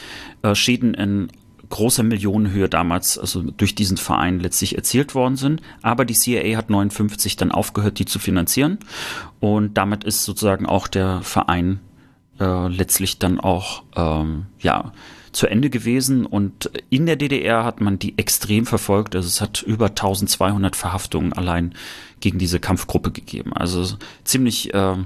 äh, 0.43 0.55
Schäden 0.55 0.95
in 0.95 1.29
großer 1.71 2.03
Millionenhöhe 2.03 2.69
damals, 2.69 3.19
also 3.19 3.43
durch 3.43 3.75
diesen 3.75 3.97
Verein 3.97 4.41
letztlich 4.41 4.77
erzielt 4.77 5.15
worden 5.15 5.37
sind. 5.37 5.61
Aber 5.83 6.05
die 6.05 6.15
CIA 6.15 6.57
hat 6.57 6.71
59 6.71 7.37
dann 7.37 7.53
aufgehört, 7.53 7.99
die 7.99 8.07
zu 8.07 8.19
finanzieren. 8.19 8.79
Und 9.41 9.75
damit 9.75 10.05
ist 10.05 10.25
sozusagen 10.25 10.67
auch 10.67 10.89
der 10.89 11.21
Verein 11.23 11.81
äh, 12.41 12.69
letztlich 12.69 13.19
dann 13.19 13.39
auch, 13.39 13.83
ähm, 13.97 14.47
ja, 14.61 14.93
zu 15.33 15.47
Ende 15.47 15.69
gewesen 15.69 16.25
und 16.25 16.71
in 16.89 17.05
der 17.05 17.17
DDR 17.17 17.63
hat 17.63 17.81
man 17.83 17.99
die 17.99 18.17
extrem 18.19 18.65
verfolgt. 18.65 19.15
Also 19.15 19.29
es 19.29 19.41
hat 19.43 19.63
über 19.63 19.89
1200 19.89 20.75
Verhaftungen 20.75 21.35
allein 21.35 21.75
gegen 22.21 22.39
diese 22.39 22.61
Kampfgruppe 22.61 23.11
gegeben. 23.11 23.53
Also 23.53 23.97
ziemlich 24.25 24.73
äh, 24.73 24.97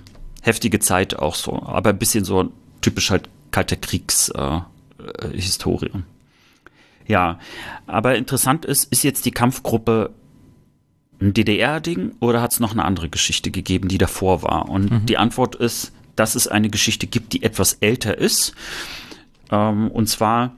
heftige 0.40 0.78
Zeit 0.78 1.18
auch 1.18 1.34
so, 1.34 1.62
aber 1.62 1.90
ein 1.90 1.98
bisschen 1.98 2.24
so 2.24 2.50
typisch 2.80 3.10
halt 3.10 3.28
kalter 3.52 3.76
Kriegshistorie. 3.76 5.86
Äh, 5.86 6.02
ja, 7.06 7.38
aber 7.86 8.16
interessant 8.16 8.64
ist, 8.64 8.90
ist 8.92 9.04
jetzt 9.04 9.24
die 9.24 9.30
Kampfgruppe 9.30 10.10
ein 11.20 11.32
DDR-Ding 11.34 12.16
oder 12.18 12.42
hat 12.42 12.50
es 12.52 12.60
noch 12.60 12.72
eine 12.72 12.84
andere 12.84 13.08
Geschichte 13.08 13.52
gegeben, 13.52 13.86
die 13.88 13.98
davor 13.98 14.42
war? 14.42 14.68
Und 14.68 14.90
mhm. 14.90 15.06
die 15.06 15.18
Antwort 15.18 15.54
ist, 15.54 15.92
dass 16.16 16.34
es 16.34 16.48
eine 16.48 16.70
Geschichte 16.70 17.06
gibt, 17.06 17.32
die 17.32 17.44
etwas 17.44 17.74
älter 17.74 18.18
ist 18.18 18.56
ähm, 19.52 19.88
und 19.88 20.08
zwar 20.08 20.56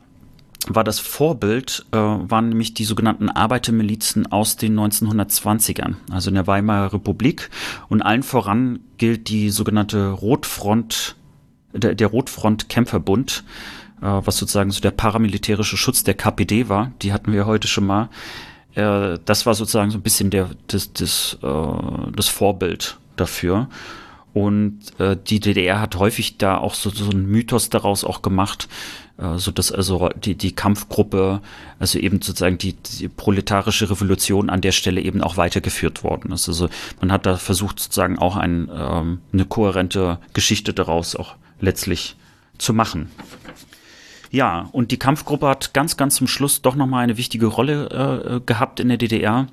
war 0.67 0.85
das 0.85 0.99
Vorbild, 0.99 1.85
äh, 1.91 1.99
waren 1.99 2.49
nämlich 2.49 2.73
die 2.73 2.85
sogenannten 2.85 3.29
Arbeitermilizen 3.29 4.33
aus 4.33 4.57
den 4.57 4.79
1920ern, 4.79 5.97
also 6.11 6.31
in 6.31 6.37
der 6.37 6.47
Weimarer 6.47 6.95
Republik. 6.95 7.51
Und 7.91 8.01
allen 8.01 8.23
voran 8.23 8.81
gilt 8.97 9.29
die 9.29 9.51
sogenannte 9.51 10.11
Rotfront, 10.11 11.17
der, 11.75 11.95
der 11.95 12.09
Rotfront-Kämpferbund, 12.09 13.45
äh, 14.01 14.07
was 14.07 14.39
sozusagen 14.39 14.71
so 14.71 14.81
der 14.81 14.91
paramilitärische 14.91 15.77
Schutz 15.77 16.05
der 16.05 16.15
KPD 16.15 16.69
war. 16.69 16.93
Die 17.03 17.13
hatten 17.13 17.33
wir 17.33 17.47
heute 17.47 17.69
schon 17.69 17.87
mal. 17.87 18.09
Äh, 18.75 19.19
das 19.25 19.47
war 19.47 19.55
sozusagen 19.55 19.91
so 19.91 19.99
ein 19.99 20.03
bisschen 20.03 20.31
der, 20.31 20.51
das, 20.69 20.93
das, 20.93 21.39
äh, 21.43 22.13
das 22.15 22.29
Vorbild 22.29 22.99
dafür. 23.17 23.69
Und 24.35 24.81
äh, 24.99 25.17
die 25.17 25.39
DDR 25.39 25.81
hat 25.81 25.97
häufig 25.97 26.39
da 26.39 26.59
auch 26.59 26.75
so, 26.75 26.91
so 26.91 27.09
einen 27.11 27.27
Mythos 27.27 27.71
daraus 27.71 28.03
auch 28.03 28.21
gemacht, 28.21 28.69
äh, 29.17 29.39
so 29.39 29.53
dass 29.53 29.71
also 29.71 30.09
die, 30.09 30.35
die 30.35 30.53
Kampfgruppe, 30.53 31.41
also 31.79 32.01
eben 32.01 32.21
sozusagen 32.21 32.59
die, 32.59 32.73
die 32.73 33.07
proletarische 33.07 33.89
Revolution 33.91 34.51
an 34.51 34.61
der 34.61 34.73
Stelle 34.73 35.01
eben 35.01 35.23
auch 35.23 35.37
weitergeführt 35.37 36.03
worden 36.03 36.33
ist. 36.33 36.49
Also 36.49 36.69
man 37.01 37.13
hat 37.13 37.27
da 37.27 37.37
versucht 37.37 37.79
sozusagen 37.79 38.19
auch 38.19 38.35
ein, 38.35 38.69
ähm, 38.75 39.21
eine 39.33 39.45
kohärente 39.45 40.19
Geschichte 40.33 40.75
daraus 40.75 41.15
auch 41.15 41.37
letztlich 41.65 42.17
zu 42.59 42.73
machen. 42.73 43.11
Ja, 44.31 44.69
und 44.73 44.91
die 44.91 44.99
Kampfgruppe 44.99 45.47
hat 45.47 45.75
ganz, 45.75 45.97
ganz 45.97 46.17
zum 46.17 46.27
Schluss 46.27 46.63
doch 46.63 46.75
nochmal 46.75 47.05
eine 47.05 47.17
wichtige 47.17 47.47
Rolle 47.47 48.41
äh, 48.41 48.41
gehabt 48.45 48.81
in 48.81 48.89
der 48.89 48.99
DDR. 48.99 49.47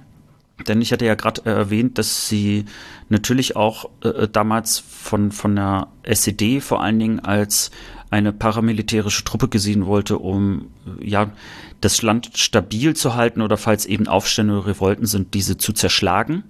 Denn 0.68 0.82
ich 0.82 0.92
hatte 0.92 1.06
ja 1.06 1.16
gerade 1.16 1.42
äh, 1.46 1.50
erwähnt, 1.50 1.98
dass 1.98 2.28
sie 2.28 2.66
natürlich 3.10 3.56
auch 3.56 3.90
äh, 4.04 4.28
damals 4.28 4.80
von, 4.80 5.32
von 5.32 5.56
der 5.56 5.88
SED 6.04 6.62
vor 6.62 6.82
allen 6.82 7.00
Dingen 7.00 7.20
als 7.20 7.72
eine 8.12 8.34
paramilitärische 8.34 9.24
Truppe 9.24 9.48
gesehen 9.48 9.86
wollte, 9.86 10.18
um 10.18 10.68
ja 11.02 11.32
das 11.80 12.02
Land 12.02 12.32
stabil 12.36 12.94
zu 12.94 13.16
halten 13.16 13.42
oder 13.42 13.56
falls 13.56 13.86
eben 13.86 14.08
Aufstände 14.08 14.54
oder 14.54 14.68
Revolten 14.68 15.06
sind, 15.06 15.34
diese 15.34 15.58
zu 15.58 15.72
zerschlagen. 15.72 16.44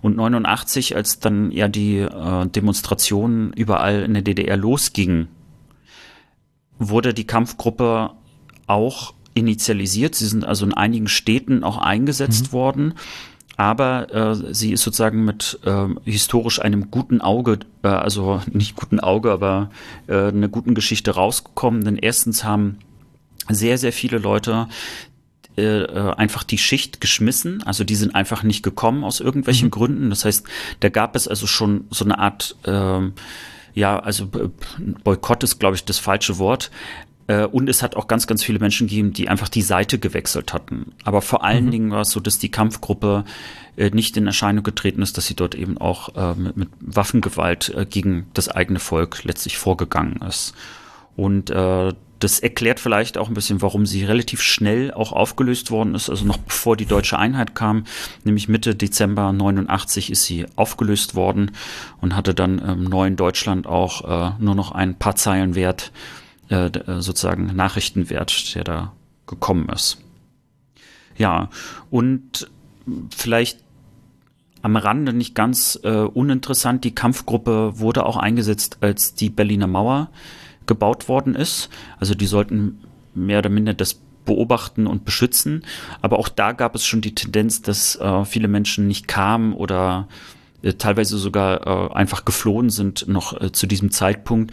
Und 0.00 0.16
89, 0.16 0.94
als 0.94 1.18
dann 1.18 1.50
ja 1.50 1.66
die 1.66 1.98
äh, 1.98 2.46
Demonstrationen 2.46 3.52
überall 3.52 4.02
in 4.02 4.14
der 4.14 4.22
DDR 4.22 4.56
losgingen, 4.56 5.28
wurde 6.78 7.12
die 7.12 7.26
Kampfgruppe 7.26 8.12
auch 8.68 9.12
initialisiert. 9.34 10.14
Sie 10.14 10.26
sind 10.26 10.44
also 10.44 10.64
in 10.64 10.74
einigen 10.74 11.08
Städten 11.08 11.64
auch 11.64 11.78
eingesetzt 11.78 12.48
mhm. 12.48 12.52
worden 12.52 12.94
aber 13.56 14.14
äh, 14.14 14.54
sie 14.54 14.72
ist 14.72 14.82
sozusagen 14.82 15.24
mit 15.24 15.58
äh, 15.64 15.86
historisch 16.04 16.60
einem 16.60 16.90
guten 16.90 17.20
Auge, 17.20 17.58
äh, 17.82 17.88
also 17.88 18.40
nicht 18.50 18.76
guten 18.76 19.00
Auge, 19.00 19.30
aber 19.30 19.70
äh, 20.06 20.28
einer 20.28 20.48
guten 20.48 20.74
Geschichte 20.74 21.12
rausgekommen. 21.12 21.84
Denn 21.84 21.96
erstens 21.96 22.44
haben 22.44 22.78
sehr, 23.48 23.78
sehr 23.78 23.92
viele 23.92 24.18
Leute 24.18 24.68
äh, 25.56 25.82
äh, 25.82 26.14
einfach 26.14 26.44
die 26.44 26.58
Schicht 26.58 27.00
geschmissen, 27.00 27.62
also 27.64 27.84
die 27.84 27.96
sind 27.96 28.14
einfach 28.14 28.42
nicht 28.42 28.62
gekommen 28.62 29.04
aus 29.04 29.20
irgendwelchen 29.20 29.66
mhm. 29.66 29.72
Gründen. 29.72 30.10
Das 30.10 30.24
heißt, 30.24 30.46
da 30.80 30.88
gab 30.88 31.16
es 31.16 31.28
also 31.28 31.46
schon 31.46 31.84
so 31.90 32.04
eine 32.04 32.18
Art 32.18 32.56
äh, 32.64 33.10
ja, 33.74 33.98
also 33.98 34.28
Boykott 35.04 35.44
ist, 35.44 35.58
glaube 35.58 35.76
ich, 35.76 35.84
das 35.84 35.98
falsche 35.98 36.38
Wort. 36.38 36.70
Äh, 37.30 37.46
und 37.46 37.68
es 37.68 37.82
hat 37.82 37.94
auch 37.94 38.08
ganz, 38.08 38.26
ganz 38.26 38.42
viele 38.42 38.58
Menschen 38.58 38.88
gegeben, 38.88 39.12
die 39.12 39.28
einfach 39.28 39.48
die 39.48 39.62
Seite 39.62 40.00
gewechselt 40.00 40.52
hatten. 40.52 40.92
Aber 41.04 41.22
vor 41.22 41.44
allen 41.44 41.66
mhm. 41.66 41.70
Dingen 41.70 41.90
war 41.92 42.00
es 42.00 42.10
so, 42.10 42.18
dass 42.18 42.38
die 42.38 42.50
Kampfgruppe 42.50 43.24
äh, 43.76 43.90
nicht 43.90 44.16
in 44.16 44.26
Erscheinung 44.26 44.64
getreten 44.64 45.00
ist, 45.00 45.16
dass 45.16 45.26
sie 45.26 45.36
dort 45.36 45.54
eben 45.54 45.78
auch 45.78 46.16
äh, 46.16 46.34
mit, 46.34 46.56
mit, 46.56 46.68
Waffengewalt 46.80 47.72
gegen 47.90 48.26
das 48.34 48.48
eigene 48.48 48.80
Volk 48.80 49.22
letztlich 49.22 49.58
vorgegangen 49.58 50.20
ist. 50.26 50.54
Und 51.14 51.50
das 51.50 52.40
erklärt 52.40 52.80
vielleicht 52.80 53.16
auch 53.16 53.28
ein 53.28 53.34
bisschen, 53.34 53.62
warum 53.62 53.86
sie 53.86 54.04
relativ 54.04 54.42
schnell 54.42 54.92
auch 54.92 55.12
aufgelöst 55.12 55.70
worden 55.70 55.94
ist. 55.94 56.10
Also 56.10 56.24
noch 56.24 56.38
bevor 56.38 56.76
die 56.76 56.86
deutsche 56.86 57.18
Einheit 57.18 57.54
kam, 57.54 57.84
nämlich 58.24 58.48
Mitte 58.48 58.74
Dezember 58.74 59.32
89 59.32 60.10
ist 60.10 60.24
sie 60.24 60.46
aufgelöst 60.56 61.14
worden 61.14 61.52
und 62.00 62.16
hatte 62.16 62.34
dann 62.34 62.58
im 62.58 62.84
neuen 62.84 63.16
Deutschland 63.16 63.66
auch 63.66 64.38
nur 64.38 64.54
noch 64.54 64.72
ein 64.72 64.94
paar 64.96 65.16
Zeilen 65.16 65.54
wert 65.54 65.92
äh, 66.50 66.66
äh, 66.66 67.00
sozusagen 67.00 67.54
Nachrichtenwert, 67.54 68.56
der 68.56 68.64
da 68.64 68.92
gekommen 69.26 69.68
ist. 69.68 69.98
Ja, 71.16 71.48
und 71.90 72.50
vielleicht 73.14 73.60
am 74.62 74.76
Rande 74.76 75.12
nicht 75.12 75.36
ganz 75.36 75.78
äh, 75.84 75.90
uninteressant, 75.90 76.82
die 76.82 76.94
Kampfgruppe 76.94 77.78
wurde 77.78 78.04
auch 78.04 78.16
eingesetzt, 78.16 78.78
als 78.80 79.14
die 79.14 79.30
Berliner 79.30 79.68
Mauer 79.68 80.10
gebaut 80.66 81.08
worden 81.08 81.36
ist. 81.36 81.70
Also 81.98 82.14
die 82.14 82.26
sollten 82.26 82.80
mehr 83.14 83.38
oder 83.38 83.48
minder 83.48 83.72
das 83.72 84.00
beobachten 84.24 84.88
und 84.88 85.04
beschützen. 85.04 85.64
Aber 86.02 86.18
auch 86.18 86.28
da 86.28 86.52
gab 86.52 86.74
es 86.74 86.84
schon 86.84 87.00
die 87.00 87.14
Tendenz, 87.14 87.62
dass 87.62 87.96
äh, 87.96 88.24
viele 88.24 88.48
Menschen 88.48 88.88
nicht 88.88 89.06
kamen 89.06 89.52
oder 89.52 90.08
äh, 90.62 90.74
teilweise 90.74 91.16
sogar 91.16 91.66
äh, 91.66 91.94
einfach 91.94 92.24
geflohen 92.24 92.70
sind 92.70 93.06
noch 93.06 93.50
zu 93.52 93.66
diesem 93.66 93.90
Zeitpunkt 93.90 94.52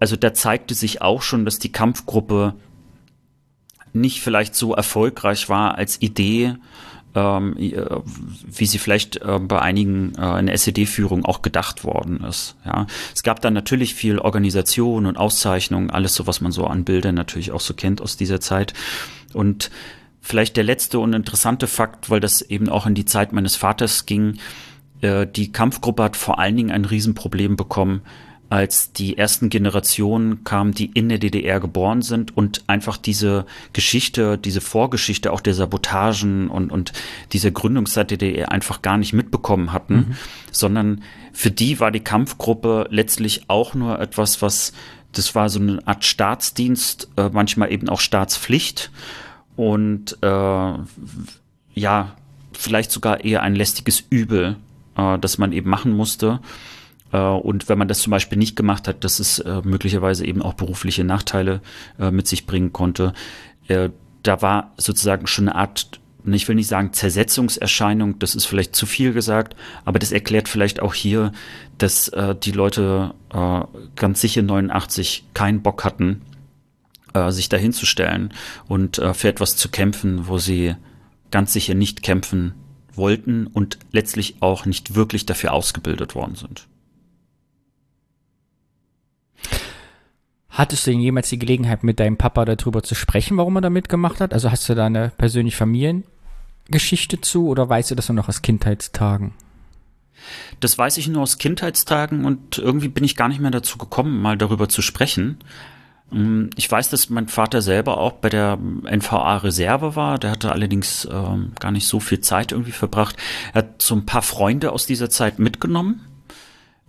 also 0.00 0.16
da 0.16 0.34
zeigte 0.34 0.74
sich 0.74 1.02
auch 1.02 1.22
schon, 1.22 1.44
dass 1.44 1.58
die 1.58 1.72
Kampfgruppe 1.72 2.54
nicht 3.92 4.20
vielleicht 4.20 4.54
so 4.54 4.74
erfolgreich 4.74 5.48
war 5.48 5.76
als 5.76 6.00
Idee, 6.00 6.56
ähm, 7.14 7.54
wie 7.58 8.66
sie 8.66 8.78
vielleicht 8.78 9.16
äh, 9.16 9.38
bei 9.38 9.60
einigen 9.60 10.14
äh, 10.16 10.38
in 10.38 10.46
der 10.46 10.54
SED-Führung 10.54 11.24
auch 11.24 11.42
gedacht 11.42 11.84
worden 11.84 12.24
ist. 12.24 12.56
Ja, 12.64 12.86
es 13.14 13.22
gab 13.22 13.42
dann 13.42 13.52
natürlich 13.52 13.94
viel 13.94 14.18
Organisation 14.18 15.04
und 15.04 15.18
Auszeichnung, 15.18 15.90
alles 15.90 16.14
so, 16.14 16.26
was 16.26 16.40
man 16.40 16.52
so 16.52 16.66
an 16.66 16.84
Bildern 16.84 17.14
natürlich 17.14 17.52
auch 17.52 17.60
so 17.60 17.74
kennt 17.74 18.00
aus 18.00 18.16
dieser 18.16 18.40
Zeit. 18.40 18.72
Und 19.34 19.70
vielleicht 20.22 20.56
der 20.56 20.64
letzte 20.64 20.98
und 21.00 21.12
interessante 21.12 21.66
Fakt, 21.66 22.08
weil 22.08 22.20
das 22.20 22.40
eben 22.40 22.70
auch 22.70 22.86
in 22.86 22.94
die 22.94 23.04
Zeit 23.04 23.32
meines 23.32 23.56
Vaters 23.56 24.06
ging, 24.06 24.38
äh, 25.02 25.26
die 25.26 25.52
Kampfgruppe 25.52 26.02
hat 26.04 26.16
vor 26.16 26.38
allen 26.38 26.56
Dingen 26.56 26.70
ein 26.70 26.86
Riesenproblem 26.86 27.56
bekommen 27.56 28.00
als 28.52 28.92
die 28.92 29.16
ersten 29.16 29.48
Generationen 29.48 30.44
kamen, 30.44 30.72
die 30.72 30.90
in 30.92 31.08
der 31.08 31.16
DDR 31.16 31.58
geboren 31.58 32.02
sind 32.02 32.36
und 32.36 32.64
einfach 32.66 32.98
diese 32.98 33.46
Geschichte, 33.72 34.36
diese 34.36 34.60
Vorgeschichte 34.60 35.32
auch 35.32 35.40
der 35.40 35.54
Sabotagen 35.54 36.50
und, 36.50 36.70
und 36.70 36.92
dieser 37.32 37.50
Gründungszeit 37.50 38.10
der 38.10 38.18
DDR 38.18 38.52
einfach 38.52 38.82
gar 38.82 38.98
nicht 38.98 39.14
mitbekommen 39.14 39.72
hatten, 39.72 39.94
mhm. 39.94 40.16
sondern 40.50 41.02
für 41.32 41.50
die 41.50 41.80
war 41.80 41.90
die 41.90 42.00
Kampfgruppe 42.00 42.88
letztlich 42.90 43.44
auch 43.48 43.72
nur 43.72 43.98
etwas, 43.98 44.42
was, 44.42 44.74
das 45.12 45.34
war 45.34 45.48
so 45.48 45.58
eine 45.58 45.80
Art 45.86 46.04
Staatsdienst, 46.04 47.08
äh, 47.16 47.30
manchmal 47.32 47.72
eben 47.72 47.88
auch 47.88 48.00
Staatspflicht 48.00 48.90
und 49.56 50.18
äh, 50.20 50.74
ja, 51.74 52.16
vielleicht 52.52 52.92
sogar 52.92 53.24
eher 53.24 53.42
ein 53.42 53.54
lästiges 53.54 54.04
Übel, 54.10 54.56
äh, 54.98 55.18
das 55.18 55.38
man 55.38 55.52
eben 55.52 55.70
machen 55.70 55.96
musste. 55.96 56.40
Äh, 57.12 57.18
und 57.18 57.68
wenn 57.68 57.78
man 57.78 57.88
das 57.88 58.00
zum 58.00 58.10
Beispiel 58.10 58.38
nicht 58.38 58.56
gemacht 58.56 58.88
hat, 58.88 59.04
dass 59.04 59.20
es 59.20 59.38
äh, 59.38 59.60
möglicherweise 59.62 60.26
eben 60.26 60.42
auch 60.42 60.54
berufliche 60.54 61.04
Nachteile 61.04 61.60
äh, 61.98 62.10
mit 62.10 62.26
sich 62.26 62.46
bringen 62.46 62.72
konnte. 62.72 63.12
Da 64.22 64.42
war 64.42 64.72
sozusagen 64.76 65.28
schon 65.28 65.48
eine 65.48 65.56
Art 65.56 66.00
ich 66.24 66.46
will 66.46 66.56
nicht 66.56 66.68
sagen 66.68 66.92
Zersetzungserscheinung, 66.92 68.18
das 68.18 68.34
ist 68.34 68.44
vielleicht 68.44 68.76
zu 68.76 68.86
viel 68.86 69.12
gesagt, 69.12 69.56
aber 69.84 69.98
das 70.00 70.12
erklärt 70.12 70.48
vielleicht 70.48 70.80
auch 70.80 70.94
hier, 70.94 71.32
dass 71.78 72.10
die 72.44 72.50
Leute 72.50 73.14
ganz 73.96 74.20
sicher 74.20 74.42
89 74.42 75.24
keinen 75.32 75.62
Bock 75.62 75.84
hatten, 75.84 76.22
sich 77.28 77.48
dahinzustellen 77.48 78.34
und 78.68 79.00
für 79.14 79.28
etwas 79.28 79.56
zu 79.56 79.68
kämpfen, 79.68 80.26
wo 80.26 80.38
sie 80.38 80.74
ganz 81.30 81.52
sicher 81.52 81.74
nicht 81.74 82.02
kämpfen 82.02 82.54
wollten 82.94 83.46
und 83.46 83.78
letztlich 83.92 84.36
auch 84.40 84.66
nicht 84.66 84.94
wirklich 84.96 85.24
dafür 85.24 85.52
ausgebildet 85.52 86.14
worden 86.14 86.34
sind. 86.34 86.66
Hattest 90.52 90.86
du 90.86 90.90
denn 90.90 91.00
jemals 91.00 91.30
die 91.30 91.38
Gelegenheit, 91.38 91.82
mit 91.82 91.98
deinem 91.98 92.18
Papa 92.18 92.44
darüber 92.44 92.82
zu 92.82 92.94
sprechen, 92.94 93.38
warum 93.38 93.56
er 93.56 93.62
da 93.62 93.70
mitgemacht 93.70 94.20
hat? 94.20 94.34
Also 94.34 94.50
hast 94.50 94.68
du 94.68 94.74
da 94.74 94.84
eine 94.84 95.10
persönliche 95.16 95.56
Familiengeschichte 95.56 97.22
zu 97.22 97.48
oder 97.48 97.70
weißt 97.70 97.90
du 97.90 97.94
das 97.94 98.10
nur 98.10 98.16
noch 98.16 98.28
aus 98.28 98.42
Kindheitstagen? 98.42 99.32
Das 100.60 100.76
weiß 100.76 100.98
ich 100.98 101.08
nur 101.08 101.22
aus 101.22 101.38
Kindheitstagen 101.38 102.26
und 102.26 102.58
irgendwie 102.58 102.88
bin 102.88 103.02
ich 103.02 103.16
gar 103.16 103.28
nicht 103.28 103.40
mehr 103.40 103.50
dazu 103.50 103.78
gekommen, 103.78 104.20
mal 104.20 104.36
darüber 104.36 104.68
zu 104.68 104.82
sprechen. 104.82 105.38
Mm, 106.10 106.50
ich 106.56 106.70
weiß, 106.70 106.90
dass 106.90 107.08
mein 107.08 107.28
Vater 107.28 107.62
selber 107.62 107.96
auch 107.96 108.12
bei 108.12 108.28
der 108.28 108.58
NVA-Reserve 108.58 109.96
war. 109.96 110.18
Der 110.18 110.32
hatte 110.32 110.52
allerdings 110.52 111.08
ähm, 111.10 111.52
gar 111.58 111.72
nicht 111.72 111.88
so 111.88 111.98
viel 111.98 112.20
Zeit 112.20 112.52
irgendwie 112.52 112.72
verbracht. 112.72 113.16
Er 113.54 113.62
hat 113.62 113.80
so 113.80 113.94
ein 113.94 114.04
paar 114.04 114.22
Freunde 114.22 114.72
aus 114.72 114.84
dieser 114.84 115.08
Zeit 115.08 115.38
mitgenommen 115.38 116.11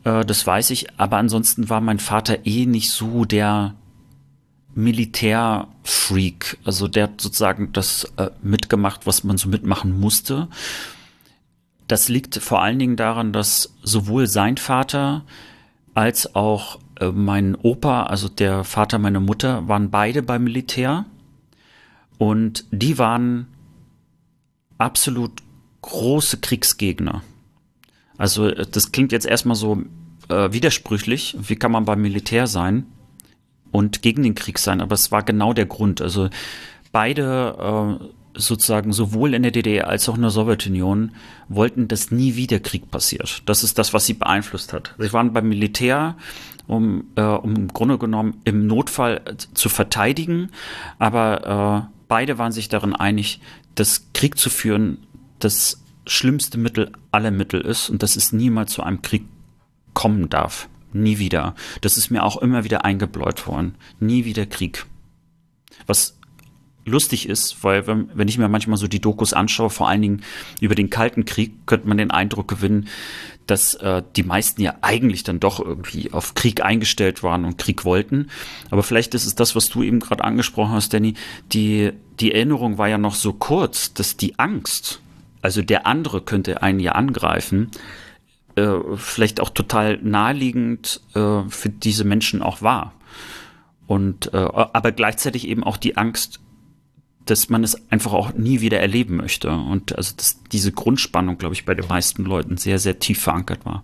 äh, 0.03 0.25
das 0.25 0.45
weiß 0.45 0.69
ich, 0.71 0.99
aber 0.99 1.17
ansonsten 1.17 1.69
war 1.69 1.81
mein 1.81 1.99
Vater 1.99 2.45
eh 2.45 2.65
nicht 2.65 2.91
so 2.91 3.25
der 3.25 3.75
Militärfreak. 4.75 6.57
Also 6.63 6.88
der 6.88 7.03
hat 7.03 7.21
sozusagen 7.21 7.71
das 7.73 8.11
äh, 8.17 8.30
mitgemacht, 8.41 9.05
was 9.05 9.23
man 9.23 9.38
so 9.38 9.49
mitmachen 9.49 9.99
musste. 9.99 10.47
Das 11.88 12.09
liegt 12.09 12.35
vor 12.38 12.61
allen 12.61 12.80
Dingen 12.80 12.95
daran, 12.95 13.34
dass 13.34 13.73
sowohl 13.84 14.27
sein 14.27 14.57
Vater 14.57 15.23
als 15.93 16.35
auch 16.35 16.80
äh, 16.99 17.11
mein 17.11 17.55
Opa, 17.55 18.03
also 18.03 18.30
der 18.30 18.63
Vater 18.63 18.99
meiner 18.99 19.19
Mutter, 19.19 19.67
waren 19.67 19.91
beide 19.91 20.23
beim 20.23 20.45
Militär. 20.45 21.05
Und 22.17 22.65
die 22.71 22.97
waren 22.97 23.47
absolut 24.77 25.31
große 25.81 26.38
Kriegsgegner. 26.38 27.21
Also 28.24 28.48
äh, 28.48 28.66
das 28.66 28.94
klingt 28.94 29.12
jetzt 29.12 29.26
erstmal 29.26 29.58
so 29.58 29.82
äh, 30.30 30.54
widersprüchlich. 30.54 31.36
Wie 31.41 31.58
kann 31.58 31.74
man 31.74 31.84
beim 31.84 32.02
Militär 32.02 32.48
sein 32.48 32.86
und 33.70 34.02
gegen 34.02 34.24
den 34.24 34.34
Krieg 34.34 34.60
sein? 34.60 34.80
Aber 34.80 34.94
es 34.94 35.12
war 35.12 35.24
genau 35.24 35.52
der 35.52 35.66
Grund. 35.66 36.02
Also 36.02 36.30
beide 36.94 38.00
äh, 38.00 38.40
sozusagen 38.40 38.94
sowohl 38.94 39.34
in 39.34 39.44
der 39.44 39.52
DDR 39.52 39.90
als 39.90 40.08
auch 40.08 40.16
in 40.16 40.22
der 40.22 40.32
Sowjetunion 40.32 41.12
wollten, 41.50 41.90
dass 41.90 42.12
nie 42.12 42.38
wieder 42.38 42.62
Krieg 42.62 42.90
passiert. 42.90 43.44
Das 43.45 43.62
ist 43.62 43.78
das, 43.78 43.94
was 43.94 44.06
sie 44.06 44.14
beeinflusst 44.14 44.72
hat. 44.72 44.95
Sie 44.98 45.12
waren 45.12 45.34
beim 45.34 45.50
Militär, 45.50 46.16
um, 46.66 47.04
äh, 47.16 47.24
um 47.24 47.58
im 47.58 47.68
Grunde 47.68 47.98
genommen 47.98 48.38
im 48.45 48.68
Notfall 48.68 49.22
zu 49.54 49.68
verteidigen, 49.68 50.50
aber 50.98 51.90
äh, 51.91 51.95
beide 52.08 52.38
waren 52.38 52.54
sich 52.54 52.70
darin 52.70 52.95
einig, 52.95 53.41
dass 53.76 54.08
Krieg 54.14 54.38
zu 54.38 54.50
führen 54.50 55.00
das 55.40 55.82
schlimmste 56.07 56.57
Mittel 56.57 56.91
aller 57.11 57.31
Mittel 57.31 57.61
ist 57.61 57.89
und 57.89 58.03
dass 58.03 58.15
es 58.15 58.34
niemals 58.34 58.73
zu 58.73 58.84
einem 58.84 59.01
Krieg 59.01 59.25
kommen 59.93 60.30
darf. 60.30 60.69
Nie 60.91 61.17
wieder. 61.17 61.55
Das 61.81 61.97
ist 61.97 62.11
mir 62.11 62.23
auch 62.23 62.38
immer 62.38 62.63
wieder 62.63 62.85
eingebläut 62.85 63.47
worden. 63.47 63.75
Nie 63.99 64.25
wieder 64.25 64.45
Krieg. 64.45 64.85
Was 65.88 66.19
lustig 66.85 67.30
ist, 67.30 67.63
weil 67.63 67.88
wenn, 67.88 68.27
ich 68.27 68.38
mir 68.38 68.49
manchmal 68.49 68.77
so 68.77 68.88
die 68.88 68.99
Dokus 68.99 69.34
anschaue, 69.34 69.69
vor 69.69 69.88
allen 69.88 70.01
Dingen 70.01 70.23
über 70.59 70.75
den 70.75 70.89
Kalten 70.89 71.25
Krieg, 71.25 71.65
könnte 71.65 71.88
man 71.88 71.97
den 71.97 72.11
Eindruck 72.11 72.47
gewinnen, 72.47 72.89
dass 73.47 73.75
äh, 73.75 74.03
die 74.15 74.23
meisten 74.23 74.61
ja 74.61 74.75
eigentlich 74.81 75.23
dann 75.23 75.39
doch 75.39 75.59
irgendwie 75.59 76.11
auf 76.11 76.34
Krieg 76.34 76.63
eingestellt 76.63 77.23
waren 77.23 77.45
und 77.45 77.57
Krieg 77.57 77.85
wollten. 77.85 78.27
Aber 78.69 78.84
vielleicht 78.84 79.13
ist 79.15 79.25
es 79.25 79.35
das, 79.35 79.55
was 79.55 79.69
du 79.69 79.84
eben 79.84 79.99
gerade 79.99 80.23
angesprochen 80.23 80.73
hast, 80.73 80.93
Danny. 80.93 81.13
Die, 81.51 81.91
die 82.19 82.34
Erinnerung 82.34 82.77
war 82.77 82.89
ja 82.89 82.97
noch 82.97 83.15
so 83.15 83.34
kurz, 83.34 83.93
dass 83.93 84.17
die 84.17 84.38
Angst 84.39 85.01
also 85.44 85.61
der 85.61 85.86
andere 85.86 86.22
könnte 86.22 86.64
einen 86.64 86.80
ja 86.80 86.94
angreifen, 86.94 87.70
äh, 88.56 88.78
vielleicht 88.95 89.41
auch 89.41 89.49
total 89.49 89.98
naheliegend 90.02 91.02
äh, 91.15 91.41
für 91.49 91.70
diese 91.70 92.06
Menschen 92.06 92.41
auch 92.41 92.61
war. 92.61 92.94
Und 93.86 94.34
äh, 94.34 94.38
aber 94.38 94.94
gleichzeitig 94.94 95.48
eben 95.48 95.64
auch 95.64 95.76
die 95.76 95.98
Angst, 95.98 96.40
dass 97.26 97.49
man 97.49 97.64
es 97.64 97.91
einfach 97.91 98.14
auch 98.14 98.34
nie 98.34 98.61
wieder 98.61 98.80
erleben 98.80 99.18
möchte. 99.18 99.52
Und 99.52 99.95
also 99.98 100.15
dass 100.15 100.41
diese 100.52 100.72
Grundspannung, 100.72 101.38
glaube 101.38 101.56
ich, 101.56 101.65
bei 101.65 101.76
den 101.76 101.88
meisten 101.88 102.24
Leuten 102.24 102.56
sehr, 102.56 102.80
sehr 102.80 102.99
tief 102.99 103.22
verankert 103.22 103.65
war. 103.65 103.84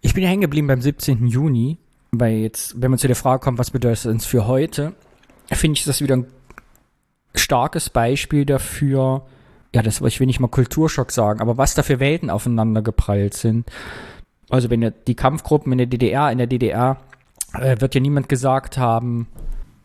Ich 0.00 0.14
bin 0.14 0.22
ja 0.22 0.30
hängen 0.30 0.42
geblieben 0.42 0.68
beim 0.68 0.82
17. 0.82 1.26
Juni, 1.26 1.78
weil 2.12 2.38
jetzt, 2.38 2.80
wenn 2.80 2.90
man 2.90 2.98
zu 2.98 3.08
der 3.08 3.16
Frage 3.16 3.42
kommt, 3.42 3.58
was 3.58 3.72
bedeutet 3.72 4.06
uns 4.06 4.24
für 4.24 4.46
heute, 4.46 4.94
finde 5.50 5.78
ich 5.78 5.84
das 5.84 6.00
wieder 6.00 6.16
ein 6.16 6.26
starkes 7.34 7.90
Beispiel 7.90 8.44
dafür, 8.44 9.22
ja, 9.74 9.82
das 9.82 10.00
ich 10.00 10.20
will 10.20 10.26
nicht 10.26 10.40
mal 10.40 10.48
Kulturschock 10.48 11.10
sagen, 11.12 11.40
aber 11.40 11.56
was 11.56 11.74
da 11.74 11.82
für 11.82 12.00
Welten 12.00 12.30
aufeinander 12.30 12.82
geprallt 12.82 13.34
sind. 13.34 13.66
Also 14.50 14.68
wenn 14.68 14.92
die 15.06 15.14
Kampfgruppen 15.14 15.72
in 15.72 15.78
der 15.78 15.86
DDR, 15.86 16.30
in 16.30 16.38
der 16.38 16.46
DDR 16.46 16.98
äh, 17.54 17.80
wird 17.80 17.94
ja 17.94 18.00
niemand 18.00 18.28
gesagt 18.28 18.76
haben, 18.76 19.26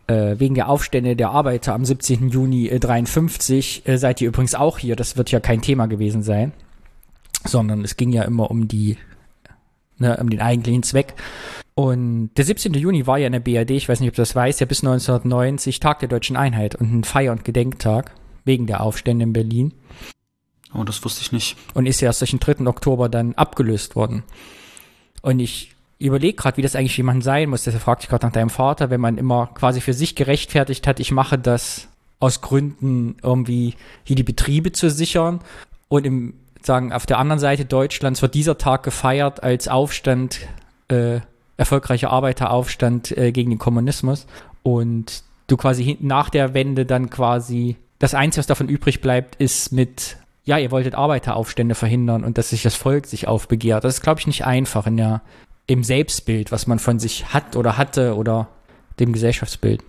äh, 0.07 0.39
wegen 0.39 0.55
der 0.55 0.69
Aufstände 0.69 1.15
der 1.15 1.29
Arbeiter 1.29 1.73
am 1.73 1.85
17. 1.85 2.29
Juni 2.29 2.67
äh, 2.67 2.79
53 2.79 3.87
äh, 3.87 3.97
seid 3.97 4.21
ihr 4.21 4.29
übrigens 4.29 4.55
auch 4.55 4.77
hier. 4.77 4.95
Das 4.95 5.17
wird 5.17 5.31
ja 5.31 5.39
kein 5.39 5.61
Thema 5.61 5.87
gewesen 5.87 6.23
sein, 6.23 6.53
sondern 7.45 7.83
es 7.83 7.97
ging 7.97 8.11
ja 8.11 8.23
immer 8.23 8.49
um 8.49 8.67
die, 8.67 8.97
ne, 9.99 10.17
um 10.17 10.29
den 10.29 10.41
eigentlichen 10.41 10.83
Zweck. 10.83 11.13
Und 11.77 12.31
der 12.37 12.43
17. 12.43 12.73
Juni 12.73 13.05
war 13.05 13.19
ja 13.19 13.27
in 13.27 13.33
der 13.33 13.39
BRD, 13.39 13.69
ich 13.69 13.87
weiß 13.87 13.99
nicht, 13.99 14.09
ob 14.09 14.15
du 14.15 14.23
das 14.23 14.35
weißt, 14.35 14.59
ja 14.61 14.65
bis 14.65 14.79
1990 14.79 15.79
Tag 15.79 15.99
der 15.99 16.09
deutschen 16.09 16.35
Einheit 16.35 16.73
und 16.73 16.91
ein 16.91 17.03
Feier- 17.03 17.31
und 17.31 17.45
Gedenktag 17.45 18.15
wegen 18.45 18.65
der 18.65 18.81
Aufstände 18.81 19.21
in 19.21 19.31
Berlin. 19.31 19.75
Oh, 20.73 20.83
das 20.83 21.05
wusste 21.05 21.21
ich 21.21 21.31
nicht. 21.31 21.55
Und 21.75 21.85
ist 21.85 22.01
ja 22.01 22.07
erst 22.07 22.21
durch 22.21 22.31
den 22.31 22.39
3. 22.39 22.65
Oktober 22.65 23.09
dann 23.09 23.35
abgelöst 23.35 23.95
worden. 23.95 24.23
Und 25.21 25.39
ich 25.39 25.75
überlege 25.99 26.35
gerade, 26.35 26.57
wie 26.57 26.63
das 26.63 26.75
eigentlich 26.75 26.97
jemand 26.97 27.23
sein 27.23 27.51
muss. 27.51 27.65
Deshalb 27.65 27.83
fragte 27.83 28.05
ich 28.05 28.09
gerade 28.09 28.25
nach 28.25 28.33
deinem 28.33 28.49
Vater, 28.49 28.89
wenn 28.89 28.99
man 28.99 29.19
immer 29.19 29.51
quasi 29.53 29.79
für 29.79 29.93
sich 29.93 30.15
gerechtfertigt 30.15 30.87
hat, 30.87 30.99
ich 30.99 31.11
mache 31.11 31.37
das 31.37 31.89
aus 32.19 32.41
Gründen 32.41 33.17
irgendwie 33.21 33.75
hier 34.03 34.15
die 34.15 34.23
Betriebe 34.23 34.71
zu 34.71 34.89
sichern 34.89 35.41
und 35.89 36.07
im 36.07 36.33
sagen 36.63 36.91
auf 36.91 37.05
der 37.05 37.19
anderen 37.19 37.39
Seite 37.39 37.65
Deutschlands 37.65 38.23
wird 38.23 38.33
dieser 38.33 38.57
Tag 38.57 38.81
gefeiert 38.81 39.43
als 39.43 39.67
Aufstand 39.67 40.39
äh, 40.87 41.19
erfolgreicher 41.57 42.11
Arbeiteraufstand 42.11 43.17
äh, 43.17 43.31
gegen 43.31 43.49
den 43.49 43.59
Kommunismus 43.59 44.27
und 44.63 45.23
du 45.47 45.57
quasi 45.57 45.97
nach 46.01 46.29
der 46.29 46.53
Wende 46.53 46.85
dann 46.85 47.09
quasi 47.09 47.77
das 47.99 48.13
Einzige, 48.13 48.39
was 48.39 48.47
davon 48.47 48.69
übrig 48.69 49.01
bleibt, 49.01 49.35
ist 49.35 49.71
mit, 49.71 50.17
ja, 50.45 50.57
ihr 50.57 50.71
wolltet 50.71 50.95
Arbeiteraufstände 50.95 51.75
verhindern 51.75 52.23
und 52.23 52.37
dass 52.37 52.51
sich 52.51 52.61
das 52.61 52.75
Volk 52.75 53.07
sich 53.07 53.27
aufbegehrt. 53.27 53.83
Das 53.83 53.95
ist, 53.95 54.01
glaube 54.01 54.19
ich, 54.19 54.27
nicht 54.27 54.45
einfach 54.45 54.85
in 54.85 54.97
der, 54.97 55.21
im 55.65 55.83
Selbstbild, 55.83 56.51
was 56.51 56.67
man 56.67 56.79
von 56.79 56.99
sich 56.99 57.33
hat 57.33 57.55
oder 57.55 57.77
hatte 57.77 58.15
oder 58.15 58.47
dem 58.99 59.13
Gesellschaftsbild. 59.13 59.83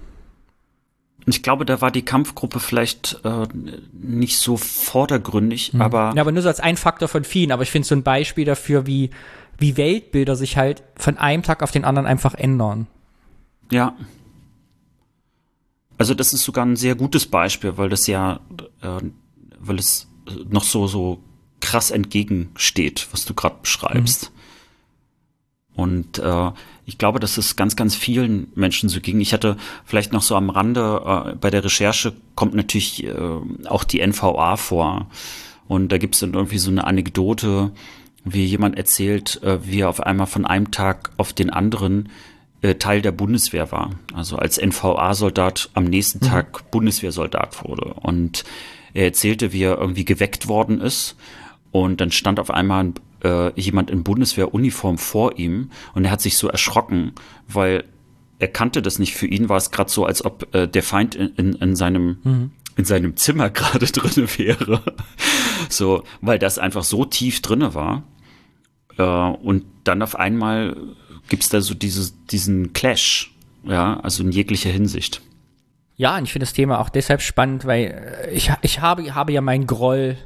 Ich 1.27 1.43
glaube, 1.43 1.67
da 1.67 1.83
war 1.83 1.91
die 1.91 2.03
Kampfgruppe 2.03 2.59
vielleicht 2.59 3.21
äh, 3.25 3.47
nicht 3.93 4.39
so 4.39 4.57
vordergründig, 4.57 5.75
mhm. 5.75 5.83
aber. 5.83 6.13
Ja, 6.15 6.23
aber 6.23 6.33
nur 6.33 6.43
so 6.43 6.49
als 6.49 6.61
ein 6.61 6.79
Faktor 6.79 7.09
von 7.09 7.25
vielen. 7.25 7.53
Aber 7.53 7.63
ich 7.63 7.71
finde 7.71 7.87
so 7.87 7.95
ein 7.95 8.03
Beispiel 8.03 8.47
dafür, 8.47 8.87
wie 8.87 9.11
wie 9.59 9.77
Weltbilder 9.77 10.37
sich 10.37 10.57
halt 10.57 10.83
von 10.97 11.19
einem 11.19 11.43
Tag 11.43 11.63
auf 11.63 11.73
den 11.73 11.85
anderen 11.85 12.07
einfach 12.07 12.35
ändern. 12.35 12.87
Ja. 13.71 13.97
Also 15.99 16.15
das 16.15 16.33
ist 16.33 16.45
sogar 16.45 16.65
ein 16.65 16.77
sehr 16.77 16.95
gutes 16.95 17.27
Beispiel, 17.27 17.77
weil 17.77 17.89
das 17.89 18.07
ja, 18.07 18.41
äh, 18.81 19.01
weil 19.59 19.79
es 19.79 20.09
noch 20.49 20.63
so 20.63 20.87
so 20.87 21.19
krass 21.61 21.91
entgegensteht, 21.91 23.09
was 23.11 23.25
du 23.25 23.35
gerade 23.35 23.57
beschreibst. 23.61 24.31
Mhm. 24.31 24.39
Und 25.83 26.19
äh, 26.19 26.51
ich 26.87 26.99
glaube, 26.99 27.21
dass 27.21 27.39
es 27.39 27.55
ganz, 27.55 27.77
ganz 27.77 27.95
vielen 27.95 28.51
Menschen 28.57 28.89
so 28.89 29.01
ging. 29.01 29.21
Ich 29.21 29.33
hatte 29.33 29.57
vielleicht 29.85 30.13
noch 30.13 30.23
so 30.23 30.35
am 30.35 30.51
Rande, 30.51 31.03
äh, 31.05 31.37
bei 31.37 31.51
der 31.51 31.63
Recherche 31.63 32.15
kommt 32.35 32.55
natürlich 32.55 33.05
äh, 33.05 33.15
auch 33.67 33.85
die 33.85 34.05
NVA 34.05 34.57
vor. 34.57 35.07
Und 35.69 35.93
da 35.93 35.99
gibt 35.99 36.15
es 36.15 36.21
dann 36.21 36.35
irgendwie 36.35 36.59
so 36.59 36.71
eine 36.71 36.85
Anekdote, 36.85 37.71
wie 38.33 38.45
jemand 38.45 38.77
erzählt, 38.77 39.43
äh, 39.43 39.59
wie 39.67 39.81
er 39.81 39.89
auf 39.89 40.01
einmal 40.01 40.27
von 40.27 40.47
einem 40.47 40.71
Tag 40.71 41.11
auf 41.17 41.33
den 41.33 41.51
anderen 41.51 42.09
äh, 42.63 42.75
Teil 42.75 43.03
der 43.03 43.13
Bundeswehr 43.13 43.71
war. 43.73 43.91
Also 44.15 44.37
als 44.37 44.59
NVA-Soldat 44.59 45.71
am 45.75 45.85
nächsten 45.85 46.25
mhm. 46.25 46.29
Tag 46.29 46.71
Bundeswehrsoldat 46.71 47.65
wurde. 47.65 47.95
Und 47.95 48.45
er 48.95 49.05
erzählte, 49.05 49.53
wie 49.53 49.63
er 49.63 49.79
irgendwie 49.79 50.05
geweckt 50.05 50.49
worden 50.49 50.81
ist. 50.81 51.17
Und 51.71 52.01
dann 52.01 52.11
stand 52.11 52.41
auf 52.41 52.51
einmal 52.51 52.93
äh, 53.23 53.59
jemand 53.61 53.91
in 53.91 54.03
Bundeswehruniform 54.05 54.99
vor 54.99 55.39
ihm 55.39 55.71
und 55.95 56.05
er 56.05 56.11
hat 56.11 56.23
sich 56.23 56.37
so 56.37 56.49
erschrocken, 56.49 57.13
weil 57.47 57.85
er 58.39 58.49
kannte 58.49 58.81
das 58.81 58.99
nicht. 58.99 59.15
Für 59.15 59.27
ihn 59.27 59.49
war 59.49 59.57
es 59.57 59.71
gerade 59.71 59.91
so, 59.91 60.07
als 60.07 60.25
ob 60.25 60.55
äh, 60.55 60.67
der 60.67 60.83
Feind 60.83 61.15
in, 61.15 61.29
in, 61.37 61.53
in 61.55 61.77
seinem 61.77 62.19
mhm 62.23 62.51
in 62.79 62.85
seinem 62.85 63.17
Zimmer 63.17 63.51
gerade 63.51 63.85
drinne 63.85 64.29
wäre. 64.39 64.81
so, 65.69 66.05
weil 66.23 66.39
das 66.39 66.59
einfach 66.59 66.85
so 66.85 67.05
tief 67.05 67.43
drinne 67.43 67.75
war. 67.75 68.05
Äh, 68.99 69.03
und 69.03 69.65
dann 69.85 70.03
auf 70.03 70.17
einmal 70.17 70.77
gibt's 71.29 71.49
da 71.49 71.61
so 71.61 71.75
dieses, 71.75 72.15
diesen 72.27 72.73
Clash, 72.73 73.33
ja, 73.65 74.01
also 74.01 74.23
in 74.23 74.33
jeglicher 74.33 74.71
Hinsicht. 74.71 75.23
Ja, 75.97 76.17
und 76.17 76.25
ich 76.25 76.33
finde 76.33 76.47
das 76.47 76.53
Thema 76.53 76.79
auch 76.79 76.91
deshalb 76.91 77.23
spannend, 77.23 77.65
weil 77.65 78.27
äh, 78.27 78.31
ich, 78.31 78.53
ich 78.63 78.81
habe, 78.81 79.15
habe 79.15 79.33
ja 79.33 79.41
meinen 79.41 79.67
Groll 79.67 80.17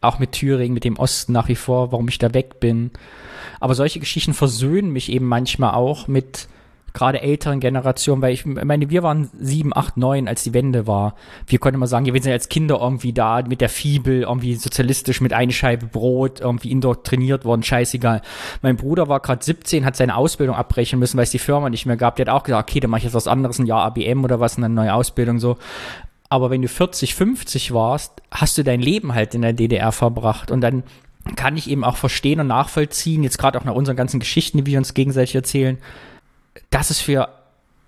auch 0.00 0.18
mit 0.18 0.32
Thüringen, 0.32 0.74
mit 0.74 0.84
dem 0.84 0.96
Osten 0.96 1.32
nach 1.32 1.48
wie 1.48 1.56
vor, 1.56 1.92
warum 1.92 2.08
ich 2.08 2.18
da 2.18 2.32
weg 2.32 2.60
bin. 2.60 2.90
Aber 3.60 3.74
solche 3.74 3.98
Geschichten 3.98 4.34
versöhnen 4.34 4.92
mich 4.92 5.10
eben 5.10 5.26
manchmal 5.26 5.74
auch 5.74 6.06
mit 6.06 6.48
gerade 6.94 7.20
älteren 7.20 7.60
Generationen, 7.60 8.22
weil 8.22 8.32
ich 8.32 8.46
meine, 8.46 8.90
wir 8.90 9.02
waren 9.02 9.30
sieben, 9.38 9.76
acht, 9.76 9.96
neun, 9.96 10.28
als 10.28 10.42
die 10.42 10.54
Wende 10.54 10.86
war. 10.86 11.14
Wir 11.46 11.58
konnten 11.58 11.78
mal 11.78 11.86
sagen, 11.86 12.06
wir 12.06 12.22
sind 12.22 12.32
als 12.32 12.48
Kinder 12.48 12.78
irgendwie 12.80 13.12
da 13.12 13.42
mit 13.42 13.60
der 13.60 13.68
Fibel, 13.68 14.22
irgendwie 14.22 14.54
sozialistisch 14.54 15.20
mit 15.20 15.32
einer 15.32 15.52
Scheibe 15.52 15.86
Brot, 15.86 16.40
irgendwie 16.40 16.70
indoktriniert 16.70 17.44
worden, 17.44 17.62
scheißegal. 17.62 18.22
Mein 18.62 18.76
Bruder 18.76 19.08
war 19.08 19.20
gerade 19.20 19.44
17, 19.44 19.84
hat 19.84 19.96
seine 19.96 20.16
Ausbildung 20.16 20.56
abbrechen 20.56 20.98
müssen, 20.98 21.16
weil 21.16 21.24
es 21.24 21.30
die 21.30 21.38
Firma 21.38 21.70
nicht 21.70 21.86
mehr 21.86 21.96
gab. 21.96 22.16
Der 22.16 22.26
hat 22.26 22.34
auch 22.34 22.42
gesagt, 22.42 22.70
okay, 22.70 22.80
dann 22.80 22.90
mache 22.90 22.98
ich 22.98 23.04
jetzt 23.04 23.14
was 23.14 23.28
anderes, 23.28 23.58
ein 23.58 23.66
Jahr 23.66 23.84
ABM 23.84 24.24
oder 24.24 24.40
was, 24.40 24.56
eine 24.56 24.68
neue 24.68 24.94
Ausbildung 24.94 25.38
so. 25.38 25.58
Aber 26.30 26.50
wenn 26.50 26.62
du 26.62 26.68
40, 26.68 27.14
50 27.14 27.72
warst, 27.72 28.22
hast 28.30 28.58
du 28.58 28.64
dein 28.64 28.80
Leben 28.80 29.14
halt 29.14 29.34
in 29.34 29.42
der 29.42 29.54
DDR 29.54 29.92
verbracht 29.92 30.50
und 30.50 30.60
dann 30.60 30.82
kann 31.36 31.56
ich 31.56 31.70
eben 31.70 31.84
auch 31.84 31.96
verstehen 31.96 32.40
und 32.40 32.46
nachvollziehen, 32.46 33.22
jetzt 33.22 33.38
gerade 33.38 33.58
auch 33.58 33.64
nach 33.64 33.74
unseren 33.74 33.96
ganzen 33.96 34.20
Geschichten, 34.20 34.58
die 34.58 34.66
wir 34.66 34.78
uns 34.78 34.94
gegenseitig 34.94 35.34
erzählen, 35.34 35.78
dass 36.70 36.90
es 36.90 37.00
für 37.00 37.28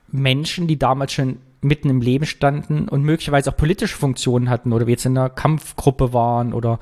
Menschen, 0.09 0.67
die 0.67 0.79
damals 0.79 1.13
schon 1.13 1.39
mitten 1.63 1.91
im 1.91 2.01
Leben 2.01 2.27
standen 2.27 2.89
und 2.89 3.03
möglicherweise 3.03 3.51
auch 3.51 3.57
politische 3.57 3.97
Funktionen 3.97 4.49
hatten 4.49 4.73
oder 4.73 4.87
wir 4.87 4.93
jetzt 4.93 5.07
in 5.07 5.17
einer 5.17 5.31
Kampfgruppe 5.31 6.13
waren 6.13 6.53
oder 6.53 6.79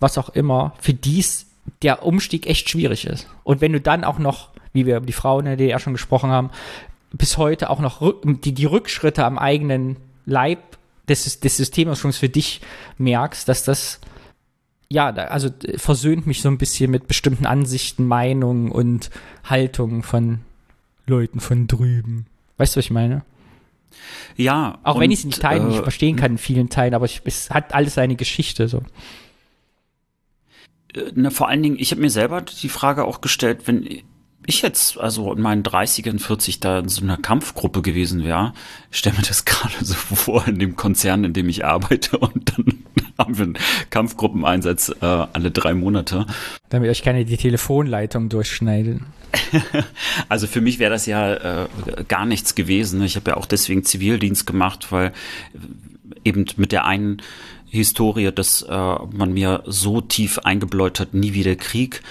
was 0.00 0.18
auch 0.18 0.30
immer, 0.30 0.74
für 0.80 0.94
dies 0.94 1.46
der 1.82 2.04
Umstieg 2.04 2.46
echt 2.46 2.68
schwierig 2.70 3.06
ist. 3.06 3.28
Und 3.42 3.60
wenn 3.60 3.72
du 3.72 3.80
dann 3.80 4.04
auch 4.04 4.18
noch, 4.18 4.50
wie 4.72 4.86
wir 4.86 4.96
über 4.96 5.06
die 5.06 5.12
Frauen 5.12 5.40
in 5.40 5.50
der 5.50 5.56
DDR 5.56 5.78
schon 5.78 5.92
gesprochen 5.92 6.30
haben, 6.30 6.50
bis 7.12 7.38
heute 7.38 7.70
auch 7.70 7.80
noch 7.80 8.02
die, 8.24 8.52
die 8.52 8.64
Rückschritte 8.64 9.24
am 9.24 9.38
eigenen 9.38 9.96
Leib 10.26 10.58
des, 11.08 11.40
des 11.40 11.56
Systems 11.56 12.00
für 12.16 12.28
dich 12.28 12.60
merkst, 12.98 13.48
dass 13.48 13.62
das 13.62 14.00
ja, 14.90 15.08
also 15.08 15.48
versöhnt 15.76 16.26
mich 16.26 16.42
so 16.42 16.48
ein 16.48 16.58
bisschen 16.58 16.90
mit 16.90 17.08
bestimmten 17.08 17.46
Ansichten, 17.46 18.06
Meinungen 18.06 18.70
und 18.70 19.10
Haltungen 19.44 20.02
von 20.02 20.40
Leuten 21.06 21.40
von 21.40 21.66
drüben. 21.66 22.26
Weißt 22.56 22.74
du, 22.74 22.78
was 22.78 22.86
ich 22.86 22.90
meine? 22.90 23.24
Ja. 24.36 24.78
Auch 24.82 24.96
und, 24.96 25.02
wenn 25.02 25.10
ich 25.10 25.20
es 25.20 25.24
nicht 25.24 25.42
teilen, 25.42 25.64
äh, 25.64 25.68
nicht 25.68 25.82
verstehen 25.82 26.16
kann 26.16 26.32
in 26.32 26.38
vielen 26.38 26.68
Teilen, 26.68 26.94
aber 26.94 27.06
ich, 27.06 27.22
es 27.24 27.50
hat 27.50 27.74
alles 27.74 27.94
seine 27.94 28.16
Geschichte 28.16 28.68
so. 28.68 28.82
Äh, 30.94 31.12
na, 31.14 31.30
vor 31.30 31.48
allen 31.48 31.62
Dingen, 31.62 31.76
ich 31.78 31.90
habe 31.90 32.00
mir 32.00 32.10
selber 32.10 32.42
die 32.42 32.68
Frage 32.68 33.04
auch 33.04 33.20
gestellt, 33.20 33.62
wenn 33.66 34.02
ich 34.46 34.62
jetzt 34.62 34.98
also 34.98 35.32
in 35.32 35.40
meinen 35.40 35.62
30ern, 35.62 36.18
40 36.18 36.60
da 36.60 36.78
in 36.78 36.88
so 36.88 37.02
einer 37.02 37.16
Kampfgruppe 37.16 37.82
gewesen 37.82 38.24
wäre, 38.24 38.52
stelle 38.90 39.16
mir 39.16 39.22
das 39.22 39.44
gerade 39.44 39.84
so 39.84 39.94
vor 39.94 40.46
in 40.46 40.58
dem 40.58 40.76
Konzern, 40.76 41.24
in 41.24 41.32
dem 41.32 41.48
ich 41.48 41.64
arbeite 41.64 42.18
und 42.18 42.52
dann 42.56 42.84
haben 43.18 43.38
wir 43.38 43.44
einen 43.44 43.58
Kampfgruppeneinsatz 43.90 44.88
äh, 45.00 45.04
alle 45.04 45.50
drei 45.50 45.74
Monate. 45.74 46.26
Damit 46.68 46.90
euch 46.90 47.02
keine 47.02 47.24
die 47.24 47.36
Telefonleitung 47.36 48.28
durchschneiden. 48.28 49.06
also 50.28 50.46
für 50.46 50.60
mich 50.60 50.78
wäre 50.78 50.92
das 50.92 51.06
ja 51.06 51.62
äh, 51.62 51.68
gar 52.08 52.26
nichts 52.26 52.54
gewesen. 52.54 53.02
Ich 53.02 53.16
habe 53.16 53.32
ja 53.32 53.36
auch 53.36 53.46
deswegen 53.46 53.84
Zivildienst 53.84 54.46
gemacht, 54.46 54.90
weil 54.90 55.12
eben 56.24 56.46
mit 56.56 56.72
der 56.72 56.84
einen 56.86 57.22
Historie, 57.66 58.30
dass 58.32 58.62
äh, 58.62 58.68
man 58.68 59.32
mir 59.32 59.62
so 59.66 60.00
tief 60.00 60.38
eingebläut 60.40 61.00
hat, 61.00 61.14
nie 61.14 61.34
wieder 61.34 61.56
Krieg, 61.56 62.02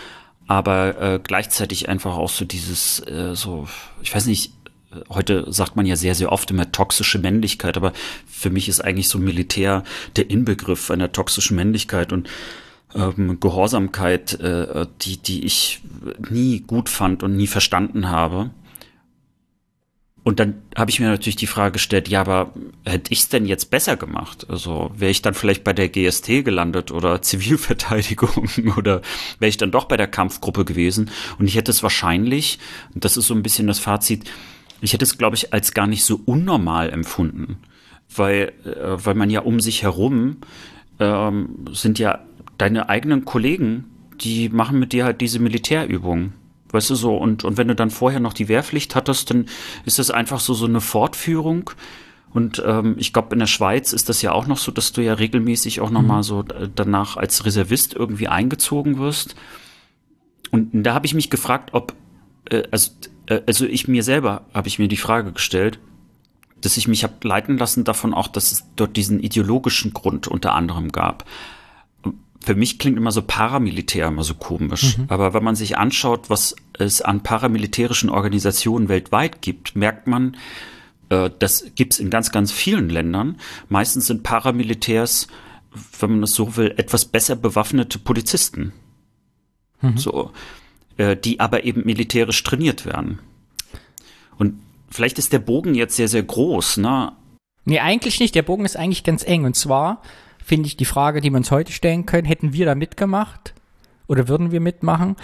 aber 0.48 1.02
äh, 1.02 1.20
gleichzeitig 1.22 1.90
einfach 1.90 2.18
auch 2.18 2.30
so 2.30 2.46
dieses, 2.46 3.00
äh, 3.08 3.36
so, 3.36 3.68
ich 4.02 4.14
weiß 4.14 4.26
nicht, 4.26 4.52
heute 5.10 5.52
sagt 5.52 5.76
man 5.76 5.86
ja 5.86 5.96
sehr, 5.96 6.16
sehr 6.16 6.32
oft 6.32 6.52
immer 6.52 6.72
toxische 6.72 7.20
Männlichkeit, 7.20 7.78
aber 7.78 7.94
für 8.28 8.50
mich 8.50 8.70
ist 8.70 8.82
eigentlich 8.82 9.08
so 9.08 9.20
Militär 9.20 9.84
der 10.16 10.30
Inbegriff 10.30 10.92
einer 10.92 11.12
toxischen 11.12 11.56
Männlichkeit 11.56 12.14
und 12.14 12.30
ähm, 12.96 13.40
Gehorsamkeit, 13.40 14.40
äh, 14.40 14.86
die, 15.02 15.18
die 15.18 15.46
ich 15.46 15.82
nie 16.30 16.60
gut 16.62 16.90
fand 16.90 17.24
und 17.24 17.36
nie 17.36 17.48
verstanden 17.48 18.10
habe. 18.10 18.52
Und 20.24 20.40
dann 20.40 20.62
habe 20.78 20.90
ich 20.90 21.02
mir 21.02 21.10
natürlich 21.10 21.36
die 21.36 21.48
Frage 21.48 21.74
gestellt, 21.74 22.08
ja, 22.08 22.22
aber 22.22 22.54
hätte 22.86 23.12
ich 23.12 23.20
es 23.20 23.30
denn 23.30 23.46
jetzt 23.46 23.70
besser 23.70 23.98
gemacht? 23.98 24.46
Also 24.50 24.92
wäre 24.96 25.12
ich 25.12 25.22
dann 25.22 25.34
vielleicht 25.34 25.66
bei 25.66 25.74
der 25.74 25.90
GST 25.90 26.46
gelandet 26.46 26.92
oder 26.92 27.22
Zivilverteidigung 27.22 28.50
oder 28.78 29.02
wäre 29.40 29.50
ich 29.50 29.58
dann 29.58 29.72
doch 29.72 29.86
bei 29.86 29.98
der 29.98 30.08
Kampfgruppe 30.08 30.64
gewesen? 30.64 31.12
Und 31.40 31.48
ich 31.48 31.56
hätte 31.56 31.72
es 31.72 31.84
wahrscheinlich, 31.84 32.60
und 32.94 33.04
das 33.04 33.18
ist 33.18 33.28
so 33.28 33.34
ein 33.34 33.44
bisschen 33.44 33.68
das 33.68 33.80
Fazit, 33.80 34.24
ich 34.80 34.94
hätte 34.94 35.06
es, 35.06 35.18
glaube 35.18 35.36
ich, 35.36 35.54
als 35.54 35.74
gar 35.74 35.88
nicht 35.88 36.06
so 36.06 36.22
unnormal 36.26 36.90
empfunden, 36.90 37.58
weil, 38.16 38.54
äh, 38.66 39.06
weil 39.06 39.16
man 39.16 39.30
ja 39.30 39.42
um 39.42 39.60
sich 39.60 39.84
herum 39.84 40.38
ähm, 41.00 41.66
sind 41.74 42.00
ja 42.00 42.20
deine 42.58 42.88
eigenen 42.88 43.26
Kollegen, 43.26 43.86
die 44.22 44.48
machen 44.50 44.80
mit 44.80 44.94
dir 44.94 45.04
halt 45.04 45.20
diese 45.20 45.40
Militärübungen. 45.40 46.34
Weißt 46.74 46.90
du 46.90 46.96
so, 46.96 47.16
und, 47.16 47.44
und 47.44 47.58
wenn 47.58 47.68
du 47.68 47.76
dann 47.76 47.92
vorher 47.92 48.20
noch 48.20 48.34
die 48.34 48.48
Wehrpflicht 48.48 48.96
hattest, 48.96 49.30
dann 49.30 49.46
ist 49.86 50.00
das 50.00 50.10
einfach 50.10 50.40
so, 50.40 50.56
so 50.56 50.66
eine 50.66 50.82
Fortführung. 50.82 51.70
Und 52.34 52.64
ähm, 52.66 52.96
ich 52.98 53.14
glaube, 53.14 53.34
in 53.34 53.40
der 53.40 53.46
Schweiz 53.46 53.94
ist 53.94 54.10
das 54.10 54.24
ja 54.24 54.32
auch 54.32 54.48
noch 54.48 54.58
so, 54.58 54.72
dass 54.72 54.92
du 54.92 55.02
ja 55.02 55.14
regelmäßig 55.14 55.82
auch 55.82 55.92
nochmal 55.92 56.18
mhm. 56.18 56.24
so 56.24 56.42
äh, 56.42 56.68
danach 56.74 57.16
als 57.16 57.46
Reservist 57.46 57.94
irgendwie 57.94 58.28
eingezogen 58.28 58.98
wirst. 58.98 59.36
Und 60.50 60.72
da 60.82 60.96
habe 60.96 61.06
ich 61.06 61.14
mich 61.14 61.30
gefragt, 61.30 61.70
ob, 61.74 61.94
äh, 62.50 62.64
also, 62.72 62.92
äh, 63.28 63.42
also 63.46 63.68
ich 63.68 63.88
mir 63.88 64.02
selber 64.02 64.46
habe 64.52 64.68
ich 64.68 64.80
mir 64.80 64.88
die 64.88 64.98
Frage 64.98 65.32
gestellt, 65.32 65.78
dass 66.60 66.76
ich 66.76 66.88
mich 66.88 67.04
habe 67.04 67.14
leiten 67.22 67.60
lassen 67.60 67.84
davon 67.84 68.16
auch, 68.16 68.28
dass 68.28 68.52
es 68.52 68.66
dort 68.76 68.98
diesen 68.98 69.20
ideologischen 69.20 69.94
Grund 69.94 70.28
unter 70.28 70.56
anderem 70.56 70.92
gab 70.92 71.24
für 72.44 72.56
mich 72.56 72.78
klingt 72.78 72.98
immer 72.98 73.12
so 73.12 73.22
Paramilitär 73.22 74.08
immer 74.08 74.24
so 74.24 74.36
komisch. 74.36 74.98
Mhm. 74.98 75.06
Aber 75.08 75.34
wenn 75.34 75.44
man 75.44 75.56
sich 75.56 75.78
anschaut, 75.78 76.30
was 76.30 76.56
es 76.78 77.02
an 77.02 77.24
paramilitärischen 77.24 78.10
Organisationen 78.10 78.90
weltweit 78.90 79.42
gibt, 79.42 79.76
merkt 79.76 80.08
man, 80.08 80.36
äh, 81.10 81.30
das 81.40 81.66
gibt 81.76 81.94
es 81.94 82.00
in 82.00 82.10
ganz, 82.10 82.32
ganz 82.32 82.52
vielen 82.52 82.90
Ländern. 82.90 83.38
Meistens 83.70 84.08
sind 84.08 84.24
Paramilitärs, 84.24 85.28
wenn 86.00 86.12
man 86.12 86.22
das 86.22 86.34
so 86.34 86.58
will, 86.58 86.74
etwas 86.78 87.06
besser 87.06 87.36
bewaffnete 87.36 87.98
Polizisten. 87.98 88.74
Mhm. 89.82 89.98
So, 89.98 90.32
äh, 90.98 91.16
die 91.16 91.40
aber 91.40 91.64
eben 91.64 91.86
militärisch 91.86 92.44
trainiert 92.44 92.86
werden. 92.86 93.20
Und 94.38 94.60
vielleicht 94.90 95.18
ist 95.18 95.32
der 95.34 95.40
Bogen 95.40 95.76
jetzt 95.76 95.96
sehr, 95.96 96.08
sehr 96.08 96.24
groß, 96.24 96.78
ne? 96.78 97.14
Nee, 97.66 97.80
eigentlich 97.80 98.20
nicht. 98.20 98.36
Der 98.36 98.42
Bogen 98.42 98.66
ist 98.66 98.76
eigentlich 98.76 99.04
ganz 99.06 99.24
eng. 99.26 99.46
Und 99.46 99.56
zwar, 99.56 100.02
finde 100.44 100.68
ich 100.68 100.78
die 100.78 100.86
Frage, 100.86 101.22
die 101.22 101.30
wir 101.30 101.38
uns 101.38 101.52
heute 101.52 101.72
stellen 101.72 102.06
können, 102.06 102.26
hätten 102.26 102.54
wir 102.54 102.66
da 102.66 102.76
mitgemacht 102.76 103.54
oder 104.08 104.28
würden 104.28 104.52
wir 104.52 104.60
mitmachen? 104.60 105.16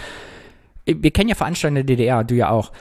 Wir 0.84 1.10
kennen 1.10 1.28
ja 1.28 1.34
Veranstalter 1.34 1.76
der 1.76 1.84
DDR, 1.84 2.24
du 2.24 2.34
ja 2.34 2.50
auch. 2.50 2.72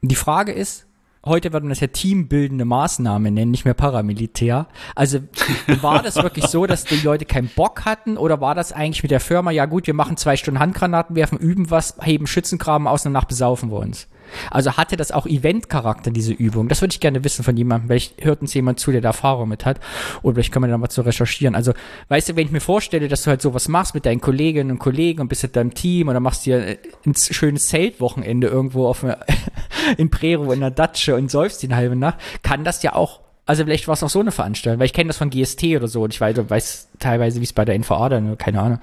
Die 0.00 0.14
Frage 0.14 0.52
ist, 0.52 0.86
heute 1.24 1.52
würden 1.52 1.66
wir 1.66 1.70
das 1.70 1.80
ja 1.80 1.88
teambildende 1.88 2.64
Maßnahme 2.64 3.30
nennen, 3.30 3.50
nicht 3.50 3.64
mehr 3.64 3.74
Paramilitär. 3.74 4.68
Also 4.94 5.20
war 5.82 6.02
das 6.02 6.16
wirklich 6.16 6.46
so, 6.46 6.66
dass 6.66 6.84
die 6.84 7.00
Leute 7.00 7.24
keinen 7.24 7.50
Bock 7.54 7.84
hatten 7.84 8.16
oder 8.16 8.40
war 8.40 8.54
das 8.54 8.72
eigentlich 8.72 9.02
mit 9.02 9.10
der 9.10 9.20
Firma, 9.20 9.50
ja 9.50 9.66
gut, 9.66 9.86
wir 9.86 9.94
machen 9.94 10.16
zwei 10.16 10.36
Stunden 10.36 10.60
Handgranaten 10.60 11.16
werfen, 11.16 11.38
üben 11.38 11.70
was, 11.70 11.96
heben 12.00 12.26
Schützengraben 12.26 12.86
aus 12.86 13.04
und 13.04 13.12
danach 13.12 13.26
besaufen 13.26 13.70
wir 13.70 13.78
uns? 13.78 14.08
Also 14.50 14.76
hatte 14.76 14.96
das 14.96 15.12
auch 15.12 15.26
Event-Charakter, 15.26 16.10
diese 16.10 16.32
Übung? 16.32 16.68
Das 16.68 16.80
würde 16.80 16.92
ich 16.92 17.00
gerne 17.00 17.24
wissen 17.24 17.44
von 17.44 17.56
jemandem. 17.56 17.88
Vielleicht 17.88 18.24
hört 18.24 18.40
uns 18.40 18.54
jemand 18.54 18.80
zu, 18.80 18.92
der 18.92 19.00
da 19.00 19.08
Erfahrung 19.08 19.48
mit 19.48 19.64
hat. 19.64 19.80
Oder 20.22 20.36
vielleicht 20.36 20.52
können 20.52 20.64
wir 20.64 20.70
da 20.70 20.78
mal 20.78 20.88
zu 20.88 21.02
recherchieren. 21.02 21.54
Also, 21.54 21.72
weißt 22.08 22.30
du, 22.30 22.36
wenn 22.36 22.46
ich 22.46 22.52
mir 22.52 22.60
vorstelle, 22.60 23.08
dass 23.08 23.22
du 23.22 23.30
halt 23.30 23.42
sowas 23.42 23.68
machst 23.68 23.94
mit 23.94 24.06
deinen 24.06 24.20
Kolleginnen 24.20 24.70
und 24.70 24.78
Kollegen 24.78 25.20
und 25.20 25.28
bist 25.28 25.42
mit 25.42 25.56
deinem 25.56 25.74
Team 25.74 26.08
oder 26.08 26.20
machst 26.20 26.46
dir 26.46 26.78
ein 27.06 27.14
schönes 27.14 27.68
Zeltwochenende 27.68 28.48
irgendwo 28.48 28.86
auf 28.86 29.04
in 29.96 30.10
Prero 30.10 30.52
in 30.52 30.60
der 30.60 30.70
Datsche 30.70 31.16
und 31.16 31.30
säufst 31.30 31.62
die 31.62 31.66
eine 31.66 31.76
halbe 31.76 31.96
Nacht, 31.96 32.18
kann 32.42 32.64
das 32.64 32.82
ja 32.82 32.94
auch 32.94 33.20
also 33.48 33.64
vielleicht 33.64 33.88
war 33.88 33.94
es 33.94 34.02
auch 34.02 34.10
so 34.10 34.20
eine 34.20 34.30
Veranstaltung, 34.30 34.78
weil 34.78 34.84
ich 34.84 34.92
kenne 34.92 35.08
das 35.08 35.16
von 35.16 35.30
GST 35.30 35.64
oder 35.74 35.88
so 35.88 36.02
und 36.02 36.12
ich 36.12 36.20
weiß, 36.20 36.36
weiß 36.50 36.90
teilweise, 36.98 37.40
wie 37.40 37.44
es 37.44 37.54
bei 37.54 37.64
der 37.64 37.78
NVA 37.78 38.10
dann, 38.10 38.36
keine 38.36 38.60
Ahnung. 38.60 38.78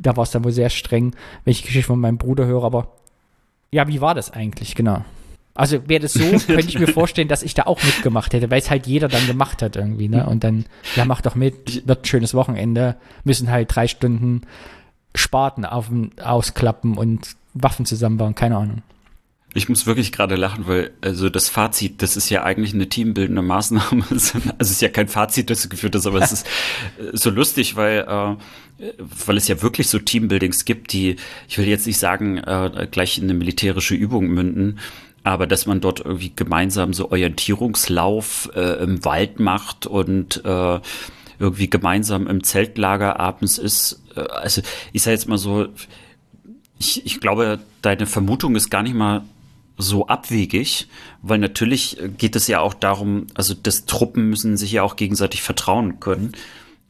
Da 0.00 0.16
war 0.16 0.24
es 0.24 0.32
dann 0.32 0.42
wohl 0.42 0.50
sehr 0.50 0.70
streng, 0.70 1.14
wenn 1.44 1.52
ich 1.52 1.60
die 1.60 1.68
Geschichte 1.68 1.86
von 1.86 2.00
meinem 2.00 2.18
Bruder 2.18 2.44
höre, 2.44 2.64
aber 2.64 2.88
ja, 3.72 3.88
wie 3.88 4.00
war 4.00 4.14
das 4.14 4.30
eigentlich, 4.30 4.74
genau? 4.74 5.04
Also 5.54 5.88
wäre 5.88 6.00
das 6.00 6.14
so, 6.14 6.24
könnte 6.46 6.68
ich 6.68 6.78
mir 6.78 6.88
vorstellen, 6.88 7.28
dass 7.28 7.42
ich 7.42 7.54
da 7.54 7.64
auch 7.64 7.82
mitgemacht 7.82 8.32
hätte, 8.32 8.50
weil 8.50 8.60
es 8.60 8.70
halt 8.70 8.86
jeder 8.86 9.08
dann 9.08 9.26
gemacht 9.26 9.62
hat 9.62 9.76
irgendwie, 9.76 10.08
ne? 10.08 10.26
Und 10.26 10.44
dann, 10.44 10.66
ja, 10.94 11.04
mach 11.04 11.20
doch 11.20 11.34
mit, 11.34 11.86
wird 11.86 12.02
ein 12.02 12.04
schönes 12.04 12.34
Wochenende, 12.34 12.96
müssen 13.24 13.50
halt 13.50 13.74
drei 13.74 13.88
Stunden 13.88 14.42
Spaten 15.14 15.64
auf, 15.64 15.90
ausklappen 16.22 16.96
und 16.96 17.36
Waffen 17.54 17.84
zusammenbauen, 17.84 18.34
keine 18.34 18.56
Ahnung. 18.56 18.82
Ich 19.54 19.68
muss 19.68 19.86
wirklich 19.86 20.12
gerade 20.12 20.36
lachen, 20.36 20.66
weil 20.66 20.92
also 21.02 21.28
das 21.28 21.48
Fazit, 21.48 22.00
das 22.00 22.16
ist 22.16 22.30
ja 22.30 22.42
eigentlich 22.42 22.72
eine 22.72 22.88
teambildende 22.88 23.42
Maßnahme. 23.42 24.04
Also 24.10 24.38
es 24.58 24.70
ist 24.70 24.82
ja 24.82 24.88
kein 24.88 25.08
Fazit, 25.08 25.50
das 25.50 25.68
geführt 25.68 25.94
hast, 25.94 26.06
aber 26.06 26.20
es 26.20 26.32
ist 26.32 26.46
äh, 26.98 27.10
so 27.12 27.30
lustig, 27.30 27.76
weil 27.76 28.06
äh, 28.08 28.36
weil 29.26 29.36
es 29.36 29.48
ja 29.48 29.62
wirklich 29.62 29.88
so 29.88 29.98
Teambuildings 29.98 30.64
gibt, 30.64 30.92
die, 30.92 31.16
ich 31.48 31.58
will 31.58 31.68
jetzt 31.68 31.86
nicht 31.86 31.98
sagen, 31.98 32.38
äh, 32.38 32.88
gleich 32.90 33.18
in 33.18 33.24
eine 33.24 33.34
militärische 33.34 33.94
Übung 33.94 34.28
münden, 34.28 34.78
aber 35.24 35.46
dass 35.46 35.66
man 35.66 35.80
dort 35.80 36.00
irgendwie 36.00 36.32
gemeinsam 36.34 36.92
so 36.92 37.10
Orientierungslauf 37.10 38.50
äh, 38.54 38.82
im 38.82 39.04
Wald 39.04 39.38
macht 39.38 39.86
und 39.86 40.44
äh, 40.44 40.80
irgendwie 41.38 41.70
gemeinsam 41.70 42.26
im 42.26 42.42
Zeltlager 42.42 43.20
abends 43.20 43.58
ist. 43.58 44.02
Äh, 44.16 44.20
also 44.20 44.62
ich 44.92 45.02
sage 45.02 45.14
jetzt 45.14 45.28
mal 45.28 45.38
so, 45.38 45.68
ich, 46.78 47.06
ich 47.06 47.20
glaube, 47.20 47.60
deine 47.82 48.06
Vermutung 48.06 48.56
ist 48.56 48.70
gar 48.70 48.82
nicht 48.82 48.94
mal 48.94 49.22
so 49.82 50.06
abwegig, 50.06 50.88
weil 51.20 51.38
natürlich 51.38 51.98
geht 52.16 52.36
es 52.36 52.46
ja 52.46 52.60
auch 52.60 52.74
darum, 52.74 53.26
also 53.34 53.54
das 53.54 53.84
Truppen 53.84 54.30
müssen 54.30 54.56
sich 54.56 54.72
ja 54.72 54.82
auch 54.82 54.96
gegenseitig 54.96 55.42
vertrauen 55.42 56.00
können 56.00 56.32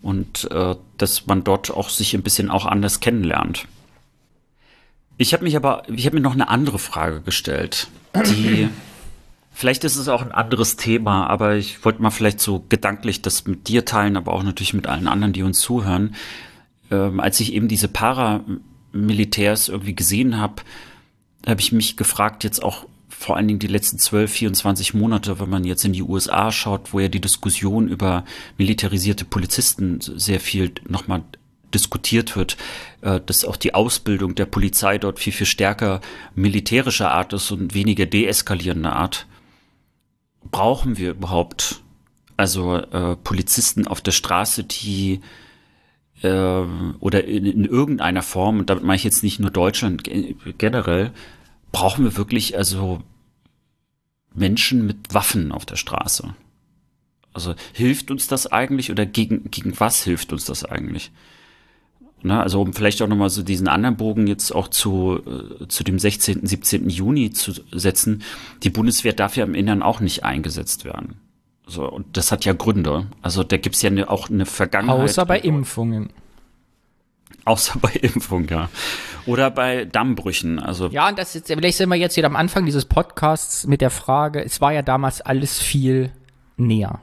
und 0.03 0.51
äh, 0.51 0.77
dass 0.99 1.27
man 1.27 1.45
dort 1.45 1.71
auch 1.71 1.89
sich 1.89 2.15
ein 2.15 2.23
bisschen 2.23 2.51
auch 2.51 2.67
anders 2.67 3.01
kennenlernt. 3.01 3.67
Ich 5.17 5.33
habe 5.33 5.45
mich 5.45 5.57
aber, 5.57 5.85
ich 5.89 6.07
habe 6.07 6.17
mir 6.17 6.23
noch 6.23 6.35
eine 6.35 6.49
andere 6.49 6.79
Frage 6.79 7.21
gestellt, 7.21 7.89
die 8.15 8.69
vielleicht 9.53 9.85
ist 9.85 9.97
es 9.97 10.09
auch 10.09 10.23
ein 10.23 10.33
anderes 10.33 10.77
Thema, 10.77 11.27
aber 11.29 11.57
ich 11.57 11.85
wollte 11.85 12.03
mal 12.03 12.11
vielleicht 12.11 12.41
so 12.41 12.65
gedanklich 12.69 13.23
das 13.23 13.47
mit 13.47 13.69
dir 13.69 13.85
teilen, 13.85 14.17
aber 14.17 14.33
auch 14.33 14.43
natürlich 14.43 14.75
mit 14.75 14.87
allen 14.87 15.09
anderen, 15.09 15.33
die 15.33 15.43
uns 15.43 15.61
zuhören. 15.61 16.17
Ähm, 16.91 17.21
als 17.21 17.39
ich 17.41 17.53
eben 17.53 17.69
diese 17.69 17.89
Paramilitärs 17.89 19.69
irgendwie 19.69 19.95
gesehen 19.95 20.39
habe, 20.39 20.63
habe 21.47 21.61
ich 21.61 21.73
mich 21.73 21.97
gefragt, 21.97 22.45
jetzt 22.45 22.63
auch 22.63 22.87
vor 23.09 23.37
allen 23.37 23.47
Dingen 23.47 23.61
die 23.61 23.69
letzten 23.69 23.99
12, 23.99 24.33
24 24.33 24.95
Monate, 24.95 25.39
wenn 25.39 25.49
man 25.49 25.65
jetzt 25.65 25.85
in 25.85 25.93
die 25.93 26.03
USA 26.03 26.51
schaut, 26.51 26.93
wo 26.93 27.01
ja 27.01 27.09
die 27.09 27.21
Diskussion 27.21 27.89
über 27.89 28.25
militarisierte 28.59 29.25
Polizisten 29.25 30.01
sehr 30.01 30.41
viel 30.41 30.73
nochmal 30.89 31.23
diskutiert 31.73 32.37
wird, 32.37 32.57
äh, 33.01 33.21
dass 33.25 33.45
auch 33.45 33.57
die 33.57 33.75
Ausbildung 33.75 34.35
der 34.35 34.47
Polizei 34.47 34.99
dort 34.99 35.19
viel, 35.19 35.33
viel 35.33 35.47
stärker 35.47 36.01
militärischer 36.35 37.13
Art 37.13 37.33
ist 37.33 37.51
und 37.51 37.75
weniger 37.75 38.07
deeskalierender 38.07 38.95
Art. 38.95 39.27
Brauchen 40.51 40.99
wir 40.99 41.11
überhaupt 41.11 41.81
also 42.37 42.77
äh, 42.77 43.17
Polizisten 43.17 43.87
auf 43.87 44.01
der 44.01 44.13
Straße, 44.13 44.65
die 44.65 45.21
oder 46.29 47.25
in, 47.25 47.47
in 47.47 47.65
irgendeiner 47.65 48.23
Form, 48.23 48.61
und 48.61 48.71
damit 48.71 48.85
meine 48.85 48.97
ich 48.97 49.05
jetzt 49.05 49.23
nicht 49.23 49.41
nur 49.41 49.51
Deutschland 49.51 50.05
generell, 50.59 51.13
brauchen 51.73 52.05
wir 52.05 52.17
wirklich 52.17 52.57
also 52.57 53.03
Menschen 54.35 54.87
mit 54.87 55.15
Waffen 55.15 55.53
auf 55.53 55.67
der 55.67 55.77
Straße? 55.77 56.35
Also 57.35 57.55
hilft 57.73 58.11
uns 58.11 58.27
das 58.29 58.47
eigentlich 58.47 58.91
oder 58.91 59.07
gegen, 59.07 59.51
gegen 59.51 59.79
was 59.81 60.05
hilft 60.05 60.33
uns 60.33 60.45
das 60.45 60.65
eigentlich? 60.65 61.11
Na, 62.23 62.41
also 62.43 62.61
um 62.61 62.73
vielleicht 62.73 63.03
auch 63.03 63.09
nochmal 63.09 63.31
so 63.31 63.43
diesen 63.43 63.67
anderen 63.67 63.97
Bogen 63.97 64.29
jetzt 64.29 64.53
auch 64.55 64.69
zu, 64.69 65.21
äh, 65.27 65.67
zu 65.67 65.83
dem 65.83 65.99
16., 65.99 66.47
17. 66.47 66.89
Juni 66.89 67.33
zu 67.33 67.53
setzen. 67.73 68.23
Die 68.63 68.71
Bundeswehr 68.71 69.13
darf 69.13 69.37
ja 69.37 69.45
im 69.45 69.55
Innern 69.55 69.83
auch 69.83 69.99
nicht 69.99 70.23
eingesetzt 70.23 70.85
werden. 70.85 71.17
So, 71.67 71.89
und 71.89 72.17
das 72.17 72.33
hat 72.33 72.45
ja 72.45 72.53
Gründe. 72.53 73.07
Also 73.23 73.45
da 73.45 73.57
gibt's 73.57 73.83
ja 73.83 73.91
ne, 73.91 74.09
auch 74.09 74.29
eine 74.29 74.47
Vergangenheit. 74.47 75.01
Außer 75.01 75.27
bei 75.27 75.39
Impfungen. 75.39 76.11
Außer 77.45 77.79
bei 77.81 77.93
Impfung, 77.93 78.49
ja. 78.49 78.69
Oder 79.27 79.51
bei 79.51 79.85
Dammbrüchen. 79.85 80.59
Also 80.59 80.89
ja, 80.89 81.09
und 81.09 81.19
das 81.19 81.35
ist, 81.35 81.47
vielleicht 81.47 81.79
sind 81.79 81.89
wir 81.89 81.97
jetzt 81.97 82.17
wieder 82.17 82.27
am 82.27 82.37
Anfang 82.37 82.67
dieses 82.67 82.85
Podcasts 82.85 83.67
mit 83.67 83.81
der 83.81 83.91
Frage, 83.91 84.45
es 84.45 84.61
war 84.61 84.73
ja 84.73 84.83
damals 84.83 85.21
alles 85.21 85.61
viel 85.61 86.11
näher. 86.57 87.01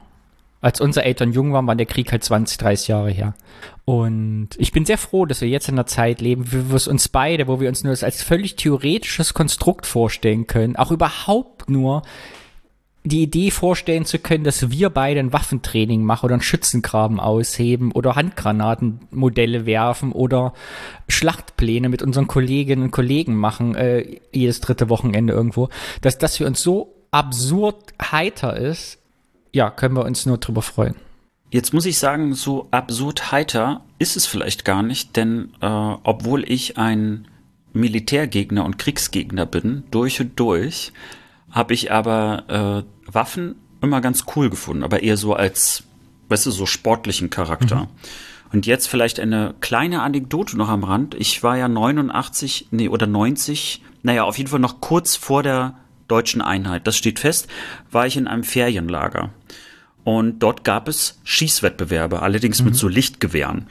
Als 0.62 0.80
unsere 0.82 1.06
Eltern 1.06 1.32
jung 1.32 1.54
waren, 1.54 1.66
war 1.66 1.74
der 1.74 1.86
Krieg 1.86 2.12
halt 2.12 2.22
20, 2.22 2.58
30 2.58 2.88
Jahre 2.88 3.10
her. 3.10 3.34
Und 3.86 4.50
ich 4.58 4.72
bin 4.72 4.84
sehr 4.84 4.98
froh, 4.98 5.24
dass 5.24 5.40
wir 5.40 5.48
jetzt 5.48 5.68
in 5.68 5.74
einer 5.74 5.86
Zeit 5.86 6.20
leben, 6.20 6.44
wo 6.68 6.76
es 6.76 6.86
uns 6.86 7.08
beide, 7.08 7.48
wo 7.48 7.60
wir 7.60 7.70
uns 7.70 7.82
nur 7.82 7.92
das 7.94 8.04
als 8.04 8.22
völlig 8.22 8.56
theoretisches 8.56 9.32
Konstrukt 9.32 9.86
vorstellen 9.86 10.46
können, 10.46 10.76
auch 10.76 10.90
überhaupt 10.90 11.70
nur 11.70 12.02
die 13.02 13.22
Idee 13.22 13.50
vorstellen 13.50 14.04
zu 14.04 14.18
können, 14.18 14.44
dass 14.44 14.70
wir 14.70 14.90
beide 14.90 15.20
ein 15.20 15.32
Waffentraining 15.32 16.04
machen 16.04 16.26
oder 16.26 16.34
einen 16.34 16.42
Schützengraben 16.42 17.18
ausheben 17.18 17.92
oder 17.92 18.14
Handgranatenmodelle 18.14 19.64
werfen 19.64 20.12
oder 20.12 20.52
Schlachtpläne 21.08 21.88
mit 21.88 22.02
unseren 22.02 22.26
Kolleginnen 22.26 22.84
und 22.84 22.90
Kollegen 22.90 23.36
machen, 23.36 23.74
äh, 23.74 24.20
jedes 24.32 24.60
dritte 24.60 24.90
Wochenende 24.90 25.32
irgendwo, 25.32 25.70
dass 26.02 26.18
das 26.18 26.36
für 26.36 26.46
uns 26.46 26.62
so 26.62 26.94
absurd 27.10 27.94
heiter 28.02 28.56
ist, 28.56 28.98
ja, 29.52 29.70
können 29.70 29.96
wir 29.96 30.04
uns 30.04 30.26
nur 30.26 30.38
drüber 30.38 30.62
freuen. 30.62 30.94
Jetzt 31.50 31.74
muss 31.74 31.86
ich 31.86 31.98
sagen, 31.98 32.34
so 32.34 32.68
absurd 32.70 33.32
heiter 33.32 33.82
ist 33.98 34.16
es 34.16 34.26
vielleicht 34.26 34.64
gar 34.64 34.82
nicht, 34.82 35.16
denn 35.16 35.52
äh, 35.60 35.66
obwohl 35.66 36.48
ich 36.48 36.78
ein 36.78 37.26
Militärgegner 37.72 38.64
und 38.64 38.78
Kriegsgegner 38.78 39.46
bin, 39.46 39.84
durch 39.90 40.20
und 40.20 40.38
durch, 40.38 40.92
habe 41.50 41.74
ich 41.74 41.92
aber 41.92 42.84
äh, 43.06 43.12
Waffen 43.12 43.56
immer 43.80 44.00
ganz 44.00 44.24
cool 44.36 44.50
gefunden, 44.50 44.82
aber 44.82 45.02
eher 45.02 45.16
so 45.16 45.34
als, 45.34 45.84
weißt 46.28 46.46
du, 46.46 46.50
so 46.50 46.66
sportlichen 46.66 47.30
Charakter. 47.30 47.76
Mhm. 47.76 47.88
Und 48.52 48.66
jetzt 48.66 48.88
vielleicht 48.88 49.20
eine 49.20 49.54
kleine 49.60 50.02
Anekdote 50.02 50.56
noch 50.56 50.68
am 50.68 50.82
Rand. 50.82 51.14
Ich 51.14 51.42
war 51.42 51.56
ja 51.56 51.68
89, 51.68 52.68
nee, 52.72 52.88
oder 52.88 53.06
90, 53.06 53.82
naja, 54.02 54.24
auf 54.24 54.38
jeden 54.38 54.50
Fall 54.50 54.60
noch 54.60 54.80
kurz 54.80 55.16
vor 55.16 55.42
der 55.42 55.76
deutschen 56.08 56.42
Einheit, 56.42 56.86
das 56.86 56.96
steht 56.96 57.20
fest, 57.20 57.46
war 57.92 58.06
ich 58.06 58.16
in 58.16 58.26
einem 58.26 58.42
Ferienlager. 58.42 59.30
Und 60.02 60.40
dort 60.40 60.64
gab 60.64 60.88
es 60.88 61.20
Schießwettbewerbe, 61.24 62.22
allerdings 62.22 62.60
mhm. 62.60 62.66
mit 62.66 62.76
so 62.76 62.88
Lichtgewehren. 62.88 63.66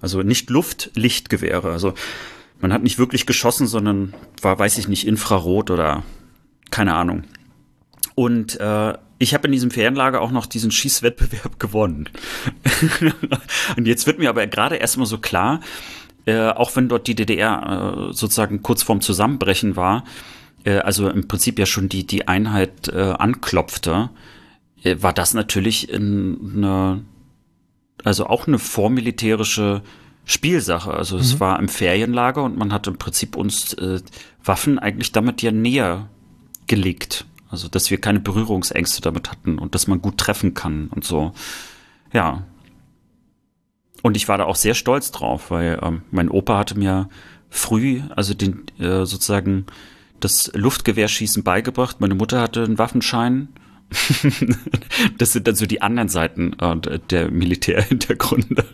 Also 0.00 0.22
nicht 0.22 0.50
Luft-Lichtgewehre. 0.50 1.70
Also 1.70 1.94
man 2.60 2.72
hat 2.72 2.82
nicht 2.82 2.98
wirklich 2.98 3.26
geschossen, 3.26 3.66
sondern 3.66 4.14
war, 4.40 4.58
weiß 4.58 4.78
ich 4.78 4.88
nicht, 4.88 5.06
Infrarot 5.06 5.70
oder 5.70 6.02
keine 6.70 6.94
Ahnung. 6.94 7.24
Und 8.14 8.58
äh, 8.60 8.94
ich 9.18 9.34
habe 9.34 9.46
in 9.46 9.52
diesem 9.52 9.70
Ferienlager 9.70 10.20
auch 10.20 10.30
noch 10.30 10.46
diesen 10.46 10.70
Schießwettbewerb 10.70 11.58
gewonnen. 11.58 12.08
und 13.76 13.86
jetzt 13.86 14.06
wird 14.06 14.18
mir 14.18 14.28
aber 14.28 14.46
gerade 14.46 14.76
erstmal 14.76 15.06
so 15.06 15.18
klar, 15.18 15.60
äh, 16.26 16.48
auch 16.48 16.74
wenn 16.76 16.88
dort 16.88 17.06
die 17.06 17.14
DDR 17.14 18.08
äh, 18.10 18.12
sozusagen 18.12 18.62
kurz 18.62 18.82
vorm 18.82 19.00
Zusammenbrechen 19.00 19.76
war, 19.76 20.04
äh, 20.64 20.78
also 20.78 21.08
im 21.08 21.28
Prinzip 21.28 21.58
ja 21.58 21.66
schon 21.66 21.88
die, 21.88 22.06
die 22.06 22.28
Einheit 22.28 22.88
äh, 22.88 23.14
anklopfte, 23.18 24.10
äh, 24.82 24.96
war 25.00 25.12
das 25.12 25.34
natürlich 25.34 25.92
eine, 25.92 27.04
also 28.02 28.26
auch 28.26 28.46
eine 28.46 28.58
vormilitärische 28.58 29.82
Spielsache. 30.24 30.92
Also 30.92 31.18
es 31.18 31.34
mhm. 31.34 31.40
war 31.40 31.58
im 31.58 31.68
Ferienlager 31.68 32.42
und 32.42 32.56
man 32.56 32.72
hat 32.72 32.86
im 32.86 32.96
Prinzip 32.96 33.36
uns 33.36 33.74
äh, 33.74 34.00
Waffen 34.42 34.78
eigentlich 34.78 35.12
damit 35.12 35.42
ja 35.42 35.52
näher 35.52 36.08
gelegt. 36.66 37.26
Also, 37.50 37.68
dass 37.68 37.90
wir 37.90 38.00
keine 38.00 38.20
Berührungsängste 38.20 39.00
damit 39.00 39.30
hatten 39.30 39.58
und 39.58 39.74
dass 39.74 39.86
man 39.86 40.02
gut 40.02 40.18
treffen 40.18 40.54
kann 40.54 40.88
und 40.88 41.04
so. 41.04 41.32
Ja. 42.12 42.42
Und 44.02 44.16
ich 44.16 44.28
war 44.28 44.38
da 44.38 44.44
auch 44.44 44.56
sehr 44.56 44.74
stolz 44.74 45.12
drauf, 45.12 45.50
weil 45.50 45.78
ähm, 45.82 46.02
mein 46.10 46.28
Opa 46.28 46.58
hatte 46.58 46.76
mir 46.78 47.08
früh, 47.48 48.02
also 48.16 48.34
den 48.34 48.64
äh, 48.78 49.06
sozusagen 49.06 49.66
das 50.18 50.50
Luftgewehrschießen 50.54 51.44
beigebracht. 51.44 52.00
Meine 52.00 52.14
Mutter 52.14 52.40
hatte 52.40 52.64
einen 52.64 52.78
Waffenschein. 52.78 53.48
das 55.18 55.32
sind 55.32 55.46
dann 55.46 55.54
so 55.54 55.66
die 55.66 55.80
anderen 55.80 56.08
Seiten 56.08 56.54
äh, 56.58 56.98
der 57.10 57.30
Militärhintergründe. 57.30 58.64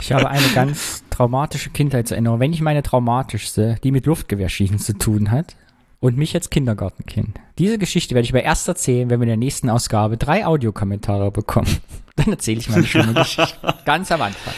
Ich 0.00 0.12
habe 0.12 0.30
eine 0.30 0.48
ganz 0.54 1.02
traumatische 1.10 1.70
Kindheitserinnerung, 1.70 2.40
wenn 2.40 2.50
nicht 2.50 2.62
meine 2.62 2.82
traumatischste, 2.82 3.76
die 3.82 3.90
mit 3.90 4.06
Luftgewehrschießen 4.06 4.78
zu 4.78 4.96
tun 4.96 5.30
hat 5.30 5.56
und 6.00 6.16
mich 6.16 6.34
als 6.34 6.50
Kindergartenkind. 6.50 7.38
Diese 7.58 7.78
Geschichte 7.78 8.14
werde 8.14 8.24
ich 8.24 8.32
aber 8.32 8.42
erst 8.42 8.66
erzählen, 8.66 9.10
wenn 9.10 9.20
wir 9.20 9.24
in 9.24 9.28
der 9.28 9.36
nächsten 9.36 9.70
Ausgabe 9.70 10.16
drei 10.16 10.46
Audiokommentare 10.46 11.30
bekommen. 11.30 11.78
Dann 12.16 12.28
erzähle 12.28 12.60
ich 12.60 12.68
meine 12.68 12.86
schöne 12.86 13.14
Geschichte. 13.14 13.74
Ganz 13.84 14.10
am 14.10 14.22
Anfang. 14.22 14.54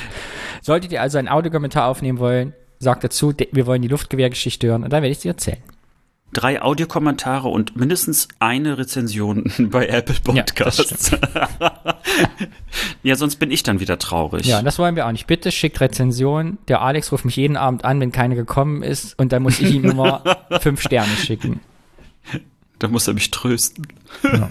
Solltet 0.62 0.92
ihr 0.92 1.02
also 1.02 1.18
einen 1.18 1.28
Audiokommentar 1.28 1.88
aufnehmen 1.88 2.18
wollen, 2.18 2.54
sagt 2.78 3.04
dazu, 3.04 3.34
wir 3.52 3.66
wollen 3.66 3.82
die 3.82 3.88
Luftgewehrgeschichte 3.88 4.68
hören 4.68 4.84
und 4.84 4.92
dann 4.92 5.02
werde 5.02 5.12
ich 5.12 5.18
sie 5.18 5.28
erzählen 5.28 5.62
drei 6.32 6.62
Audiokommentare 6.62 7.48
und 7.48 7.76
mindestens 7.76 8.28
eine 8.38 8.78
Rezension 8.78 9.52
bei 9.70 9.86
Apple 9.86 10.16
Podcasts. 10.22 11.10
Ja, 11.10 11.48
ja, 13.02 13.16
sonst 13.16 13.36
bin 13.36 13.50
ich 13.50 13.62
dann 13.62 13.80
wieder 13.80 13.98
traurig. 13.98 14.46
Ja, 14.46 14.62
das 14.62 14.78
wollen 14.78 14.96
wir 14.96 15.06
auch 15.06 15.12
nicht. 15.12 15.26
Bitte 15.26 15.52
schickt 15.52 15.80
Rezension. 15.80 16.58
Der 16.68 16.80
Alex 16.80 17.12
ruft 17.12 17.24
mich 17.24 17.36
jeden 17.36 17.56
Abend 17.56 17.84
an, 17.84 18.00
wenn 18.00 18.12
keine 18.12 18.34
gekommen 18.34 18.82
ist 18.82 19.18
und 19.18 19.32
dann 19.32 19.42
muss 19.42 19.60
ich 19.60 19.74
ihm 19.74 19.82
nur 19.82 20.22
fünf 20.60 20.80
Sterne 20.80 21.14
schicken. 21.16 21.60
Da 22.78 22.88
muss 22.88 23.06
er 23.06 23.14
mich 23.14 23.30
trösten. 23.30 23.86
Ja, 24.22 24.48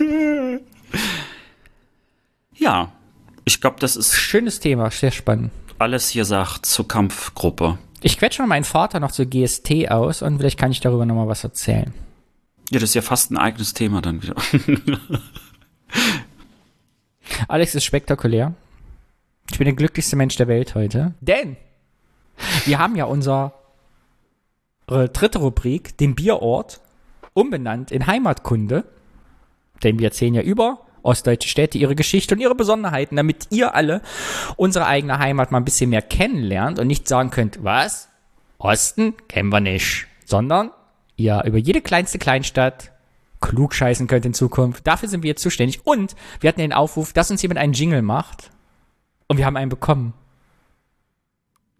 ja 2.55 2.91
ich 3.43 3.59
glaube, 3.59 3.77
das 3.79 3.95
ist. 3.95 4.15
Schönes 4.15 4.59
Thema, 4.59 4.91
sehr 4.91 5.11
spannend. 5.11 5.51
Alles 5.79 6.09
hier 6.09 6.25
sagt 6.25 6.65
zur 6.65 6.87
Kampfgruppe. 6.87 7.79
Ich 8.03 8.17
quetsche 8.17 8.41
mal 8.41 8.47
meinen 8.47 8.63
Vater 8.63 8.99
noch 8.99 9.11
zur 9.11 9.25
GST 9.25 9.89
aus 9.89 10.21
und 10.21 10.37
vielleicht 10.37 10.57
kann 10.57 10.71
ich 10.71 10.79
darüber 10.79 11.05
nochmal 11.05 11.27
was 11.27 11.43
erzählen. 11.43 11.93
Ja, 12.71 12.79
das 12.79 12.89
ist 12.89 12.95
ja 12.95 13.01
fast 13.01 13.31
ein 13.31 13.37
eigenes 13.37 13.73
Thema 13.73 14.01
dann 14.01 14.23
wieder. 14.23 14.35
Alex 17.47 17.75
ist 17.75 17.83
spektakulär. 17.83 18.53
Ich 19.51 19.57
bin 19.57 19.65
der 19.65 19.75
glücklichste 19.75 20.15
Mensch 20.15 20.35
der 20.37 20.47
Welt 20.47 20.73
heute. 20.73 21.13
Denn 21.19 21.57
wir 22.65 22.79
haben 22.79 22.95
ja 22.95 23.05
unsere 23.05 23.53
dritte 24.87 25.39
Rubrik, 25.39 25.97
den 25.97 26.15
Bierort, 26.15 26.81
umbenannt 27.33 27.91
in 27.91 28.07
Heimatkunde. 28.07 28.85
Denn 29.83 29.99
wir 29.99 30.07
erzählen 30.07 30.33
ja 30.33 30.41
über 30.41 30.85
ostdeutsche 31.03 31.49
Städte, 31.49 31.77
ihre 31.77 31.95
Geschichte 31.95 32.35
und 32.35 32.41
ihre 32.41 32.55
Besonderheiten, 32.55 33.15
damit 33.15 33.47
ihr 33.49 33.75
alle 33.75 34.01
unsere 34.55 34.85
eigene 34.85 35.19
Heimat 35.19 35.51
mal 35.51 35.59
ein 35.59 35.65
bisschen 35.65 35.89
mehr 35.89 36.01
kennenlernt 36.01 36.79
und 36.79 36.87
nicht 36.87 37.07
sagen 37.07 37.29
könnt, 37.29 37.63
was? 37.63 38.09
Osten 38.57 39.15
kennen 39.27 39.49
wir 39.49 39.59
nicht, 39.59 40.07
sondern 40.25 40.71
ihr 41.15 41.43
über 41.45 41.57
jede 41.57 41.81
kleinste 41.81 42.19
Kleinstadt 42.19 42.91
klug 43.41 43.73
scheißen 43.73 44.07
könnt 44.07 44.25
in 44.25 44.33
Zukunft. 44.33 44.85
Dafür 44.87 45.09
sind 45.09 45.23
wir 45.23 45.29
jetzt 45.29 45.41
zuständig. 45.41 45.85
Und 45.85 46.15
wir 46.39 46.47
hatten 46.47 46.61
den 46.61 46.73
Aufruf, 46.73 47.11
dass 47.11 47.31
uns 47.31 47.41
jemand 47.41 47.59
einen 47.59 47.73
Jingle 47.73 48.03
macht. 48.03 48.51
Und 49.27 49.37
wir 49.37 49.45
haben 49.45 49.57
einen 49.57 49.69
bekommen. 49.69 50.13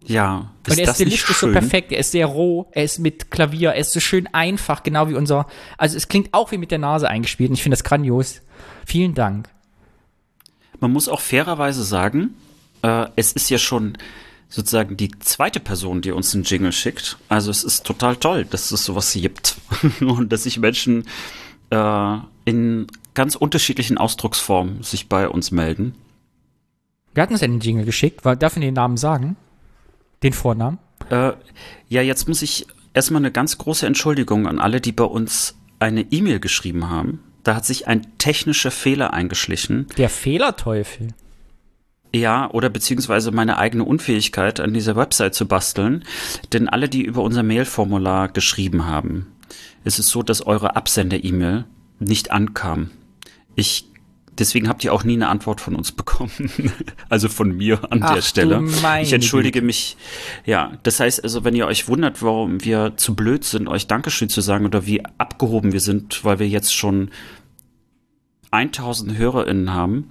Ja, 0.06 0.50
und 0.68 0.78
er 0.78 0.88
ist 0.88 0.94
stilistisch 0.96 1.36
so 1.36 1.52
perfekt, 1.52 1.92
er 1.92 1.98
ist 1.98 2.12
sehr 2.12 2.26
roh, 2.26 2.66
er 2.72 2.84
ist 2.84 2.98
mit 2.98 3.30
Klavier, 3.30 3.70
er 3.70 3.76
ist 3.76 3.92
so 3.92 4.00
schön 4.00 4.26
einfach, 4.32 4.82
genau 4.82 5.08
wie 5.08 5.14
unser, 5.14 5.46
also 5.78 5.96
es 5.96 6.08
klingt 6.08 6.34
auch 6.34 6.50
wie 6.50 6.58
mit 6.58 6.70
der 6.70 6.78
Nase 6.78 7.08
eingespielt 7.08 7.50
und 7.50 7.54
ich 7.54 7.62
finde 7.62 7.76
das 7.76 7.84
grandios. 7.84 8.40
Vielen 8.84 9.14
Dank. 9.14 9.48
Man 10.80 10.92
muss 10.92 11.08
auch 11.08 11.20
fairerweise 11.20 11.84
sagen, 11.84 12.34
äh, 12.82 13.06
es 13.14 13.32
ist 13.32 13.48
ja 13.50 13.58
schon 13.58 13.96
sozusagen 14.48 14.96
die 14.96 15.10
zweite 15.20 15.60
Person, 15.60 16.02
die 16.02 16.12
uns 16.12 16.34
einen 16.34 16.44
Jingle 16.44 16.72
schickt. 16.72 17.16
Also 17.28 17.50
es 17.50 17.64
ist 17.64 17.84
total 17.84 18.16
toll, 18.16 18.44
dass 18.44 18.70
es 18.70 18.84
sowas 18.84 19.12
gibt 19.12 19.56
und 20.00 20.32
dass 20.32 20.42
sich 20.42 20.58
Menschen 20.58 21.04
äh, 21.70 22.16
in 22.44 22.86
ganz 23.14 23.34
unterschiedlichen 23.34 23.98
Ausdrucksformen 23.98 24.82
sich 24.82 25.08
bei 25.08 25.28
uns 25.28 25.52
melden. 25.52 25.94
Wer 27.14 27.24
hat 27.24 27.30
uns 27.30 27.42
einen 27.42 27.60
Jingle 27.60 27.84
geschickt? 27.84 28.24
Darf 28.24 28.56
ich 28.56 28.62
den 28.62 28.74
Namen 28.74 28.96
sagen? 28.96 29.36
Den 30.22 30.32
Vornamen? 30.32 30.78
Äh, 31.10 31.32
ja, 31.88 32.02
jetzt 32.02 32.28
muss 32.28 32.42
ich 32.42 32.66
erstmal 32.94 33.22
eine 33.22 33.32
ganz 33.32 33.58
große 33.58 33.86
Entschuldigung 33.86 34.46
an 34.46 34.58
alle, 34.58 34.80
die 34.80 34.92
bei 34.92 35.04
uns 35.04 35.56
eine 35.78 36.02
E-Mail 36.02 36.40
geschrieben 36.40 36.90
haben. 36.90 37.20
Da 37.42 37.56
hat 37.56 37.66
sich 37.66 37.88
ein 37.88 38.06
technischer 38.18 38.70
Fehler 38.70 39.12
eingeschlichen. 39.12 39.86
Der 39.96 40.08
Fehlerteufel. 40.08 41.08
Ja, 42.14 42.50
oder 42.50 42.68
beziehungsweise 42.68 43.30
meine 43.30 43.58
eigene 43.58 43.84
Unfähigkeit, 43.84 44.60
an 44.60 44.74
dieser 44.74 44.96
Website 44.96 45.34
zu 45.34 45.48
basteln. 45.48 46.04
Denn 46.52 46.68
alle, 46.68 46.88
die 46.88 47.02
über 47.02 47.22
unser 47.22 47.42
Mailformular 47.42 48.28
geschrieben 48.28 48.86
haben, 48.86 49.32
ist 49.84 49.98
es 49.98 50.08
so, 50.08 50.22
dass 50.22 50.46
eure 50.46 50.76
Absender-E-Mail 50.76 51.64
nicht 51.98 52.30
ankam. 52.30 52.90
Ich 53.54 53.86
Deswegen 54.42 54.68
habt 54.68 54.82
ihr 54.82 54.92
auch 54.92 55.04
nie 55.04 55.12
eine 55.12 55.28
Antwort 55.28 55.60
von 55.60 55.76
uns 55.76 55.92
bekommen. 55.92 56.32
also 57.08 57.28
von 57.28 57.56
mir 57.56 57.78
an 57.92 58.02
Ach, 58.02 58.14
der 58.16 58.22
Stelle. 58.22 58.60
Ich 59.00 59.12
entschuldige 59.12 59.60
Güte. 59.60 59.66
mich. 59.66 59.96
Ja, 60.44 60.72
das 60.82 60.98
heißt 60.98 61.22
also, 61.22 61.44
wenn 61.44 61.54
ihr 61.54 61.68
euch 61.68 61.86
wundert, 61.86 62.22
warum 62.22 62.64
wir 62.64 62.94
zu 62.96 63.14
blöd 63.14 63.44
sind, 63.44 63.68
euch 63.68 63.86
Dankeschön 63.86 64.28
zu 64.28 64.40
sagen 64.40 64.66
oder 64.66 64.84
wie 64.84 65.00
abgehoben 65.16 65.70
wir 65.70 65.78
sind, 65.78 66.24
weil 66.24 66.40
wir 66.40 66.48
jetzt 66.48 66.74
schon 66.74 67.12
1000 68.50 69.16
HörerInnen 69.16 69.72
haben. 69.72 70.10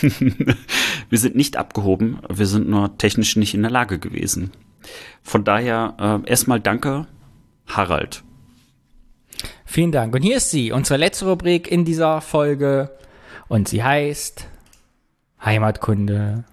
wir 1.10 1.18
sind 1.18 1.36
nicht 1.36 1.58
abgehoben, 1.58 2.20
wir 2.26 2.46
sind 2.46 2.70
nur 2.70 2.96
technisch 2.96 3.36
nicht 3.36 3.52
in 3.52 3.60
der 3.60 3.70
Lage 3.70 3.98
gewesen. 3.98 4.50
Von 5.22 5.44
daher 5.44 6.22
äh, 6.24 6.30
erstmal 6.30 6.58
danke, 6.58 7.06
Harald. 7.66 8.22
Vielen 9.66 9.92
Dank. 9.92 10.14
Und 10.14 10.22
hier 10.22 10.38
ist 10.38 10.50
sie, 10.50 10.72
unsere 10.72 10.98
letzte 10.98 11.26
Rubrik 11.26 11.70
in 11.70 11.84
dieser 11.84 12.22
Folge 12.22 12.96
und 13.48 13.68
sie 13.68 13.82
heißt 13.82 14.46
Heimatkunde. 15.44 16.44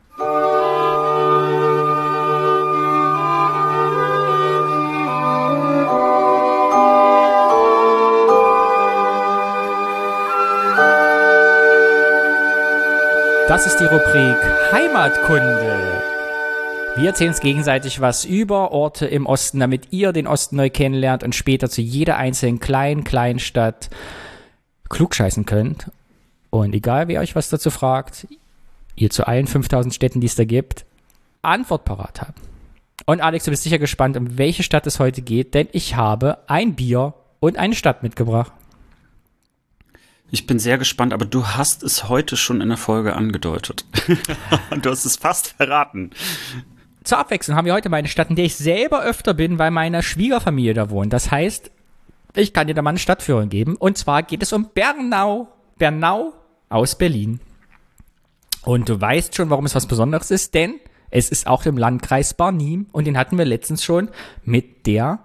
Das 13.48 13.68
ist 13.68 13.78
die 13.80 13.86
Rubrik 13.86 14.38
Heimatkunde. 14.72 16.02
Wir 16.96 17.10
erzählen 17.10 17.30
uns 17.30 17.42
gegenseitig 17.42 18.02
was 18.02 18.26
über 18.26 18.72
Orte 18.72 19.06
im 19.06 19.26
Osten, 19.26 19.60
damit 19.60 19.92
ihr 19.92 20.14
den 20.14 20.28
Osten 20.28 20.56
neu 20.56 20.70
kennenlernt 20.70 21.24
und 21.24 21.36
später 21.36 21.70
zu 21.70 21.82
jeder 21.82 22.18
einzelnen 22.18 22.60
kleinen, 22.60 23.04
kleinen 23.04 23.40
Stadt 23.40 23.90
klugscheißen 24.90 25.46
könnt 25.46 25.92
und 26.62 26.74
egal, 26.74 27.08
wer 27.08 27.22
euch 27.22 27.36
was 27.36 27.50
dazu 27.50 27.70
fragt, 27.70 28.28
ihr 28.96 29.10
zu 29.10 29.28
allen 29.28 29.48
5000 29.48 29.94
Städten, 29.94 30.22
die 30.22 30.28
es 30.28 30.36
da 30.36 30.46
gibt, 30.46 30.86
Antwort 31.42 31.86
parat 31.86 32.22
habt. 32.22 32.40
Und 33.06 33.22
Alex, 33.22 33.46
du 33.46 33.52
bist 33.52 33.64
sicher 33.64 33.80
gespannt, 33.80 34.18
um 34.18 34.38
welche 34.38 34.64
Stadt 34.64 34.88
es 34.88 35.00
heute 35.00 35.22
geht, 35.22 35.54
denn 35.54 35.68
ich 35.72 35.96
habe 35.96 36.40
ein 36.48 36.76
Bier 36.76 37.14
und 37.40 37.58
eine 37.58 37.76
Stadt 37.76 38.02
mitgebracht. 38.04 38.52
Ich 40.32 40.48
bin 40.48 40.58
sehr 40.58 40.78
gespannt, 40.78 41.14
aber 41.14 41.26
du 41.26 41.46
hast 41.48 41.84
es 41.84 42.10
heute 42.10 42.36
schon 42.36 42.62
in 42.62 42.70
der 42.70 42.78
Folge 42.78 43.16
angedeutet. 43.16 43.86
du 44.82 44.90
hast 44.90 45.06
es 45.06 45.18
fast 45.18 45.50
verraten. 45.50 46.12
Zur 47.04 47.20
Abwechslung 47.20 47.56
haben 47.56 47.66
wir 47.66 47.74
heute 47.74 47.90
mal 47.90 47.98
eine 47.98 48.08
Stadt, 48.08 48.32
in 48.32 48.36
der 48.36 48.46
ich 48.46 48.56
selber 48.56 49.04
öfter 49.04 49.36
bin, 49.36 49.60
weil 49.60 49.70
meine 49.70 50.02
Schwiegerfamilie 50.02 50.74
da 50.74 50.90
wohnt. 50.90 51.14
Das 51.14 51.30
heißt, 51.30 51.70
ich 52.34 52.54
kann 52.54 52.68
dir 52.68 52.74
da 52.74 52.82
mal 52.82 52.90
eine 52.90 53.00
Stadtführung 53.00 53.50
geben. 53.50 53.76
Und 53.76 54.00
zwar 54.00 54.24
geht 54.24 54.42
es 54.42 54.52
um 54.52 54.70
Bernau. 54.74 55.48
Bernau 55.78 56.34
aus 56.70 56.98
Berlin. 56.98 57.40
Und 58.64 58.90
du 58.90 59.00
weißt 59.00 59.36
schon, 59.36 59.50
warum 59.50 59.66
es 59.66 59.76
was 59.76 59.86
Besonderes 59.86 60.32
ist, 60.32 60.54
denn 60.54 60.80
es 61.12 61.30
ist 61.30 61.48
auch 61.48 61.66
im 61.66 61.78
Landkreis 61.78 62.34
Barnim 62.34 62.88
und 62.92 63.06
den 63.06 63.18
hatten 63.18 63.38
wir 63.38 63.46
letztens 63.46 63.84
schon 63.84 64.10
mit 64.44 64.88
der 64.88 65.20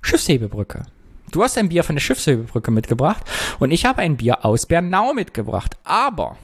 Schiffshebebrücke. 0.00 0.82
Du 1.30 1.42
hast 1.42 1.56
ein 1.58 1.68
Bier 1.68 1.84
von 1.84 1.94
der 1.94 2.00
Schiffshebebrücke 2.00 2.70
mitgebracht 2.70 3.22
und 3.58 3.70
ich 3.70 3.84
habe 3.84 4.02
ein 4.02 4.16
Bier 4.16 4.44
aus 4.44 4.66
Bernau 4.66 5.12
mitgebracht. 5.12 5.76
Aber 5.84 6.36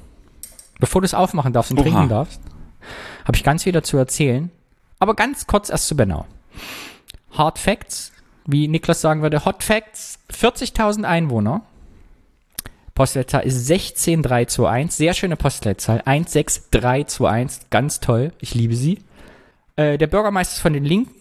bevor 0.78 1.00
du 1.00 1.06
es 1.06 1.14
aufmachen 1.14 1.52
darfst 1.52 1.72
und 1.72 1.78
Oha. 1.78 1.84
trinken 1.84 2.08
darfst, 2.08 2.40
habe 3.24 3.36
ich 3.36 3.42
ganz 3.42 3.64
viel 3.64 3.72
dazu 3.72 3.96
erzählen. 3.96 4.50
Aber 4.98 5.14
ganz 5.14 5.46
kurz 5.46 5.68
erst 5.68 5.88
zu 5.88 5.96
Bernau. 5.96 6.26
Hard 7.32 7.58
Facts, 7.58 8.12
wie 8.46 8.68
Niklas 8.68 9.00
sagen 9.00 9.22
würde, 9.22 9.44
Hot 9.44 9.62
Facts, 9.62 10.18
40.000 10.32 11.04
Einwohner, 11.04 11.62
Postleitzahl 12.96 13.44
ist 13.44 13.66
16321. 13.66 14.96
Sehr 14.96 15.14
schöne 15.14 15.36
Postleitzahl. 15.36 16.02
16321. 16.04 17.70
Ganz 17.70 18.00
toll. 18.00 18.32
Ich 18.40 18.54
liebe 18.54 18.74
sie. 18.74 18.98
Äh, 19.76 19.98
der 19.98 20.08
Bürgermeister 20.08 20.54
ist 20.54 20.62
von 20.62 20.72
den 20.72 20.84
Linken. 20.84 21.14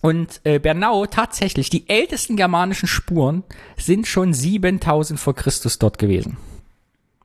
Und 0.00 0.40
äh, 0.44 0.60
Bernau, 0.60 1.04
tatsächlich, 1.06 1.68
die 1.68 1.88
ältesten 1.88 2.36
germanischen 2.36 2.86
Spuren 2.86 3.42
sind 3.76 4.06
schon 4.06 4.32
7000 4.32 5.18
vor 5.18 5.34
Christus 5.34 5.78
dort 5.78 5.98
gewesen. 5.98 6.36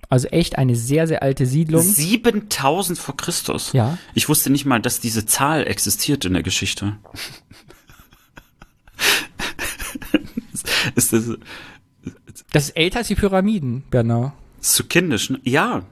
Also 0.10 0.28
echt 0.30 0.58
eine 0.58 0.76
sehr, 0.76 1.08
sehr 1.08 1.22
alte 1.22 1.46
Siedlung. 1.46 1.84
7000 1.84 2.98
vor 2.98 3.16
Christus? 3.16 3.72
Ja. 3.74 4.00
Ich 4.16 4.28
wusste 4.28 4.50
nicht 4.50 4.66
mal, 4.66 4.82
dass 4.82 5.00
diese 5.00 5.28
Zahl 5.28 5.68
existiert 5.68 6.26
in 6.26 6.34
der 6.34 6.42
Geschichte. 6.44 6.98
ist 10.96 11.14
das, 11.14 11.30
das 12.52 12.70
ist 12.70 12.78
älter 12.78 13.00
als 13.00 13.08
die 13.08 13.16
Pyramiden, 13.16 13.84
Bernau. 13.90 14.34
Zu 14.60 14.86
kindisch, 14.86 15.30
ne? 15.30 15.40
Ja. 15.44 15.84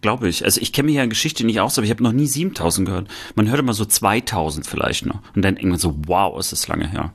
Glaube 0.00 0.28
ich. 0.28 0.44
Also 0.44 0.60
ich 0.60 0.72
kenne 0.72 0.86
mich 0.86 0.96
ja 0.96 1.02
in 1.02 1.10
Geschichte 1.10 1.44
nicht 1.44 1.60
aus, 1.60 1.78
aber 1.78 1.84
ich 1.84 1.90
habe 1.90 2.02
noch 2.02 2.12
nie 2.12 2.26
7000 2.26 2.86
gehört. 2.86 3.08
Man 3.34 3.48
hört 3.48 3.58
immer 3.58 3.72
so 3.72 3.84
2000 3.84 4.66
vielleicht 4.66 5.06
noch. 5.06 5.20
Und 5.34 5.42
dann 5.42 5.56
irgendwann 5.56 5.78
so, 5.78 5.96
wow, 6.06 6.38
ist 6.38 6.52
das 6.52 6.68
lange 6.68 6.88
her. 6.88 7.12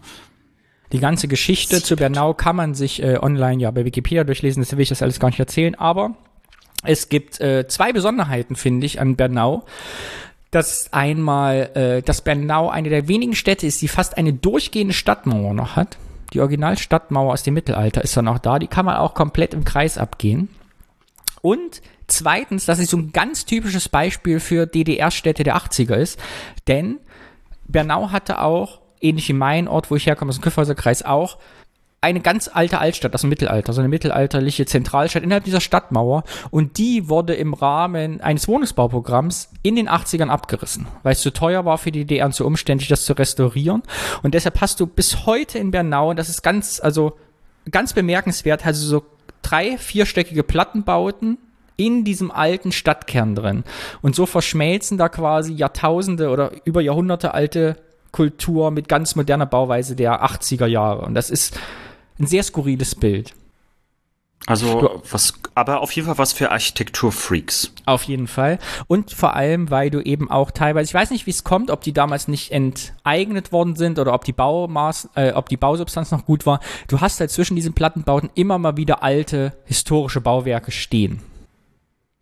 Die 0.91 0.99
ganze 0.99 1.27
Geschichte 1.27 1.81
zu 1.81 1.95
Bernau 1.95 2.33
kann 2.33 2.55
man 2.55 2.73
sich 2.73 3.01
äh, 3.01 3.17
online 3.21 3.61
ja 3.61 3.71
bei 3.71 3.85
Wikipedia 3.85 4.25
durchlesen, 4.25 4.61
deswegen 4.61 4.77
will 4.77 4.83
ich 4.83 4.89
das 4.89 5.01
alles 5.01 5.19
gar 5.19 5.29
nicht 5.29 5.39
erzählen. 5.39 5.75
Aber 5.75 6.15
es 6.83 7.07
gibt 7.07 7.39
äh, 7.39 7.67
zwei 7.67 7.93
Besonderheiten, 7.93 8.55
finde 8.55 8.85
ich, 8.85 8.99
an 8.99 9.15
Bernau. 9.15 9.63
Das 10.49 10.81
ist 10.81 10.93
einmal, 10.93 11.71
äh, 11.75 12.01
dass 12.01 12.23
Bernau 12.23 12.69
eine 12.69 12.89
der 12.89 13.07
wenigen 13.07 13.35
Städte 13.35 13.65
ist, 13.65 13.81
die 13.81 13.87
fast 13.87 14.17
eine 14.17 14.33
durchgehende 14.33 14.93
Stadtmauer 14.93 15.53
noch 15.53 15.77
hat. 15.77 15.97
Die 16.33 16.39
Originalstadtmauer 16.39 17.33
aus 17.33 17.43
dem 17.43 17.53
Mittelalter 17.53 18.03
ist 18.03 18.15
dann 18.15 18.27
auch 18.27 18.39
da. 18.39 18.59
Die 18.59 18.67
kann 18.67 18.85
man 18.85 18.97
auch 18.97 19.13
komplett 19.13 19.53
im 19.53 19.65
Kreis 19.65 19.97
abgehen. 19.97 20.49
Und 21.41 21.81
zweitens, 22.07 22.65
dass 22.65 22.79
es 22.79 22.89
so 22.89 22.97
ein 22.97 23.11
ganz 23.11 23.45
typisches 23.45 23.89
Beispiel 23.89 24.39
für 24.39 24.65
DDR-Städte 24.65 25.43
der 25.43 25.57
80er 25.57 25.95
ist. 25.95 26.19
Denn 26.67 26.99
Bernau 27.67 28.11
hatte 28.11 28.41
auch, 28.41 28.79
ähnlich 29.01 29.27
wie 29.29 29.33
mein 29.33 29.67
Ort, 29.67 29.89
wo 29.89 29.95
ich 29.95 30.05
herkomme, 30.05 30.29
aus 30.29 30.37
dem 30.37 30.43
Kyffhäuserkreis 30.43 31.03
auch, 31.03 31.37
eine 32.03 32.19
ganz 32.19 32.49
alte 32.51 32.79
Altstadt 32.79 33.13
aus 33.13 33.23
Mittelalter, 33.23 33.73
so 33.73 33.81
eine 33.81 33.87
mittelalterliche 33.87 34.65
Zentralstadt 34.65 35.21
innerhalb 35.21 35.43
dieser 35.43 35.61
Stadtmauer. 35.61 36.23
Und 36.49 36.79
die 36.79 37.09
wurde 37.09 37.35
im 37.35 37.53
Rahmen 37.53 38.21
eines 38.21 38.47
Wohnungsbauprogramms 38.47 39.49
in 39.61 39.75
den 39.75 39.87
80ern 39.87 40.29
abgerissen, 40.29 40.87
weil 41.03 41.13
es 41.13 41.21
zu 41.21 41.31
teuer 41.31 41.63
war 41.63 41.77
für 41.77 41.91
die 41.91 42.05
DDR 42.05 42.25
und 42.25 42.33
zu 42.33 42.45
umständlich, 42.45 42.89
das 42.89 43.05
zu 43.05 43.13
restaurieren. 43.13 43.83
Und 44.23 44.33
deshalb 44.33 44.61
hast 44.61 44.79
du 44.79 44.87
bis 44.87 45.27
heute 45.27 45.59
in 45.59 45.69
Bernau, 45.69 46.09
und 46.09 46.17
das 46.17 46.27
ist 46.27 46.41
ganz, 46.41 46.79
also 46.83 47.13
ganz 47.69 47.93
bemerkenswert, 47.93 48.65
also 48.65 48.87
so 48.87 49.05
drei, 49.43 49.77
vierstöckige 49.77 50.41
Plattenbauten 50.41 51.37
in 51.77 52.03
diesem 52.03 52.31
alten 52.31 52.71
Stadtkern 52.71 53.35
drin. 53.35 53.63
Und 54.01 54.15
so 54.15 54.25
verschmelzen 54.25 54.97
da 54.97 55.07
quasi 55.07 55.53
Jahrtausende 55.53 56.29
oder 56.29 56.51
über 56.65 56.81
Jahrhunderte 56.81 57.35
alte 57.35 57.77
Kultur 58.11 58.71
mit 58.71 58.89
ganz 58.89 59.15
moderner 59.15 59.45
Bauweise 59.45 59.95
der 59.95 60.25
80er 60.25 60.65
Jahre. 60.65 61.05
Und 61.05 61.13
das 61.13 61.29
ist 61.29 61.57
ein 62.19 62.27
sehr 62.27 62.43
skurriles 62.43 62.95
Bild. 62.95 63.33
Also, 64.47 65.01
was, 65.11 65.33
aber 65.53 65.81
auf 65.81 65.91
jeden 65.91 66.07
Fall 66.07 66.17
was 66.17 66.33
für 66.33 66.51
Architekturfreaks. 66.51 67.73
Auf 67.85 68.03
jeden 68.03 68.27
Fall. 68.27 68.57
Und 68.87 69.11
vor 69.11 69.35
allem, 69.35 69.69
weil 69.69 69.91
du 69.91 70.01
eben 70.01 70.31
auch 70.31 70.49
teilweise, 70.49 70.89
ich 70.89 70.93
weiß 70.95 71.11
nicht, 71.11 71.27
wie 71.27 71.31
es 71.31 71.43
kommt, 71.43 71.69
ob 71.69 71.81
die 71.81 71.93
damals 71.93 72.27
nicht 72.27 72.51
enteignet 72.51 73.51
worden 73.51 73.75
sind 73.75 73.99
oder 73.99 74.13
ob 74.13 74.23
die 74.25 74.33
Baumaß, 74.33 75.09
äh, 75.15 75.33
ob 75.33 75.47
die 75.49 75.57
Bausubstanz 75.57 76.09
noch 76.09 76.25
gut 76.25 76.47
war. 76.47 76.59
Du 76.87 77.01
hast 77.01 77.19
halt 77.19 77.29
zwischen 77.29 77.55
diesen 77.55 77.73
Plattenbauten 77.73 78.31
immer 78.33 78.57
mal 78.57 78.77
wieder 78.77 79.03
alte 79.03 79.53
historische 79.65 80.21
Bauwerke 80.21 80.71
stehen. 80.71 81.21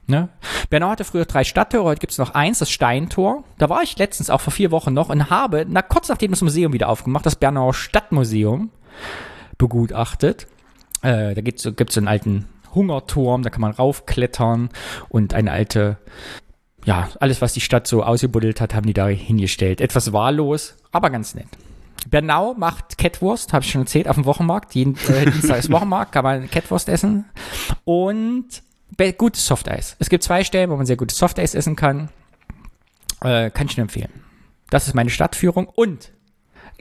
Ne? 0.05 0.27
Bernau 0.69 0.89
hatte 0.89 1.05
früher 1.05 1.25
drei 1.25 1.43
Stadttore, 1.45 1.83
heute 1.85 1.99
gibt 1.99 2.11
es 2.11 2.17
noch 2.17 2.33
eins, 2.33 2.59
das 2.59 2.69
Steintor. 2.69 3.43
Da 3.59 3.69
war 3.69 3.81
ich 3.83 3.97
letztens 3.97 4.29
auch 4.29 4.41
vor 4.41 4.51
vier 4.51 4.71
Wochen 4.71 4.93
noch 4.93 5.09
und 5.09 5.29
habe, 5.29 5.65
na 5.69 5.83
kurz 5.83 6.09
nachdem 6.09 6.31
das 6.31 6.41
Museum 6.41 6.73
wieder 6.73 6.89
aufgemacht, 6.89 7.25
das 7.25 7.35
Bernauer 7.35 7.73
Stadtmuseum 7.73 8.71
begutachtet. 9.59 10.47
Äh, 11.03 11.35
da 11.35 11.41
gibt 11.41 11.59
es 11.59 11.97
einen 11.97 12.07
alten 12.07 12.47
Hungerturm, 12.73 13.43
da 13.43 13.51
kann 13.51 13.61
man 13.61 13.71
raufklettern 13.71 14.69
und 15.09 15.35
eine 15.35 15.51
alte, 15.51 15.97
ja, 16.85 17.09
alles, 17.19 17.41
was 17.41 17.53
die 17.53 17.61
Stadt 17.61 17.87
so 17.87 18.03
ausgebuddelt 18.03 18.61
hat, 18.61 18.73
haben 18.73 18.87
die 18.87 18.93
da 18.93 19.07
hingestellt. 19.07 19.81
Etwas 19.81 20.11
wahllos, 20.11 20.75
aber 20.91 21.11
ganz 21.11 21.35
nett. 21.35 21.47
Bernau 22.09 22.55
macht 22.55 22.97
Kettwurst, 22.97 23.53
habe 23.53 23.63
ich 23.63 23.71
schon 23.71 23.81
erzählt, 23.81 24.07
auf 24.07 24.15
dem 24.15 24.25
Wochenmarkt. 24.25 24.73
Jeden 24.73 24.95
äh, 25.09 25.25
Dienstag 25.31 25.59
ist 25.59 25.71
Wochenmarkt, 25.71 26.11
kann 26.11 26.23
man 26.23 26.49
Kettwurst 26.49 26.89
essen. 26.89 27.25
Und 27.83 28.63
gutes 29.17 29.45
Softeis. 29.45 29.95
Es 29.99 30.09
gibt 30.09 30.23
zwei 30.23 30.43
Stellen, 30.43 30.69
wo 30.69 30.75
man 30.75 30.85
sehr 30.85 30.97
gutes 30.97 31.17
Softeis 31.17 31.55
essen 31.55 31.75
kann. 31.75 32.09
Äh, 33.21 33.49
kann 33.49 33.67
ich 33.67 33.77
nur 33.77 33.83
empfehlen. 33.83 34.11
Das 34.69 34.87
ist 34.87 34.93
meine 34.93 35.09
Stadtführung. 35.09 35.67
Und 35.67 36.11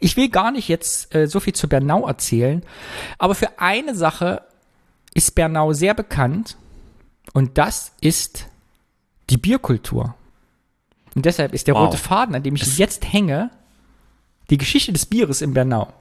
ich 0.00 0.16
will 0.16 0.28
gar 0.28 0.50
nicht 0.50 0.68
jetzt 0.68 1.14
äh, 1.14 1.26
so 1.26 1.40
viel 1.40 1.54
zu 1.54 1.68
Bernau 1.68 2.06
erzählen, 2.06 2.62
aber 3.18 3.34
für 3.34 3.58
eine 3.58 3.94
Sache 3.94 4.42
ist 5.14 5.34
Bernau 5.34 5.72
sehr 5.72 5.94
bekannt 5.94 6.56
und 7.32 7.58
das 7.58 7.92
ist 8.00 8.46
die 9.30 9.36
Bierkultur. 9.36 10.14
Und 11.14 11.24
deshalb 11.24 11.52
ist 11.52 11.66
der 11.66 11.74
wow. 11.74 11.86
rote 11.86 11.96
Faden, 11.96 12.34
an 12.34 12.42
dem 12.42 12.54
ich 12.54 12.62
es 12.62 12.78
jetzt 12.78 13.12
hänge, 13.12 13.50
die 14.50 14.58
Geschichte 14.58 14.92
des 14.92 15.06
Bieres 15.06 15.42
in 15.42 15.52
Bernau. 15.54 15.92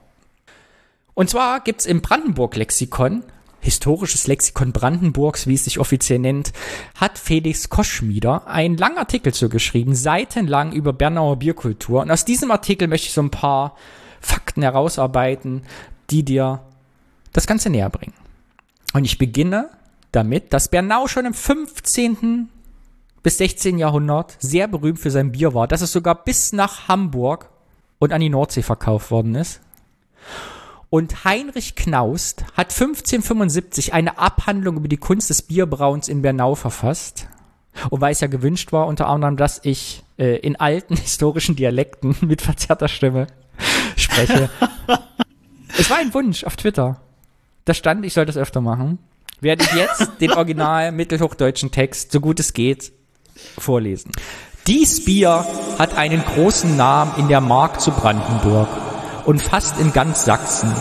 Und 1.14 1.28
zwar 1.28 1.60
gibt 1.60 1.80
es 1.80 1.86
im 1.86 2.00
Brandenburg-Lexikon, 2.00 3.24
historisches 3.68 4.26
Lexikon 4.26 4.72
Brandenburgs, 4.72 5.46
wie 5.46 5.54
es 5.54 5.64
sich 5.64 5.78
offiziell 5.78 6.18
nennt, 6.18 6.52
hat 6.94 7.18
Felix 7.18 7.68
Koschmieder 7.68 8.46
einen 8.46 8.78
langen 8.78 8.98
Artikel 8.98 9.34
zu 9.34 9.48
geschrieben, 9.48 9.94
seitenlang 9.94 10.72
über 10.72 10.92
Bernauer 10.92 11.36
Bierkultur. 11.36 12.00
Und 12.00 12.10
aus 12.10 12.24
diesem 12.24 12.50
Artikel 12.50 12.88
möchte 12.88 13.08
ich 13.08 13.12
so 13.12 13.20
ein 13.20 13.30
paar 13.30 13.76
Fakten 14.20 14.62
herausarbeiten, 14.62 15.62
die 16.10 16.24
dir 16.24 16.62
das 17.32 17.46
Ganze 17.46 17.68
näher 17.68 17.90
bringen. 17.90 18.14
Und 18.94 19.04
ich 19.04 19.18
beginne 19.18 19.68
damit, 20.12 20.54
dass 20.54 20.70
Bernau 20.70 21.06
schon 21.06 21.26
im 21.26 21.34
15. 21.34 22.48
bis 23.22 23.36
16. 23.36 23.78
Jahrhundert 23.78 24.36
sehr 24.38 24.66
berühmt 24.66 24.98
für 24.98 25.10
sein 25.10 25.32
Bier 25.32 25.52
war, 25.52 25.68
dass 25.68 25.82
es 25.82 25.92
sogar 25.92 26.24
bis 26.24 26.52
nach 26.52 26.88
Hamburg 26.88 27.50
und 27.98 28.14
an 28.14 28.22
die 28.22 28.30
Nordsee 28.30 28.62
verkauft 28.62 29.10
worden 29.10 29.34
ist. 29.34 29.60
Und 30.90 31.24
Heinrich 31.24 31.74
Knaust 31.74 32.44
hat 32.56 32.72
1575 32.72 33.92
eine 33.92 34.18
Abhandlung 34.18 34.78
über 34.78 34.88
die 34.88 34.96
Kunst 34.96 35.28
des 35.28 35.42
Bierbrauens 35.42 36.08
in 36.08 36.22
Bernau 36.22 36.54
verfasst. 36.54 37.28
Und 37.90 38.00
weil 38.00 38.12
es 38.12 38.20
ja 38.20 38.26
gewünscht 38.26 38.72
war, 38.72 38.86
unter 38.86 39.06
anderem, 39.06 39.36
dass 39.36 39.60
ich 39.62 40.02
äh, 40.18 40.38
in 40.38 40.56
alten 40.56 40.96
historischen 41.00 41.56
Dialekten 41.56 42.16
mit 42.22 42.40
verzerrter 42.40 42.88
Stimme 42.88 43.26
spreche. 43.96 44.48
es 45.78 45.90
war 45.90 45.98
ein 45.98 46.14
Wunsch 46.14 46.44
auf 46.44 46.56
Twitter. 46.56 47.00
Da 47.66 47.74
stand, 47.74 48.06
ich 48.06 48.14
soll 48.14 48.24
das 48.24 48.38
öfter 48.38 48.62
machen. 48.62 48.98
Werde 49.40 49.64
ich 49.64 49.72
jetzt 49.72 50.10
den 50.20 50.32
original 50.32 50.90
mittelhochdeutschen 50.90 51.70
Text, 51.70 52.12
so 52.12 52.20
gut 52.20 52.40
es 52.40 52.54
geht, 52.54 52.92
vorlesen. 53.58 54.10
Dies 54.66 55.04
Bier 55.04 55.46
hat 55.78 55.96
einen 55.96 56.24
großen 56.24 56.76
Namen 56.76 57.12
in 57.18 57.28
der 57.28 57.40
Mark 57.40 57.80
zu 57.80 57.90
Brandenburg 57.92 58.68
und 59.28 59.42
fast 59.42 59.78
in 59.78 59.92
ganz 59.92 60.24
Sachsen. 60.24 60.72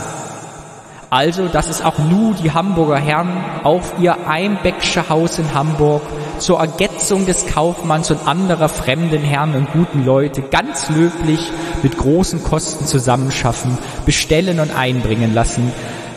Also, 1.09 1.49
dass 1.49 1.67
es 1.67 1.81
auch 1.81 1.99
nu 1.99 2.33
die 2.33 2.51
Hamburger 2.51 2.95
Herren 2.95 3.43
auf 3.63 3.95
ihr 3.99 4.25
Einbecksche 4.25 5.09
Haus 5.09 5.37
in 5.37 5.53
Hamburg 5.53 6.01
zur 6.39 6.59
Ergetzung 6.59 7.25
des 7.25 7.45
Kaufmanns 7.45 8.09
und 8.09 8.25
anderer 8.25 8.69
fremden 8.69 9.21
Herren 9.21 9.53
und 9.53 9.73
guten 9.73 10.05
Leute 10.05 10.43
ganz 10.43 10.89
löblich 10.89 11.51
mit 11.83 11.97
großen 11.97 12.41
Kosten 12.41 12.85
zusammenschaffen, 12.85 13.77
bestellen 14.05 14.61
und 14.61 14.73
einbringen 14.73 15.33
lassen, 15.33 15.73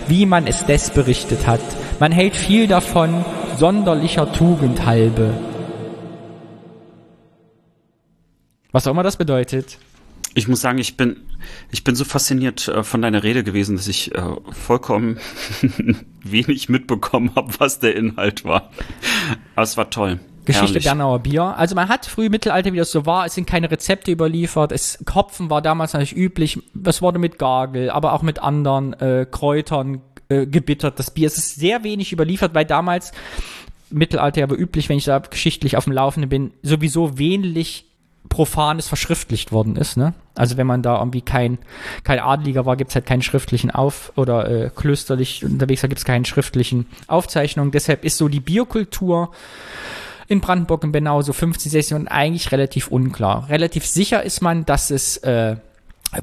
wie 0.07 0.25
man 0.25 0.47
es 0.47 0.65
des 0.67 0.91
berichtet 0.91 1.49
hat. 1.49 1.61
Man 1.99 2.13
hält 2.13 2.37
viel 2.37 2.69
davon, 2.69 3.25
sonderlicher 3.59 4.33
Tugend 4.33 4.87
halbe. 4.87 5.35
Was 8.71 8.87
auch 8.87 8.93
immer 8.93 9.03
das 9.03 9.17
bedeutet. 9.17 9.79
Ich 10.35 10.47
muss 10.47 10.61
sagen, 10.61 10.79
ich 10.79 10.97
bin, 10.97 11.17
ich 11.71 11.83
bin 11.83 11.95
so 11.95 12.05
fasziniert 12.05 12.69
äh, 12.69 12.83
von 12.85 13.03
deiner 13.03 13.23
Rede 13.23 13.43
gewesen, 13.43 13.77
dass 13.77 13.89
ich 13.89 14.15
äh, 14.15 14.23
vollkommen 14.51 15.19
wenig 16.25 16.69
mitbekommen 16.69 17.33
habe, 17.35 17.53
was 17.59 17.81
der 17.81 17.97
Inhalt 17.97 18.45
war. 18.45 18.71
Aber 19.55 19.63
es 19.63 19.77
war 19.77 19.91
toll. 19.91 20.21
Geschichte 20.45 20.69
Herrlich. 20.69 20.85
Bernauer 20.85 21.19
Bier. 21.19 21.43
Also 21.57 21.75
man 21.75 21.89
hat 21.89 22.07
früh 22.07 22.29
Mittelalter, 22.29 22.73
wie 22.73 22.79
das 22.79 22.91
so 22.91 23.07
war, 23.07 23.27
es 23.27 23.35
sind 23.35 23.47
keine 23.47 23.71
Rezepte 23.71 24.11
überliefert. 24.11 24.73
Es 24.73 24.99
Kopfen 25.05 25.51
war 25.51 25.63
damals 25.63 25.93
natürlich 25.93 26.17
üblich. 26.17 26.59
Es 26.85 27.03
wurde 27.03 27.19
mit 27.19 27.39
Gargel, 27.39 27.91
aber 27.91 28.13
auch 28.13 28.23
mit 28.23 28.39
anderen 28.39 28.95
äh, 28.95 29.27
Kräutern 29.31 30.01
äh, 30.29 30.47
gebittert. 30.47 30.99
Das 30.99 31.11
Bier 31.11 31.27
es 31.27 31.37
ist 31.37 31.57
sehr 31.57 31.85
wenig 31.85 32.13
überliefert, 32.13 32.55
weil 32.55 32.65
damals 32.65 33.13
Mittelalter 33.91 34.43
aber 34.43 34.57
üblich, 34.57 34.89
wenn 34.89 34.99
ich 34.99 35.05
da 35.05 35.19
geschichtlich 35.19 35.77
auf 35.77 35.85
dem 35.85 35.93
Laufenden 35.93 36.29
bin, 36.29 36.53
sowieso 36.63 37.19
wenig 37.19 37.90
Profanes 38.31 38.89
verschriftlicht 38.89 39.53
worden 39.53 39.77
ist. 39.77 39.99
Ne? 39.99 40.15
Also 40.35 40.57
wenn 40.57 40.67
man 40.67 40.83
da 40.83 40.99
irgendwie 40.99 41.21
kein, 41.21 41.59
kein 42.05 42.21
Adliger 42.21 42.65
war, 42.65 42.77
gibt 42.77 42.91
es 42.91 42.95
halt 42.95 43.05
keinen 43.05 43.21
schriftlichen 43.21 43.71
Auf- 43.71 44.13
oder 44.17 44.49
äh, 44.49 44.71
klösterlich 44.75 45.45
unterwegs, 45.45 45.83
da 45.83 45.89
gibt 45.89 45.99
es 45.99 46.07
keinen 46.07 46.25
schriftlichen 46.25 46.87
Aufzeichnungen. 47.09 47.73
Deshalb 47.73 48.05
ist 48.05 48.17
so 48.17 48.29
die 48.29 48.41
Bierkultur 48.41 49.33
in 50.29 50.41
Brandenburg 50.41 50.85
und 50.85 50.93
Bernau 50.93 51.21
so 51.21 51.33
50, 51.35 51.73
60 51.73 51.97
und 51.97 52.09
eigentlich 52.09 52.53
relativ 52.53 52.89
unklar. 52.89 53.49
Relativ 53.51 53.85
sicher 53.85 54.23
ist 54.23 54.41
man, 54.41 54.65
dass 54.65 54.91
es 54.91 55.19
äh, 55.19 55.57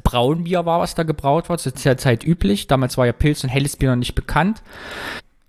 Braunbier 0.03 0.65
war, 0.65 0.79
was 0.79 0.95
da 0.95 1.03
gebraut. 1.03 1.45
Das 1.49 1.65
ist 1.65 1.83
ja 1.83 1.97
Zeit 1.97 2.25
üblich. 2.25 2.67
Damals 2.67 2.97
war 2.97 3.05
ja 3.05 3.11
Pilz 3.11 3.43
und 3.43 3.49
helles 3.49 3.75
Bier 3.75 3.89
noch 3.89 3.97
nicht 3.97 4.15
bekannt. 4.15 4.63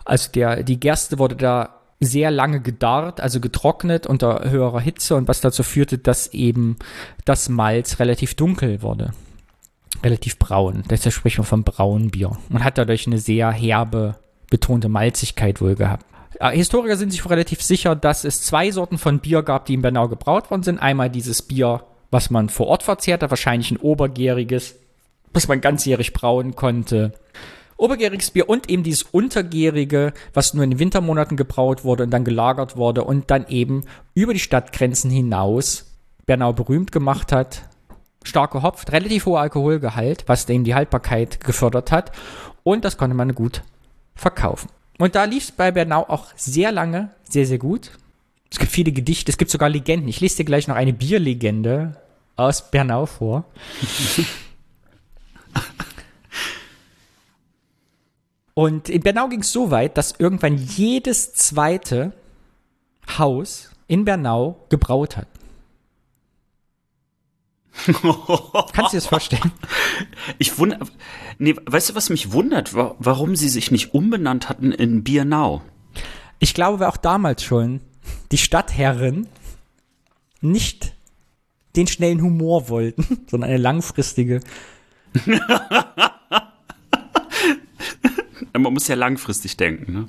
Also 0.05 0.31
der, 0.33 0.65
die 0.65 0.81
Gerste 0.81 1.19
wurde 1.21 1.37
da 1.37 1.78
sehr 2.01 2.31
lange 2.31 2.61
gedarrt, 2.61 3.21
also 3.21 3.41
getrocknet 3.41 4.07
unter 4.07 4.49
höherer 4.49 4.81
Hitze 4.81 5.17
und 5.17 5.27
was 5.27 5.41
dazu 5.41 5.63
führte, 5.63 5.99
dass 5.99 6.33
eben 6.33 6.77
das 7.25 7.49
Malz 7.49 7.99
relativ 7.99 8.35
dunkel 8.35 8.83
wurde. 8.83 9.13
Relativ 10.05 10.39
braun. 10.39 10.85
Deshalb 10.89 11.15
spricht 11.15 11.39
man 11.39 11.47
von 11.47 11.65
Braunbier. 11.65 12.37
Man 12.51 12.63
hat 12.63 12.79
dadurch 12.79 13.07
eine 13.07 13.19
sehr 13.19 13.51
herbe, 13.51 14.15
betonte 14.49 14.89
Malzigkeit 14.89 15.61
wohl 15.61 15.75
gehabt. 15.75 16.07
Äh, 16.39 16.51
Historiker 16.57 16.97
sind 16.97 17.11
sich 17.11 17.29
relativ 17.29 17.63
sicher, 17.63 17.97
dass 17.97 18.25
es 18.25 18.43
zwei 18.43 18.71
Sorten 18.71 18.99
von 18.99 19.19
Bier 19.19 19.43
gab, 19.43 19.67
die 19.67 19.75
in 19.75 19.83
Bernau 19.83 20.09
gebraut 20.09 20.51
worden 20.51 20.63
sind. 20.63 20.79
Einmal 20.79 21.11
dieses 21.11 21.43
Bier, 21.43 21.83
was 22.13 22.31
man 22.31 22.49
vor 22.49 22.69
Ort 22.69 22.85
verzehrt 22.85 23.25
hat, 23.25 23.31
wahrscheinlich 23.31 23.73
ein 23.73 23.77
obergäriges, 23.77 24.77
was 25.33 25.49
man 25.49 25.61
ganzjährig 25.61 26.13
brauen 26.13 26.55
konnte 26.55 27.13
obergäriges 27.79 28.33
Bier 28.33 28.49
und 28.49 28.69
eben 28.69 28.83
dieses 28.83 29.05
untergärige, 29.05 30.13
was 30.35 30.53
nur 30.53 30.65
in 30.65 30.71
den 30.71 30.79
Wintermonaten 30.79 31.37
gebraut 31.37 31.85
wurde 31.85 32.03
und 32.03 32.11
dann 32.11 32.25
gelagert 32.25 32.77
wurde 32.77 33.05
und 33.05 33.31
dann 33.31 33.47
eben 33.49 33.85
über 34.15 34.35
die 34.35 34.41
Stadtgrenzen 34.41 35.11
hinaus 35.11 35.87
Bernau 36.27 36.53
berühmt 36.53 36.93
gemacht 36.93 37.33
hat. 37.33 37.63
Stark 38.23 38.51
gehopft, 38.51 38.93
relativ 38.93 39.25
hoher 39.25 39.41
Alkoholgehalt, 39.41 40.25
was 40.27 40.45
dem 40.45 40.65
die 40.65 40.75
Haltbarkeit 40.75 41.43
gefördert 41.43 41.91
hat. 41.91 42.13
Und 42.65 42.85
das 42.85 42.99
konnte 42.99 43.17
man 43.17 43.35
gut 43.35 43.63
verkaufen. 44.15 44.69
Und 44.99 45.15
da 45.15 45.25
lief 45.25 45.45
es 45.45 45.53
bei 45.53 45.71
Bernau 45.71 46.03
auch 46.03 46.27
sehr 46.37 46.73
lange, 46.73 47.13
sehr, 47.23 47.47
sehr 47.47 47.59
gut. 47.59 47.93
Es 48.51 48.59
gibt 48.59 48.73
viele 48.73 48.93
Gedichte, 48.93 49.31
es 49.31 49.39
gibt 49.39 49.51
sogar 49.51 49.69
Legenden. 49.69 50.09
Ich 50.09 50.21
lese 50.21 50.39
dir 50.39 50.45
gleich 50.45 50.69
noch 50.69 50.75
eine 50.77 50.93
Bierlegende 50.93 51.97
aus 52.37 52.71
Bernau 52.71 53.07
vor. 53.07 53.45
Und 58.59 58.89
in 58.89 59.03
Bernau 59.03 59.29
ging 59.29 59.43
es 59.43 59.53
so 59.53 59.71
weit, 59.71 59.97
dass 59.97 60.17
irgendwann 60.19 60.59
jedes 60.59 61.33
zweite 61.33 62.13
Haus 63.17 63.71
in 63.87 64.05
Bernau 64.05 64.67
gebraut 64.69 65.17
hat. 65.17 65.29
Kannst 67.87 67.97
du 67.97 68.97
dir 68.97 68.97
das 68.97 69.07
vorstellen? 69.07 69.53
Ich 70.39 70.59
wundere, 70.59 70.81
nee, 71.39 71.55
weißt 71.67 71.91
du, 71.91 71.95
was 71.95 72.11
mich 72.11 72.33
wundert, 72.33 72.75
warum 72.75 73.37
sie 73.37 73.49
sich 73.49 73.71
nicht 73.71 73.95
umbenannt 73.95 74.49
hatten 74.49 74.73
in 74.73 75.05
Biernau? 75.05 75.63
Ich 76.41 76.53
glaube, 76.53 76.81
weil 76.81 76.89
auch 76.89 76.97
damals 76.97 77.45
schon 77.45 77.81
die 78.33 78.39
Stadtherren 78.39 79.29
nicht 80.41 80.97
den 81.77 81.87
schnellen 81.87 82.23
Humor 82.23 82.69
wollten, 82.69 83.25
sondern 83.31 83.51
eine 83.51 83.59
langfristige 83.59 84.41
man 88.57 88.73
muss 88.73 88.89
ja 88.89 88.95
langfristig 88.95 89.57
denken. 89.57 89.93
Ne? 89.93 90.07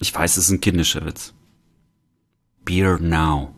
Ich 0.00 0.14
weiß, 0.14 0.36
es 0.36 0.46
ist 0.46 0.50
ein 0.50 0.60
kindischer 0.60 1.04
Witz. 1.06 1.34
Beer 2.64 2.98
now. 2.98 3.54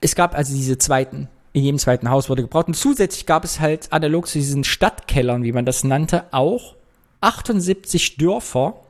Es 0.00 0.14
gab 0.14 0.34
also 0.34 0.54
diese 0.54 0.78
zweiten, 0.78 1.28
in 1.52 1.64
jedem 1.64 1.78
zweiten 1.78 2.10
Haus 2.10 2.28
wurde 2.28 2.42
gebraut. 2.42 2.68
Und 2.68 2.74
zusätzlich 2.74 3.26
gab 3.26 3.44
es 3.44 3.60
halt 3.60 3.92
analog 3.92 4.26
zu 4.26 4.38
diesen 4.38 4.64
Stadtkellern, 4.64 5.42
wie 5.42 5.52
man 5.52 5.66
das 5.66 5.84
nannte, 5.84 6.32
auch 6.32 6.76
78 7.20 8.16
Dörfer, 8.16 8.80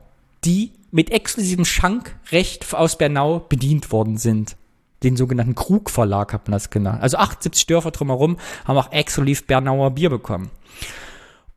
die 0.45 0.71
mit 0.91 1.11
exklusivem 1.11 1.65
Schankrecht 1.65 2.73
aus 2.73 2.97
Bernau 2.97 3.39
bedient 3.39 3.91
worden 3.91 4.17
sind. 4.17 4.55
Den 5.03 5.15
sogenannten 5.15 5.55
Krugverlag 5.55 6.33
hat 6.33 6.47
man 6.47 6.53
das 6.53 6.69
genannt. 6.69 7.01
Also 7.01 7.17
78 7.17 7.67
Dörfer 7.67 7.91
drumherum 7.91 8.37
haben 8.65 8.77
auch 8.77 8.91
exklusiv 8.91 9.47
Bernauer 9.47 9.91
Bier 9.91 10.09
bekommen. 10.09 10.51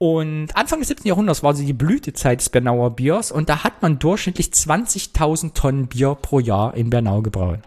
Und 0.03 0.57
Anfang 0.57 0.81
des 0.81 0.89
17. 0.89 1.07
Jahrhunderts 1.07 1.45
war 1.45 1.55
so 1.55 1.63
die 1.63 1.73
Blütezeit 1.73 2.41
des 2.41 2.49
Bernauer 2.49 2.97
Biers 2.97 3.31
und 3.31 3.49
da 3.49 3.63
hat 3.63 3.83
man 3.83 4.01
durchschnittlich 4.01 4.49
20.000 4.49 5.55
Tonnen 5.55 5.87
Bier 5.87 6.17
pro 6.21 6.41
Jahr 6.41 6.75
in 6.75 6.91
Bernau 6.91 7.23
gebraut. 7.23 7.61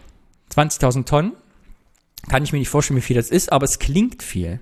20.000 0.54 1.06
Tonnen, 1.06 1.32
kann 2.28 2.44
ich 2.44 2.52
mir 2.52 2.58
nicht 2.58 2.68
vorstellen, 2.68 2.98
wie 2.98 3.02
viel 3.02 3.16
das 3.16 3.30
ist, 3.30 3.50
aber 3.50 3.64
es 3.64 3.78
klingt 3.78 4.22
viel. 4.22 4.60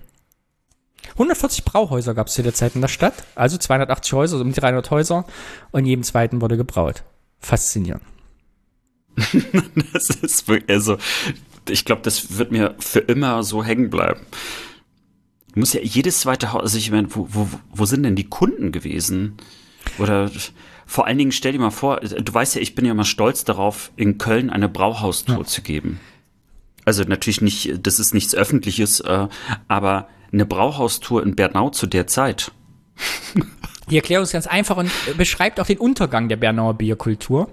140 1.14 1.64
Brauhäuser 1.64 2.14
gab 2.14 2.28
es 2.28 2.34
zu 2.34 2.44
der 2.44 2.54
Zeit 2.54 2.76
in 2.76 2.80
der 2.80 2.86
Stadt, 2.86 3.24
also 3.34 3.58
280 3.58 4.12
Häuser, 4.12 4.38
so 4.38 4.44
um 4.44 4.52
die 4.52 4.60
300 4.60 4.88
Häuser 4.92 5.24
und 5.72 5.84
jedem 5.84 6.04
zweiten 6.04 6.40
wurde 6.40 6.56
gebraut. 6.56 7.02
Faszinierend. 7.40 8.04
das 9.92 10.10
ist 10.10 10.46
wirklich, 10.46 10.70
also, 10.70 10.96
ich 11.68 11.84
glaube, 11.84 12.02
das 12.02 12.38
wird 12.38 12.52
mir 12.52 12.76
für 12.78 13.00
immer 13.00 13.42
so 13.42 13.64
hängen 13.64 13.90
bleiben. 13.90 14.20
Muss 15.54 15.72
ja 15.72 15.80
jedes 15.80 16.20
zweite 16.20 16.52
Haus, 16.52 16.62
also 16.62 16.78
ich 16.78 16.90
meine, 16.90 17.14
wo, 17.14 17.28
wo, 17.30 17.48
wo 17.70 17.84
sind 17.84 18.02
denn 18.02 18.16
die 18.16 18.28
Kunden 18.28 18.72
gewesen? 18.72 19.36
Oder 19.98 20.30
vor 20.86 21.06
allen 21.06 21.18
Dingen 21.18 21.32
stell 21.32 21.52
dir 21.52 21.58
mal 21.58 21.70
vor, 21.70 22.00
du 22.00 22.34
weißt 22.34 22.56
ja, 22.56 22.60
ich 22.60 22.74
bin 22.74 22.84
ja 22.84 22.94
mal 22.94 23.04
stolz 23.04 23.44
darauf, 23.44 23.92
in 23.96 24.18
Köln 24.18 24.50
eine 24.50 24.68
Brauhaustour 24.68 25.38
ja. 25.38 25.44
zu 25.44 25.62
geben. 25.62 26.00
Also 26.84 27.04
natürlich 27.04 27.40
nicht, 27.40 27.86
das 27.86 27.98
ist 27.98 28.14
nichts 28.14 28.34
Öffentliches, 28.34 29.00
äh, 29.00 29.28
aber 29.68 30.08
eine 30.32 30.44
Brauhaustour 30.44 31.22
in 31.22 31.36
Bernau 31.36 31.70
zu 31.70 31.86
der 31.86 32.06
Zeit. 32.06 32.52
Die 33.90 33.96
Erklärung 33.96 34.24
ist 34.24 34.32
ganz 34.32 34.46
einfach 34.46 34.78
und 34.78 34.90
beschreibt 35.18 35.60
auch 35.60 35.66
den 35.66 35.76
Untergang 35.76 36.30
der 36.30 36.36
Bernauer 36.36 36.72
Bierkultur. 36.74 37.50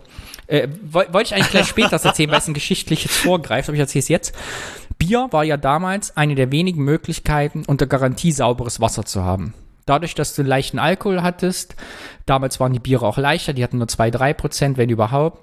Äh, 0.48 0.70
Wollte 0.90 1.24
ich 1.24 1.34
eigentlich 1.34 1.50
gleich 1.50 1.68
später 1.68 2.02
erzählen, 2.02 2.32
weil 2.32 2.38
es 2.38 2.48
ein 2.48 2.54
geschichtliches 2.54 3.16
vorgreift, 3.16 3.68
aber 3.68 3.76
ich 3.76 3.82
erzähle 3.82 4.02
es 4.02 4.08
jetzt. 4.08 4.36
Bier 5.12 5.28
war 5.32 5.44
ja 5.44 5.58
damals 5.58 6.16
eine 6.16 6.36
der 6.36 6.54
wenigen 6.54 6.86
Möglichkeiten, 6.86 7.66
unter 7.68 7.86
Garantie 7.86 8.32
sauberes 8.32 8.80
Wasser 8.80 9.04
zu 9.04 9.26
haben. 9.26 9.54
Dadurch, 9.86 10.16
dass 10.16 10.36
du 10.36 10.42
leichten 10.42 10.80
Alkohol 10.80 11.22
hattest, 11.22 11.76
damals 12.26 12.62
waren 12.62 12.72
die 12.72 12.80
Biere 12.80 13.06
auch 13.06 13.18
leichter, 13.18 13.52
die 13.52 13.62
hatten 13.62 13.80
nur 13.80 13.90
2, 13.90 14.10
3 14.10 14.34
Prozent, 14.34 14.78
wenn 14.78 14.90
überhaupt. 14.90 15.42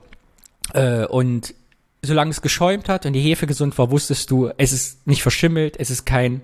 Äh, 0.73 1.05
und 1.05 1.55
solange 2.01 2.31
es 2.31 2.41
geschäumt 2.41 2.89
hat 2.89 3.05
und 3.05 3.13
die 3.13 3.21
Hefe 3.21 3.47
gesund 3.47 3.77
war, 3.77 3.91
wusstest 3.91 4.31
du, 4.31 4.51
es 4.57 4.73
ist 4.73 5.07
nicht 5.07 5.21
verschimmelt, 5.21 5.77
es 5.79 5.91
ist 5.91 6.07
kein 6.07 6.41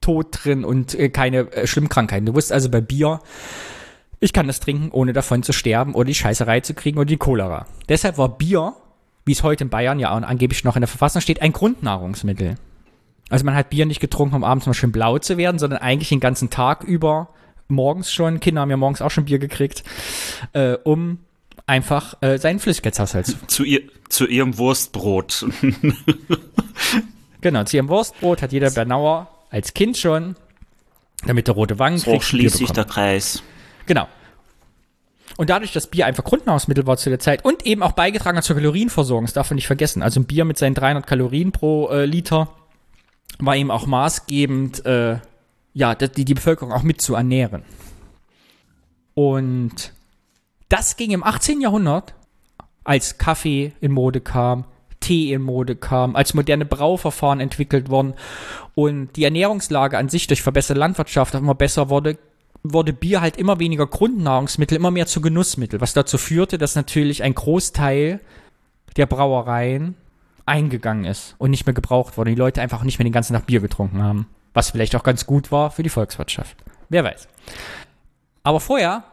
Tod 0.00 0.28
drin 0.30 0.64
und 0.64 0.94
äh, 0.94 1.08
keine 1.08 1.52
äh, 1.52 1.66
schlimmen 1.66 1.88
Krankheiten. 1.88 2.26
Du 2.26 2.34
wusstest 2.34 2.52
also 2.52 2.70
bei 2.70 2.80
Bier, 2.80 3.18
ich 4.20 4.32
kann 4.32 4.46
das 4.46 4.60
trinken, 4.60 4.92
ohne 4.92 5.12
davon 5.12 5.42
zu 5.42 5.52
sterben 5.52 5.92
oder 5.92 6.04
die 6.04 6.14
Scheißerei 6.14 6.60
zu 6.60 6.74
kriegen 6.74 6.98
oder 6.98 7.06
die 7.06 7.16
Cholera. 7.16 7.66
Deshalb 7.88 8.16
war 8.16 8.28
Bier, 8.28 8.76
wie 9.24 9.32
es 9.32 9.42
heute 9.42 9.64
in 9.64 9.70
Bayern 9.70 9.98
ja 9.98 10.10
angeblich 10.10 10.64
noch 10.64 10.76
in 10.76 10.80
der 10.80 10.88
Verfassung 10.88 11.20
steht, 11.20 11.42
ein 11.42 11.52
Grundnahrungsmittel. 11.52 12.56
Also 13.30 13.44
man 13.44 13.54
hat 13.54 13.70
Bier 13.70 13.86
nicht 13.86 14.00
getrunken, 14.00 14.36
um 14.36 14.44
abends 14.44 14.66
mal 14.66 14.74
schön 14.74 14.92
blau 14.92 15.18
zu 15.18 15.36
werden, 15.36 15.58
sondern 15.58 15.80
eigentlich 15.80 16.10
den 16.10 16.20
ganzen 16.20 16.50
Tag 16.50 16.84
über, 16.84 17.28
morgens 17.68 18.12
schon, 18.12 18.40
Kinder 18.40 18.60
haben 18.60 18.70
ja 18.70 18.76
morgens 18.76 19.00
auch 19.00 19.10
schon 19.10 19.24
Bier 19.24 19.38
gekriegt, 19.38 19.82
äh, 20.52 20.74
um 20.84 21.18
einfach 21.66 22.20
äh, 22.20 22.38
seinen 22.38 22.58
Flüssigkeitshaushalt 22.58 23.26
zu. 23.26 23.46
Zu, 23.46 23.64
ihr, 23.64 23.82
zu 24.08 24.26
ihrem 24.26 24.58
Wurstbrot. 24.58 25.46
genau, 27.40 27.64
zu 27.64 27.76
ihrem 27.76 27.88
Wurstbrot 27.88 28.42
hat 28.42 28.52
jeder 28.52 28.70
Bernauer 28.70 29.28
als 29.50 29.72
Kind 29.72 29.96
schon, 29.96 30.36
damit 31.24 31.48
der 31.48 31.54
rote 31.54 31.78
Wangen 31.78 31.98
so 31.98 32.10
kriegt. 32.10 32.24
schließt 32.24 32.56
sich 32.58 32.70
der 32.72 32.84
Kreis. 32.84 33.42
Genau. 33.86 34.06
Und 35.36 35.50
dadurch, 35.50 35.72
dass 35.72 35.88
Bier 35.88 36.06
einfach 36.06 36.24
Grundnahrungsmittel 36.24 36.86
war 36.86 36.96
zu 36.96 37.10
der 37.10 37.18
Zeit 37.18 37.44
und 37.44 37.66
eben 37.66 37.82
auch 37.82 37.92
beigetragen 37.92 38.36
hat 38.36 38.44
zur 38.44 38.56
Kalorienversorgung, 38.56 39.24
das 39.24 39.34
darf 39.34 39.50
man 39.50 39.56
nicht 39.56 39.66
vergessen. 39.66 40.02
Also 40.02 40.20
ein 40.20 40.26
Bier 40.26 40.44
mit 40.44 40.58
seinen 40.58 40.74
300 40.74 41.06
Kalorien 41.06 41.52
pro 41.52 41.88
äh, 41.88 42.04
Liter 42.04 42.48
war 43.38 43.56
eben 43.56 43.70
auch 43.70 43.86
maßgebend, 43.86 44.86
äh, 44.86 45.18
ja, 45.72 45.94
die, 45.94 46.24
die 46.24 46.34
Bevölkerung 46.34 46.72
auch 46.72 46.82
mit 46.82 47.00
zu 47.00 47.14
ernähren. 47.14 47.64
Und 49.14 49.92
das 50.68 50.96
ging 50.96 51.10
im 51.10 51.24
18. 51.24 51.60
Jahrhundert, 51.60 52.14
als 52.84 53.18
Kaffee 53.18 53.72
in 53.80 53.92
Mode 53.92 54.20
kam, 54.20 54.64
Tee 55.00 55.32
in 55.32 55.42
Mode 55.42 55.76
kam, 55.76 56.16
als 56.16 56.34
moderne 56.34 56.64
Brauverfahren 56.64 57.40
entwickelt 57.40 57.90
wurden 57.90 58.14
und 58.74 59.16
die 59.16 59.24
Ernährungslage 59.24 59.98
an 59.98 60.08
sich 60.08 60.26
durch 60.26 60.42
verbesserte 60.42 60.78
Landwirtschaft 60.78 61.34
immer 61.34 61.54
besser 61.54 61.90
wurde, 61.90 62.18
wurde 62.64 62.92
Bier 62.92 63.20
halt 63.20 63.36
immer 63.36 63.60
weniger 63.60 63.86
Grundnahrungsmittel, 63.86 64.76
immer 64.76 64.90
mehr 64.90 65.06
zu 65.06 65.20
Genussmittel, 65.20 65.80
was 65.80 65.92
dazu 65.92 66.18
führte, 66.18 66.58
dass 66.58 66.74
natürlich 66.74 67.22
ein 67.22 67.34
Großteil 67.34 68.20
der 68.96 69.06
Brauereien 69.06 69.94
eingegangen 70.46 71.04
ist 71.04 71.34
und 71.38 71.50
nicht 71.50 71.66
mehr 71.66 71.74
gebraucht 71.74 72.16
wurde. 72.16 72.30
Die 72.30 72.36
Leute 72.36 72.62
einfach 72.62 72.82
nicht 72.82 72.98
mehr 72.98 73.04
den 73.04 73.12
ganzen 73.12 73.34
Tag 73.34 73.46
Bier 73.46 73.60
getrunken 73.60 74.02
haben. 74.02 74.26
Was 74.54 74.70
vielleicht 74.70 74.96
auch 74.96 75.02
ganz 75.02 75.26
gut 75.26 75.52
war 75.52 75.70
für 75.70 75.82
die 75.82 75.88
Volkswirtschaft. 75.88 76.56
Wer 76.88 77.04
weiß. 77.04 77.28
Aber 78.42 78.60
vorher, 78.60 79.04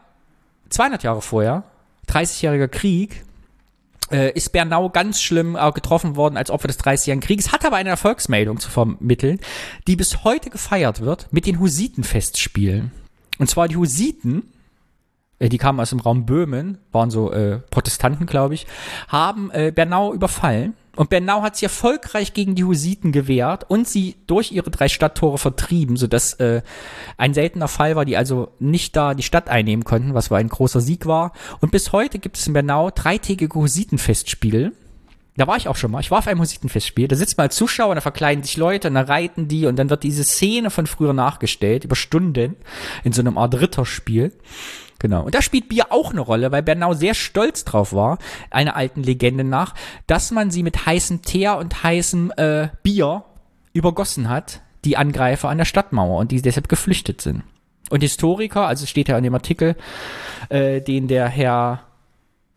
200 0.70 1.04
Jahre 1.04 1.22
vorher, 1.22 1.64
30-jähriger 2.08 2.68
Krieg, 2.68 3.24
äh, 4.12 4.32
ist 4.34 4.52
Bernau 4.52 4.90
ganz 4.90 5.22
schlimm 5.22 5.56
äh, 5.56 5.72
getroffen 5.72 6.16
worden 6.16 6.38
als 6.38 6.52
Opfer 6.52 6.68
des 6.68 6.80
30-jährigen 6.80 7.22
Krieges, 7.22 7.52
hat 7.52 7.66
aber 7.66 7.78
eine 7.78 7.90
Erfolgsmeldung 7.90 8.60
zu 8.60 8.70
vermitteln, 8.70 9.40
die 9.88 9.96
bis 9.96 10.24
heute 10.24 10.50
gefeiert 10.50 11.02
wird 11.02 11.28
mit 11.32 11.46
den 11.46 11.60
Husitenfestspielen. 11.60 12.92
Und 13.40 13.50
zwar 13.50 13.68
die 13.68 13.78
Husiten, 13.78 14.44
äh, 15.40 15.50
die 15.50 15.58
kamen 15.58 15.80
aus 15.80 15.90
dem 15.90 16.00
Raum 16.00 16.26
Böhmen, 16.26 16.78
waren 16.92 17.10
so 17.10 17.32
äh, 17.32 17.60
Protestanten, 17.72 18.26
glaube 18.26 18.54
ich, 18.54 18.68
haben 19.08 19.52
äh, 19.52 19.72
Bernau 19.74 20.14
überfallen. 20.14 20.76
Und 20.96 21.10
Bernau 21.10 21.42
hat 21.42 21.56
sich 21.56 21.64
erfolgreich 21.64 22.34
gegen 22.34 22.54
die 22.54 22.66
Husiten 22.66 23.14
gewehrt 23.14 23.70
und 23.70 23.88
sie 23.88 24.18
durch 24.28 24.52
ihre 24.52 24.70
drei 24.70 24.90
Stadttore 24.90 25.38
vertrieben, 25.38 25.96
sodass 25.96 26.34
äh, 26.34 26.64
ein 27.18 27.34
seltener 27.34 27.70
Fall 27.70 27.96
war, 27.96 28.04
die 28.04 28.18
also 28.18 28.50
nicht 28.60 28.96
da 28.98 29.14
die 29.14 29.24
Stadt 29.24 29.50
einnehmen 29.50 29.86
konnten, 29.86 30.14
was 30.14 30.32
war 30.32 30.38
ein 30.38 30.50
großer 30.50 30.82
Sieg 30.82 31.06
war. 31.06 31.32
Und 31.62 31.72
bis 31.72 31.94
heute 31.94 32.20
gibt 32.20 32.38
es 32.38 32.46
in 32.46 32.54
Bernau 32.54 32.92
dreitägige 32.92 33.56
Husitenfestspiele. 33.56 34.74
Da 35.38 35.48
war 35.48 35.56
ich 35.56 35.68
auch 35.68 35.78
schon 35.78 35.92
mal. 35.92 36.02
Ich 36.02 36.12
war 36.12 36.20
auf 36.20 36.28
einem 36.28 36.42
Husitenfestspiel. 36.42 37.08
Da 37.08 37.16
sitzt 37.16 37.38
man 37.38 37.46
als 37.46 37.56
Zuschauer, 37.56 37.96
da 37.96 38.02
verkleiden 38.02 38.44
sich 38.44 38.58
Leute 38.58 38.90
und 38.90 38.96
dann 38.96 39.06
reiten 39.06 39.48
die 39.48 39.66
und 39.66 39.78
dann 39.78 39.90
wird 39.90 40.04
diese 40.04 40.24
Szene 40.24 40.70
von 40.70 40.88
früher 40.88 41.14
nachgestellt, 41.14 41.86
über 41.86 41.96
Stunden, 41.96 42.58
in 43.04 43.14
so 43.14 43.22
einem 43.22 43.38
Art 43.38 43.56
Ritterspiel. 43.60 44.34
Genau. 45.00 45.24
Und 45.24 45.34
da 45.34 45.42
spielt 45.42 45.70
Bier 45.70 45.86
auch 45.90 46.12
eine 46.12 46.20
Rolle, 46.20 46.52
weil 46.52 46.62
Bernau 46.62 46.94
sehr 46.94 47.16
stolz 47.16 47.66
drauf 47.66 47.94
war, 47.94 48.20
einer 48.52 48.76
alten 48.76 49.02
Legende 49.02 49.44
nach, 49.44 49.74
dass 50.06 50.32
man 50.32 50.52
sie 50.52 50.64
mit 50.64 50.86
heißem 50.86 51.24
Teer 51.24 51.58
und 51.58 51.84
heißem 51.84 52.34
äh, 52.38 52.68
Bier 52.84 53.24
übergossen 53.74 54.30
hat, 54.30 54.62
die 54.86 54.98
Angreifer 54.98 55.50
an 55.50 55.58
der 55.58 55.66
Stadtmauer 55.66 56.20
und 56.20 56.32
die 56.32 56.42
deshalb 56.42 56.68
geflüchtet 56.68 57.22
sind. 57.22 57.44
Und 57.90 58.02
Historiker, 58.02 58.68
also 58.68 58.86
steht 58.86 59.08
ja 59.08 59.18
in 59.18 59.24
dem 59.24 59.34
Artikel, 59.34 59.76
äh, 60.50 60.82
den 60.82 61.08
der 61.08 61.28
Herr 61.28 61.84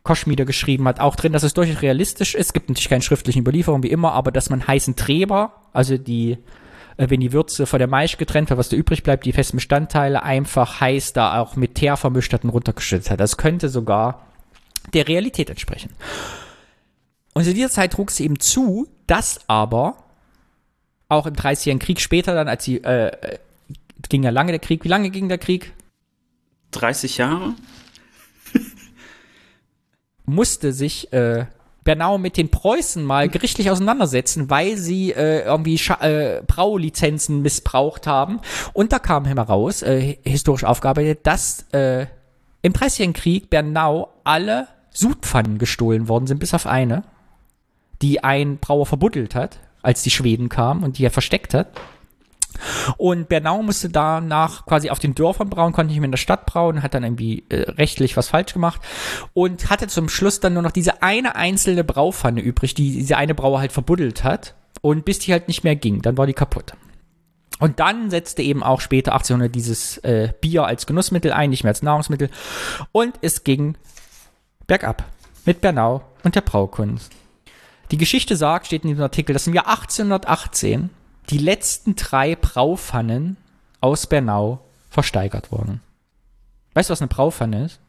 Koschmieder 0.04 0.44
geschrieben 0.44 0.86
hat, 0.86 1.00
auch 1.00 1.16
drin, 1.16 1.32
dass 1.32 1.42
es 1.42 1.54
durchaus 1.54 1.82
realistisch 1.82 2.34
ist. 2.34 2.48
Es 2.48 2.52
gibt 2.52 2.68
natürlich 2.68 2.90
keine 2.90 3.02
schriftlichen 3.02 3.40
Überlieferungen 3.40 3.82
wie 3.82 3.90
immer, 3.90 4.12
aber 4.12 4.30
dass 4.30 4.50
man 4.50 4.66
heißen 4.66 4.96
Treber, 4.96 5.54
also 5.72 5.98
die 5.98 6.38
äh, 6.96 7.10
wenn 7.10 7.20
die 7.20 7.32
Würze 7.32 7.66
von 7.66 7.78
der 7.78 7.88
Maisch 7.88 8.16
getrennt 8.16 8.50
wird, 8.50 8.58
was 8.58 8.68
da 8.68 8.76
übrig 8.76 9.02
bleibt, 9.02 9.24
die 9.24 9.32
festen 9.32 9.56
Bestandteile 9.56 10.22
einfach 10.22 10.80
heiß 10.80 11.12
da 11.14 11.40
auch 11.40 11.56
mit 11.56 11.74
Teer 11.74 11.96
vermischt 11.96 12.32
hat 12.32 12.44
und 12.44 12.50
runtergeschüttet 12.50 13.10
hat. 13.10 13.20
Das 13.20 13.36
könnte 13.36 13.68
sogar 13.68 14.26
der 14.92 15.08
Realität 15.08 15.50
entsprechen. 15.50 15.90
Und 17.32 17.46
in 17.46 17.54
dieser 17.54 17.70
Zeit 17.70 17.92
trug 17.92 18.10
es 18.10 18.20
eben 18.20 18.38
zu, 18.38 18.86
dass 19.06 19.40
aber 19.48 19.96
auch 21.08 21.26
im 21.26 21.34
30-jährigen 21.34 21.80
Krieg 21.80 22.00
später 22.00 22.34
dann, 22.34 22.48
als 22.48 22.64
sie, 22.64 22.76
äh, 22.84 23.08
äh, 23.08 23.38
ging 24.08 24.22
ja 24.22 24.30
lange 24.30 24.52
der 24.52 24.60
Krieg, 24.60 24.84
wie 24.84 24.88
lange 24.88 25.10
ging 25.10 25.28
der 25.28 25.38
Krieg? 25.38 25.72
30 26.72 27.18
Jahre? 27.18 27.54
Musste 30.24 30.72
sich 30.72 31.12
äh, 31.12 31.46
Bernau 31.84 32.16
mit 32.16 32.36
den 32.36 32.50
Preußen 32.50 33.04
mal 33.04 33.28
gerichtlich 33.28 33.70
auseinandersetzen, 33.70 34.48
weil 34.48 34.76
sie 34.78 35.12
äh, 35.12 35.44
irgendwie 35.44 35.78
Scha 35.78 36.00
äh, 36.02 36.42
Braulizenzen 36.46 37.42
missbraucht 37.42 38.06
haben. 38.06 38.40
Und 38.72 38.92
da 38.92 38.98
kam 38.98 39.26
heraus, 39.26 39.82
äh, 39.82 40.16
historisch 40.24 40.64
aufgearbeitet, 40.64 41.20
dass 41.24 41.66
äh, 41.72 42.06
im 42.62 42.72
Dreißigjährigen 42.72 43.12
Krieg 43.12 43.50
Bernau 43.50 44.08
alle 44.24 44.68
Sudpfannen 44.90 45.58
gestohlen 45.58 46.08
worden 46.08 46.26
sind, 46.26 46.38
bis 46.38 46.54
auf 46.54 46.66
eine, 46.66 47.02
die 48.00 48.24
ein 48.24 48.56
Brauer 48.58 48.86
verbuddelt 48.86 49.34
hat, 49.34 49.58
als 49.82 50.02
die 50.02 50.10
Schweden 50.10 50.48
kamen 50.48 50.82
und 50.82 50.96
die 50.96 51.04
er 51.04 51.10
versteckt 51.10 51.52
hat. 51.52 51.68
Und 52.96 53.28
Bernau 53.28 53.62
musste 53.62 53.88
danach 53.88 54.66
quasi 54.66 54.90
auf 54.90 54.98
den 54.98 55.14
Dörfern 55.14 55.50
brauen, 55.50 55.72
konnte 55.72 55.92
nicht 55.92 56.00
mehr 56.00 56.06
in 56.06 56.12
der 56.12 56.18
Stadt 56.18 56.46
brauen, 56.46 56.82
hat 56.82 56.94
dann 56.94 57.04
irgendwie 57.04 57.44
äh, 57.48 57.70
rechtlich 57.72 58.16
was 58.16 58.28
falsch 58.28 58.52
gemacht 58.52 58.80
und 59.32 59.70
hatte 59.70 59.86
zum 59.88 60.08
Schluss 60.08 60.40
dann 60.40 60.54
nur 60.54 60.62
noch 60.62 60.70
diese 60.70 61.02
eine 61.02 61.36
einzelne 61.36 61.84
Braupfanne 61.84 62.40
übrig, 62.40 62.74
die 62.74 62.92
diese 62.92 63.16
eine 63.16 63.34
Brauer 63.34 63.60
halt 63.60 63.72
verbuddelt 63.72 64.24
hat. 64.24 64.54
Und 64.80 65.06
bis 65.06 65.18
die 65.18 65.32
halt 65.32 65.48
nicht 65.48 65.64
mehr 65.64 65.76
ging, 65.76 66.02
dann 66.02 66.18
war 66.18 66.26
die 66.26 66.34
kaputt. 66.34 66.74
Und 67.58 67.80
dann 67.80 68.10
setzte 68.10 68.42
eben 68.42 68.62
auch 68.62 68.80
später 68.80 69.12
1800 69.12 69.54
dieses 69.54 69.98
äh, 69.98 70.32
Bier 70.40 70.66
als 70.66 70.86
Genussmittel 70.86 71.32
ein, 71.32 71.50
nicht 71.50 71.64
mehr 71.64 71.70
als 71.70 71.82
Nahrungsmittel. 71.82 72.28
Und 72.92 73.14
es 73.22 73.44
ging 73.44 73.76
bergab 74.66 75.04
mit 75.46 75.60
Bernau 75.60 76.02
und 76.22 76.34
der 76.34 76.40
Braukunst. 76.40 77.12
Die 77.90 77.96
Geschichte 77.96 78.36
sagt, 78.36 78.66
steht 78.66 78.82
in 78.84 78.88
diesem 78.88 79.02
Artikel, 79.02 79.32
dass 79.32 79.46
im 79.46 79.54
Jahr 79.54 79.68
1818 79.68 80.90
die 81.30 81.38
letzten 81.38 81.96
drei 81.96 82.36
Braupfannen 82.36 83.36
aus 83.80 84.06
Bernau 84.06 84.60
versteigert 84.90 85.50
wurden. 85.52 85.80
Weißt 86.74 86.90
du, 86.90 86.92
was 86.92 87.00
eine 87.00 87.08
Braupfanne 87.08 87.64
ist? 87.66 87.80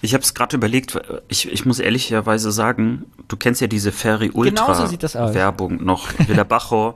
Ich 0.00 0.14
habe 0.14 0.22
es 0.22 0.34
gerade 0.34 0.56
überlegt, 0.56 0.96
ich, 1.28 1.50
ich 1.50 1.64
muss 1.64 1.80
ehrlicherweise 1.80 2.52
sagen, 2.52 3.06
du 3.26 3.36
kennst 3.36 3.60
ja 3.60 3.66
diese 3.66 3.90
Ferry 3.90 4.30
Ultra 4.32 4.66
Genau 4.66 4.74
so 4.74 4.86
sieht 4.86 5.02
das 5.02 5.16
aus. 5.16 5.34
Werbung 5.34 5.84
noch, 5.84 6.08
Villa 6.28 6.44
Bajo. 6.44 6.94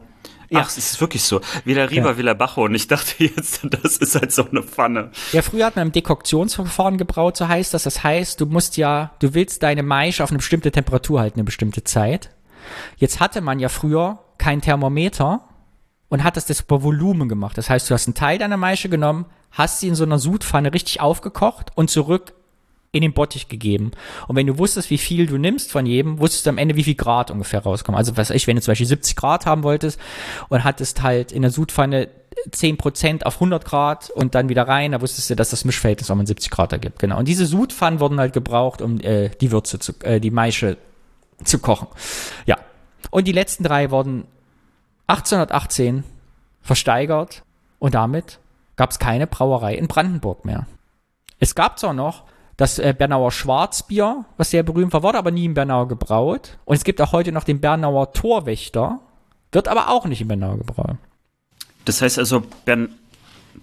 Ja. 0.51 0.60
Ach, 0.60 0.69
es 0.69 0.77
ist 0.78 1.01
wirklich 1.01 1.23
so. 1.23 1.40
Villa 1.64 1.85
Riva, 1.85 2.10
Ja. 2.10 2.16
Villa 2.19 2.35
Bajo. 2.35 2.64
Und 2.66 2.74
ich 2.74 2.86
dachte 2.86 3.24
jetzt, 3.24 3.60
das 3.82 3.97
ist 3.97 4.14
halt 4.14 4.31
so 4.32 4.48
eine 4.48 4.62
Pfanne. 4.62 5.10
Ja, 5.32 5.43
früher 5.43 5.66
hat 5.66 5.77
man 5.77 5.86
im 5.89 5.93
Dekoktionsverfahren 5.93 6.98
gebraut, 6.98 7.36
so 7.39 7.48
heißt 7.48 7.73
das. 7.74 7.85
Das 7.85 8.05
heißt, 8.05 8.40
du 8.40 8.47
musst 8.47 8.77
ja, 8.77 9.12
du 9.19 9.35
willst 9.35 9.62
deine 9.62 9.82
Maische 9.82 10.23
auf 10.23 10.31
eine 10.31 10.39
bestimmte 10.39 10.70
Temperatur 10.70 11.20
halten, 11.20 11.39
eine 11.40 11.44
bestimmte 11.44 11.82
Zeit. 11.85 12.31
Jetzt 12.97 13.20
hatte 13.20 13.40
man 13.40 13.59
ja 13.59 13.68
früher 13.68 14.18
kein 14.39 14.60
Thermometer 14.60 15.48
und 16.09 16.24
hat 16.24 16.36
das 16.36 16.47
das 16.47 16.60
über 16.60 16.82
Volumen 16.82 17.28
gemacht. 17.28 17.56
Das 17.56 17.70
heißt, 17.70 17.89
du 17.89 17.94
hast 17.94 18.06
einen 18.06 18.14
Teil 18.14 18.39
deiner 18.39 18.56
Maische 18.56 18.89
genommen, 18.89 19.26
hast 19.51 19.80
sie 19.80 19.89
in 19.89 19.94
so 19.94 20.05
einer 20.05 20.18
Sudpfanne 20.18 20.74
richtig 20.74 21.01
aufgekocht 21.01 21.70
und 21.74 21.90
zurück 21.90 22.34
in 22.93 23.01
den 23.01 23.14
Bottich 23.14 23.48
gegeben. 23.48 23.93
Und 24.28 24.36
wenn 24.36 24.47
du 24.47 24.59
wusstest, 24.59 24.90
wie 24.90 24.98
viel 24.98 25.26
du 25.26 25.39
nimmst 25.39 25.72
von 25.72 25.86
jedem, 25.86 26.18
wusstest 26.18 26.44
du 26.44 26.51
am 26.51 26.59
Ende, 26.59 26.76
wie 26.76 26.84
viel 26.84 26.94
Grad 26.94 27.30
ungefähr 27.30 27.62
rauskommen. 27.62 27.98
Also 27.98 28.16
was 28.18 28.28
ich, 28.28 28.47
wenn 28.47 28.56
du 28.56 28.62
zum 28.62 28.72
Beispiel 28.72 28.86
70 28.86 29.16
Grad 29.16 29.47
haben 29.47 29.62
wolltest 29.62 29.98
und 30.51 30.62
hattest 30.62 31.02
halt 31.02 31.32
in 31.32 31.40
der 31.40 31.51
Sudpfanne 31.51 32.09
10% 32.51 33.22
auf 33.22 33.34
100 33.34 33.64
Grad 33.64 34.10
und 34.10 34.34
dann 34.34 34.51
wieder 34.51 34.68
rein, 34.68 34.93
da 34.93 35.01
wusstest 35.01 35.30
du, 35.30 35.36
dass 35.36 35.51
das 35.51 35.64
Mischverhältnis 35.64 36.10
auch 36.10 36.16
mal 36.16 36.26
70 36.26 36.51
Grad 36.51 36.72
ergibt. 36.72 36.98
Genau. 36.98 37.18
Und 37.18 37.28
diese 37.28 37.47
Sudpfannen 37.47 38.01
wurden 38.01 38.20
halt 38.20 38.34
gebraucht, 38.34 38.82
um 38.82 39.01
äh, 39.01 39.30
die 39.40 39.51
Würze 39.51 39.78
zu, 39.78 39.94
äh, 40.02 40.20
die 40.20 40.30
Maische 40.30 40.76
zu 41.44 41.59
kochen. 41.59 41.88
Ja. 42.46 42.59
Und 43.10 43.26
die 43.26 43.32
letzten 43.32 43.64
drei 43.64 43.90
wurden 43.90 44.26
1818 45.06 46.04
versteigert 46.62 47.42
und 47.78 47.94
damit 47.94 48.38
gab 48.76 48.90
es 48.90 48.98
keine 48.98 49.26
Brauerei 49.26 49.74
in 49.74 49.88
Brandenburg 49.88 50.44
mehr. 50.44 50.66
Es 51.38 51.54
gab 51.54 51.78
zwar 51.78 51.92
noch 51.92 52.24
das 52.56 52.78
äh, 52.78 52.94
Bernauer 52.96 53.32
Schwarzbier, 53.32 54.24
was 54.36 54.50
sehr 54.50 54.62
berühmt 54.62 54.92
war, 54.92 55.02
wurde 55.02 55.18
aber 55.18 55.30
nie 55.30 55.44
in 55.44 55.54
Bernau 55.54 55.86
gebraut. 55.86 56.59
Und 56.64 56.76
es 56.76 56.84
gibt 56.84 57.00
auch 57.00 57.12
heute 57.12 57.32
noch 57.32 57.44
den 57.44 57.60
Bernauer 57.60 58.12
Torwächter, 58.12 59.00
wird 59.50 59.68
aber 59.68 59.88
auch 59.88 60.06
nicht 60.06 60.20
in 60.20 60.28
Bernau 60.28 60.56
gebraut. 60.56 60.96
Das 61.84 62.00
heißt 62.00 62.18
also, 62.18 62.42
Bern, 62.64 62.90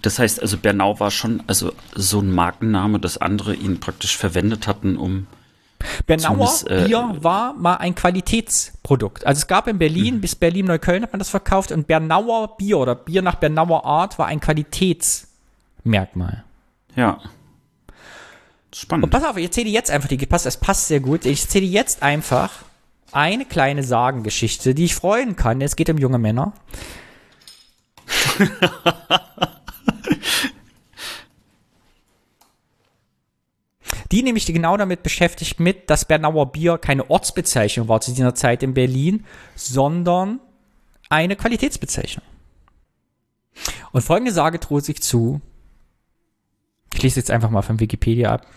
das 0.02 0.20
heißt 0.20 0.42
also, 0.42 0.58
Bernau 0.58 1.00
war 1.00 1.12
schon 1.12 1.44
also 1.48 1.72
so 1.96 2.20
ein 2.20 2.32
Markenname, 2.32 3.00
dass 3.00 3.18
andere 3.18 3.56
ihn 3.56 3.80
praktisch 3.80 4.18
verwendet 4.18 4.68
hatten, 4.68 4.98
um 4.98 5.28
Bernauer 6.06 6.52
äh, 6.68 6.86
Bier 6.86 7.16
war 7.22 7.54
mal 7.54 7.76
ein 7.78 7.96
Qualitätsprodukt. 7.96 9.26
Also 9.26 9.40
es 9.40 9.48
gab 9.48 9.68
in 9.68 9.78
Berlin, 9.80 10.16
Mhm. 10.16 10.22
bis 10.22 10.36
Berlin-Neukölln 10.36 11.04
hat 11.04 11.14
man 11.14 11.20
das 11.20 11.30
verkauft 11.30 11.72
und 11.72 11.88
Bernauer 11.88 12.58
Bier 12.58 12.78
oder 12.80 12.96
Bier 12.96 13.22
nach 13.22 13.36
Bernauer 13.36 13.86
Art 13.86 14.20
war 14.20 14.28
ein 14.28 14.40
Qualitätsmerkmal. 14.40 16.44
ja. 16.96 17.18
Und 18.72 18.76
Spannend. 18.76 19.10
pass 19.10 19.24
auf, 19.24 19.36
ich 19.38 19.46
erzähle 19.46 19.66
dir 19.66 19.72
jetzt 19.74 19.90
einfach 19.90 20.10
die, 20.10 20.18
passt, 20.28 20.46
das 20.46 20.58
passt 20.58 20.90
sehr 20.90 21.00
gut. 21.00 21.26
Ich 21.26 21.42
erzähle 21.42 21.66
dir 21.66 21.72
jetzt 21.72 22.04
einfach 22.04 22.52
eine 23.12 23.46
kleine 23.46 23.82
Sagengeschichte, 23.84 24.76
die 24.76 24.86
ich 24.86 24.94
freuen 24.96 25.36
kann. 25.36 25.60
Es 25.62 25.76
geht 25.76 25.90
um 25.90 25.98
junge 25.98 26.20
Männer. 26.20 26.54
die 34.12 34.24
nämlich 34.24 34.46
genau 34.46 34.76
damit 34.78 35.04
beschäftigt 35.04 35.60
mit, 35.60 35.90
dass 35.90 36.06
Bernauer 36.06 36.52
Bier 36.52 36.78
keine 36.78 37.10
Ortsbezeichnung 37.10 37.88
war 37.88 38.02
zu 38.02 38.12
dieser 38.12 38.36
Zeit 38.36 38.64
in 38.64 38.74
Berlin, 38.74 39.26
sondern 39.56 40.40
eine 41.10 41.36
Qualitätsbezeichnung. 41.36 42.26
Und 43.92 44.02
folgende 44.02 44.32
Sage 44.32 44.60
droht 44.60 44.86
sich 44.86 45.02
zu. 45.02 45.42
Ich 46.94 47.04
lese 47.04 47.20
jetzt 47.20 47.32
einfach 47.32 47.50
mal 47.50 47.62
von 47.62 47.80
Wikipedia 47.80 48.32
ab. 48.32 48.48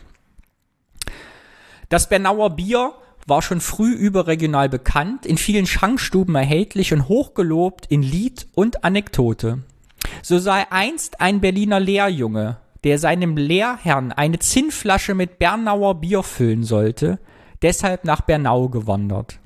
Das 1.88 2.08
Bernauer 2.08 2.50
Bier 2.56 2.94
war 3.26 3.42
schon 3.42 3.60
früh 3.60 3.92
überregional 3.92 4.68
bekannt, 4.68 5.26
in 5.26 5.36
vielen 5.36 5.66
Schankstuben 5.66 6.34
erhältlich 6.34 6.92
und 6.92 7.08
hochgelobt 7.08 7.86
in 7.86 8.02
Lied 8.02 8.48
und 8.54 8.84
Anekdote. 8.84 9.62
So 10.22 10.38
sei 10.38 10.70
einst 10.70 11.20
ein 11.20 11.40
Berliner 11.40 11.80
Lehrjunge, 11.80 12.56
der 12.84 12.98
seinem 12.98 13.36
Lehrherrn 13.36 14.12
eine 14.12 14.38
Zinnflasche 14.38 15.14
mit 15.14 15.38
Bernauer 15.38 16.00
Bier 16.00 16.22
füllen 16.22 16.64
sollte, 16.64 17.18
deshalb 17.62 18.04
nach 18.04 18.22
Bernau 18.22 18.68
gewandert. 18.68 19.38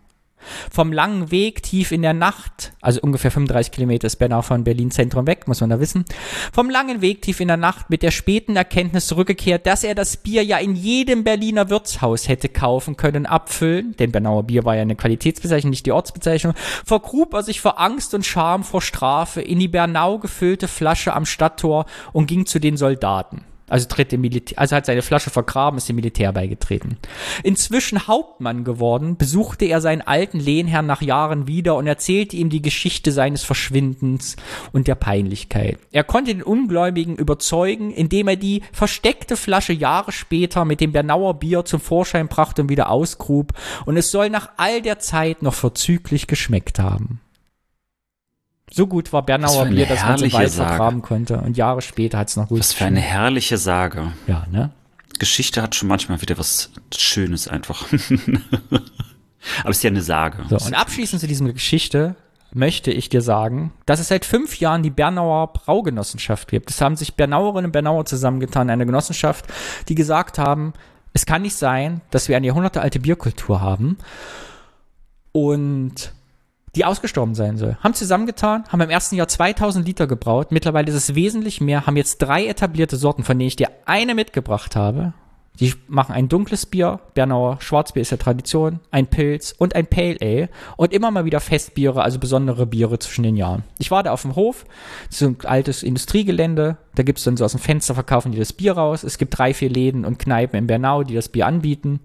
Vom 0.71 0.93
langen 0.93 1.31
Weg 1.31 1.63
tief 1.63 1.93
in 1.93 2.03
der 2.03 2.13
Nacht, 2.13 2.73
also 2.81 3.01
ungefähr 3.01 3.31
35 3.31 3.73
Kilometer 3.73 4.07
ist 4.07 4.17
Bernau 4.17 4.43
von 4.43 4.65
Berlin 4.65 4.91
Zentrum 4.91 5.27
weg, 5.27 5.49
muss 5.49 5.61
man 5.61 5.71
da 5.71 5.81
wissen, 5.81 6.05
vom 6.53 6.71
langen 6.71 7.01
Weg 7.01 7.23
tief 7.23 7.41
in 7.41 7.49
der 7.49 7.57
Nacht 7.57 7.91
mit 7.91 8.03
der 8.03 8.11
späten 8.11 8.57
Erkenntnis 8.57 9.07
zurückgekehrt, 9.07 9.67
dass 9.67 9.85
er 9.85 9.95
das 9.95 10.17
Bier 10.17 10.43
ja 10.43 10.59
in 10.59 10.75
jedem 10.75 11.25
Berliner 11.25 11.71
Wirtshaus 11.71 12.29
hätte 12.29 12.49
kaufen 12.49 12.97
können, 12.97 13.27
abfüllen, 13.27 13.95
denn 13.99 14.13
Bernauer 14.13 14.45
Bier 14.45 14.65
war 14.65 14.77
ja 14.77 14.83
eine 14.83 14.97
Qualitätsbezeichnung, 14.97 15.71
nicht 15.71 15.87
die 15.87 15.93
Ortsbezeichnung, 15.93 16.55
vergrub 16.85 17.35
er 17.35 17.43
sich 17.43 17.61
vor 17.61 17.81
Angst 17.81 18.15
und 18.15 18.25
Scham 18.25 18.65
vor 18.65 18.83
Strafe 18.83 19.41
in 19.41 19.59
die 19.59 19.69
Bernau 19.69 20.19
gefüllte 20.19 20.69
Flasche 20.69 21.15
am 21.15 21.27
Stadttor 21.27 21.87
und 22.13 22.27
ging 22.27 22.47
zu 22.47 22.59
den 22.59 22.77
Soldaten. 22.77 23.45
Also 23.69 23.89
tritt 23.89 24.13
dem 24.13 24.21
Militär, 24.21 24.59
also 24.59 24.77
hat 24.77 24.87
seine 24.87 25.03
Flasche 25.03 25.31
vergraben, 25.31 25.79
ist 25.79 25.89
dem 25.89 25.97
Militär 25.97 26.33
beigetreten. 26.33 26.99
Inzwischen 27.43 28.07
Hauptmann 28.07 28.63
geworden, 28.63 29.17
besuchte 29.17 29.65
er 29.65 29.81
seinen 29.81 30.03
alten 30.03 30.39
Lehnherrn 30.39 30.87
nach 30.87 31.03
Jahren 31.03 31.49
wieder 31.49 31.75
und 31.77 31.87
erzählte 31.87 32.37
ihm 32.37 32.49
die 32.49 32.63
Geschichte 32.63 33.11
seines 33.11 33.43
Verschwindens 33.43 34.37
und 34.73 34.87
der 34.87 34.95
Peinlichkeit. 34.95 35.79
Er 35.91 36.05
konnte 36.05 36.33
den 36.33 36.43
Ungläubigen 36.43 37.17
überzeugen, 37.17 37.91
indem 37.91 38.29
er 38.29 38.37
die 38.37 38.63
versteckte 38.73 39.37
Flasche 39.37 39.73
Jahre 39.73 40.13
später 40.13 40.65
mit 40.65 40.81
dem 40.81 40.93
Bernauer 40.93 41.35
Bier 41.39 41.65
zum 41.65 41.81
Vorschein 41.81 42.29
brachte 42.29 42.63
und 42.63 42.69
wieder 42.69 42.91
ausgrub, 42.91 43.53
und 43.85 43.97
es 43.97 44.11
soll 44.11 44.31
nach 44.31 44.51
all 44.57 44.81
der 44.81 45.01
Zeit 45.01 45.43
noch 45.43 45.55
vorzüglich 45.55 46.27
geschmeckt 46.29 46.79
haben. 46.79 47.21
So 48.71 48.87
gut 48.87 49.13
war 49.13 49.23
Bernauer 49.25 49.67
Bier, 49.67 49.87
dass 49.87 50.03
man 50.03 50.21
weit 50.21 50.51
Sage. 50.51 50.51
vergraben 50.51 51.03
konnte. 51.03 51.39
Und 51.39 51.57
Jahre 51.57 51.83
später 51.83 52.19
hat 52.19 52.29
es 52.29 52.37
noch 52.37 52.49
gut 52.49 52.59
Was 52.59 52.73
für 52.73 52.85
eine 52.85 53.01
herrliche 53.01 53.59
Sage. 53.59 54.13
Ja, 54.27 54.47
ne? 54.51 54.73
Geschichte 55.19 55.63
hat 55.63 55.75
schon 55.75 55.89
manchmal 55.89 56.21
wieder 56.21 56.37
was 56.37 56.71
Schönes 56.95 57.49
einfach. 57.49 57.87
Aber 59.61 59.71
es 59.71 59.79
ist 59.79 59.83
ja 59.85 59.91
eine 59.91 60.03
Sage. 60.03 60.45
So, 60.49 60.57
und 60.57 60.75
abschließend 60.75 61.21
zu 61.21 61.27
dieser 61.27 61.53
Geschichte 61.53 62.17
möchte 62.53 62.91
ich 62.91 63.09
dir 63.09 63.23
sagen, 63.23 63.73
dass 63.87 64.01
es 64.01 64.09
seit 64.09 64.25
fünf 64.25 64.59
Jahren 64.59 64.83
die 64.83 64.91
Bernauer 64.91 65.53
Braugenossenschaft 65.53 66.49
gibt. 66.49 66.71
Es 66.71 66.81
haben 66.81 66.97
sich 66.97 67.15
Bernauerinnen 67.15 67.67
und 67.67 67.73
Bernauer 67.73 68.05
zusammengetan, 68.07 68.71
eine 68.71 68.87
Genossenschaft, 68.87 69.47
die 69.89 69.95
gesagt 69.95 70.39
haben, 70.39 70.73
es 71.13 71.27
kann 71.27 71.43
nicht 71.43 71.57
sein, 71.57 72.01
dass 72.11 72.29
wir 72.29 72.37
eine 72.37 72.47
jahrhundertealte 72.47 73.01
Bierkultur 73.01 73.61
haben 73.61 73.99
und 75.33 76.13
die 76.77 76.85
ausgestorben 76.85 77.35
sein 77.35 77.57
soll. 77.57 77.77
Haben 77.81 77.95
zusammengetan, 77.95 78.65
haben 78.69 78.81
im 78.81 78.91
ersten 78.91 79.17
Jahr 79.17 79.29
2000 79.29 79.87
Liter 79.87 80.07
gebraut. 80.07 80.53
Mittlerweile 80.53 80.89
ist 80.89 80.97
es 80.97 81.15
wesentlich 81.15 81.61
mehr, 81.61 81.87
haben 81.87 81.97
jetzt 81.97 82.19
drei 82.19 82.47
etablierte 82.47 82.97
Sorten, 82.97 83.25
von 83.25 83.39
denen 83.39 83.49
ich 83.49 83.57
dir 83.57 83.71
eine 83.87 84.15
mitgebracht 84.15 84.77
habe. 84.77 85.15
Die 85.59 85.73
machen 85.89 86.13
ein 86.15 86.29
dunkles 86.29 86.67
Bier, 86.67 87.01
Bernauer 87.15 87.59
Schwarzbier 87.61 88.03
ist 88.03 88.11
ja 88.11 88.19
Tradition, 88.19 88.81
ein 88.91 89.07
Pilz 89.07 89.55
und 89.57 89.75
ein 89.75 89.87
Pale 89.87 90.19
Ale 90.21 90.49
und 90.77 90.93
immer 90.93 91.11
mal 91.11 91.25
wieder 91.25 91.41
Festbiere, 91.41 92.03
also 92.03 92.19
besondere 92.19 92.67
Biere 92.67 92.99
zwischen 92.99 93.23
den 93.23 93.37
Jahren. 93.37 93.65
Ich 93.79 93.91
war 93.91 94.03
da 94.03 94.13
auf 94.13 94.23
dem 94.23 94.37
Hof, 94.37 94.67
ist 95.11 95.23
ein 95.23 95.39
altes 95.45 95.83
Industriegelände, 95.83 96.77
da 96.95 97.03
gibt's 97.03 97.25
dann 97.25 97.39
so 97.39 97.45
aus 97.45 97.53
dem 97.53 97.61
Fenster 97.61 97.95
verkaufen 97.95 98.33
die 98.33 98.39
das 98.39 98.53
Bier 98.53 98.73
raus. 98.73 99.03
Es 99.03 99.17
gibt 99.17 99.39
drei, 99.39 99.55
vier 99.55 99.71
Läden 99.71 100.05
und 100.05 100.19
Kneipen 100.19 100.59
in 100.59 100.67
Bernau, 100.67 101.05
die 101.05 101.15
das 101.15 101.31
Bier 101.31 101.47
anbieten 101.47 102.01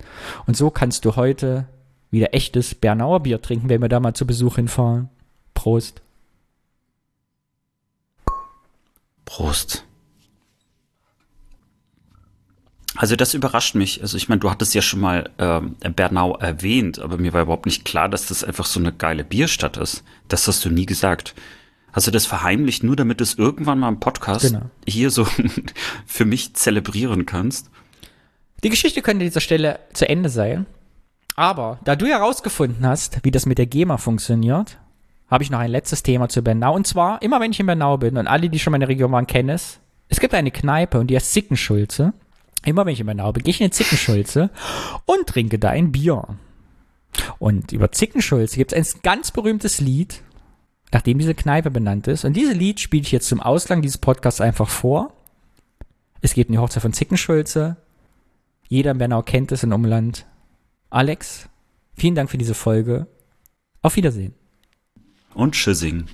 und 0.47 0.55
so 0.55 0.69
kannst 0.69 1.03
du 1.03 1.17
heute 1.17 1.67
wieder 2.11 2.33
echtes 2.33 2.75
Bernauer 2.75 3.21
Bier 3.21 3.41
trinken, 3.41 3.69
wenn 3.69 3.81
wir 3.81 3.89
da 3.89 3.99
mal 3.99 4.13
zu 4.13 4.27
Besuch 4.27 4.55
hinfahren. 4.57 5.09
Prost. 5.53 6.01
Prost. 9.25 9.85
Also 12.97 13.15
das 13.15 13.33
überrascht 13.33 13.75
mich. 13.75 14.01
Also 14.01 14.17
ich 14.17 14.27
meine, 14.27 14.39
du 14.39 14.49
hattest 14.51 14.73
ja 14.73 14.81
schon 14.81 14.99
mal 14.99 15.29
ähm, 15.39 15.75
Bernau 15.95 16.35
erwähnt, 16.37 16.99
aber 16.99 17.17
mir 17.17 17.31
war 17.33 17.43
überhaupt 17.43 17.65
nicht 17.65 17.85
klar, 17.85 18.09
dass 18.09 18.25
das 18.27 18.43
einfach 18.43 18.65
so 18.65 18.79
eine 18.79 18.91
geile 18.91 19.23
Bierstadt 19.23 19.77
ist. 19.77 20.03
Das 20.27 20.47
hast 20.47 20.65
du 20.65 20.69
nie 20.69 20.85
gesagt. 20.85 21.33
Hast 21.93 22.07
du 22.07 22.11
das 22.11 22.25
verheimlicht, 22.25 22.83
nur 22.83 22.95
damit 22.95 23.19
du 23.19 23.23
es 23.23 23.35
irgendwann 23.35 23.79
mal 23.79 23.89
im 23.89 23.99
Podcast 23.99 24.41
Genau. 24.47 24.69
hier 24.87 25.09
so 25.09 25.25
für 26.05 26.25
mich 26.25 26.53
zelebrieren 26.53 27.25
kannst? 27.25 27.69
Die 28.63 28.69
Geschichte 28.69 29.01
könnte 29.01 29.23
an 29.23 29.27
dieser 29.29 29.41
Stelle 29.41 29.79
zu 29.93 30.07
Ende 30.07 30.29
sein. 30.29 30.65
Aber 31.35 31.79
da 31.83 31.95
du 31.95 32.07
ja 32.07 32.17
rausgefunden 32.17 32.85
hast, 32.85 33.23
wie 33.23 33.31
das 33.31 33.45
mit 33.45 33.57
der 33.57 33.65
GEMA 33.65 33.97
funktioniert, 33.97 34.77
habe 35.27 35.43
ich 35.43 35.49
noch 35.49 35.59
ein 35.59 35.71
letztes 35.71 36.03
Thema 36.03 36.27
zu 36.27 36.41
Bernau. 36.41 36.75
Und 36.75 36.85
zwar, 36.85 37.21
immer 37.21 37.39
wenn 37.39 37.51
ich 37.51 37.59
in 37.59 37.65
Bernau 37.65 37.97
bin 37.97 38.17
und 38.17 38.27
alle, 38.27 38.49
die 38.49 38.59
schon 38.59 38.71
mal 38.71 38.77
in 38.77 38.81
der 38.81 38.89
Region 38.89 39.11
waren, 39.11 39.27
kennen 39.27 39.49
es, 39.49 39.79
es 40.09 40.19
gibt 40.19 40.33
eine 40.33 40.51
Kneipe 40.51 40.99
und 40.99 41.07
die 41.07 41.15
heißt 41.15 41.31
Zickenschulze. 41.31 42.13
Immer 42.65 42.85
wenn 42.85 42.93
ich 42.93 42.99
in 42.99 43.05
Bernau 43.05 43.31
bin, 43.31 43.43
gehe 43.43 43.51
ich 43.51 43.61
in 43.61 43.65
eine 43.65 43.71
Zickenschulze 43.71 44.49
und 45.05 45.25
trinke 45.25 45.57
da 45.57 45.69
ein 45.69 45.91
Bier. 45.91 46.27
Und 47.39 47.71
über 47.71 47.91
Zickenschulze 47.91 48.57
gibt 48.57 48.73
es 48.73 48.95
ein 48.95 49.01
ganz 49.03 49.31
berühmtes 49.31 49.79
Lied, 49.79 50.21
nachdem 50.91 51.17
diese 51.17 51.33
Kneipe 51.33 51.71
benannt 51.71 52.07
ist. 52.07 52.25
Und 52.25 52.33
dieses 52.33 52.55
Lied 52.55 52.79
spiele 52.79 53.03
ich 53.03 53.11
jetzt 53.11 53.29
zum 53.29 53.39
Ausklang 53.39 53.81
dieses 53.81 53.97
Podcasts 53.97 54.41
einfach 54.41 54.69
vor. 54.69 55.13
Es 56.19 56.33
geht 56.33 56.49
um 56.49 56.53
die 56.53 56.59
Hochzeit 56.59 56.83
von 56.83 56.93
Zickenschulze. 56.93 57.77
Jeder 58.67 58.91
in 58.91 58.97
Bernau 58.97 59.21
kennt 59.21 59.51
es 59.51 59.63
im 59.63 59.71
Umland. 59.71 60.25
Alex, 60.93 61.47
vielen 61.95 62.15
Dank 62.15 62.29
für 62.29 62.37
diese 62.37 62.53
Folge. 62.53 63.07
Auf 63.81 63.95
Wiedersehen. 63.95 64.35
Und 65.33 65.55
Tschüssing. 65.55 66.05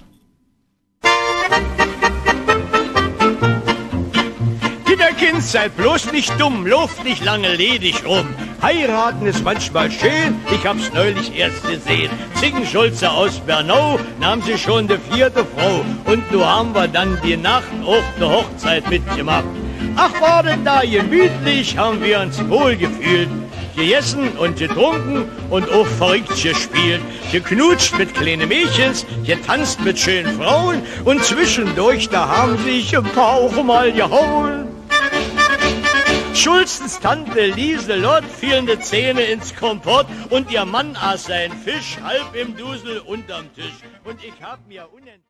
Kinderkind, 4.85 5.41
seid 5.41 5.75
bloß 5.75 6.11
nicht 6.11 6.31
dumm, 6.39 6.67
lauft 6.67 7.03
nicht 7.03 7.25
lange 7.25 7.55
ledig 7.55 8.05
rum. 8.05 8.27
Heiraten 8.61 9.25
ist 9.25 9.43
manchmal 9.43 9.89
schön, 9.89 10.35
ich 10.53 10.63
hab's 10.63 10.93
neulich 10.93 11.35
erst 11.35 11.67
gesehen. 11.67 12.11
Zickenschulze 12.35 13.09
aus 13.09 13.39
Bernau 13.39 13.99
nahm 14.19 14.43
sie 14.43 14.59
schon 14.59 14.87
die 14.87 14.99
vierte 15.11 15.43
Frau. 15.43 15.83
Und 16.05 16.31
nu 16.31 16.45
haben 16.45 16.75
wir 16.75 16.87
dann 16.87 17.19
die 17.23 17.35
Nacht 17.35 17.65
auch 17.83 18.03
die 18.19 18.23
Hochzeit 18.23 18.87
mitgemacht. 18.91 19.45
Ach, 19.95 20.21
war 20.21 20.43
denn 20.43 20.63
da 20.63 20.81
gemütlich, 20.81 21.75
haben 21.75 21.99
wir 22.03 22.19
uns 22.19 22.47
wohl 22.47 22.75
gefühlt. 22.75 23.29
Gegessen 23.77 24.29
und 24.39 24.57
getrunken 24.57 25.29
und 25.51 25.69
auch 25.69 25.85
verrückt 25.85 26.29
gespielt. 26.29 26.99
Geknutscht 27.31 27.95
mit 27.99 28.15
kleinen 28.15 28.49
Mädchens, 28.49 29.05
getanzt 29.23 29.81
mit 29.81 29.99
schönen 29.99 30.35
Frauen 30.35 30.81
und 31.05 31.23
zwischendurch, 31.23 32.09
da 32.09 32.27
haben 32.27 32.57
sich 32.57 32.97
ein 32.97 33.03
paar 33.03 33.35
auch 33.35 33.63
mal 33.63 33.91
gehauen. 33.91 34.67
Schulzens 36.33 36.99
Tante 36.99 37.45
Lieselott 37.45 38.23
fielen 38.25 38.65
die 38.65 38.79
Zähne 38.79 39.21
ins 39.21 39.55
Kompott 39.55 40.07
und 40.31 40.51
ihr 40.51 40.65
Mann 40.65 40.95
aß 40.95 41.25
sein 41.25 41.51
Fisch 41.51 41.97
halb 42.03 42.35
im 42.35 42.57
Dusel 42.57 42.99
unterm 42.99 43.53
Tisch. 43.53 43.77
Und 44.03 44.23
ich 44.23 44.33
hab 44.41 44.67
mir 44.67 44.87
unent 44.91 45.23